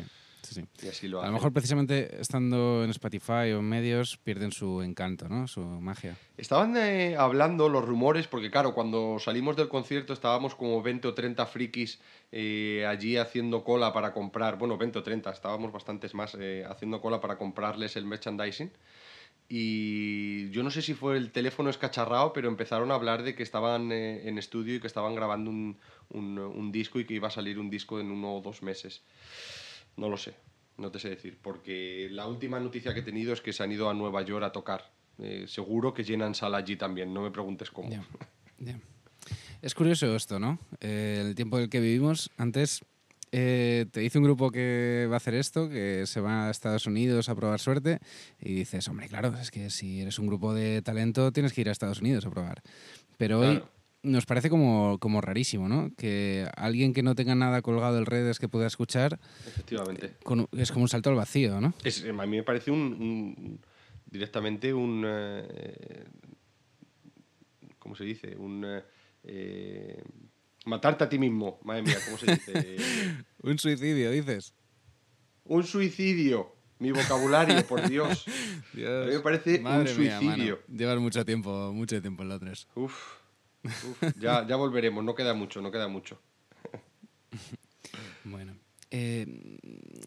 Sí, 0.48 0.62
Y 0.82 0.88
así 0.88 1.08
lo 1.08 1.22
A 1.22 1.26
lo 1.26 1.32
mejor 1.32 1.52
precisamente 1.52 2.20
estando 2.20 2.84
en 2.84 2.90
Spotify 2.90 3.52
o 3.52 3.58
en 3.60 3.68
medios 3.68 4.16
pierden 4.18 4.52
su 4.52 4.82
encanto, 4.82 5.28
¿no? 5.28 5.46
Su 5.48 5.60
magia. 5.60 6.16
Estaban 6.36 6.76
eh, 6.76 7.16
hablando 7.16 7.68
los 7.68 7.84
rumores, 7.84 8.26
porque 8.26 8.50
claro, 8.50 8.74
cuando 8.74 9.18
salimos 9.18 9.56
del 9.56 9.68
concierto 9.68 10.12
estábamos 10.12 10.54
como 10.54 10.82
20 10.82 11.08
o 11.08 11.14
30 11.14 11.46
frikis 11.46 12.00
eh, 12.32 12.84
allí 12.88 13.16
haciendo 13.16 13.64
cola 13.64 13.92
para 13.92 14.12
comprar, 14.12 14.58
bueno, 14.58 14.76
20 14.76 14.98
o 14.98 15.02
30, 15.02 15.30
estábamos 15.30 15.72
bastantes 15.72 16.14
más 16.14 16.36
eh, 16.38 16.64
haciendo 16.68 17.00
cola 17.00 17.20
para 17.20 17.38
comprarles 17.38 17.96
el 17.96 18.04
merchandising. 18.06 18.70
Y 19.48 20.50
yo 20.50 20.62
no 20.62 20.70
sé 20.70 20.80
si 20.80 20.94
fue 20.94 21.16
el 21.18 21.30
teléfono 21.30 21.68
escacharrado, 21.68 22.32
pero 22.32 22.48
empezaron 22.48 22.90
a 22.90 22.94
hablar 22.94 23.22
de 23.22 23.34
que 23.34 23.42
estaban 23.42 23.92
eh, 23.92 24.26
en 24.26 24.38
estudio 24.38 24.74
y 24.76 24.80
que 24.80 24.86
estaban 24.86 25.14
grabando 25.14 25.50
un, 25.50 25.76
un- 26.10 26.38
un 26.38 26.72
disco 26.72 26.98
y 26.98 27.04
que 27.04 27.14
iba 27.14 27.28
a 27.28 27.30
salir 27.30 27.58
un 27.58 27.68
disco 27.70 28.00
en 28.00 28.10
uno 28.10 28.36
o 28.36 28.40
dos 28.40 28.62
meses. 28.62 29.02
No 29.96 30.08
lo 30.08 30.16
sé, 30.16 30.34
no 30.78 30.90
te 30.90 30.98
sé 30.98 31.10
decir, 31.10 31.38
porque 31.40 32.08
la 32.10 32.26
última 32.26 32.58
noticia 32.58 32.92
que 32.92 33.00
he 33.00 33.04
tenido 33.04 33.32
es 33.32 33.40
que 33.40 33.52
se 33.52 33.62
han 33.62 33.72
ido 33.72 33.88
a 33.88 33.94
Nueva 33.94 34.22
York 34.22 34.44
a 34.44 34.52
tocar. 34.52 34.90
Eh, 35.18 35.44
seguro 35.46 35.94
que 35.94 36.02
llenan 36.02 36.34
sala 36.34 36.58
allí 36.58 36.76
también, 36.76 37.14
no 37.14 37.22
me 37.22 37.30
preguntes 37.30 37.70
cómo. 37.70 37.90
Es 39.62 39.74
curioso 39.74 40.14
esto, 40.14 40.38
¿no? 40.38 40.58
Eh, 40.80 41.22
el 41.24 41.34
tiempo 41.34 41.56
en 41.56 41.64
el 41.64 41.70
que 41.70 41.80
vivimos, 41.80 42.30
antes 42.36 42.84
eh, 43.32 43.86
te 43.90 44.00
dice 44.00 44.18
un 44.18 44.24
grupo 44.24 44.50
que 44.50 45.06
va 45.08 45.14
a 45.14 45.16
hacer 45.16 45.34
esto, 45.34 45.68
que 45.68 46.06
se 46.06 46.20
va 46.20 46.46
a 46.46 46.50
Estados 46.50 46.86
Unidos 46.86 47.28
a 47.28 47.34
probar 47.34 47.60
suerte, 47.60 47.98
y 48.40 48.54
dices, 48.54 48.86
hombre, 48.88 49.08
claro, 49.08 49.34
es 49.40 49.50
que 49.50 49.70
si 49.70 50.02
eres 50.02 50.18
un 50.18 50.26
grupo 50.26 50.52
de 50.54 50.82
talento 50.82 51.32
tienes 51.32 51.52
que 51.52 51.62
ir 51.62 51.68
a 51.68 51.72
Estados 51.72 52.00
Unidos 52.00 52.26
a 52.26 52.30
probar. 52.30 52.62
Pero 53.16 53.40
hoy 53.40 53.56
Claro. 53.56 53.73
Nos 54.04 54.24
parece 54.26 54.48
como, 54.50 54.98
como 55.00 55.20
rarísimo, 55.20 55.68
¿no? 55.68 55.90
Que 55.96 56.46
alguien 56.56 56.92
que 56.92 57.02
no 57.02 57.14
tenga 57.16 57.34
nada 57.34 57.60
colgado 57.62 57.98
en 57.98 58.06
redes 58.06 58.38
que 58.38 58.48
pueda 58.48 58.66
escuchar, 58.68 59.18
Efectivamente. 59.48 60.14
con- 60.22 60.48
es 60.52 60.70
como 60.70 60.84
un 60.84 60.88
salto 60.88 61.10
al 61.10 61.16
vacío, 61.16 61.60
¿no? 61.60 61.74
Es- 61.82 62.04
a 62.04 62.12
mí 62.26 62.36
me 62.36 62.42
parece 62.42 62.70
un, 62.70 62.80
un- 62.80 63.60
directamente 64.10 64.72
un... 64.72 65.02
eh, 65.06 66.04
¿Cómo 67.78 67.94
se 67.96 68.04
dice? 68.04 68.36
Un... 68.36 68.64
eh, 68.66 68.82
eh, 69.24 70.02
matarte 70.66 71.04
a 71.04 71.08
ti 71.08 71.18
mismo, 71.18 71.58
madre 71.64 71.82
mía, 71.82 71.96
¿cómo 72.04 72.16
se 72.18 72.26
dice? 72.32 72.76
Un 73.42 73.58
suicidio, 73.58 74.10
dices. 74.10 74.54
un 75.44 75.64
suicidio. 75.64 76.54
Mi 76.78 76.90
vocabulario, 76.90 77.64
por 77.66 77.86
Dios. 77.88 78.24
A 78.74 79.06
mí 79.06 79.12
me 79.12 79.20
parece 79.20 79.58
un 79.58 79.62
Madre 79.62 79.94
mía, 79.94 80.18
suicidio. 80.18 80.60
Llevas 80.68 80.98
mucho 80.98 81.24
tiempo, 81.24 81.72
mucho 81.72 82.00
tiempo 82.02 82.22
en 82.24 82.30
Londres. 82.30 82.66
Uf, 82.74 82.94
uf, 83.64 84.02
ya, 84.18 84.46
ya 84.46 84.56
volveremos, 84.56 85.02
no 85.04 85.14
queda 85.14 85.34
mucho, 85.34 85.60
no 85.60 85.70
queda 85.70 85.88
mucho. 85.88 86.20
Bueno, 88.26 88.56
eh, 88.90 89.26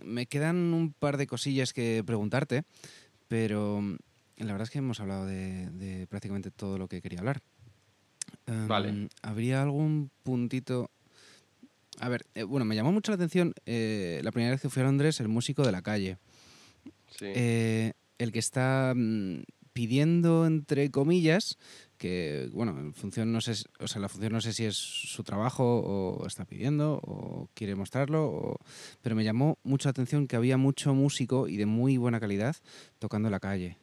me 0.04 0.26
quedan 0.26 0.74
un 0.74 0.92
par 0.92 1.18
de 1.18 1.28
cosillas 1.28 1.72
que 1.72 2.04
preguntarte, 2.04 2.64
pero 3.28 3.80
mm, 3.80 3.98
la 4.38 4.54
verdad 4.54 4.64
es 4.64 4.70
que 4.72 4.80
hemos 4.80 5.00
hablado 5.00 5.28
de, 5.28 5.70
de 5.70 6.08
prácticamente 6.08 6.50
todo 6.50 6.80
lo 6.80 6.88
que 6.88 7.02
quería 7.02 7.20
hablar. 7.20 7.42
Em, 8.48 8.68
Vale. 8.68 9.10
¿Habría 9.22 9.62
algún 9.62 10.10
puntito? 10.24 10.90
A 12.00 12.10
ver, 12.10 12.26
eh, 12.36 12.44
bueno, 12.44 12.66
me 12.66 12.76
llamó 12.76 12.92
mucho 12.92 13.12
la 13.12 13.16
atención 13.16 13.54
eh, 13.66 14.22
la 14.24 14.32
primera 14.32 14.52
vez 14.52 14.62
que 14.62 14.70
fui 14.70 14.82
a 14.82 14.86
Londres, 14.86 15.20
el 15.20 15.28
músico 15.28 15.64
de 15.64 15.72
la 15.72 15.82
calle. 15.82 16.18
Sí. 17.18 17.26
Eh, 17.26 17.94
el 18.18 18.32
que 18.32 18.40
está 18.40 18.94
mm, 18.96 19.42
pidiendo, 19.74 20.46
entre 20.46 20.92
comillas, 20.92 21.58
que, 21.98 22.50
bueno, 22.54 22.78
en 22.80 22.94
función 22.94 23.32
no 23.32 23.42
sé, 23.42 23.54
o 23.80 23.88
sea, 23.88 24.02
la 24.02 24.10
función 24.10 24.34
no 24.34 24.42
sé 24.42 24.54
si 24.54 24.66
es 24.66 24.76
su 24.78 25.24
trabajo 25.24 25.80
o 25.80 26.28
está 26.28 26.46
pidiendo 26.46 27.00
o 27.04 27.50
quiere 27.54 27.76
mostrarlo, 27.76 28.26
o- 28.26 28.60
pero 29.02 29.16
me 29.16 29.24
llamó 29.24 29.58
mucho 29.64 29.88
la 29.88 29.92
atención 29.92 30.28
que 30.28 30.36
había 30.36 30.58
mucho 30.58 30.94
músico 30.94 31.48
y 31.48 31.58
de 31.58 31.66
muy 31.66 31.98
buena 31.98 32.20
calidad 32.20 32.56
tocando 33.00 33.28
en 33.28 33.32
la 33.32 33.40
calle. 33.40 33.78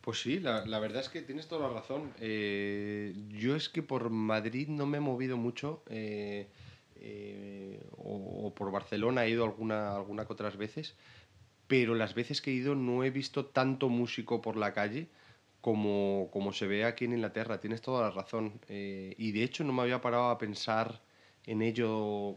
Pues 0.00 0.20
sí, 0.20 0.40
la, 0.40 0.66
la 0.66 0.80
verdad 0.80 1.00
es 1.02 1.08
que 1.08 1.22
tienes 1.22 1.46
toda 1.46 1.68
la 1.68 1.74
razón. 1.74 2.12
Eh, 2.20 3.14
yo 3.38 3.54
es 3.54 3.68
que 3.68 3.82
por 3.82 4.10
Madrid 4.10 4.68
no 4.68 4.84
me 4.86 4.98
he 4.98 5.00
movido 5.00 5.36
mucho, 5.36 5.82
eh, 5.88 6.48
eh, 6.96 7.80
o, 7.98 8.46
o 8.46 8.54
por 8.54 8.72
Barcelona 8.72 9.24
he 9.24 9.30
ido 9.30 9.44
alguna, 9.44 9.94
alguna 9.94 10.24
que 10.26 10.32
otras 10.32 10.56
veces, 10.56 10.96
pero 11.68 11.94
las 11.94 12.14
veces 12.14 12.42
que 12.42 12.50
he 12.50 12.54
ido 12.54 12.74
no 12.74 13.04
he 13.04 13.10
visto 13.10 13.46
tanto 13.46 13.88
músico 13.88 14.42
por 14.42 14.56
la 14.56 14.72
calle 14.72 15.06
como, 15.62 16.28
como 16.32 16.52
se 16.52 16.66
ve 16.66 16.84
aquí 16.84 17.06
en 17.06 17.14
Inglaterra. 17.14 17.60
Tienes 17.60 17.80
toda 17.80 18.02
la 18.02 18.10
razón. 18.10 18.60
Eh, 18.68 19.14
y 19.16 19.32
de 19.32 19.44
hecho 19.44 19.64
no 19.64 19.72
me 19.72 19.82
había 19.82 20.02
parado 20.02 20.28
a 20.28 20.36
pensar 20.36 21.00
en 21.46 21.62
ello 21.62 22.36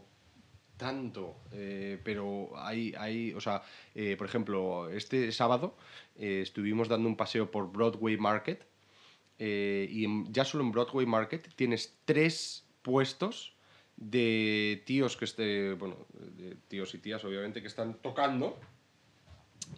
tanto, 0.78 1.36
eh, 1.52 1.98
pero 2.04 2.50
hay, 2.56 2.94
hay, 2.98 3.32
o 3.32 3.40
sea, 3.40 3.62
eh, 3.94 4.14
por 4.16 4.26
ejemplo, 4.26 4.88
este 4.90 5.32
sábado 5.32 5.76
estuvimos 6.16 6.88
dando 6.88 7.08
un 7.08 7.16
paseo 7.16 7.50
por 7.50 7.70
Broadway 7.70 8.16
Market 8.16 8.66
y 9.38 10.06
ya 10.32 10.44
solo 10.44 10.64
en 10.64 10.72
Broadway 10.72 11.04
Market 11.04 11.54
tienes 11.56 11.98
tres 12.04 12.66
puestos 12.82 13.54
de 13.96 14.82
tíos 14.86 15.16
que 15.16 15.24
este, 15.26 15.74
bueno, 15.74 16.06
de 16.12 16.56
tíos 16.68 16.94
y 16.94 16.98
tías 16.98 17.24
obviamente 17.24 17.60
que 17.60 17.68
están 17.68 17.94
tocando 17.94 18.58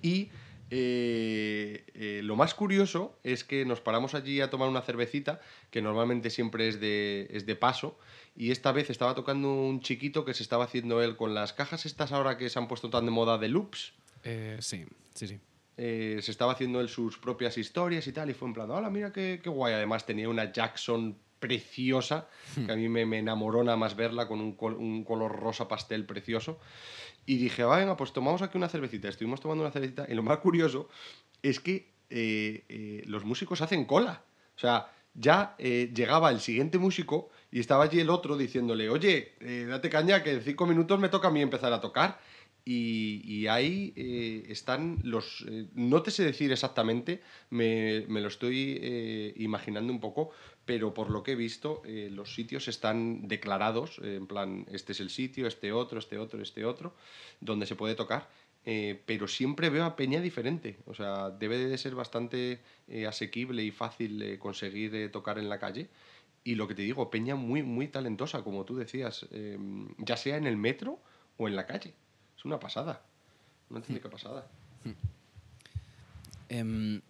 y 0.02 0.30
eh, 0.70 1.84
eh, 1.94 2.20
lo 2.22 2.36
más 2.36 2.54
curioso 2.54 3.18
es 3.22 3.44
que 3.44 3.64
nos 3.64 3.80
paramos 3.80 4.14
allí 4.14 4.40
a 4.40 4.50
tomar 4.50 4.68
una 4.68 4.82
cervecita, 4.82 5.40
que 5.70 5.82
normalmente 5.82 6.30
siempre 6.30 6.68
es 6.68 6.80
de, 6.80 7.28
es 7.30 7.46
de 7.46 7.56
paso, 7.56 7.98
y 8.36 8.50
esta 8.50 8.72
vez 8.72 8.90
estaba 8.90 9.14
tocando 9.14 9.52
un 9.52 9.80
chiquito 9.80 10.24
que 10.24 10.34
se 10.34 10.42
estaba 10.42 10.64
haciendo 10.64 11.02
él 11.02 11.16
con 11.16 11.34
las 11.34 11.52
cajas 11.52 11.86
estas 11.86 12.12
ahora 12.12 12.36
que 12.36 12.48
se 12.50 12.58
han 12.58 12.68
puesto 12.68 12.90
tan 12.90 13.04
de 13.04 13.10
moda 13.10 13.38
de 13.38 13.48
loops. 13.48 13.92
sí, 14.60 14.84
sí, 15.14 15.26
sí. 15.26 15.40
eh, 15.76 16.18
se 16.20 16.30
estaba 16.30 16.52
haciendo 16.52 16.80
él 16.80 16.88
sus 16.88 17.18
propias 17.18 17.56
historias 17.56 18.06
y 18.06 18.12
tal, 18.12 18.30
y 18.30 18.34
fue 18.34 18.48
en 18.48 18.54
plan, 18.54 18.70
hola, 18.70 18.90
mira 18.90 19.12
qué, 19.12 19.40
qué 19.42 19.48
guay. 19.48 19.74
Además 19.74 20.04
tenía 20.06 20.28
una 20.28 20.52
Jackson 20.52 21.16
preciosa, 21.38 22.28
que 22.66 22.72
a 22.72 22.76
mí 22.76 22.88
me, 22.88 23.06
me 23.06 23.18
enamoró 23.18 23.62
nada 23.64 23.76
más 23.76 23.96
verla 23.96 24.26
con 24.26 24.40
un, 24.40 24.52
col- 24.52 24.76
un 24.76 25.04
color 25.04 25.34
rosa 25.36 25.68
pastel 25.68 26.04
precioso. 26.04 26.58
Y 27.26 27.36
dije, 27.36 27.62
va, 27.64 27.78
venga, 27.78 27.96
pues 27.96 28.12
tomamos 28.12 28.42
aquí 28.42 28.56
una 28.56 28.68
cervecita. 28.68 29.08
Estuvimos 29.08 29.40
tomando 29.40 29.62
una 29.62 29.72
cervecita, 29.72 30.06
y 30.08 30.14
lo 30.14 30.22
más 30.22 30.38
curioso 30.38 30.88
es 31.42 31.60
que 31.60 31.92
eh, 32.10 32.64
eh, 32.68 33.02
los 33.06 33.24
músicos 33.24 33.60
hacen 33.60 33.84
cola. 33.84 34.22
O 34.56 34.58
sea, 34.58 34.92
ya 35.14 35.54
eh, 35.58 35.90
llegaba 35.94 36.30
el 36.30 36.40
siguiente 36.40 36.78
músico 36.78 37.30
y 37.50 37.60
estaba 37.60 37.84
allí 37.84 38.00
el 38.00 38.10
otro 38.10 38.36
diciéndole, 38.36 38.88
oye, 38.88 39.34
date 39.68 39.90
caña 39.90 40.22
que 40.22 40.32
en 40.32 40.42
cinco 40.42 40.66
minutos 40.66 40.98
me 40.98 41.08
toca 41.08 41.28
a 41.28 41.30
mí 41.30 41.42
empezar 41.42 41.72
a 41.72 41.80
tocar. 41.80 42.20
Y, 42.64 43.22
y 43.24 43.46
ahí 43.46 43.94
eh, 43.96 44.44
están 44.50 44.98
los... 45.02 45.46
eh, 45.48 45.68
no 45.74 46.02
te 46.02 46.10
sé 46.10 46.22
decir 46.22 46.52
exactamente, 46.52 47.22
me, 47.48 48.04
me 48.08 48.20
lo 48.20 48.28
estoy 48.28 48.78
eh, 48.82 49.32
imaginando 49.36 49.90
un 49.90 50.00
poco, 50.00 50.32
pero 50.68 50.92
por 50.92 51.08
lo 51.08 51.22
que 51.22 51.32
he 51.32 51.34
visto, 51.34 51.80
eh, 51.86 52.10
los 52.12 52.34
sitios 52.34 52.68
están 52.68 53.26
declarados, 53.26 53.98
eh, 54.04 54.16
en 54.16 54.26
plan, 54.26 54.66
este 54.70 54.92
es 54.92 55.00
el 55.00 55.08
sitio, 55.08 55.46
este 55.46 55.72
otro, 55.72 55.98
este 55.98 56.18
otro, 56.18 56.42
este 56.42 56.66
otro, 56.66 56.92
donde 57.40 57.64
se 57.64 57.74
puede 57.74 57.94
tocar. 57.94 58.28
eh, 58.66 59.00
pero 59.06 59.26
siempre 59.28 59.70
veo 59.70 59.86
a 59.86 59.96
Peña 59.96 60.20
diferente. 60.20 60.76
O 60.84 60.92
sea, 60.92 61.30
debe 61.30 61.56
de 61.56 61.78
ser 61.78 61.94
bastante 61.94 62.60
asequible 63.08 63.64
y 63.64 63.70
fácil 63.70 64.38
conseguir 64.38 65.10
tocar 65.10 65.38
en 65.38 65.48
la 65.48 65.58
calle. 65.58 65.88
Y 66.44 66.54
lo 66.54 66.68
que 66.68 66.74
te 66.74 66.82
digo, 66.82 67.08
Peña 67.08 67.34
muy, 67.34 67.62
muy 67.62 67.88
talentosa, 67.88 68.42
como 68.44 68.66
tú 68.66 68.76
decías, 68.76 69.26
ya 69.96 70.16
sea 70.18 70.36
en 70.36 70.46
el 70.46 70.58
metro 70.58 70.98
o 71.38 71.48
en 71.48 71.56
la 71.56 71.64
calle. 71.64 71.94
Es 72.36 72.44
una 72.44 72.60
pasada. 72.60 73.00
Una 73.70 73.78
auténtica 73.78 74.10
pasada. 74.10 74.46
Em, 76.50 77.00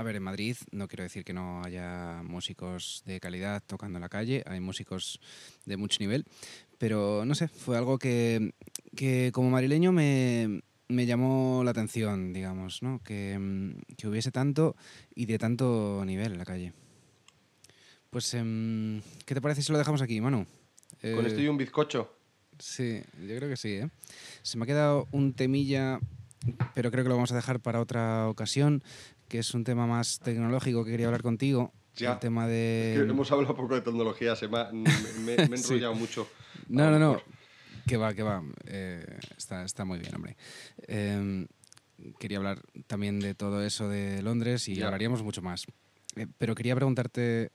a 0.00 0.02
ver, 0.02 0.16
en 0.16 0.22
Madrid 0.22 0.56
no 0.72 0.88
quiero 0.88 1.02
decir 1.02 1.24
que 1.24 1.34
no 1.34 1.62
haya 1.62 2.22
músicos 2.24 3.02
de 3.04 3.20
calidad 3.20 3.62
tocando 3.66 3.98
en 3.98 4.00
la 4.00 4.08
calle, 4.08 4.42
hay 4.46 4.58
músicos 4.58 5.20
de 5.66 5.76
mucho 5.76 5.98
nivel, 6.00 6.24
pero 6.78 7.24
no 7.26 7.34
sé, 7.34 7.48
fue 7.48 7.76
algo 7.76 7.98
que, 7.98 8.54
que 8.96 9.30
como 9.34 9.50
madrileño 9.50 9.92
me, 9.92 10.62
me 10.88 11.04
llamó 11.04 11.60
la 11.64 11.72
atención, 11.72 12.32
digamos, 12.32 12.82
¿no? 12.82 13.02
Que, 13.04 13.32
em, 13.32 13.74
que 13.98 14.08
hubiese 14.08 14.30
tanto 14.32 14.74
y 15.14 15.26
de 15.26 15.38
tanto 15.38 16.02
nivel 16.06 16.32
en 16.32 16.38
la 16.38 16.46
calle. 16.46 16.72
Pues, 18.08 18.32
em, 18.32 19.02
¿qué 19.26 19.34
te 19.34 19.42
parece 19.42 19.60
si 19.60 19.70
lo 19.70 19.76
dejamos 19.76 20.00
aquí, 20.00 20.18
Manu? 20.22 20.46
Con 21.02 21.24
Eh, 21.24 21.26
esto 21.26 21.42
y 21.42 21.48
un 21.48 21.58
bizcocho. 21.58 22.10
Sí, 22.58 23.02
yo 23.20 23.36
creo 23.36 23.50
que 23.50 23.56
sí, 23.58 23.74
¿eh? 23.74 23.90
Se 24.42 24.56
me 24.56 24.64
ha 24.64 24.66
quedado 24.66 25.08
un 25.12 25.34
temilla, 25.34 26.00
pero 26.74 26.90
creo 26.90 27.04
que 27.04 27.08
lo 27.10 27.16
vamos 27.16 27.32
a 27.32 27.36
dejar 27.36 27.60
para 27.60 27.80
otra 27.80 28.28
ocasión, 28.28 28.82
que 29.30 29.38
es 29.38 29.54
un 29.54 29.64
tema 29.64 29.86
más 29.86 30.18
tecnológico 30.18 30.84
que 30.84 30.90
quería 30.90 31.06
hablar 31.06 31.22
contigo. 31.22 31.72
Ya. 31.96 32.12
el 32.14 32.18
tema 32.18 32.46
de... 32.46 32.94
Es 32.94 33.02
que 33.02 33.08
hemos 33.10 33.30
hablado 33.32 33.54
poco 33.54 33.74
de 33.74 33.80
tecnología, 33.80 34.34
se 34.36 34.48
me, 34.48 34.58
he 34.60 35.46
Sí. 35.56 35.74
enrollado 35.74 35.94
mucho. 35.94 36.28
No, 36.68 36.90
no, 36.90 36.98
no. 36.98 37.20
Que 37.86 37.96
va, 37.96 38.12
que 38.14 38.22
va. 38.22 38.42
Eh, 38.66 39.04
está, 39.36 39.64
está 39.64 39.84
muy 39.84 39.98
bien, 39.98 40.14
hombre. 40.14 40.36
Eh, 40.86 41.46
quería 42.18 42.38
hablar 42.38 42.60
también 42.86 43.20
de 43.20 43.34
todo 43.34 43.62
eso 43.64 43.88
de 43.88 44.22
Londres 44.22 44.68
y 44.68 44.74
Ya. 44.76 44.86
hablaríamos 44.86 45.22
mucho 45.22 45.42
más. 45.42 45.66
Eh, 46.16 46.26
pero 46.38 46.54
quería 46.54 46.74
preguntarte 46.76 47.52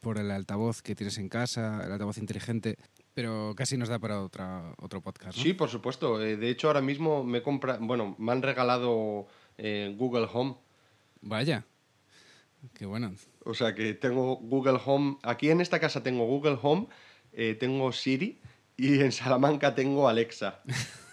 por 0.00 0.18
el 0.18 0.30
altavoz 0.30 0.80
que 0.82 0.94
tienes 0.94 1.18
en 1.18 1.28
casa, 1.28 1.82
el 1.84 1.92
altavoz 1.92 2.18
inteligente, 2.18 2.76
pero 3.14 3.54
casi 3.56 3.76
nos 3.76 3.88
da 3.88 3.98
para 3.98 4.22
otra, 4.22 4.74
otro 4.78 5.00
podcast, 5.02 5.36
¿no? 5.36 5.42
Sí, 5.42 5.54
por 5.54 5.68
supuesto. 5.70 6.22
Eh, 6.22 6.36
de 6.36 6.50
hecho, 6.50 6.68
ahora 6.68 6.82
mismo 6.82 7.24
me 7.24 7.42
compra, 7.42 7.78
bueno, 7.80 8.14
me 8.18 8.32
han 8.32 8.42
regalado 8.42 9.26
Google 9.58 10.28
Home. 10.32 10.56
Vaya. 11.20 11.64
Qué 12.74 12.86
bueno. 12.86 13.14
O 13.44 13.54
sea 13.54 13.74
que 13.74 13.94
tengo 13.94 14.36
Google 14.36 14.78
Home. 14.84 15.18
Aquí 15.22 15.50
en 15.50 15.60
esta 15.60 15.78
casa 15.80 16.02
tengo 16.02 16.26
Google 16.26 16.58
Home, 16.62 16.88
eh, 17.32 17.54
tengo 17.58 17.92
Siri 17.92 18.40
y 18.76 19.00
en 19.00 19.12
Salamanca 19.12 19.74
tengo 19.74 20.08
Alexa. 20.08 20.60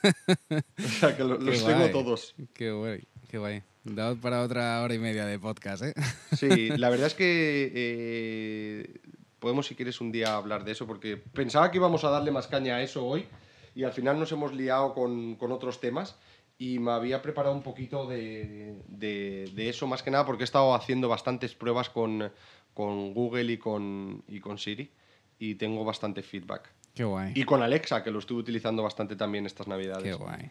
o 0.04 0.82
sea 1.00 1.16
que 1.16 1.24
lo- 1.24 1.38
los 1.40 1.62
guay. 1.62 1.74
tengo 1.76 1.90
todos. 1.92 2.36
Qué 2.54 2.72
guay, 2.72 3.08
qué 3.30 3.38
guay. 3.38 3.64
Da 3.84 4.16
para 4.16 4.42
otra 4.42 4.82
hora 4.82 4.96
y 4.96 5.00
media 5.00 5.26
de 5.26 5.38
podcast, 5.40 5.84
¿eh? 5.84 5.94
Sí, 6.36 6.70
la 6.70 6.90
verdad 6.90 7.08
es 7.08 7.14
que 7.14 7.72
eh, 7.76 8.94
podemos, 9.40 9.68
si 9.68 9.76
quieres, 9.76 10.02
un 10.02 10.12
día 10.12 10.36
hablar 10.36 10.66
de 10.66 10.72
eso, 10.72 10.88
porque 10.88 11.18
pensaba 11.18 11.70
que 11.70 11.78
íbamos 11.78 12.04
a 12.04 12.10
darle 12.10 12.32
más 12.32 12.48
caña 12.48 12.78
a 12.78 12.82
eso 12.84 13.06
hoy 13.06 13.28
y 13.76 13.84
al 13.84 13.94
final 13.94 14.20
nos 14.20 14.32
hemos 14.32 14.54
liado 14.54 14.94
con, 14.96 15.36
con 15.36 15.52
otros 15.52 15.80
temas 15.80 16.16
y 16.58 16.80
me 16.80 16.92
había 16.92 17.22
preparado 17.22 17.54
un 17.56 17.62
poquito 17.64 18.08
de, 18.08 18.82
de- 18.88 19.52
de 19.54 19.70
eso, 19.70 19.88
más 19.88 20.02
que 20.04 20.12
nada 20.12 20.26
porque 20.26 20.44
he 20.44 20.46
estado 20.46 20.74
haciendo 20.74 21.10
bastantes 21.10 21.54
pruebas 21.56 21.90
con, 21.90 22.32
con 22.74 23.14
Google 23.14 23.52
y 23.54 23.58
con, 23.58 24.24
y 24.28 24.40
con 24.40 24.58
Siri 24.58 24.92
y 25.40 25.56
tengo 25.56 25.84
bastante 25.84 26.24
feedback. 26.24 26.70
Qué 26.94 27.04
guay. 27.04 27.34
Y 27.36 27.44
con 27.44 27.62
Alexa, 27.62 28.04
que 28.04 28.10
lo 28.12 28.20
estuve 28.20 28.40
utilizando 28.40 28.82
bastante 28.84 29.16
también 29.18 29.46
estas 29.46 29.68
navidades. 29.68 30.04
Qué 30.04 30.14
guay. 30.14 30.50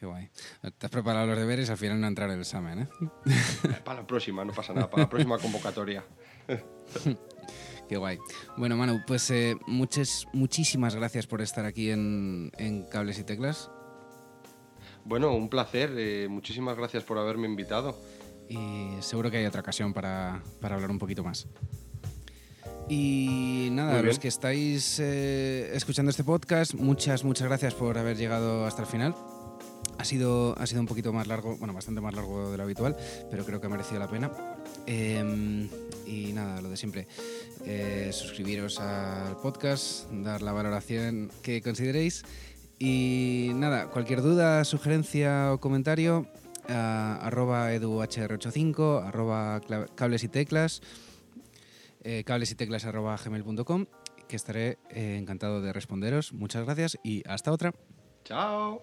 Qué 0.00 0.06
guay. 0.06 0.28
Te 0.78 0.86
has 0.86 0.90
preparado 0.90 1.26
los 1.26 1.36
deberes 1.38 1.68
al 1.70 1.76
final 1.76 2.00
no 2.00 2.06
entrar 2.08 2.30
el 2.30 2.40
examen, 2.40 2.78
¿eh? 2.80 2.88
Para 3.84 4.00
la 4.00 4.06
próxima, 4.06 4.44
no 4.44 4.52
pasa 4.52 4.72
nada, 4.72 4.88
para 4.90 5.02
la 5.04 5.08
próxima 5.08 5.38
convocatoria. 5.38 6.02
Qué 7.88 7.96
guay. 7.96 8.18
Bueno, 8.56 8.76
Manu, 8.76 9.02
pues 9.06 9.30
eh, 9.30 9.54
muchas, 9.66 10.26
muchísimas 10.32 10.94
gracias 10.96 11.26
por 11.26 11.42
estar 11.42 11.66
aquí 11.66 11.90
en, 11.90 12.50
en 12.56 12.84
Cables 12.86 13.18
y 13.18 13.24
Teclas. 13.24 13.70
Bueno, 15.04 15.34
un 15.34 15.48
placer, 15.48 15.92
eh, 15.96 16.28
muchísimas 16.28 16.76
gracias 16.76 17.04
por 17.04 17.18
haberme 17.18 17.46
invitado. 17.46 17.98
Y 18.48 18.90
seguro 19.00 19.30
que 19.30 19.38
hay 19.38 19.46
otra 19.46 19.60
ocasión 19.60 19.92
para, 19.92 20.42
para 20.60 20.74
hablar 20.74 20.90
un 20.90 20.98
poquito 20.98 21.24
más. 21.24 21.46
Y 22.88 23.68
nada, 23.72 24.02
los 24.02 24.18
que 24.18 24.28
estáis 24.28 24.98
eh, 25.00 25.70
escuchando 25.74 26.10
este 26.10 26.24
podcast, 26.24 26.74
muchas, 26.74 27.24
muchas 27.24 27.48
gracias 27.48 27.74
por 27.74 27.96
haber 27.96 28.16
llegado 28.16 28.66
hasta 28.66 28.82
el 28.82 28.88
final. 28.88 29.14
Ha 29.98 30.04
sido, 30.04 30.54
ha 30.58 30.66
sido 30.66 30.80
un 30.80 30.86
poquito 30.86 31.12
más 31.12 31.26
largo, 31.26 31.56
bueno, 31.56 31.72
bastante 31.72 32.00
más 32.00 32.14
largo 32.14 32.50
de 32.50 32.56
lo 32.56 32.62
habitual, 32.64 32.96
pero 33.30 33.44
creo 33.44 33.60
que 33.60 33.66
ha 33.66 33.70
merecido 33.70 34.00
la 34.00 34.08
pena. 34.08 34.30
Eh, 34.86 35.68
y 36.06 36.32
nada, 36.32 36.60
lo 36.60 36.70
de 36.70 36.76
siempre. 36.76 37.06
Eh, 37.64 38.10
suscribiros 38.12 38.80
al 38.80 39.36
podcast, 39.36 40.10
dar 40.10 40.42
la 40.42 40.52
valoración 40.52 41.30
que 41.42 41.62
consideréis. 41.62 42.24
Y 42.84 43.52
nada, 43.54 43.86
cualquier 43.90 44.22
duda, 44.22 44.64
sugerencia 44.64 45.52
o 45.52 45.60
comentario, 45.60 46.26
a 46.68 47.14
arroba 47.22 47.72
eduhr85, 47.72 49.06
arroba 49.06 49.60
cables 49.94 50.24
y 50.24 50.28
teclas, 50.28 50.82
eh, 52.02 52.24
cables 52.24 52.50
y 52.50 52.56
teclas 52.56 52.84
arroba 52.84 53.16
gmail.com, 53.16 53.86
que 54.26 54.34
estaré 54.34 54.78
eh, 54.90 55.16
encantado 55.16 55.62
de 55.62 55.72
responderos. 55.72 56.32
Muchas 56.32 56.64
gracias 56.64 56.98
y 57.04 57.22
hasta 57.28 57.52
otra. 57.52 57.72
Chao. 58.24 58.82